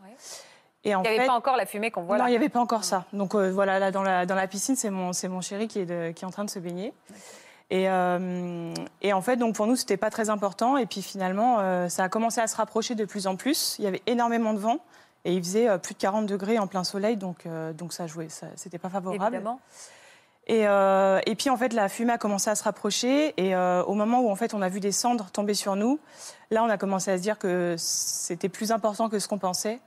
Et 0.84 0.96
en 0.96 1.00
Il 1.00 1.04
n'y 1.04 1.08
avait 1.10 1.20
fait- 1.20 1.26
pas 1.28 1.34
encore 1.34 1.58
la 1.58 1.66
fumée 1.66 1.92
qu'on 1.92 2.04
voit 2.04 2.18
non, 2.18 2.24
là. 2.24 2.30
il 2.30 2.32
n'y 2.32 2.38
avait 2.38 2.48
pas 2.50 2.62
encore 2.62 2.86
ça. 2.86 3.04
Donc 3.12 3.36
euh, 3.36 3.52
voilà, 3.52 3.78
là 3.80 3.92
dans 3.92 4.04
la, 4.04 4.26
dans 4.26 4.36
la 4.36 4.48
piscine, 4.48 4.76
c'est 4.78 4.90
mon, 4.90 5.12
chéri 5.42 5.68
qui 5.68 5.80
est, 5.80 5.86
de- 5.86 6.12
qui 6.12 6.24
est 6.24 6.28
en 6.28 6.32
train 6.32 6.46
de 6.46 6.50
se 6.50 6.60
baigner. 6.60 6.94
Et, 7.70 7.90
euh, 7.90 8.74
et 9.02 9.12
en 9.12 9.22
fait, 9.22 9.36
donc 9.36 9.56
pour 9.56 9.68
nous, 9.68 9.76
c'était 9.76 9.98
pas 9.98 10.10
très 10.10 10.30
important. 10.30 10.78
Et 10.78 10.86
puis 10.86 11.02
finalement, 11.02 11.58
euh, 11.60 11.90
ça 11.90 12.06
a 12.06 12.10
commencé 12.10 12.40
à 12.40 12.48
se 12.48 12.56
rapprocher 12.56 12.96
de 12.96 13.04
plus 13.04 13.28
en 13.28 13.36
plus. 13.36 13.76
Il 13.80 13.84
y 13.84 13.88
avait 13.88 14.02
énormément 14.08 14.54
de 14.54 14.60
vent 14.60 14.78
et 15.26 15.34
il 15.34 15.44
faisait 15.44 15.70
euh, 15.70 15.78
plus 15.78 15.94
de 15.94 16.00
40 16.00 16.26
degrés 16.26 16.60
en 16.60 16.68
plein 16.68 16.84
soleil, 16.84 17.18
donc, 17.18 17.46
euh, 17.46 17.74
donc 17.74 17.94
ça 17.94 18.08
jouait, 18.08 18.30
ça, 18.30 18.48
c'était 18.56 18.78
pas 18.78 18.90
favorable. 18.90 19.36
Évidemment. 19.36 19.60
Et, 20.48 20.66
euh, 20.66 21.20
et 21.26 21.36
puis 21.36 21.50
en 21.50 21.58
fait, 21.58 21.74
la 21.74 21.90
fumée 21.90 22.14
a 22.14 22.18
commencé 22.18 22.50
à 22.50 22.56
se 22.56 22.64
rapprocher. 22.64 23.34
Et 23.38 23.54
euh, 23.54 23.84
au 23.84 23.94
moment 23.94 24.22
où 24.22 24.32
en 24.32 24.36
fait 24.36 24.54
on 24.54 24.62
a 24.62 24.70
vu 24.70 24.80
des 24.80 24.94
cendres 24.94 25.30
tomber 25.30 25.54
sur 25.54 25.76
nous, 25.76 26.00
là 26.52 26.64
on 26.64 26.70
a 26.70 26.78
commencé 26.78 27.12
à 27.12 27.18
se 27.18 27.22
dire 27.22 27.38
que 27.38 27.76
c'était 27.78 28.50
plus 28.50 28.72
important 28.72 29.10
que 29.10 29.20
ce 29.20 29.28
qu'on 29.28 29.40
pensait. 29.40 29.80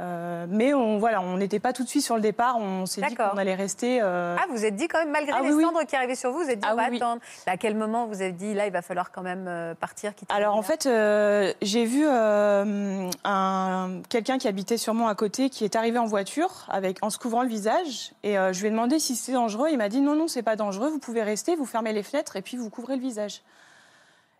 Euh, 0.00 0.46
mais 0.48 0.74
on 0.74 0.98
voilà, 0.98 1.20
on 1.20 1.36
n'était 1.36 1.60
pas 1.60 1.72
tout 1.72 1.84
de 1.84 1.88
suite 1.88 2.02
sur 2.02 2.16
le 2.16 2.20
départ. 2.20 2.56
On 2.58 2.86
s'est 2.86 3.02
dit 3.02 3.14
qu'on 3.14 3.36
allait 3.36 3.54
rester. 3.54 4.00
euh, 4.02 4.36
Ah, 4.40 4.46
vous 4.50 4.64
êtes 4.64 4.74
dit 4.74 4.88
quand 4.88 4.98
même, 4.98 5.10
malgré 5.10 5.32
Ah 5.36 5.42
les 5.42 5.48
oui, 5.50 5.54
oui. 5.58 5.62
cendres 5.64 5.84
qui 5.86 5.94
arrivaient 5.94 6.16
sur 6.16 6.32
vous, 6.32 6.38
vous 6.42 6.50
êtes 6.50 6.58
dit, 6.58 6.66
Ah 6.68 6.72
on 6.72 6.76
va 6.76 6.88
oui, 6.90 6.96
attendre. 6.96 7.20
À 7.46 7.56
quel 7.56 7.76
moment 7.76 8.06
vous 8.06 8.20
avez 8.20 8.32
dit, 8.32 8.52
là, 8.54 8.66
il 8.66 8.72
va 8.72 8.82
falloir 8.82 9.12
quand 9.12 9.22
même 9.22 9.46
euh, 9.46 9.74
partir 9.74 10.14
quitter 10.14 10.34
Alors 10.34 10.56
en 10.56 10.62
fait, 10.62 10.86
euh, 10.86 11.52
j'ai 11.62 11.84
vu 11.84 12.04
un, 12.06 14.00
quelqu'un 14.08 14.38
qui 14.38 14.48
habitait 14.48 14.76
sûrement 14.78 15.08
à 15.08 15.14
côté 15.14 15.50
qui 15.50 15.64
est 15.64 15.76
arrivé 15.76 15.98
en 15.98 16.06
voiture 16.06 16.66
avec, 16.68 16.98
en 17.02 17.10
se 17.10 17.18
couvrant 17.18 17.42
le 17.42 17.48
visage. 17.48 18.12
Et 18.22 18.34
je 18.34 18.60
lui 18.60 18.68
ai 18.68 18.70
demandé 18.70 18.98
si 18.98 19.14
c'était 19.14 19.32
dangereux. 19.36 19.68
Il 19.70 19.78
m'a 19.78 19.88
dit 19.88 20.00
non, 20.00 20.14
non, 20.14 20.28
c'est 20.28 20.42
pas 20.42 20.56
dangereux. 20.56 20.88
Vous 20.88 20.98
pouvez 20.98 21.22
rester, 21.22 21.54
vous 21.56 21.66
fermez 21.66 21.92
les 21.92 22.02
fenêtres 22.02 22.36
et 22.36 22.42
puis 22.42 22.56
vous 22.56 22.70
couvrez 22.70 22.96
le 22.96 23.02
visage. 23.02 23.42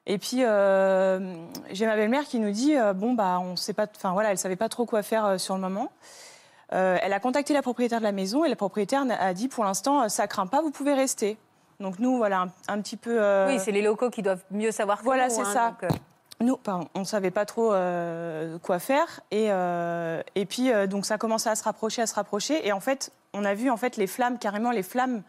Et 0.07 0.19
puis 0.19 0.39
euh, 0.41 1.35
j'ai 1.71 1.87
ma 1.87 1.95
belle-mère 1.95 2.25
qui 2.25 2.41
nous 2.41 2.51
dit 2.51 2.77
euh, 2.77 2.93
bon 2.93 3.15
bah 3.15 3.39
on 3.41 3.55
sait 3.55 3.73
pas, 3.73 3.87
enfin 3.95 4.13
voilà, 4.13 4.33
elle 4.33 4.39
savait 4.39 4.57
pas 4.57 4.69
trop 4.69 4.85
quoi 4.85 5.03
faire 5.03 5.25
euh, 5.25 5.39
sur 5.39 5.55
le 5.55 5.61
moment. 5.61 5.91
Elle 6.75 7.13
a 7.13 7.21
contacté 7.21 7.53
la 7.53 7.61
propriétaire 7.61 7.99
de 7.99 8.05
la 8.05 8.13
maison 8.13 8.47
et 8.47 8.49
la 8.49 8.57
propriétaire 8.57 9.05
a 9.21 9.35
dit 9.35 9.49
pour 9.49 9.63
l'instant 9.63 10.09
ça 10.09 10.27
craint 10.27 10.47
pas, 10.47 10.63
vous 10.63 10.71
pouvez 10.71 10.95
rester. 10.95 11.37
Donc 11.81 11.99
nous, 11.99 12.17
voilà, 12.17 12.41
un, 12.41 12.51
un 12.69 12.81
petit 12.81 12.97
peu. 12.97 13.19
Oui, 13.47 13.59
c'est 13.59 13.73
les 13.73 13.83
locaux 13.83 14.09
qui 14.09 14.23
doivent 14.23 14.43
mieux 14.51 14.71
savoir 14.71 15.01
que 15.01 15.05
Voilà, 15.05 15.29
c'est 15.29 15.43
hein, 15.43 15.53
ça. 15.53 15.77
donc, 15.83 15.91
Nous, 16.41 16.57
pardon, 16.57 16.89
on 16.95 17.01
ne 17.01 17.05
savait 17.05 17.31
pas 17.31 17.45
trop 17.45 17.75
quoi 18.63 18.79
faire. 18.79 19.21
Et, 19.31 19.51
et 20.35 20.47
puis, 20.47 20.71
donc, 20.89 21.05
ça 21.05 21.15
a 21.15 21.19
commencé 21.19 21.51
à 21.51 21.57
se 21.57 21.65
rapprocher, 21.65 22.01
à 22.01 22.07
se 22.07 22.15
rapprocher. 22.15 22.67
Et 22.67 22.73
en 22.73 22.81
fait, 22.81 23.13
on 23.35 23.45
a 23.45 23.53
vu 23.53 23.69
en 23.69 23.77
fait, 23.77 23.99
les 23.99 24.07
flammes, 24.07 24.39
carrément 24.39 24.71
les 24.71 24.83
flammes 24.83 25.23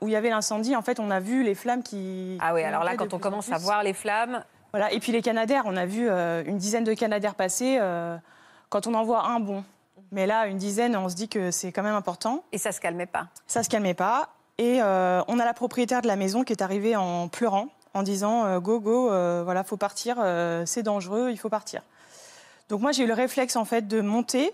où 0.00 0.08
il 0.08 0.12
y 0.12 0.16
avait 0.16 0.30
l'incendie. 0.30 0.76
En 0.76 0.82
fait, 0.82 1.00
on 1.00 1.10
a 1.10 1.20
vu 1.20 1.42
les 1.42 1.54
flammes 1.54 1.82
qui. 1.82 2.38
Ah 2.40 2.54
oui, 2.54 2.62
alors 2.62 2.84
là, 2.84 2.96
quand 2.96 3.14
on 3.14 3.18
commence 3.18 3.50
à 3.50 3.58
voir 3.58 3.82
les 3.82 3.92
flammes. 3.92 4.42
Voilà. 4.72 4.92
Et 4.92 5.00
puis 5.00 5.12
les 5.12 5.22
canadaires, 5.22 5.62
on 5.66 5.76
a 5.76 5.86
vu 5.86 6.08
euh, 6.08 6.42
une 6.44 6.58
dizaine 6.58 6.84
de 6.84 6.94
canadaires 6.94 7.34
passer. 7.34 7.78
euh, 7.80 8.16
quand 8.68 8.86
on 8.86 8.94
en 8.94 9.02
voit 9.02 9.26
un, 9.26 9.40
bon. 9.40 9.64
Mais 10.12 10.26
là, 10.26 10.46
une 10.46 10.58
dizaine, 10.58 10.94
on 10.96 11.08
se 11.08 11.14
dit 11.14 11.28
que 11.28 11.50
c'est 11.50 11.72
quand 11.72 11.82
même 11.82 11.94
important. 11.94 12.44
Et 12.52 12.58
ça 12.58 12.72
se 12.72 12.80
calmait 12.80 13.06
pas. 13.06 13.28
Ça 13.46 13.62
se 13.62 13.68
calmait 13.68 13.94
pas. 13.94 14.28
Et 14.58 14.82
euh, 14.82 15.22
on 15.28 15.38
a 15.38 15.44
la 15.44 15.54
propriétaire 15.54 16.02
de 16.02 16.06
la 16.06 16.16
maison 16.16 16.44
qui 16.44 16.52
est 16.52 16.62
arrivée 16.62 16.96
en 16.96 17.28
pleurant, 17.28 17.68
en 17.94 18.02
disant 18.02 18.58
Go, 18.58 18.80
go, 18.80 19.08
voilà, 19.44 19.64
faut 19.64 19.76
partir, 19.76 20.16
c'est 20.66 20.82
dangereux, 20.82 21.30
il 21.30 21.38
faut 21.38 21.48
partir. 21.48 21.82
Donc 22.68 22.80
moi, 22.80 22.92
j'ai 22.92 23.04
eu 23.04 23.06
le 23.06 23.14
réflexe 23.14 23.56
en 23.56 23.64
fait 23.64 23.86
de 23.86 24.00
monter, 24.00 24.52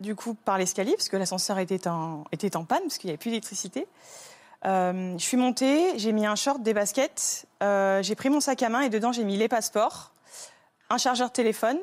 du 0.00 0.14
coup, 0.14 0.34
par 0.34 0.58
l'escalier, 0.58 0.92
parce 0.96 1.08
que 1.08 1.16
l'ascenseur 1.16 1.58
était 1.58 1.88
en, 1.88 2.24
était 2.32 2.56
en 2.56 2.64
panne, 2.64 2.82
parce 2.82 2.98
qu'il 2.98 3.08
n'y 3.08 3.12
avait 3.12 3.18
plus 3.18 3.30
d'électricité. 3.30 3.86
Euh, 4.64 5.14
je 5.18 5.22
suis 5.24 5.36
montée, 5.36 5.98
j'ai 5.98 6.12
mis 6.12 6.26
un 6.26 6.34
short, 6.34 6.62
des 6.62 6.74
baskets, 6.74 7.46
euh, 7.62 8.02
j'ai 8.02 8.14
pris 8.14 8.30
mon 8.30 8.40
sac 8.40 8.62
à 8.62 8.68
main 8.68 8.80
et 8.80 8.88
dedans 8.88 9.12
j'ai 9.12 9.22
mis 9.24 9.36
les 9.36 9.48
passeports, 9.48 10.12
un 10.90 10.98
chargeur 10.98 11.28
de 11.28 11.32
téléphone 11.32 11.78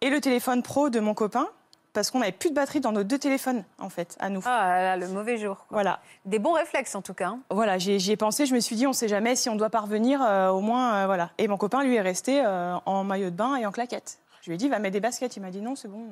et 0.00 0.10
le 0.10 0.20
téléphone 0.20 0.62
pro 0.62 0.90
de 0.90 1.00
mon 1.00 1.14
copain, 1.14 1.46
parce 1.92 2.10
qu'on 2.10 2.18
n'avait 2.18 2.32
plus 2.32 2.50
de 2.50 2.54
batterie 2.54 2.80
dans 2.80 2.92
nos 2.92 3.04
deux 3.04 3.18
téléphones, 3.18 3.64
en 3.78 3.88
fait, 3.88 4.16
à 4.20 4.28
nous. 4.28 4.42
Ah 4.44 4.68
là 4.68 4.82
là, 4.82 4.96
le 4.98 5.08
mauvais 5.08 5.38
jour. 5.38 5.56
quoi. 5.56 5.66
Voilà. 5.70 6.00
Des 6.26 6.38
bons 6.38 6.52
réflexes 6.52 6.94
en 6.94 7.00
tout 7.00 7.14
cas. 7.14 7.28
hein. 7.28 7.40
Voilà, 7.48 7.78
j'y 7.78 8.10
ai 8.12 8.16
pensé, 8.16 8.44
je 8.44 8.54
me 8.54 8.60
suis 8.60 8.76
dit, 8.76 8.86
on 8.86 8.90
ne 8.90 8.94
sait 8.94 9.08
jamais 9.08 9.34
si 9.34 9.48
on 9.48 9.56
doit 9.56 9.70
parvenir, 9.70 10.20
euh, 10.22 10.50
au 10.50 10.60
moins, 10.60 11.06
voilà. 11.06 11.30
Et 11.38 11.48
mon 11.48 11.56
copain, 11.56 11.82
lui, 11.84 11.94
est 11.94 12.02
resté 12.02 12.44
en 12.44 13.02
maillot 13.04 13.30
de 13.30 13.36
bain 13.36 13.56
et 13.56 13.64
en 13.64 13.72
claquettes. 13.72 14.18
Je 14.42 14.50
lui 14.50 14.56
ai 14.56 14.58
dit, 14.58 14.68
va 14.68 14.78
mettre 14.78 14.92
des 14.92 15.00
baskets. 15.00 15.36
Il 15.36 15.40
m'a 15.40 15.50
dit, 15.50 15.62
non, 15.62 15.74
c'est 15.74 15.88
bon, 15.88 16.06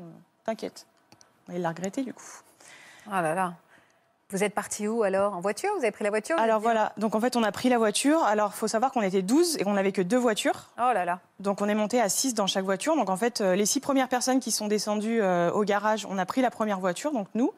t'inquiète. 0.44 0.86
Il 1.52 1.60
l'a 1.60 1.68
regretté, 1.70 2.02
du 2.02 2.14
coup. 2.14 2.22
Ah 3.10 3.22
là 3.22 3.34
là. 3.34 3.54
Vous 4.30 4.42
êtes 4.42 4.54
parti 4.54 4.88
où 4.88 5.02
alors? 5.02 5.34
En 5.34 5.40
voiture? 5.40 5.70
Vous 5.74 5.82
avez 5.82 5.90
pris 5.92 6.02
la 6.02 6.10
voiture? 6.10 6.36
Alors 6.38 6.58
voilà, 6.58 6.92
donc 6.96 7.14
en 7.14 7.20
fait, 7.20 7.36
on 7.36 7.42
a 7.42 7.52
pris 7.52 7.68
la 7.68 7.76
voiture. 7.78 8.22
Alors, 8.24 8.52
il 8.54 8.58
faut 8.58 8.66
savoir 8.66 8.90
qu'on 8.90 9.02
était 9.02 9.22
12 9.22 9.58
et 9.58 9.64
qu'on 9.64 9.74
n'avait 9.74 9.92
que 9.92 10.00
deux 10.02 10.16
voitures. 10.16 10.70
Oh 10.78 10.90
là 10.92 11.04
là. 11.04 11.20
Donc, 11.40 11.60
on 11.60 11.68
est 11.68 11.74
monté 11.74 12.00
à 12.00 12.08
6 12.08 12.34
dans 12.34 12.46
chaque 12.46 12.64
voiture. 12.64 12.96
Donc, 12.96 13.10
en 13.10 13.16
fait, 13.16 13.40
euh, 13.42 13.54
les 13.54 13.66
six 13.66 13.80
premières 13.80 14.08
personnes 14.08 14.40
qui 14.40 14.50
sont 14.50 14.66
descendues 14.66 15.20
euh, 15.22 15.52
au 15.52 15.62
garage, 15.64 16.06
on 16.10 16.16
a 16.18 16.24
pris 16.26 16.40
la 16.40 16.50
première 16.50 16.80
voiture, 16.80 17.12
donc 17.12 17.28
nous. 17.34 17.52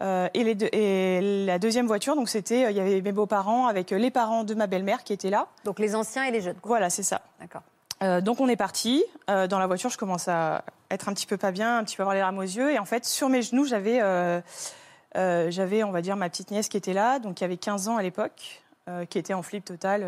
Euh, 0.00 0.28
et, 0.32 0.44
les 0.44 0.54
deux- 0.54 0.68
et 0.72 1.44
la 1.44 1.58
deuxième 1.58 1.88
voiture, 1.88 2.14
donc 2.14 2.28
c'était, 2.28 2.66
euh, 2.66 2.70
il 2.70 2.76
y 2.76 2.80
avait 2.80 3.00
mes 3.02 3.12
beaux-parents 3.12 3.66
avec 3.66 3.90
les 3.90 4.12
parents 4.12 4.44
de 4.44 4.54
ma 4.54 4.68
belle-mère 4.68 5.02
qui 5.02 5.12
étaient 5.12 5.28
là. 5.30 5.48
Donc 5.64 5.80
les 5.80 5.96
anciens 5.96 6.22
et 6.22 6.30
les 6.30 6.40
jeunes. 6.40 6.56
Voilà, 6.62 6.88
c'est 6.88 7.02
ça. 7.02 7.20
D'accord. 7.40 7.62
Euh, 8.02 8.20
donc 8.20 8.40
on 8.40 8.48
est 8.48 8.56
parti. 8.56 9.04
Euh, 9.28 9.46
dans 9.46 9.58
la 9.58 9.66
voiture, 9.66 9.90
je 9.90 9.98
commence 9.98 10.28
à 10.28 10.64
être 10.90 11.08
un 11.08 11.14
petit 11.14 11.26
peu 11.26 11.36
pas 11.36 11.50
bien, 11.50 11.78
un 11.78 11.84
petit 11.84 11.96
peu 11.96 12.02
avoir 12.02 12.14
les 12.14 12.20
larmes 12.20 12.38
aux 12.38 12.42
yeux. 12.42 12.72
Et 12.72 12.78
en 12.78 12.84
fait, 12.84 13.04
sur 13.04 13.28
mes 13.28 13.42
genoux, 13.42 13.64
j'avais, 13.64 14.00
euh, 14.00 14.40
j'avais, 15.14 15.82
on 15.82 15.90
va 15.90 16.02
dire, 16.02 16.16
ma 16.16 16.28
petite 16.28 16.50
nièce 16.50 16.68
qui 16.68 16.76
était 16.76 16.92
là, 16.92 17.18
donc 17.18 17.36
qui 17.36 17.44
avait 17.44 17.56
15 17.56 17.88
ans 17.88 17.96
à 17.96 18.02
l'époque, 18.02 18.62
qui 19.10 19.18
était 19.18 19.34
en 19.34 19.42
flip 19.42 19.66
total, 19.66 20.02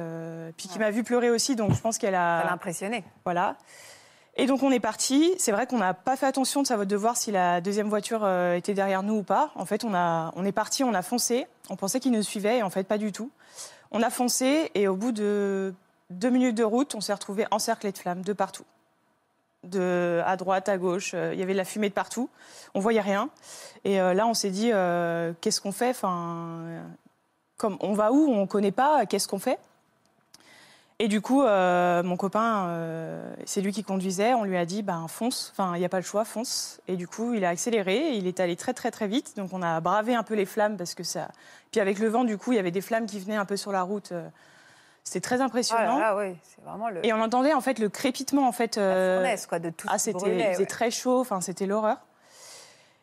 puis 0.56 0.66
qui 0.66 0.78
m'a 0.78 0.90
vu 0.90 1.02
pleurer 1.04 1.28
aussi. 1.28 1.54
Donc 1.54 1.74
je 1.74 1.80
pense 1.80 1.98
qu'elle 1.98 2.14
a. 2.14 2.40
Ça 2.40 2.46
l'a 2.46 2.52
impressionné. 2.54 3.04
Voilà. 3.24 3.56
Et 4.36 4.46
donc 4.46 4.62
on 4.62 4.70
est 4.70 4.80
parti. 4.80 5.34
C'est 5.36 5.52
vrai 5.52 5.66
qu'on 5.66 5.76
n'a 5.76 5.92
pas 5.92 6.16
fait 6.16 6.24
attention 6.24 6.62
de 6.62 6.66
savoir 6.66 6.86
de 6.86 6.96
voir 6.96 7.18
si 7.18 7.30
la 7.30 7.60
deuxième 7.60 7.90
voiture 7.90 8.26
était 8.54 8.72
derrière 8.72 9.02
nous 9.02 9.16
ou 9.16 9.22
pas. 9.22 9.50
En 9.54 9.66
fait, 9.66 9.84
on, 9.84 9.92
a, 9.92 10.32
on 10.34 10.46
est 10.46 10.52
parti, 10.52 10.82
on 10.82 10.94
a 10.94 11.02
foncé. 11.02 11.46
On 11.68 11.76
pensait 11.76 12.00
qu'ils 12.00 12.12
nous 12.12 12.22
suivaient 12.22 12.58
et 12.58 12.62
en 12.62 12.70
fait 12.70 12.84
pas 12.84 12.96
du 12.96 13.12
tout. 13.12 13.30
On 13.90 14.02
a 14.02 14.08
foncé 14.08 14.70
et 14.74 14.88
au 14.88 14.96
bout 14.96 15.12
de 15.12 15.74
deux 16.10 16.30
minutes 16.30 16.56
de 16.56 16.64
route, 16.64 16.94
on 16.94 17.00
s'est 17.00 17.12
retrouvé 17.12 17.46
encerclé 17.50 17.92
de 17.92 17.98
flammes 17.98 18.22
de 18.22 18.32
partout. 18.32 18.64
De, 19.62 20.22
à 20.24 20.36
droite, 20.36 20.68
à 20.68 20.78
gauche, 20.78 21.12
euh, 21.14 21.34
il 21.34 21.40
y 21.40 21.42
avait 21.42 21.52
de 21.52 21.58
la 21.58 21.64
fumée 21.64 21.88
de 21.88 21.94
partout. 21.94 22.30
On 22.74 22.80
voyait 22.80 23.00
rien. 23.00 23.28
Et 23.84 24.00
euh, 24.00 24.14
là, 24.14 24.26
on 24.26 24.34
s'est 24.34 24.50
dit, 24.50 24.70
euh, 24.72 25.32
qu'est-ce 25.40 25.60
qu'on 25.60 25.72
fait? 25.72 25.90
Enfin, 25.90 26.82
comme, 27.56 27.76
On 27.80 27.92
va 27.92 28.10
où? 28.10 28.26
On 28.26 28.42
ne 28.42 28.46
connaît 28.46 28.72
pas, 28.72 29.06
qu'est-ce 29.06 29.28
qu'on 29.28 29.38
fait? 29.38 29.58
Et 30.98 31.08
du 31.08 31.22
coup, 31.22 31.42
mon 31.42 32.16
copain, 32.18 32.68
c'est 33.46 33.62
lui 33.62 33.72
qui 33.72 33.82
conduisait. 33.82 34.34
On 34.34 34.44
lui 34.44 34.58
a 34.58 34.66
dit, 34.66 34.82
ben 34.82 35.08
fonce. 35.08 35.50
Enfin, 35.52 35.74
il 35.74 35.78
n'y 35.78 35.86
a 35.86 35.88
pas 35.88 35.96
le 35.96 36.04
choix, 36.04 36.26
fonce. 36.26 36.78
Et 36.88 36.96
du 36.96 37.08
coup, 37.08 37.32
il 37.32 37.42
a 37.46 37.48
accéléré. 37.48 38.16
Il 38.16 38.26
est 38.26 38.38
allé 38.38 38.54
très 38.54 38.74
très 38.74 38.90
très 38.90 39.08
vite. 39.08 39.34
Donc, 39.38 39.54
on 39.54 39.62
a 39.62 39.80
bravé 39.80 40.14
un 40.14 40.22
peu 40.22 40.34
les 40.34 40.44
flammes 40.44 40.76
parce 40.76 40.94
que 40.94 41.02
ça. 41.02 41.28
Puis 41.70 41.80
avec 41.80 42.00
le 42.00 42.08
vent, 42.08 42.24
du 42.24 42.36
coup, 42.36 42.52
il 42.52 42.56
y 42.56 42.58
avait 42.58 42.70
des 42.70 42.82
flammes 42.82 43.06
qui 43.06 43.18
venaient 43.18 43.36
un 43.36 43.46
peu 43.46 43.56
sur 43.56 43.72
la 43.72 43.80
route. 43.80 44.12
Euh, 45.10 45.12
C'était 45.12 45.20
très 45.26 45.40
Ah 45.40 45.44
impressionnant. 45.44 45.98
là 45.98 46.14
là, 46.14 46.16
oui, 46.16 46.36
c'est 46.42 46.62
vraiment 46.64 46.88
le. 46.88 47.04
Et 47.04 47.12
on 47.12 47.20
entendait 47.20 47.52
en 47.54 47.60
fait 47.60 47.78
le 47.78 47.88
crépitement 47.88 48.46
en 48.46 48.52
fait. 48.52 48.78
euh, 48.78 49.16
fournaise, 49.16 49.46
quoi, 49.46 49.58
de 49.58 49.70
tout 49.70 49.88
Ah, 49.90 49.98
c'était, 49.98 50.48
il 50.50 50.54
faisait 50.54 50.66
très 50.66 50.90
chaud. 50.90 51.20
Enfin, 51.20 51.40
c'était 51.40 51.66
l'horreur. 51.66 51.96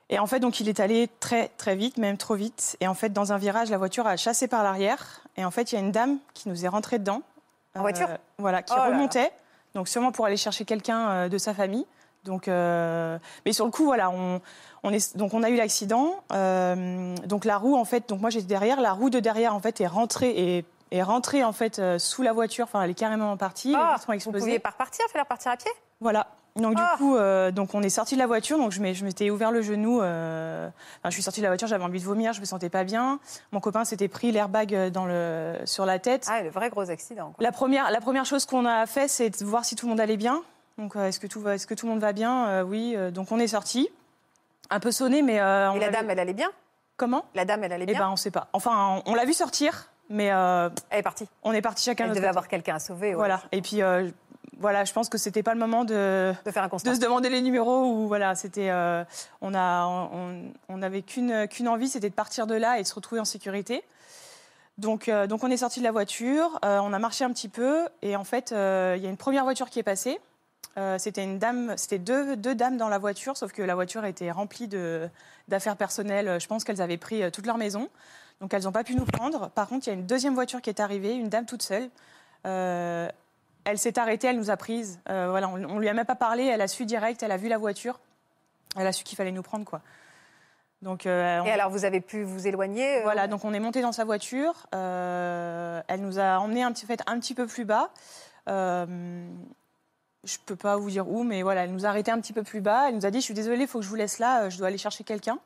Et 0.09 0.19
en 0.19 0.25
fait, 0.25 0.39
donc, 0.39 0.61
il 0.61 0.69
est 0.69 0.79
allé 0.79 1.09
très 1.19 1.49
très 1.57 1.75
vite, 1.75 1.97
même 1.97 2.15
trop 2.17 2.35
vite. 2.35 2.77
Et 2.79 2.87
en 2.87 2.93
fait, 2.93 3.09
dans 3.09 3.33
un 3.33 3.37
virage, 3.37 3.69
la 3.69 3.77
voiture 3.77 4.07
a 4.07 4.15
chassé 4.15 4.47
par 4.47 4.63
l'arrière. 4.63 5.21
Et 5.35 5.43
en 5.43 5.51
fait, 5.51 5.71
il 5.71 5.75
y 5.75 5.77
a 5.77 5.81
une 5.81 5.91
dame 5.91 6.17
qui 6.33 6.47
nous 6.47 6.63
est 6.63 6.67
rentrée 6.69 6.97
dedans. 6.97 7.21
En 7.75 7.81
voiture 7.81 8.07
Voilà, 8.37 8.63
qui 8.63 8.73
Oh 8.73 8.79
là 8.79 8.89
là. 8.89 8.95
remontait. 8.95 9.31
Donc 9.75 9.89
sûrement 9.89 10.11
pour 10.13 10.25
aller 10.25 10.37
chercher 10.37 10.63
quelqu'un 10.65 11.09
euh, 11.09 11.29
de 11.29 11.37
sa 11.37 11.53
famille. 11.53 11.85
Donc, 12.23 12.47
euh, 12.47 13.19
mais 13.45 13.51
sur 13.53 13.65
le 13.65 13.71
coup, 13.71 13.83
voilà, 13.83 14.09
on, 14.09 14.41
on 14.83 14.91
est, 14.93 15.15
donc 15.17 15.33
on 15.33 15.43
a 15.43 15.49
eu 15.49 15.55
l'accident. 15.57 16.15
Euh, 16.31 17.13
donc 17.25 17.43
la 17.45 17.57
roue, 17.57 17.75
en 17.75 17.85
fait, 17.85 18.07
donc 18.07 18.21
moi 18.21 18.29
j'étais 18.29 18.47
derrière. 18.47 18.79
La 18.81 18.93
roue 18.93 19.09
de 19.09 19.19
derrière, 19.19 19.53
en 19.53 19.59
fait, 19.59 19.81
est 19.81 19.87
rentrée 19.87 20.29
et 20.57 20.65
est 20.91 21.03
rentrée 21.03 21.43
en 21.43 21.51
fait 21.53 21.79
euh, 21.79 21.99
sous 21.99 22.21
la 22.23 22.33
voiture. 22.33 22.65
Enfin, 22.65 22.81
elle 22.81 22.91
est 22.91 22.93
carrément 22.95 23.35
partie. 23.37 23.69
les 23.69 23.75
Ah, 23.75 23.93
vitres 23.95 24.05
ont 24.09 24.11
vous 24.11 24.15
explosé. 24.15 24.39
pouviez 24.39 24.59
pas 24.59 24.69
repartir, 24.71 25.05
faire 25.11 25.23
repartir 25.23 25.51
à 25.51 25.57
pied? 25.57 25.71
Voilà. 26.01 26.27
Donc 26.55 26.75
Ah. 26.79 26.93
du 26.93 26.97
coup, 27.03 27.15
euh, 27.15 27.51
donc 27.51 27.75
on 27.75 27.83
est 27.83 27.89
sorti 27.89 28.15
de 28.15 28.19
la 28.19 28.25
voiture. 28.27 28.57
Donc 28.57 28.71
je 28.71 28.81
m'étais 28.81 29.29
ouvert 29.29 29.51
le 29.51 29.61
genou. 29.61 30.01
euh, 30.01 30.67
enfin, 30.99 31.09
je 31.09 31.11
suis 31.11 31.21
sortie 31.21 31.39
de 31.41 31.43
la 31.45 31.49
voiture, 31.51 31.67
j'avais 31.67 31.83
envie 31.83 31.99
de 31.99 32.05
vomir, 32.05 32.33
je 32.33 32.39
me 32.39 32.45
sentais 32.45 32.69
pas 32.69 32.83
bien. 32.83 33.19
Mon 33.51 33.59
copain 33.59 33.85
s'était 33.85 34.07
pris 34.07 34.31
l'airbag 34.31 34.89
dans 34.91 35.05
le 35.05 35.55
sur 35.65 35.85
la 35.85 35.99
tête. 35.99 36.25
Ah, 36.29 36.41
le 36.41 36.49
vrai 36.49 36.69
gros 36.69 36.89
accident. 36.89 37.31
quoi. 37.31 37.43
La 37.43 37.51
première, 37.51 37.91
la 37.91 38.01
première 38.01 38.25
chose 38.25 38.45
qu'on 38.47 38.65
a 38.65 38.85
fait, 38.87 39.07
c'est 39.07 39.29
de 39.29 39.45
voir 39.45 39.65
si 39.65 39.75
tout 39.75 39.85
le 39.85 39.91
monde 39.91 39.99
allait 39.99 40.17
bien. 40.17 40.41
Donc 40.79 40.95
est-ce 40.95 41.19
que 41.19 41.27
tout 41.27 41.41
va, 41.41 41.55
est-ce 41.55 41.67
que 41.67 41.73
tout 41.75 41.85
le 41.85 41.91
monde 41.91 42.01
va 42.01 42.11
bien? 42.13 42.63
Oui. 42.63 42.95
donc 43.11 43.31
on 43.31 43.37
est 43.39 43.47
sorti. 43.47 43.89
Un 44.69 44.79
peu 44.79 44.91
sonné, 44.91 45.21
mais. 45.21 45.39
on 45.41 45.75
Et 45.75 45.79
la 45.79 45.89
dame, 45.91 46.09
elle 46.09 46.19
allait 46.19 46.33
bien? 46.33 46.49
Comment? 46.97 47.23
La 47.35 47.45
dame, 47.45 47.63
elle 47.63 47.73
allait 47.73 47.83
Eh 47.87 47.91
bien? 47.93 47.99
ben, 47.99 48.09
on 48.09 48.15
sait 48.15 48.31
pas. 48.31 48.47
Enfin, 48.53 49.01
on, 49.05 49.11
on 49.11 49.15
l'a 49.15 49.25
vu 49.25 49.33
sortir, 49.33 49.89
mais. 50.09 50.31
euh, 50.31 50.69
Elle 50.89 50.99
est 50.99 51.03
partie. 51.03 51.27
On 51.43 51.53
est 51.53 51.61
parti 51.61 51.83
chacun. 51.83 52.05
Elle 52.05 52.09
devait 52.11 52.19
côté. 52.21 52.29
avoir 52.29 52.47
quelqu'un 52.47 52.75
à 52.75 52.79
sauver. 52.79 53.09
ouais. 53.09 53.15
Voilà. 53.15 53.41
Et 53.51 53.61
puis, 53.61 53.81
euh, 53.81 54.09
voilà, 54.59 54.85
je 54.85 54.93
pense 54.93 55.07
que 55.09 55.17
c'était 55.17 55.43
pas 55.43 55.53
le 55.53 55.59
moment 55.59 55.85
de, 55.85 56.33
De 56.45 56.51
faire 56.51 56.63
un 56.63 56.69
constat. 56.69 56.89
de 56.89 56.95
se 56.95 56.99
demander 56.99 57.29
les 57.29 57.41
numéros 57.41 57.91
ou 57.91 58.07
voilà, 58.07 58.33
c'était, 58.35 58.69
euh, 58.71 59.03
on 59.41 59.53
a, 59.53 59.85
on, 59.85 60.51
on 60.69 60.77
n'avait 60.77 61.03
qu'une 61.03 61.47
qu'une 61.47 61.67
envie, 61.67 61.87
c'était 61.87 62.09
de 62.09 62.15
partir 62.15 62.47
de 62.47 62.55
là 62.55 62.79
et 62.79 62.81
de 62.83 62.87
se 62.87 62.95
retrouver 62.95 63.21
en 63.21 63.25
sécurité. 63.25 63.83
Donc, 64.79 65.09
donc 65.29 65.43
on 65.43 65.49
est 65.49 65.57
sorti 65.57 65.79
de 65.79 65.83
la 65.83 65.91
voiture, 65.91 66.59
on 66.61 66.93
a 66.93 66.99
marché 66.99 67.23
un 67.23 67.31
petit 67.31 67.49
peu 67.49 67.87
et 68.03 68.15
en 68.15 68.23
fait, 68.23 68.51
il 68.51 69.01
y 69.01 69.07
a 69.07 69.09
une 69.09 69.17
première 69.17 69.43
voiture 69.43 69.69
qui 69.71 69.79
est 69.79 69.83
passée. 69.83 70.19
C'était 70.99 71.23
une 71.23 71.39
dame, 71.39 71.73
c'était 71.77 71.97
deux, 71.97 72.35
deux 72.35 72.53
dames 72.53 72.77
dans 72.77 72.87
la 72.89 72.99
voiture, 72.99 73.35
sauf 73.37 73.51
que 73.51 73.63
la 73.63 73.73
voiture 73.73 74.05
était 74.05 74.29
remplie 74.29 74.67
de 74.67 75.09
d'affaires 75.47 75.77
personnelles. 75.77 76.39
Je 76.39 76.45
pense 76.45 76.63
qu'elles 76.63 76.81
avaient 76.81 76.97
pris 76.97 77.31
toute 77.31 77.47
leur 77.47 77.57
maison, 77.57 77.89
donc 78.41 78.53
elles 78.53 78.63
n'ont 78.63 78.71
pas 78.71 78.83
pu 78.83 78.95
nous 78.95 79.05
prendre. 79.05 79.49
Par 79.51 79.67
contre, 79.67 79.87
il 79.87 79.89
y 79.89 79.93
a 79.93 79.95
une 79.95 80.05
deuxième 80.05 80.33
voiture 80.35 80.61
qui 80.61 80.69
est 80.69 80.79
arrivée, 80.79 81.15
une 81.15 81.29
dame 81.29 81.45
toute 81.45 81.63
seule. 81.63 81.89
Euh, 82.45 83.09
elle 83.65 83.77
s'est 83.79 83.97
arrêtée, 83.99 84.27
elle 84.27 84.37
nous 84.37 84.49
a 84.51 84.57
prises. 84.57 84.99
Euh, 85.09 85.27
voilà, 85.29 85.49
on, 85.49 85.55
on 85.63 85.79
lui 85.79 85.89
a 85.89 85.93
même 85.93 86.05
pas 86.05 86.15
parlé, 86.15 86.45
elle 86.45 86.61
a 86.61 86.67
su 86.67 86.85
direct, 86.85 87.23
elle 87.23 87.31
a 87.31 87.37
vu 87.37 87.47
la 87.49 87.57
voiture, 87.57 87.99
elle 88.77 88.87
a 88.87 88.91
su 88.93 89.03
qu'il 89.03 89.17
fallait 89.17 89.31
nous 89.31 89.41
prendre 89.43 89.65
quoi. 89.65 89.81
Donc, 90.83 91.07
euh, 91.07 91.39
on- 91.41 91.45
Et 91.45 91.51
alors, 91.51 91.71
vous 91.71 91.85
avez 91.85 91.99
pu 92.01 92.21
vous 92.23 92.47
éloigner 92.47 93.01
voilà, 93.01 93.27
donc 93.27 93.43
on 93.43 93.51
est 93.53 93.59
monté 93.59 93.81
dans 93.81 93.91
sa 93.91 94.05
voiture. 94.05 94.67
elle 94.71 96.01
nous 96.01 96.19
a 96.19 96.37
emmené 96.37 96.61
un 96.63 96.71
petit, 96.71 96.85
fait, 96.85 97.01
un 97.07 97.19
petit 97.19 97.33
peu 97.33 97.47
plus 97.47 97.65
bas. 97.65 97.89
Je 100.23 100.37
peux 100.45 100.55
pas 100.55 100.75
vous 100.77 100.89
dire 100.89 101.07
où, 101.09 101.23
mais 101.23 101.41
voilà, 101.41 101.63
elle 101.63 101.71
nous 101.71 101.85
a 101.85 101.89
arrêté 101.89 102.11
un 102.11 102.19
petit 102.19 102.33
peu 102.33 102.43
plus 102.43 102.59
bas. 102.61 102.89
Elle 102.89 102.95
nous 102.95 103.05
a 103.05 103.11
dit, 103.11 103.19
je 103.19 103.25
suis 103.25 103.33
désolée, 103.33 103.61
il 103.61 103.67
faut 103.67 103.79
que 103.79 103.85
je 103.85 103.89
vous 103.89 103.95
laisse 103.95 104.19
là, 104.19 104.49
je 104.49 104.57
dois 104.57 104.67
aller 104.67 104.77
chercher 104.77 105.03
quelqu'un. 105.03 105.39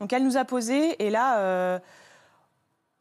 Donc 0.00 0.12
elle 0.12 0.22
nous 0.24 0.36
a 0.36 0.44
posé 0.44 1.04
et 1.04 1.10
là, 1.10 1.80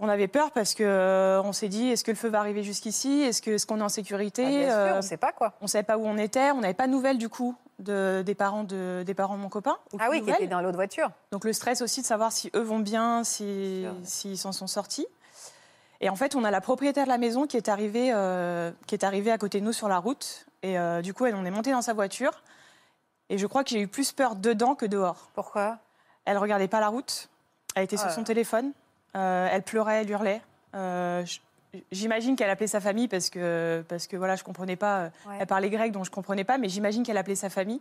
on 0.01 0.09
avait 0.09 0.27
peur 0.27 0.51
parce 0.51 0.73
que 0.73 0.83
euh, 0.83 1.41
on 1.43 1.53
s'est 1.53 1.69
dit, 1.69 1.87
est-ce 1.89 2.03
que 2.03 2.11
le 2.11 2.17
feu 2.17 2.27
va 2.27 2.39
arriver 2.39 2.63
jusqu'ici? 2.63 3.21
Est-ce 3.21 3.41
que- 3.41 3.51
est-ce 3.51 3.65
qu'on 3.65 3.79
est 3.79 3.83
en 3.83 3.87
sécurité? 3.89 4.43
Ah, 4.45 4.49
bien 4.49 4.69
sûr, 4.69 4.95
Euh, 4.95 4.97
on 4.97 5.01
sait 5.01 5.17
pas 5.17 5.31
quoi. 5.31 5.53
On 5.61 5.67
savait 5.67 5.83
pas 5.83 5.97
où 5.97 6.05
on 6.05 6.17
était, 6.17 6.51
on 6.51 6.59
n'avait 6.61 6.73
pas 6.73 6.87
de 6.87 6.91
nouvelles 6.91 7.17
du 7.17 7.29
coup 7.29 7.55
de, 7.79 8.21
des, 8.25 8.35
parents 8.35 8.63
de, 8.63 9.03
des 9.05 9.13
parents 9.13 9.35
de 9.37 9.41
mon 9.41 9.49
copain. 9.49 9.77
Ah 9.99 10.07
oui, 10.09 10.21
qui 10.23 10.29
était 10.31 10.47
dans 10.47 10.59
l'autre 10.61 10.75
voiture. 10.75 11.09
Donc 11.31 11.45
le 11.45 11.53
stress 11.53 11.81
aussi 11.81 12.01
de 12.01 12.05
savoir 12.05 12.31
si 12.31 12.51
eux 12.55 12.61
vont 12.61 12.79
bien, 12.79 13.23
si- 13.23 13.85
s'ils 14.03 14.37
s'en 14.37 14.51
sont 14.51 14.67
sortis. 14.67 15.07
Et 16.03 16.09
en 16.09 16.15
fait, 16.15 16.35
on 16.35 16.43
a 16.43 16.49
la 16.51 16.61
propriétaire 16.61 17.03
de 17.05 17.09
la 17.09 17.19
maison 17.19 17.45
qui 17.45 17.57
est 17.57 17.69
arrivée, 17.69 18.09
euh, 18.13 18.71
qui 18.87 18.95
est 18.95 19.03
arrivée 19.05 19.31
à 19.31 19.37
côté 19.37 19.59
de 19.59 19.65
nous 19.65 19.73
sur 19.73 19.87
la 19.87 19.99
route. 19.99 20.45
Et 20.63 20.79
euh, 20.79 21.01
du 21.03 21.13
coup, 21.13 21.27
elle, 21.27 21.35
on 21.35 21.45
est 21.45 21.51
monté 21.51 21.71
dans 21.71 21.83
sa 21.83 21.93
voiture. 21.93 22.41
Et 23.29 23.37
je 23.37 23.45
crois 23.47 23.63
que 23.63 23.69
j'ai 23.69 23.79
eu 23.81 23.87
plus 23.87 24.11
peur 24.11 24.35
dedans 24.35 24.73
que 24.73 24.85
dehors. 24.87 25.29
Pourquoi? 25.35 25.77
Elle 26.25 26.37
regardait 26.39 26.67
pas 26.67 26.79
la 26.79 26.87
route. 26.87 27.29
Elle 27.75 27.83
était 27.83 27.95
Ah 27.97 27.99
sur 27.99 28.07
là 28.09 28.13
son 28.15 28.23
téléphone. 28.23 28.73
Euh, 29.15 29.47
elle 29.51 29.63
pleurait, 29.63 30.01
elle 30.01 30.09
hurlait. 30.09 30.41
Euh, 30.75 31.23
J'imagine 31.91 32.35
qu'elle 32.35 32.49
appelait 32.49 32.67
sa 32.67 32.81
famille 32.81 33.07
parce 33.07 33.29
que, 33.29 33.83
parce 33.87 34.05
que 34.07 34.17
voilà, 34.17 34.35
je 34.35 34.43
comprenais 34.43 34.75
pas. 34.75 34.97
euh, 34.99 35.09
Ouais. 35.27 35.35
Elle 35.39 35.47
parlait 35.47 35.69
grec, 35.69 35.91
donc 35.93 36.03
je 36.05 36.11
comprenais 36.11 36.43
pas, 36.43 36.57
mais 36.57 36.67
j'imagine 36.67 37.03
qu'elle 37.03 37.17
appelait 37.17 37.35
sa 37.35 37.49
famille. 37.49 37.79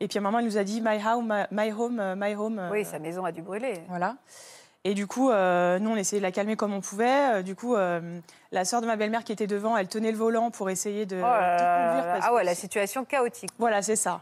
Et 0.00 0.08
puis 0.08 0.18
à 0.18 0.20
un 0.20 0.24
moment, 0.24 0.38
elle 0.40 0.44
nous 0.44 0.58
a 0.58 0.64
dit 0.64 0.82
My 0.82 0.98
home, 1.06 1.34
my 1.50 1.72
home, 1.72 2.14
my 2.16 2.34
home. 2.34 2.68
Oui, 2.70 2.84
sa 2.84 2.98
maison 2.98 3.24
a 3.24 3.32
dû 3.32 3.40
brûler. 3.40 3.80
Voilà. 3.88 4.16
Et 4.84 4.92
du 4.94 5.06
coup, 5.06 5.30
euh, 5.30 5.78
nous, 5.78 5.90
on 5.90 5.96
essayait 5.96 6.20
de 6.20 6.26
la 6.26 6.32
calmer 6.32 6.56
comme 6.56 6.74
on 6.74 6.80
pouvait. 6.80 7.42
Du 7.42 7.54
coup, 7.54 7.74
euh, 7.76 8.18
la 8.50 8.64
sœur 8.66 8.80
de 8.82 8.86
ma 8.86 8.96
belle-mère 8.96 9.24
qui 9.24 9.32
était 9.32 9.46
devant, 9.46 9.76
elle 9.78 9.88
tenait 9.88 10.10
le 10.10 10.18
volant 10.18 10.50
pour 10.50 10.68
essayer 10.68 11.06
de, 11.06 11.16
Oh 11.16 11.20
là 11.22 11.56
de 11.56 11.62
là 11.62 11.86
conduire. 11.94 12.12
parce 12.14 12.24
Ah 12.26 12.28
que- 12.30 12.34
ouais, 12.34 12.44
la 12.44 12.54
situation 12.54 13.04
chaotique. 13.04 13.50
Voilà, 13.58 13.80
c'est 13.80 13.96
ça. 13.96 14.20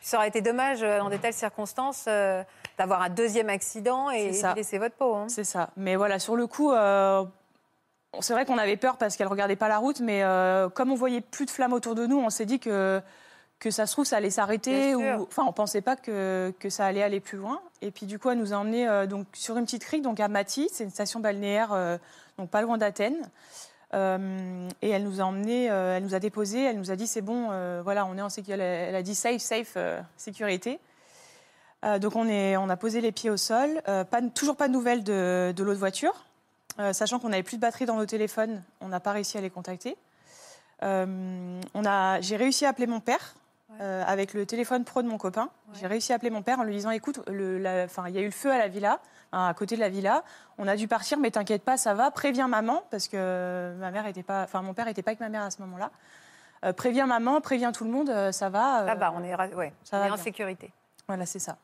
Ça 0.00 0.16
aurait 0.16 0.28
été 0.28 0.40
dommage, 0.40 0.80
dans 0.80 1.10
de 1.10 1.16
telles 1.18 1.34
circonstances, 1.34 2.06
euh, 2.08 2.42
d'avoir 2.80 3.02
un 3.02 3.10
deuxième 3.10 3.50
accident 3.50 4.08
et 4.10 4.32
laisser 4.54 4.78
votre 4.78 4.94
peau. 4.94 5.14
hein. 5.14 5.26
C'est 5.28 5.44
ça. 5.44 5.68
Mais 5.76 5.96
voilà, 5.96 6.18
sur 6.18 6.34
le 6.34 6.46
coup, 6.46 6.72
euh, 6.72 7.22
c'est 8.20 8.32
vrai 8.32 8.46
qu'on 8.46 8.56
avait 8.58 8.78
peur 8.78 8.96
parce 8.96 9.16
qu'elle 9.16 9.26
regardait 9.28 9.54
pas 9.56 9.68
la 9.68 9.76
route, 9.78 10.00
mais 10.00 10.22
euh, 10.24 10.68
comme 10.70 10.90
on 10.90 10.94
voyait 10.94 11.20
plus 11.20 11.44
de 11.44 11.50
flammes 11.50 11.74
autour 11.74 11.94
de 11.94 12.06
nous, 12.06 12.18
on 12.18 12.30
s'est 12.30 12.46
dit 12.46 12.58
que 12.58 13.00
que 13.58 13.70
ça 13.70 13.84
se 13.84 13.92
trouve 13.92 14.06
ça 14.06 14.16
allait 14.16 14.30
s'arrêter 14.30 14.94
ou 14.94 15.02
enfin 15.24 15.44
on 15.46 15.52
pensait 15.52 15.82
pas 15.82 15.94
que, 15.94 16.50
que 16.58 16.70
ça 16.70 16.86
allait 16.86 17.02
aller 17.02 17.20
plus 17.20 17.36
loin. 17.36 17.60
Et 17.82 17.90
puis 17.90 18.06
du 18.06 18.18
coup, 18.18 18.30
elle 18.30 18.38
nous 18.38 18.54
a 18.54 18.56
emmenés 18.56 18.88
euh, 18.88 19.06
donc 19.06 19.26
sur 19.34 19.58
une 19.58 19.66
petite 19.66 19.84
crique, 19.84 20.00
donc 20.00 20.18
à 20.18 20.28
Mati, 20.28 20.70
c'est 20.72 20.84
une 20.84 20.90
station 20.90 21.20
balnéaire, 21.20 21.68
euh, 21.74 21.98
donc 22.38 22.48
pas 22.48 22.62
loin 22.62 22.78
d'Athènes. 22.78 23.20
Euh, 23.92 24.68
et 24.80 24.88
elle 24.90 25.04
nous 25.04 25.20
a 25.20 25.24
emmenés, 25.24 25.64
elle 25.66 26.02
nous 26.04 26.14
a 26.14 26.20
déposés, 26.20 26.62
elle 26.64 26.78
nous 26.78 26.90
a 26.90 26.96
dit 26.96 27.06
c'est 27.06 27.20
bon, 27.20 27.50
voilà, 27.82 28.06
on 28.06 28.16
est 28.16 28.22
en 28.22 28.30
sécurité. 28.30 28.54
Elle, 28.54 28.60
a- 28.62 28.88
elle 28.88 28.94
a 28.94 29.02
dit 29.02 29.14
safe, 29.14 29.42
safe, 29.42 29.76
sécurité. 30.16 30.78
Euh, 31.84 31.98
donc 31.98 32.14
on, 32.16 32.28
est, 32.28 32.56
on 32.56 32.68
a 32.68 32.76
posé 32.76 33.00
les 33.00 33.12
pieds 33.12 33.30
au 33.30 33.36
sol. 33.36 33.80
Euh, 33.88 34.04
pas, 34.04 34.20
toujours 34.22 34.56
pas 34.56 34.68
de 34.68 34.72
nouvelles 34.72 35.02
de, 35.02 35.52
de 35.56 35.62
l'autre 35.64 35.78
voiture. 35.78 36.12
Euh, 36.78 36.92
sachant 36.92 37.18
qu'on 37.18 37.30
n'avait 37.30 37.42
plus 37.42 37.56
de 37.56 37.60
batterie 37.62 37.86
dans 37.86 37.96
nos 37.96 38.06
téléphones, 38.06 38.62
on 38.80 38.88
n'a 38.88 39.00
pas 39.00 39.12
réussi 39.12 39.36
à 39.38 39.40
les 39.40 39.50
contacter. 39.50 39.96
On 40.82 41.84
a, 41.84 42.20
j'ai 42.20 42.36
réussi 42.36 42.64
à 42.64 42.70
appeler 42.70 42.86
mon 42.86 43.00
père 43.00 43.34
avec 43.78 44.34
le 44.34 44.44
téléphone 44.46 44.84
pro 44.84 45.02
de 45.02 45.08
mon 45.08 45.16
copain. 45.18 45.48
J'ai 45.74 45.86
réussi 45.86 46.12
à 46.12 46.16
appeler 46.16 46.30
mon 46.30 46.42
père 46.42 46.58
en 46.58 46.64
lui 46.64 46.74
disant 46.74 46.90
écoute, 46.90 47.20
il 47.28 47.34
y 47.34 48.18
a 48.18 48.20
eu 48.20 48.24
le 48.24 48.30
feu 48.30 48.50
à 48.50 48.58
la 48.58 48.68
villa, 48.68 48.98
hein, 49.32 49.46
à 49.46 49.54
côté 49.54 49.74
de 49.74 49.80
la 49.80 49.88
villa. 49.88 50.22
On 50.58 50.66
a 50.68 50.76
dû 50.76 50.88
partir, 50.88 51.18
mais 51.18 51.30
t'inquiète 51.30 51.62
pas, 51.62 51.76
ça 51.76 51.94
va. 51.94 52.10
Préviens 52.10 52.48
maman 52.48 52.82
parce 52.90 53.08
que 53.08 53.74
ma 53.78 53.90
mère 53.90 54.06
était 54.06 54.22
pas, 54.22 54.42
enfin 54.44 54.62
mon 54.62 54.74
père 54.74 54.88
était 54.88 55.02
pas 55.02 55.10
avec 55.10 55.20
ma 55.20 55.28
mère 55.28 55.42
à 55.42 55.50
ce 55.50 55.60
moment-là. 55.62 55.90
Préviens 56.72 57.06
maman, 57.06 57.40
préviens 57.40 57.72
tout 57.72 57.84
le 57.84 57.90
monde, 57.90 58.08
ça 58.32 58.48
va. 58.48 58.84
Ça 58.86 58.94
va, 58.94 59.12
on 59.14 59.22
est, 59.22 59.34
ra- 59.34 59.48
ouais, 59.48 59.72
ça 59.84 59.96
on 59.98 60.00
va 60.00 60.06
est 60.08 60.10
en 60.10 60.16
sécurité. 60.16 60.70
Voilà, 61.10 61.26
c'est 61.26 61.40
ça. 61.40 61.56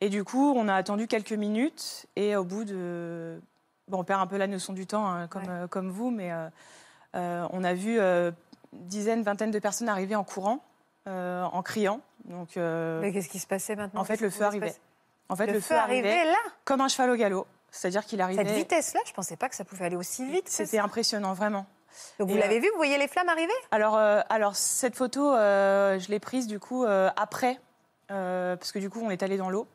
Et 0.00 0.08
du 0.08 0.22
coup, 0.22 0.52
on 0.54 0.68
a 0.68 0.74
attendu 0.74 1.08
quelques 1.08 1.32
minutes 1.32 2.06
et 2.14 2.36
au 2.36 2.44
bout 2.44 2.62
de... 2.62 3.40
Bon, 3.88 3.98
on 3.98 4.04
perd 4.04 4.20
un 4.20 4.28
peu 4.28 4.36
la 4.36 4.46
notion 4.46 4.72
du 4.72 4.86
temps, 4.86 5.04
hein, 5.04 5.26
comme, 5.26 5.48
euh, 5.48 5.66
comme 5.66 5.90
vous, 5.90 6.12
mais 6.12 6.30
euh, 6.30 6.48
euh, 7.16 7.48
on 7.50 7.64
a 7.64 7.74
vu 7.74 7.98
dizaines, 8.72 9.24
vingtaines 9.24 9.50
de 9.50 9.58
personnes 9.58 9.88
arriver 9.88 10.14
en 10.14 10.22
courant, 10.22 10.62
en 11.06 11.60
criant. 11.64 12.00
Donc, 12.26 12.50
Mais 12.54 13.10
qu'est-ce 13.12 13.28
qui 13.28 13.40
se 13.40 13.48
passait 13.48 13.74
maintenant? 13.74 14.00
en 14.00 14.04
fait, 14.04 14.20
le 14.20 14.30
feu 14.30 14.44
arrivait. 14.44 14.76
En 15.28 15.34
fait, 15.34 15.48
Le 15.48 15.54
le, 15.54 15.60
feu 15.60 15.74
feu 15.74 15.80
arrivait 15.80 16.24
là? 16.24 16.38
comme 16.64 16.80
un 16.80 16.88
cheval 16.88 17.10
au 17.10 17.16
galop. 17.16 17.48
C'est-à-dire 17.72 18.06
qu'il 18.06 18.20
arrivait... 18.20 18.44
Cette 18.44 18.54
vitesse-là, 18.54 19.00
je 19.06 19.10
ne 19.10 19.16
pensais 19.16 19.36
pas 19.36 19.48
que 19.48 19.56
ça 19.56 19.64
pouvait 19.64 19.86
aller 19.86 19.96
aussi 19.96 20.24
vite. 20.24 20.48
C'était 20.48 20.78
impressionnant, 20.78 21.32
vraiment. 21.32 21.66
Donc 22.18 22.30
vous 22.30 22.36
l'avez 22.36 22.58
euh, 22.58 22.60
vu, 22.60 22.68
vous 22.70 22.76
voyez 22.76 22.98
les 22.98 23.08
flammes 23.08 23.28
arriver? 23.28 23.52
Alors, 23.70 23.96
euh, 23.96 24.20
alors 24.28 24.56
cette 24.56 24.96
photo, 24.96 25.34
euh, 25.34 25.98
je 25.98 26.08
l'ai 26.08 26.20
prise 26.20 26.46
du 26.46 26.58
coup 26.58 26.84
après, 26.84 27.60
parce 28.08 28.72
que 28.72 28.78
du 28.78 28.90
coup, 28.90 29.00
on 29.02 29.10
est 29.10 29.22
allé 29.22 29.36
dans 29.36 29.50
l'eau. 29.50 29.66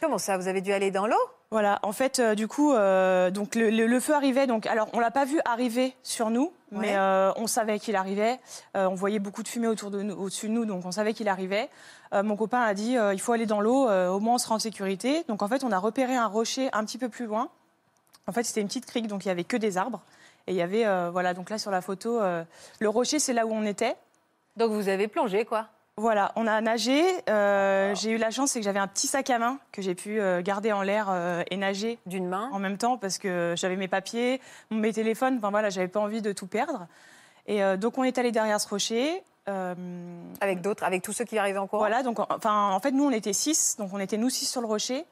Comment 0.00 0.18
ça 0.18 0.36
Vous 0.36 0.48
avez 0.48 0.60
dû 0.60 0.72
aller 0.72 0.90
dans 0.90 1.06
l'eau? 1.06 1.16
Voilà, 1.50 1.78
en 1.82 1.92
fait, 1.92 2.18
euh, 2.18 2.34
du 2.34 2.48
coup, 2.48 2.72
euh, 2.74 3.30
donc 3.30 3.54
le, 3.54 3.70
le- 3.70 3.86
le 3.86 4.00
feu 4.00 4.14
arrivait. 4.14 4.46
Donc, 4.46 4.66
alors, 4.66 4.88
on 4.92 4.98
l'a 5.00 5.10
pas 5.12 5.24
vu 5.24 5.40
arriver 5.44 5.94
sur 6.02 6.28
nous, 6.28 6.52
mais 6.72 6.96
euh, 6.96 7.32
on 7.36 7.46
savait 7.46 7.78
qu'il 7.78 7.94
arrivait. 7.96 8.38
Euh, 8.76 8.86
on 8.88 8.94
voyait 8.94 9.20
beaucoup 9.20 9.42
de 9.44 9.48
fumée 9.48 9.68
autour 9.68 9.90
de 9.92 10.02
nous, 10.02 10.14
au-dessus 10.16 10.48
de 10.48 10.52
nous, 10.52 10.64
donc 10.64 10.84
on 10.84 10.90
savait 10.90 11.14
qu'il 11.14 11.28
arrivait. 11.28 11.70
Euh, 12.12 12.22
mon 12.24 12.36
copain 12.36 12.60
a 12.60 12.74
dit, 12.74 12.98
euh, 12.98 13.14
il 13.14 13.20
faut 13.20 13.32
aller 13.32 13.46
dans 13.46 13.60
l'eau. 13.60 13.88
euh, 13.88 14.08
au 14.08 14.18
moins, 14.20 14.34
on 14.34 14.38
sera 14.38 14.56
en 14.56 14.58
sécurité. 14.58 15.24
Donc, 15.28 15.40
en 15.42 15.48
fait, 15.48 15.62
on 15.64 15.70
a 15.72 15.78
repéré 15.78 16.16
un 16.16 16.26
rocher 16.26 16.68
un 16.72 16.84
petit 16.84 16.98
peu 16.98 17.08
plus 17.08 17.26
loin. 17.26 17.48
En 18.26 18.32
fait, 18.32 18.42
c'était 18.42 18.60
une 18.60 18.66
petite 18.66 18.86
crique, 18.86 19.06
donc 19.06 19.24
il 19.24 19.28
y 19.28 19.30
avait 19.30 19.44
que 19.44 19.56
des 19.56 19.78
arbres. 19.78 20.02
Et 20.48 20.52
il 20.52 20.56
y 20.56 20.62
avait, 20.62 20.84
euh, 20.84 21.10
voilà, 21.12 21.32
donc 21.32 21.48
là 21.48 21.58
sur 21.58 21.70
la 21.70 21.80
photo, 21.80 22.20
euh, 22.20 22.42
le 22.80 22.88
rocher, 22.88 23.18
c'est 23.20 23.32
là 23.32 23.46
où 23.46 23.52
on 23.52 23.64
était. 23.64 23.94
Donc 24.56 24.72
vous 24.72 24.88
avez 24.88 25.06
plongé, 25.08 25.44
quoi? 25.44 25.68
Voilà, 25.98 26.32
on 26.36 26.46
a 26.46 26.60
nagé. 26.60 27.02
Euh, 27.30 27.94
J'ai 27.94 28.10
eu 28.10 28.18
la 28.18 28.30
chance, 28.30 28.50
c'est 28.50 28.58
que 28.60 28.64
j'avais 28.66 28.78
un 28.78 28.86
petit 28.86 29.06
sac 29.06 29.30
à 29.30 29.38
main 29.38 29.58
que 29.72 29.80
j'ai 29.80 29.94
pu 29.94 30.20
euh, 30.20 30.42
garder 30.42 30.70
en 30.70 30.82
l'air 30.82 31.06
euh, 31.08 31.42
et 31.50 31.56
nager 31.56 31.98
d'une 32.04 32.28
main 32.28 32.50
en 32.52 32.58
même 32.58 32.76
temps 32.76 32.98
parce 32.98 33.16
que 33.16 33.54
j'avais 33.56 33.76
mes 33.76 33.88
papiers, 33.88 34.42
mes 34.70 34.92
téléphones. 34.92 35.36
Enfin 35.38 35.48
voilà, 35.50 35.70
j'avais 35.70 35.88
pas 35.88 36.00
envie 36.00 36.20
de 36.20 36.32
tout 36.32 36.46
perdre. 36.46 36.86
Et 37.46 37.62
donc 37.78 37.96
on 37.96 38.02
est 38.02 38.18
allé 38.18 38.30
derrière 38.32 38.60
ce 38.60 38.68
rocher. 38.68 39.22
Avec 40.40 40.60
d'autres, 40.60 40.82
avec 40.82 41.02
tous 41.02 41.12
ceux 41.12 41.24
qui 41.24 41.38
arrivaient 41.38 41.60
en 41.60 41.68
courant 41.68 41.82
voilà, 41.82 42.02
donc 42.02 42.18
en- 42.18 42.26
enfin 42.30 42.70
en 42.72 42.80
fait 42.80 42.90
nous 42.90 43.04
on 43.04 43.12
était 43.12 43.32
six, 43.32 43.76
donc 43.78 43.90
on 43.94 44.00
était 44.00 44.16
nous 44.16 44.28
six 44.28 44.46
sur 44.46 44.60
le 44.60 44.66
rocher. 44.66 45.04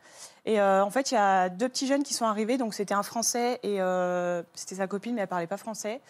Et 0.45 0.61
en 0.61 0.91
fait 0.91 1.12
il 1.12 1.14
y 1.14 1.16
a 1.16 1.49
deux 1.49 1.68
petits 1.68 1.87
jeunes 1.87 2.03
qui 2.03 2.12
sont 2.12 2.24
arrivés, 2.26 2.59
donc 2.59 2.74
c'était 2.74 2.93
un 2.95 3.05
Français 3.05 3.61
et 3.62 3.78
c'était 4.55 4.74
sa 4.74 4.87
copine, 4.89 5.14
mais 5.14 5.22
elle 5.22 5.28
parlait 5.28 5.47
pas 5.47 5.57
français. 5.57 6.01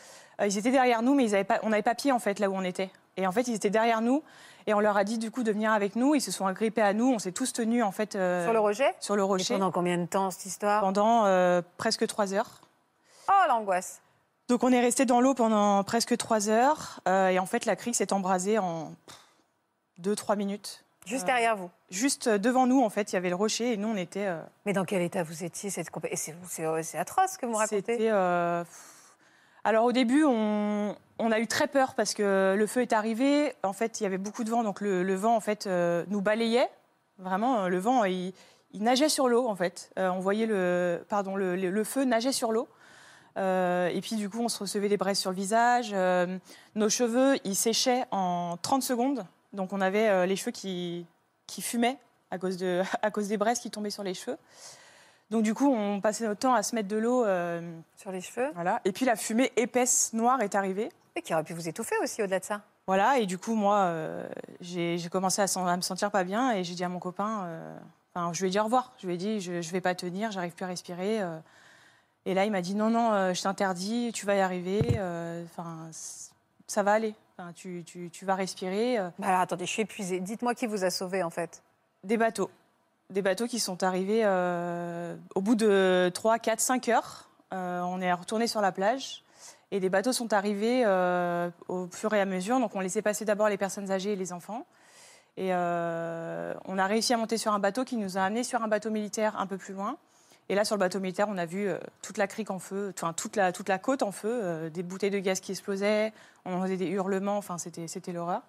Ils 0.42 0.56
étaient 0.56 0.70
derrière 0.70 1.02
nous, 1.02 1.14
mais 1.14 1.24
ils 1.24 1.34
avaient 1.34 1.44
pas, 1.44 1.60
on 1.62 1.68
n'avait 1.68 1.82
pas 1.82 1.94
pied 1.94 2.10
en 2.12 2.18
fait 2.18 2.38
là 2.38 2.48
où 2.48 2.54
on 2.56 2.64
était. 2.64 2.90
Et 3.18 3.26
en 3.26 3.32
fait 3.32 3.46
ils 3.46 3.54
étaient 3.54 3.68
derrière 3.70 4.00
nous 4.00 4.22
et 4.66 4.74
on 4.74 4.80
leur 4.80 4.96
a 4.96 5.04
dit 5.04 5.18
du 5.18 5.30
coup 5.30 5.42
de 5.42 5.52
venir 5.52 5.72
avec 5.72 5.96
nous. 5.96 6.14
Ils 6.14 6.20
se 6.20 6.30
sont 6.30 6.46
agrippés 6.46 6.82
à 6.82 6.92
nous, 6.92 7.10
on 7.12 7.18
s'est 7.18 7.32
tous 7.32 7.52
tenus 7.52 7.82
en 7.84 7.92
fait 7.92 8.14
euh, 8.16 8.44
Sur 8.44 8.52
le 8.52 8.60
rocher 8.60 8.90
Sur 9.00 9.16
le 9.16 9.22
Et 9.22 9.26
rocher. 9.26 9.54
pendant 9.54 9.70
combien 9.70 9.98
de 9.98 10.06
temps 10.06 10.30
cette 10.30 10.46
histoire? 10.46 10.80
Pendant 10.80 11.24
euh, 11.26 11.62
presque 11.76 12.06
trois 12.06 12.32
heures. 12.34 12.60
Oh 13.28 13.48
l'angoisse 13.48 14.00
Donc 14.48 14.62
on 14.64 14.72
est 14.72 14.80
resté 14.80 15.04
dans 15.06 15.20
l'eau 15.20 15.34
pendant 15.34 15.82
presque 15.84 16.16
trois 16.16 16.48
heures 16.48 17.00
euh, 17.08 17.28
et 17.28 17.38
en 17.38 17.46
fait 17.46 17.64
la 17.66 17.76
crique 17.76 17.94
s'est 17.96 18.12
embrasée 18.12 18.58
en 18.58 18.92
deux 19.98 20.14
trois 20.16 20.36
minutes. 20.36 20.84
Juste 21.06 21.24
Euh, 21.24 21.26
derrière 21.26 21.54
vous 21.56 21.70
Juste 21.90 22.28
devant 22.30 22.66
nous 22.66 22.82
en 22.82 22.88
fait 22.90 23.12
il 23.12 23.14
y 23.14 23.18
avait 23.18 23.28
le 23.28 23.34
rocher 23.34 23.72
et 23.74 23.76
nous 23.76 23.88
on 23.88 23.96
était. 23.96 24.26
euh, 24.26 24.40
Mais 24.64 24.72
dans 24.72 24.84
quel 24.84 25.02
état 25.02 25.22
vous 25.22 25.44
étiez 25.44 25.68
cette 25.70 25.88
et 26.10 26.16
c'est, 26.16 26.34
atroce 26.98 27.32
ce 27.32 27.38
que 27.38 27.46
vous 27.46 27.56
racontez. 27.56 28.10
Euh. 28.10 28.64
Alors 29.64 29.84
au 29.84 29.92
début 29.92 30.24
on, 30.24 30.96
on 31.18 31.30
a 31.30 31.38
eu 31.38 31.46
très 31.46 31.66
peur 31.66 31.94
parce 31.94 32.14
que 32.14 32.54
le 32.56 32.66
feu 32.66 32.82
est 32.82 32.92
arrivé. 32.92 33.54
En 33.62 33.72
fait 33.72 34.00
il 34.00 34.04
y 34.04 34.06
avait 34.06 34.18
beaucoup 34.18 34.44
de 34.44 34.50
vent 34.50 34.64
donc 34.64 34.80
le, 34.80 35.14
vent 35.14 35.36
en 35.36 35.40
fait 35.40 35.66
euh, 35.66 36.04
nous 36.08 36.20
balayait 36.20 36.68
vraiment 37.18 37.64
euh, 37.64 37.68
le 37.68 37.78
vent 37.78 38.04
il, 38.04 38.32
il 38.72 38.82
nageait 38.82 39.08
sur 39.08 39.28
l'eau 39.28 39.48
en 39.48 39.54
fait. 39.54 39.90
Euh, 39.98 40.08
on 40.10 40.20
voyait 40.20 40.46
le 40.46 41.84
feu 41.84 42.04
nageait 42.04 42.32
sur 42.32 42.52
l'eau. 42.52 42.68
Et 43.36 44.00
puis 44.00 44.14
du 44.14 44.30
coup, 44.30 44.40
on 44.40 44.48
se 44.48 44.60
recevait 44.60 44.88
des 44.88 44.96
braises 44.96 45.18
sur 45.18 45.30
le 45.30 45.36
visage. 45.36 45.92
Nos 46.76 46.88
cheveux, 46.88 47.36
ils 47.42 47.56
séchaient 47.56 48.04
en 48.12 48.56
30 48.62 48.82
secondes. 48.84 49.26
Donc 49.52 49.72
on 49.72 49.80
avait 49.80 50.24
les 50.26 50.36
cheveux 50.36 50.52
qui, 50.52 51.06
fumaient 51.60 51.98
à 52.30 52.38
cause 52.38 52.56
des 52.58 53.36
braises 53.36 53.58
qui 53.58 53.72
tombaient 53.72 53.90
sur 53.90 54.04
les 54.04 54.14
cheveux. 54.14 54.38
Donc 55.30 55.42
du 55.42 55.54
coup, 55.54 55.72
on 55.72 56.00
passait 56.00 56.26
notre 56.26 56.40
temps 56.40 56.54
à 56.54 56.62
se 56.62 56.74
mettre 56.74 56.88
de 56.88 56.96
l'eau 56.96 57.24
euh, 57.24 57.60
sur 57.96 58.12
les 58.12 58.20
cheveux. 58.20 58.50
Voilà. 58.54 58.80
Et 58.84 58.92
puis 58.92 59.04
la 59.04 59.16
fumée 59.16 59.52
épaisse 59.56 60.12
noire 60.12 60.40
est 60.42 60.54
arrivée. 60.54 60.90
Et 61.16 61.22
qui 61.22 61.32
aurait 61.32 61.44
pu 61.44 61.54
vous 61.54 61.68
étouffer 61.68 61.94
aussi 62.02 62.22
au-delà 62.22 62.40
de 62.40 62.44
ça. 62.44 62.60
Voilà. 62.86 63.18
Et 63.18 63.26
du 63.26 63.38
coup, 63.38 63.54
moi, 63.54 63.76
euh, 63.84 64.28
j'ai 64.60 64.98
commencé 65.10 65.40
à, 65.40 65.76
me 65.76 65.80
sentir 65.80 66.10
pas 66.10 66.24
bien 66.24 66.52
et 66.52 66.64
j'ai 66.64 66.74
dit 66.74 66.84
à 66.84 66.88
mon 66.88 66.98
copain, 66.98 67.44
euh, 67.44 67.76
enfin, 68.14 68.32
je 68.32 68.40
lui 68.40 68.48
ai 68.48 68.50
dit 68.50 68.60
au 68.60 68.64
revoir. 68.64 68.92
Je 68.98 69.06
lui 69.06 69.14
ai 69.14 69.16
dit, 69.16 69.40
je, 69.40 69.62
je 69.62 69.72
vais 69.72 69.80
pas 69.80 69.94
tenir, 69.94 70.30
j'arrive 70.30 70.52
plus 70.52 70.64
à 70.64 70.68
respirer. 70.68 71.20
Et 72.26 72.34
là, 72.34 72.44
il 72.44 72.50
m'a 72.50 72.60
dit 72.62 72.74
non, 72.74 72.90
non, 72.90 73.32
je 73.32 73.42
t'interdis, 73.42 74.12
tu 74.12 74.26
vas 74.26 74.34
y 74.34 74.40
arriver. 74.40 74.82
Enfin, 75.44 75.88
ça 76.66 76.82
va 76.82 76.92
aller. 76.92 77.14
Enfin, 77.38 77.52
tu, 77.52 77.82
tu- 77.84 78.10
tu 78.10 78.24
vas 78.24 78.34
respirer. 78.34 78.98
Bah 79.18 79.28
alors 79.28 79.40
attendez, 79.40 79.66
je 79.66 79.70
suis 79.70 79.82
épuisée. 79.82 80.20
Dites-moi 80.20 80.54
qui 80.54 80.66
vous 80.66 80.84
a 80.84 80.90
sauvé 80.90 81.22
en 81.22 81.30
fait. 81.30 81.62
Des 82.04 82.16
bateaux. 82.16 82.50
Des 83.10 83.20
bateaux 83.20 83.46
qui 83.46 83.60
sont 83.60 83.82
arrivés 83.82 84.22
euh, 84.24 85.14
au 85.34 85.42
bout 85.42 85.54
de 85.54 86.10
3, 86.14 86.38
4, 86.38 86.60
5 86.60 86.88
heures. 86.88 87.28
Euh, 87.52 87.82
on 87.82 88.00
est 88.00 88.12
retourné 88.12 88.46
sur 88.46 88.62
la 88.62 88.72
plage. 88.72 89.22
Et 89.70 89.80
des 89.80 89.90
bateaux 89.90 90.12
sont 90.12 90.32
arrivés 90.32 90.84
euh, 90.86 91.50
au 91.68 91.86
fur 91.88 92.14
et 92.14 92.20
à 92.20 92.24
mesure. 92.24 92.58
Donc 92.60 92.74
on 92.74 92.80
laissait 92.80 93.02
passer 93.02 93.24
d'abord 93.24 93.48
les 93.48 93.58
personnes 93.58 93.90
âgées 93.90 94.12
et 94.12 94.16
les 94.16 94.32
enfants. 94.32 94.66
Et 95.36 95.52
on 95.52 96.78
a 96.78 96.86
réussi 96.86 97.12
à 97.12 97.16
monter 97.16 97.38
sur 97.38 97.52
un 97.52 97.58
bateau 97.58 97.84
qui 97.84 97.96
nous 97.96 98.16
a 98.16 98.22
amenés 98.22 98.44
sur 98.44 98.62
un 98.62 98.68
bateau 98.68 98.90
militaire 98.90 99.36
un 99.36 99.48
peu 99.48 99.58
plus 99.58 99.74
loin. 99.74 99.96
Et 100.48 100.54
là, 100.54 100.64
sur 100.64 100.76
le 100.76 100.80
bateau 100.80 101.00
militaire, 101.00 101.26
on 101.28 101.36
a 101.38 101.44
vu 101.44 101.68
toute 102.02 102.18
la 102.18 102.28
crique 102.28 102.52
en 102.52 102.60
feu, 102.60 102.92
enfin 102.96 103.12
toute 103.12 103.34
la, 103.34 103.50
toute 103.50 103.68
la 103.68 103.78
côte 103.78 104.04
en 104.04 104.12
feu, 104.12 104.70
des 104.72 104.84
bouteilles 104.84 105.10
de 105.10 105.18
gaz 105.18 105.40
qui 105.40 105.50
explosaient, 105.50 106.12
on 106.44 106.62
faisait 106.62 106.76
des 106.76 106.86
hurlements, 106.86 107.36
enfin 107.36 107.58
c'était 107.58 107.88
c'était 107.88 108.12
l'horreur. 108.12 108.42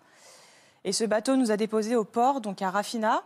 Et 0.83 0.91
ce 0.91 1.03
bateau 1.05 1.35
nous 1.37 1.49
a 1.49 1.57
déposés 1.57 1.95
au 1.95 2.03
port, 2.03 2.39
donc 2.39 2.61
à 2.61 2.69
Rafina, 2.69 3.23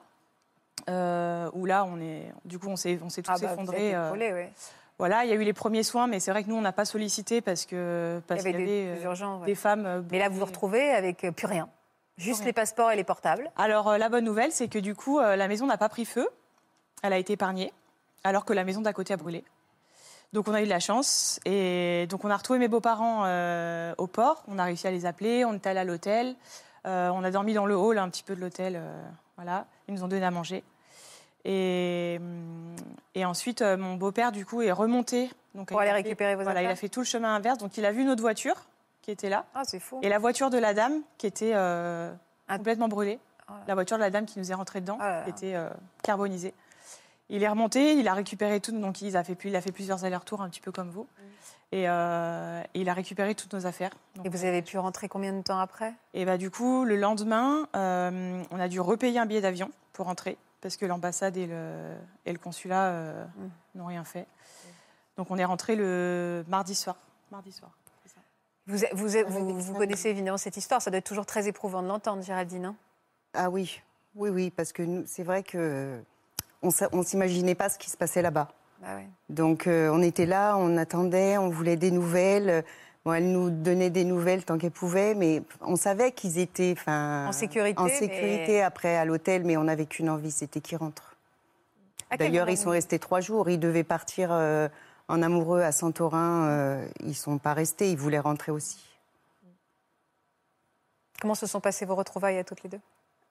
euh, 0.89 1.49
où 1.53 1.65
là, 1.65 1.85
on 1.85 1.99
est, 1.99 2.31
du 2.45 2.59
coup, 2.59 2.67
on 2.67 2.75
s'est 2.75 2.99
on 3.03 3.09
s'est 3.09 3.21
tous 3.21 3.31
Ah 3.35 3.37
bah, 3.41 3.53
effondrés. 3.53 3.95
euh, 3.95 4.11
ouais. 4.11 4.51
voilà, 4.97 5.23
il 5.25 5.29
y 5.29 5.33
a 5.33 5.35
eu 5.35 5.43
les 5.43 5.53
premiers 5.53 5.83
soins, 5.83 6.07
mais 6.07 6.19
c'est 6.19 6.31
vrai 6.31 6.43
que 6.43 6.49
nous, 6.49 6.55
on 6.55 6.61
n'a 6.61 6.71
pas 6.71 6.85
sollicité 6.85 7.41
parce 7.41 7.65
que 7.65 8.21
parce 8.27 8.41
Il 8.43 8.49
y 8.49 8.51
qu'il 8.51 8.59
y 8.59 8.63
avait 8.63 8.65
des- 8.95 9.03
euh, 9.05 9.37
ouais. 9.39 9.45
des 9.45 9.55
femmes. 9.55 10.05
Mais 10.11 10.19
là, 10.19 10.29
vous 10.29 10.39
vous 10.39 10.45
retrouvez 10.45 10.91
avec 10.91 11.27
plus 11.35 11.47
rien. 11.47 11.69
Juste 12.17 12.39
rien. 12.39 12.47
les 12.47 12.53
passeports 12.53 12.91
et 12.91 12.95
les 12.95 13.03
portables. 13.03 13.49
Alors, 13.57 13.97
la 13.97 14.09
bonne 14.09 14.25
nouvelle, 14.25 14.51
c'est 14.51 14.67
que 14.67 14.79
du 14.79 14.93
coup, 14.95 15.19
la 15.19 15.47
maison 15.47 15.65
n'a 15.65 15.77
pas 15.77 15.89
pris 15.89 16.05
feu. 16.05 16.27
Elle 17.01 17.13
a 17.13 17.17
été 17.17 17.33
épargnée, 17.33 17.71
alors 18.25 18.43
que 18.45 18.51
la 18.53 18.63
maison 18.65 18.81
d'à 18.81 18.91
côté 18.93 19.13
a 19.13 19.17
brûlé. 19.17 19.43
Donc 20.33 20.47
on 20.47 20.53
a 20.53 20.61
eu 20.61 20.65
de 20.65 20.69
la 20.69 20.79
chance 20.79 21.39
et 21.45 22.05
donc 22.07 22.23
on 22.23 22.29
a 22.29 22.37
retrouvé 22.37 22.59
mes 22.59 22.67
beaux-parents 22.67 23.23
euh, 23.25 23.95
au 23.97 24.05
port. 24.05 24.43
On 24.47 24.59
a 24.59 24.63
réussi 24.65 24.85
à 24.85 24.91
les 24.91 25.07
appeler. 25.07 25.43
On 25.43 25.53
est 25.55 25.65
allé 25.65 25.79
à 25.79 25.83
l'hôtel. 25.83 26.35
Euh, 26.85 27.09
on 27.09 27.23
a 27.23 27.31
dormi 27.31 27.53
dans 27.55 27.65
le 27.65 27.75
hall 27.75 27.97
un 27.97 28.07
petit 28.09 28.21
peu 28.21 28.35
de 28.35 28.41
l'hôtel. 28.41 28.75
euh, 28.75 29.03
voilà, 29.41 29.65
ils 29.87 29.93
nous 29.93 30.03
ont 30.03 30.09
donné 30.09 30.25
à 30.25 30.31
manger. 30.31 30.63
Et, 31.45 32.17
hum, 32.19 32.75
et 33.15 33.23
ensuite 33.23 33.61
euh, 33.61 33.77
mon 33.77 33.95
beau-père 33.95 34.31
du 34.33 34.45
coup 34.45 34.61
est 34.61 34.71
remonté. 34.73 35.29
Donc, 35.55 35.69
Pour 35.69 35.79
aller 35.79 35.89
fait- 35.91 35.95
récupérer 35.95 36.35
vos 36.35 36.43
Voilà, 36.43 36.61
il 36.61 36.67
a 36.67 36.75
fait 36.75 36.89
tout 36.89 36.99
le 36.99 37.05
chemin 37.05 37.33
inverse. 37.35 37.57
Donc 37.57 37.77
il 37.77 37.85
a 37.85 37.91
vu 37.93 38.03
notre 38.03 38.21
voiture 38.21 38.55
qui 39.01 39.11
était 39.11 39.29
là. 39.29 39.45
Ah, 39.55 39.61
c'est 39.63 39.79
fou. 39.79 39.99
Et 40.03 40.09
la 40.09 40.19
voiture 40.19 40.49
de 40.49 40.57
la 40.57 40.73
dame 40.73 41.01
qui 41.17 41.25
était 41.27 41.53
euh, 41.55 42.11
complètement 42.49 42.89
brûlée. 42.89 43.19
Oh 43.47 43.53
là. 43.53 43.59
La 43.69 43.73
voiture 43.75 43.97
de 43.97 44.01
la 44.03 44.09
dame 44.09 44.25
qui 44.25 44.37
nous 44.39 44.51
est 44.51 44.53
rentrée 44.55 44.81
dedans, 44.81 44.97
Oh 44.99 45.03
là 45.03 45.19
là. 45.19 45.23
qui 45.23 45.29
était 45.29 45.55
euh, 45.55 45.69
carbonisée. 46.03 46.53
Il 47.29 47.43
est 47.43 47.47
remonté, 47.47 47.93
il 47.93 48.07
a 48.07 48.13
récupéré 48.13 48.59
tout, 48.59 48.71
donc 48.71 49.01
il 49.01 49.15
a 49.15 49.23
fait, 49.23 49.37
il 49.43 49.55
a 49.55 49.61
fait 49.61 49.71
plusieurs 49.71 50.03
allers-retours, 50.03 50.41
un 50.41 50.49
petit 50.49 50.61
peu 50.61 50.71
comme 50.71 50.89
vous. 50.89 51.07
Et, 51.71 51.87
euh, 51.87 52.63
et 52.73 52.81
il 52.81 52.89
a 52.89 52.93
récupéré 52.93 53.35
toutes 53.35 53.53
nos 53.53 53.67
affaires. 53.67 53.91
Donc, 54.15 54.25
Et 54.25 54.29
vous 54.29 54.43
avez 54.45 54.63
pu 54.63 54.79
rentrer 54.79 55.07
combien 55.07 55.33
de 55.33 55.43
temps 55.43 55.59
après? 55.59 55.93
Et 56.15 56.25
bah, 56.25 56.37
du 56.37 56.49
coup, 56.49 56.83
le 56.85 56.95
lendemain, 56.95 57.67
euh, 57.75 58.41
on 58.49 58.59
a 58.59 58.67
dû 58.67 58.79
repayer 58.79 59.19
un 59.19 59.27
billet 59.27 59.41
d'avion 59.41 59.69
pour 59.93 60.07
rentrer, 60.07 60.37
parce 60.61 60.77
que 60.77 60.87
l'ambassade 60.87 61.37
et 61.37 61.45
le, 61.45 61.93
et 62.25 62.33
le 62.33 62.39
consulat 62.39 62.85
euh, 62.85 63.25
n'ont 63.75 63.85
rien 63.85 64.03
fait. 64.03 64.25
Donc 65.17 65.29
on 65.29 65.37
est 65.37 65.45
rentré 65.45 65.75
le 65.75 66.43
mardi 66.47 66.73
soir. 66.73 66.95
Mardi 67.31 67.51
soir. 67.51 67.69
Vous, 68.65 68.77
vous, 68.93 69.09
vous, 69.27 69.59
vous 69.59 69.73
connaissez 69.73 70.09
évidemment 70.09 70.37
cette 70.37 70.55
histoire, 70.57 70.81
ça 70.81 70.91
doit 70.91 70.99
être 70.99 71.05
toujours 71.07 71.25
très 71.25 71.47
éprouvant 71.47 71.81
de 71.81 71.87
l'entendre, 71.87 72.21
Géraldine. 72.23 72.65
hein? 72.65 72.75
Ah 73.33 73.49
oui, 73.49 73.81
oui, 74.15 74.29
oui, 74.29 74.49
parce 74.51 74.71
que 74.71 75.03
c'est 75.07 75.23
vrai 75.23 75.41
que 75.43 75.99
on 76.61 76.69
on 76.91 77.03
s'imaginait 77.03 77.55
pas 77.55 77.69
ce 77.69 77.77
qui 77.77 77.89
se 77.89 77.97
passait 77.97 78.21
là-bas. 78.21 78.49
Bah 78.81 78.95
ouais. 78.95 79.07
Donc 79.29 79.67
euh, 79.67 79.89
on 79.91 80.01
était 80.01 80.25
là, 80.25 80.55
on 80.57 80.77
attendait, 80.77 81.37
on 81.37 81.49
voulait 81.49 81.75
des 81.77 81.91
nouvelles. 81.91 82.63
Bon, 83.05 83.13
elle 83.13 83.31
nous 83.31 83.49
donnait 83.49 83.89
des 83.89 84.03
nouvelles 84.03 84.43
tant 84.43 84.57
qu'elle 84.57 84.71
pouvait, 84.71 85.15
mais 85.15 85.41
on 85.61 85.75
savait 85.77 86.11
qu'ils 86.11 86.37
étaient, 86.37 86.75
En 86.87 87.31
sécurité, 87.31 87.79
en 87.79 87.85
mais- 87.85 87.97
sécurité 87.97 88.61
après 88.61 88.97
à 88.97 89.05
l'hôtel, 89.05 89.43
mais 89.45 89.55
on 89.57 89.63
n'avait 89.63 89.85
qu'une 89.85 90.09
envie, 90.09 90.31
c'était 90.31 90.59
qu'ils 90.59 90.77
rentrent. 90.77 91.15
D'ailleurs, 92.17 92.49
ils 92.49 92.57
sont 92.57 92.71
restés 92.71 92.99
trois 92.99 93.21
jours. 93.21 93.49
Ils 93.49 93.59
devaient 93.59 93.83
partir 93.83 94.29
euh, 94.31 94.67
en 95.07 95.21
amoureux 95.21 95.61
à 95.61 95.71
Santorin. 95.71 96.47
euh, 96.47 96.87
ils 97.01 97.15
sont 97.15 97.37
pas 97.37 97.53
restés. 97.53 97.91
Ils 97.91 97.97
voulaient 97.97 98.19
rentrer 98.19 98.51
aussi. 98.51 98.79
Comment 101.21 101.35
se 101.35 101.45
sont 101.47 101.59
passées 101.59 101.85
vos 101.85 101.95
retrouvailles 101.95 102.37
à 102.37 102.43
toutes 102.43 102.63
les 102.63 102.69
deux? 102.69 102.79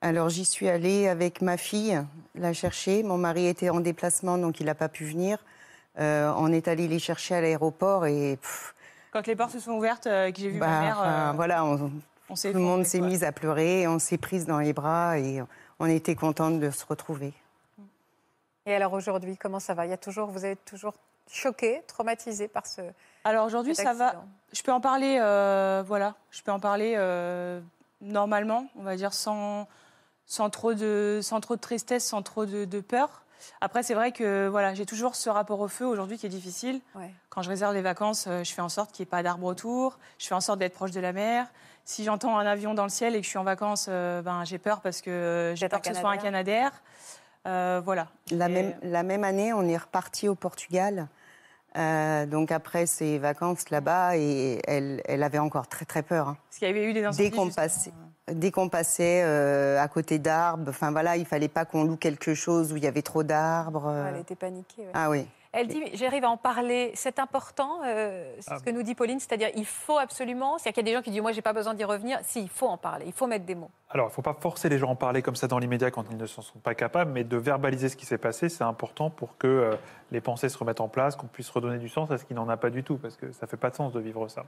Alors 0.01 0.29
j'y 0.29 0.45
suis 0.45 0.69
allée 0.69 1.09
avec 1.09 1.43
ma 1.43 1.57
fille 1.57 2.01
la 2.35 2.53
chercher. 2.53 3.03
Mon 3.03 3.19
mari 3.19 3.47
était 3.47 3.69
en 3.71 3.81
déplacement, 3.81 4.39
donc 4.39 4.61
il 4.61 4.67
n'a 4.67 4.75
pas 4.75 4.89
pu 4.89 5.05
venir. 5.05 5.39
Euh, 5.99 6.33
on 6.37 6.53
est 6.53 6.69
allé 6.69 6.87
les 6.87 7.01
chercher 7.01 7.35
à 7.35 7.41
l'aéroport 7.41 8.07
et 8.07 8.37
pff, 8.41 8.75
Quand 9.13 9.27
les 9.27 9.35
portes 9.35 9.51
se 9.53 9.59
sont 9.61 9.73
ouvertes 9.73 10.07
euh, 10.07 10.27
et 10.27 10.33
que 10.33 10.39
j'ai 10.39 10.51
vu 10.51 10.61
bah, 10.61 10.69
ma 10.69 10.81
mère, 10.81 10.99
enfin, 11.01 11.31
euh, 11.31 11.33
voilà, 11.35 11.65
on- 11.65 11.91
on 12.31 12.37
s'est 12.37 12.53
tout 12.53 12.59
le 12.59 12.63
monde 12.65 12.85
s'est 12.85 13.01
mis 13.01 13.25
à 13.25 13.33
pleurer, 13.33 13.89
on 13.89 13.99
s'est 13.99 14.19
prise 14.19 14.47
dans 14.47 14.59
les 14.61 14.73
bras 14.73 15.19
et 15.19 15.43
on 15.81 15.87
était 15.87 16.15
contente 16.15 16.61
de 16.61 16.71
se 16.71 16.85
retrouver. 16.87 17.33
Et 18.67 18.75
alors 18.75 18.93
aujourd'hui, 18.93 19.37
comment 19.37 19.59
ça 19.61 19.75
va? 19.75 19.87
Il 19.87 19.91
y 19.91 19.95
a 19.95 19.97
toujours, 19.97 20.29
vous 20.29 20.45
êtes 20.45 20.65
toujours 20.65 20.95
choqué, 21.29 21.83
traumatisé 21.89 22.47
par 22.47 22.67
ce. 22.67 22.83
Alors 23.25 23.47
aujourd'hui, 23.47 23.75
ça 23.75 23.95
va. 23.95 24.15
Je 24.53 24.63
peux 24.63 24.73
en 24.73 24.81
parler, 24.81 25.19
euh, 25.21 25.83
voilà. 25.85 26.15
Je 26.31 26.43
peux 26.43 26.53
en 26.53 26.61
parler 26.61 26.95
euh, 26.97 27.61
normalement, 28.03 28.67
on 28.77 28.83
va 28.83 28.95
dire 28.95 29.13
sans, 29.15 29.67
sans, 30.29 30.49
trop, 30.51 30.74
de, 30.74 31.18
sans 31.22 31.41
trop 31.41 31.57
de 31.57 31.61
tristesse, 31.61 32.05
sans 32.07 32.22
trop 32.22 32.47
de, 32.47 32.64
de 32.64 32.81
peur. 32.81 33.24
Après, 33.61 33.83
c'est 33.83 33.95
vrai 33.95 34.12
que 34.12 34.47
voilà, 34.49 34.74
j'ai 34.74 34.87
toujours 34.87 35.14
ce 35.16 35.29
rapport 35.31 35.59
au 35.61 35.68
feu 35.68 35.87
aujourd'hui 35.87 36.18
qui 36.18 36.26
est 36.26 36.29
difficile. 36.29 36.81
Ouais. 36.95 37.11
Quand 37.31 37.43
je 37.43 37.49
réserve 37.49 37.74
les 37.74 37.83
vacances, 37.83 38.26
euh, 38.29 38.45
je 38.45 38.53
fais 38.53 38.61
en 38.62 38.68
sorte 38.68 38.93
qu'il 38.93 39.03
n'y 39.05 39.09
ait 39.09 39.11
pas 39.11 39.22
d'arbre 39.24 39.47
autour. 39.47 39.99
Je 40.18 40.26
fais 40.26 40.35
en 40.35 40.41
sorte 40.41 40.59
d'être 40.61 40.74
proche 40.74 40.91
de 40.93 41.01
la 41.01 41.12
mer. 41.12 41.47
Si 41.85 42.05
j'entends 42.05 42.37
un 42.39 42.47
avion 42.47 42.74
dans 42.74 42.83
le 42.83 42.89
ciel 42.91 43.14
et 43.16 43.18
que 43.20 43.24
je 43.24 43.31
suis 43.31 43.39
en 43.39 43.45
vacances, 43.45 43.87
euh, 43.89 44.22
ben, 44.22 44.45
j'ai 44.45 44.59
peur 44.59 44.81
parce 44.83 45.01
que 45.01 45.11
euh, 45.11 45.55
j'ai 45.57 45.68
peur 45.68 45.81
que 45.81 45.89
ce 45.89 45.99
soit 45.99 46.11
un 46.11 46.16
Canadair. 46.18 46.70
Euh, 47.47 47.81
voilà. 47.85 48.09
La 48.31 48.47
Et- 48.49 48.53
même, 48.53 48.74
la 48.83 49.03
même 49.03 49.24
année, 49.24 49.53
on 49.53 49.62
est 49.62 49.76
reparti 49.76 50.29
au 50.29 50.35
Portugal. 50.35 51.09
Euh, 51.76 52.26
donc 52.26 52.51
après 52.51 52.87
ses 52.87 53.18
vacances 53.18 53.70
là-bas, 53.70 54.16
et 54.16 54.61
elle, 54.66 55.01
elle 55.05 55.22
avait 55.22 55.39
encore 55.39 55.68
très 55.68 55.85
très 55.85 56.03
peur. 56.03 56.29
hein. 56.29 56.37
Parce 56.49 56.59
qu'il 56.59 56.66
y 56.68 56.70
avait 56.70 56.85
eu 56.85 56.93
des 56.93 57.05
incendies. 57.05 57.31
Dès 57.31 57.37
qu'on 57.37 57.51
passait, 57.51 57.93
dès 58.33 58.51
qu'on 58.51 58.68
passait 58.68 59.22
euh, 59.24 59.81
à 59.81 59.89
côté 59.89 60.18
d'arbres, 60.18 60.68
enfin 60.70 60.91
voilà, 60.91 61.16
il 61.16 61.24
fallait 61.26 61.49
pas 61.49 61.64
qu'on 61.64 61.85
loue 61.85 61.97
quelque 61.97 62.35
chose 62.35 62.72
où 62.72 62.76
il 62.76 62.85
y 62.85 62.87
avait 62.87 63.03
trop 63.03 63.22
d'arbres. 63.22 63.87
euh. 63.89 64.11
Elle 64.14 64.20
était 64.20 64.35
paniquée. 64.37 64.83
ouais. 64.83 64.91
Ah 64.95 65.11
oui. 65.11 65.26
Elle 65.53 65.67
dit, 65.67 65.83
j'arrive 65.95 66.25
à 66.25 66.31
en 66.31 66.37
parler, 66.37 66.93
c'est 66.95 67.19
important, 67.19 67.81
euh, 67.87 68.35
c'est 68.41 68.53
Ah 68.53 68.59
ce 68.59 68.65
que 68.65 68.71
nous 68.71 68.83
dit 68.83 68.95
Pauline, 68.95 69.19
c'est-à-dire 69.19 69.49
il 69.57 69.65
faut 69.65 69.97
absolument, 69.97 70.59
c'est-à-dire 70.59 70.75
qu'il 70.75 70.87
y 70.87 70.89
a 70.89 70.91
des 70.91 70.97
gens 70.97 71.03
qui 71.03 71.11
disent, 71.11 71.23
moi 71.23 71.33
j'ai 71.33 71.43
pas 71.43 71.55
besoin 71.55 71.73
d'y 71.73 71.85
revenir, 71.85 72.19
si, 72.23 72.43
il 72.43 72.51
faut 72.51 72.67
en 72.67 72.77
parler, 72.77 73.05
il 73.07 73.15
faut 73.15 73.27
mettre 73.27 73.47
des 73.47 73.55
mots. 73.55 73.71
Alors, 73.91 74.09
il 74.09 74.11
ne 74.11 74.15
faut 74.15 74.23
pas 74.23 74.37
forcer 74.39 74.69
les 74.69 74.77
gens 74.77 74.89
à 74.89 74.91
en 74.91 74.97
parler 74.97 75.23
comme 75.23 75.37
ça 75.37 75.49
dans 75.49 75.59
l'immédiat 75.59 75.91
quand 75.91 76.05
ils 76.11 76.19
ne 76.19 76.27
s'en 76.27 76.43
sont 76.43 76.59
pas 76.59 76.75
capables, 76.75 77.11
mais 77.11 77.25
de 77.25 77.39
verbaliser 77.39 77.89
ce 77.89 77.97
qui 77.97 78.05
s'est 78.05 78.19
passé, 78.19 78.51
c'est 78.51 78.65
important 78.65 79.09
pour 79.09 79.39
que 79.39 79.47
euh, 79.47 79.75
les 80.11 80.21
pensées 80.21 80.51
se 80.51 80.59
remettent 80.59 80.83
en 80.83 80.89
place, 80.89 81.17
qu'on 81.17 81.27
puisse 81.27 81.49
redonner 81.49 81.79
du 81.79 81.89
sens 81.89 82.11
à 82.11 82.19
ce 82.19 82.27
qui 82.27 82.35
n'en 82.35 82.51
a 82.51 82.59
pas 82.59 82.69
du 82.69 82.85
tout, 82.85 82.99
parce 82.99 83.17
que 83.17 83.33
ça 83.33 83.47
ne 83.47 83.49
fait 83.49 83.57
pas 83.57 83.71
de 83.71 83.77
sens 83.77 83.95
de 83.95 84.01
vivre 84.01 84.29
ça. 84.29 84.45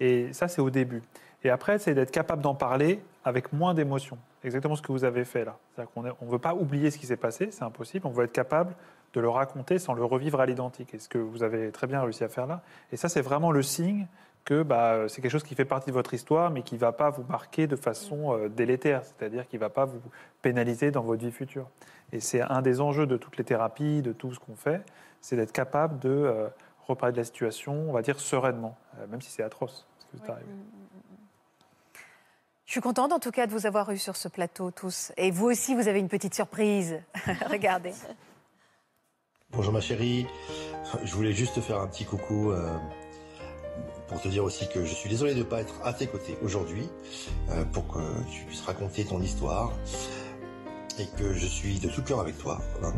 Et 0.00 0.32
ça, 0.32 0.48
c'est 0.48 0.60
au 0.60 0.70
début. 0.70 1.02
Et 1.44 1.50
après, 1.50 1.78
c'est 1.78 1.94
d'être 1.94 2.10
capable 2.10 2.42
d'en 2.42 2.56
parler 2.56 3.00
avec 3.24 3.52
moins 3.52 3.74
d'émotion. 3.74 4.18
Exactement 4.42 4.74
ce 4.74 4.82
que 4.82 4.90
vous 4.90 5.04
avez 5.04 5.24
fait 5.24 5.44
là. 5.44 5.56
C'est-à-dire 5.74 5.92
qu'on 5.92 6.02
ne 6.02 6.30
veut 6.30 6.38
pas 6.38 6.54
oublier 6.54 6.90
ce 6.90 6.98
qui 6.98 7.06
s'est 7.06 7.16
passé, 7.16 7.50
c'est 7.52 7.62
impossible. 7.62 8.06
On 8.06 8.10
veut 8.10 8.24
être 8.24 8.32
capable 8.32 8.74
de 9.12 9.20
le 9.20 9.28
raconter 9.28 9.78
sans 9.78 9.94
le 9.94 10.04
revivre 10.04 10.40
à 10.40 10.46
l'identique. 10.46 10.94
Et 10.94 10.98
ce 10.98 11.08
que 11.08 11.18
vous 11.18 11.42
avez 11.42 11.70
très 11.72 11.86
bien 11.86 12.02
réussi 12.02 12.24
à 12.24 12.28
faire 12.28 12.46
là. 12.46 12.62
Et 12.92 12.96
ça, 12.96 13.08
c'est 13.08 13.22
vraiment 13.22 13.50
le 13.50 13.62
signe 13.62 14.06
que 14.44 14.62
bah, 14.62 15.08
c'est 15.08 15.20
quelque 15.20 15.32
chose 15.32 15.42
qui 15.42 15.54
fait 15.54 15.64
partie 15.64 15.90
de 15.90 15.94
votre 15.94 16.14
histoire, 16.14 16.50
mais 16.50 16.62
qui 16.62 16.74
ne 16.74 16.80
va 16.80 16.92
pas 16.92 17.10
vous 17.10 17.24
marquer 17.28 17.66
de 17.66 17.76
façon 17.76 18.36
euh, 18.36 18.48
délétère, 18.48 19.02
c'est-à-dire 19.04 19.46
qui 19.46 19.56
ne 19.56 19.60
va 19.60 19.68
pas 19.68 19.84
vous 19.84 20.00
pénaliser 20.42 20.90
dans 20.90 21.02
votre 21.02 21.24
vie 21.24 21.30
future. 21.30 21.68
Et 22.12 22.20
c'est 22.20 22.40
un 22.40 22.62
des 22.62 22.80
enjeux 22.80 23.06
de 23.06 23.16
toutes 23.16 23.36
les 23.36 23.44
thérapies, 23.44 24.02
de 24.02 24.12
tout 24.12 24.32
ce 24.32 24.40
qu'on 24.40 24.56
fait, 24.56 24.82
c'est 25.20 25.36
d'être 25.36 25.52
capable 25.52 25.98
de 25.98 26.08
euh, 26.08 26.48
reparler 26.88 27.12
de 27.12 27.18
la 27.18 27.24
situation, 27.24 27.88
on 27.88 27.92
va 27.92 28.02
dire 28.02 28.18
sereinement, 28.18 28.76
euh, 28.98 29.06
même 29.06 29.20
si 29.20 29.30
c'est 29.30 29.42
atroce 29.42 29.86
ce 29.98 30.06
qui 30.06 30.16
vous 30.16 30.26
est 30.26 30.30
arrivé. 30.30 30.50
Je 32.66 32.72
suis 32.72 32.80
contente 32.80 33.12
en 33.12 33.18
tout 33.18 33.32
cas 33.32 33.46
de 33.46 33.52
vous 33.52 33.66
avoir 33.66 33.90
eu 33.90 33.98
sur 33.98 34.16
ce 34.16 34.28
plateau 34.28 34.70
tous. 34.70 35.12
Et 35.16 35.30
vous 35.32 35.46
aussi, 35.46 35.74
vous 35.74 35.88
avez 35.88 35.98
une 35.98 36.08
petite 36.08 36.34
surprise. 36.34 37.00
Regardez. 37.50 37.92
Bonjour 39.52 39.72
ma 39.72 39.80
chérie, 39.80 40.26
je 41.04 41.12
voulais 41.14 41.32
juste 41.32 41.54
te 41.56 41.60
faire 41.60 41.80
un 41.80 41.86
petit 41.88 42.04
coucou 42.04 42.52
euh, 42.52 42.68
pour 44.08 44.20
te 44.20 44.28
dire 44.28 44.44
aussi 44.44 44.68
que 44.68 44.84
je 44.84 44.94
suis 44.94 45.08
désolé 45.10 45.34
de 45.34 45.40
ne 45.40 45.44
pas 45.44 45.60
être 45.60 45.74
à 45.84 45.92
tes 45.92 46.06
côtés 46.06 46.38
aujourd'hui 46.42 46.88
euh, 47.50 47.64
pour 47.64 47.86
que 47.88 47.98
tu 48.32 48.44
puisses 48.44 48.62
raconter 48.62 49.04
ton 49.04 49.20
histoire 49.20 49.72
et 50.98 51.06
que 51.18 51.34
je 51.34 51.46
suis 51.46 51.78
de 51.80 51.88
tout 51.88 52.02
cœur 52.02 52.20
avec 52.20 52.38
toi 52.38 52.60
hein, 52.82 52.92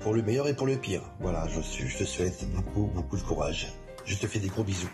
pour 0.00 0.12
le 0.14 0.22
meilleur 0.22 0.48
et 0.48 0.54
pour 0.54 0.66
le 0.66 0.76
pire. 0.76 1.02
Voilà, 1.20 1.46
je, 1.48 1.60
suis- 1.60 1.88
je 1.88 1.98
te 1.98 2.04
souhaite 2.04 2.44
beaucoup 2.52 2.86
beaucoup 2.94 3.16
de 3.16 3.22
courage. 3.22 3.72
Je 4.06 4.16
te 4.16 4.26
fais 4.26 4.38
des 4.40 4.48
gros 4.48 4.64
bisous. 4.64 4.88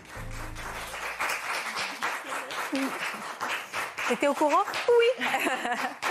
T'étais 4.09 4.27
au 4.27 4.33
courant? 4.33 4.63
Oui. 4.87 5.25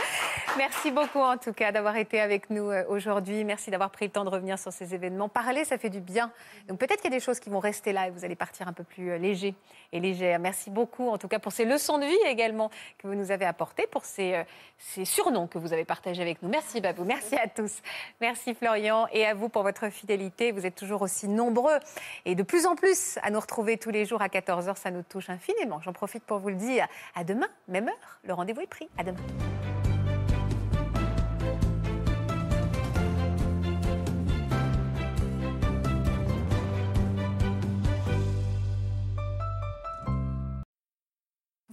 Merci 0.57 0.91
beaucoup 0.91 1.21
en 1.21 1.37
tout 1.37 1.53
cas 1.53 1.71
d'avoir 1.71 1.97
été 1.97 2.19
avec 2.19 2.49
nous 2.49 2.71
euh, 2.71 2.85
aujourd'hui. 2.89 3.45
Merci 3.45 3.71
d'avoir 3.71 3.91
pris 3.91 4.07
le 4.07 4.11
temps 4.11 4.25
de 4.25 4.31
revenir 4.31 4.59
sur 4.59 4.73
ces 4.73 4.95
événements. 4.95 5.29
Parler, 5.29 5.65
ça 5.67 5.77
fait 5.77 5.91
du 5.91 6.01
bien. 6.01 6.33
Donc 6.67 6.79
peut-être 6.79 7.03
qu'il 7.03 7.11
y 7.11 7.15
a 7.15 7.19
des 7.19 7.25
choses 7.25 7.41
qui 7.41 7.51
vont 7.51 7.59
rester 7.59 7.93
là 7.93 8.07
et 8.07 8.11
vous 8.11 8.25
allez 8.25 8.37
partir 8.37 8.67
un 8.67 8.73
peu 8.73 8.83
plus 8.83 9.11
euh, 9.11 9.19
léger 9.19 9.55
et 9.93 10.01
légère. 10.01 10.39
Merci 10.39 10.71
beaucoup 10.71 11.09
en 11.09 11.19
tout 11.19 11.29
cas 11.29 11.39
pour 11.39 11.53
ces 11.53 11.67
leçons 11.67 11.99
de 11.99 12.07
vie 12.07 12.17
également 12.27 12.71
que 12.99 13.07
vous 13.07 13.15
nous 13.15 13.31
avez 13.31 13.45
apportées, 13.45 13.87
pour 13.87 14.07
ces, 14.07 14.35
euh, 14.35 14.45
ces 14.79 15.05
surnoms 15.05 15.47
que 15.47 15.59
vous 15.59 15.75
avez 15.75 15.85
partagés 15.85 16.23
avec 16.23 16.41
nous. 16.43 16.49
Merci 16.49 16.81
Babou, 16.81 17.05
merci 17.05 17.37
à 17.37 17.49
tous. 17.49 17.83
Merci 18.23 18.55
Florian 18.55 19.09
et 19.13 19.27
à 19.27 19.35
vous 19.35 19.51
pour 19.51 19.63
votre 19.63 19.91
fidélité. 19.91 20.53
Vous 20.53 20.65
êtes 20.65 20.75
toujours 20.75 21.03
aussi 21.03 21.29
nombreux 21.29 21.79
et 22.25 22.35
de 22.35 22.43
plus 22.43 22.65
en 22.65 22.77
plus 22.77 23.19
à 23.23 23.31
nous 23.31 23.41
retrouver 23.41 23.77
tous 23.77 23.91
les 23.91 24.07
jours 24.07 24.23
à 24.23 24.29
14h. 24.29 24.77
Ça 24.77 24.91
nous 24.91 25.03
touche 25.03 25.29
infiniment. 25.29 25.81
J'en 25.83 25.93
profite 25.93 26.25
pour 26.25 26.39
vous 26.39 26.49
le 26.49 26.57
dire. 26.57 26.87
À 27.15 27.25
demain, 27.25 27.49
même 27.69 27.89
heure. 27.89 28.21
Le 28.25 28.33
rendez-vous 28.33 28.63
est 28.63 28.67
pris. 28.67 28.89
À 28.97 29.05
demain. 29.05 29.19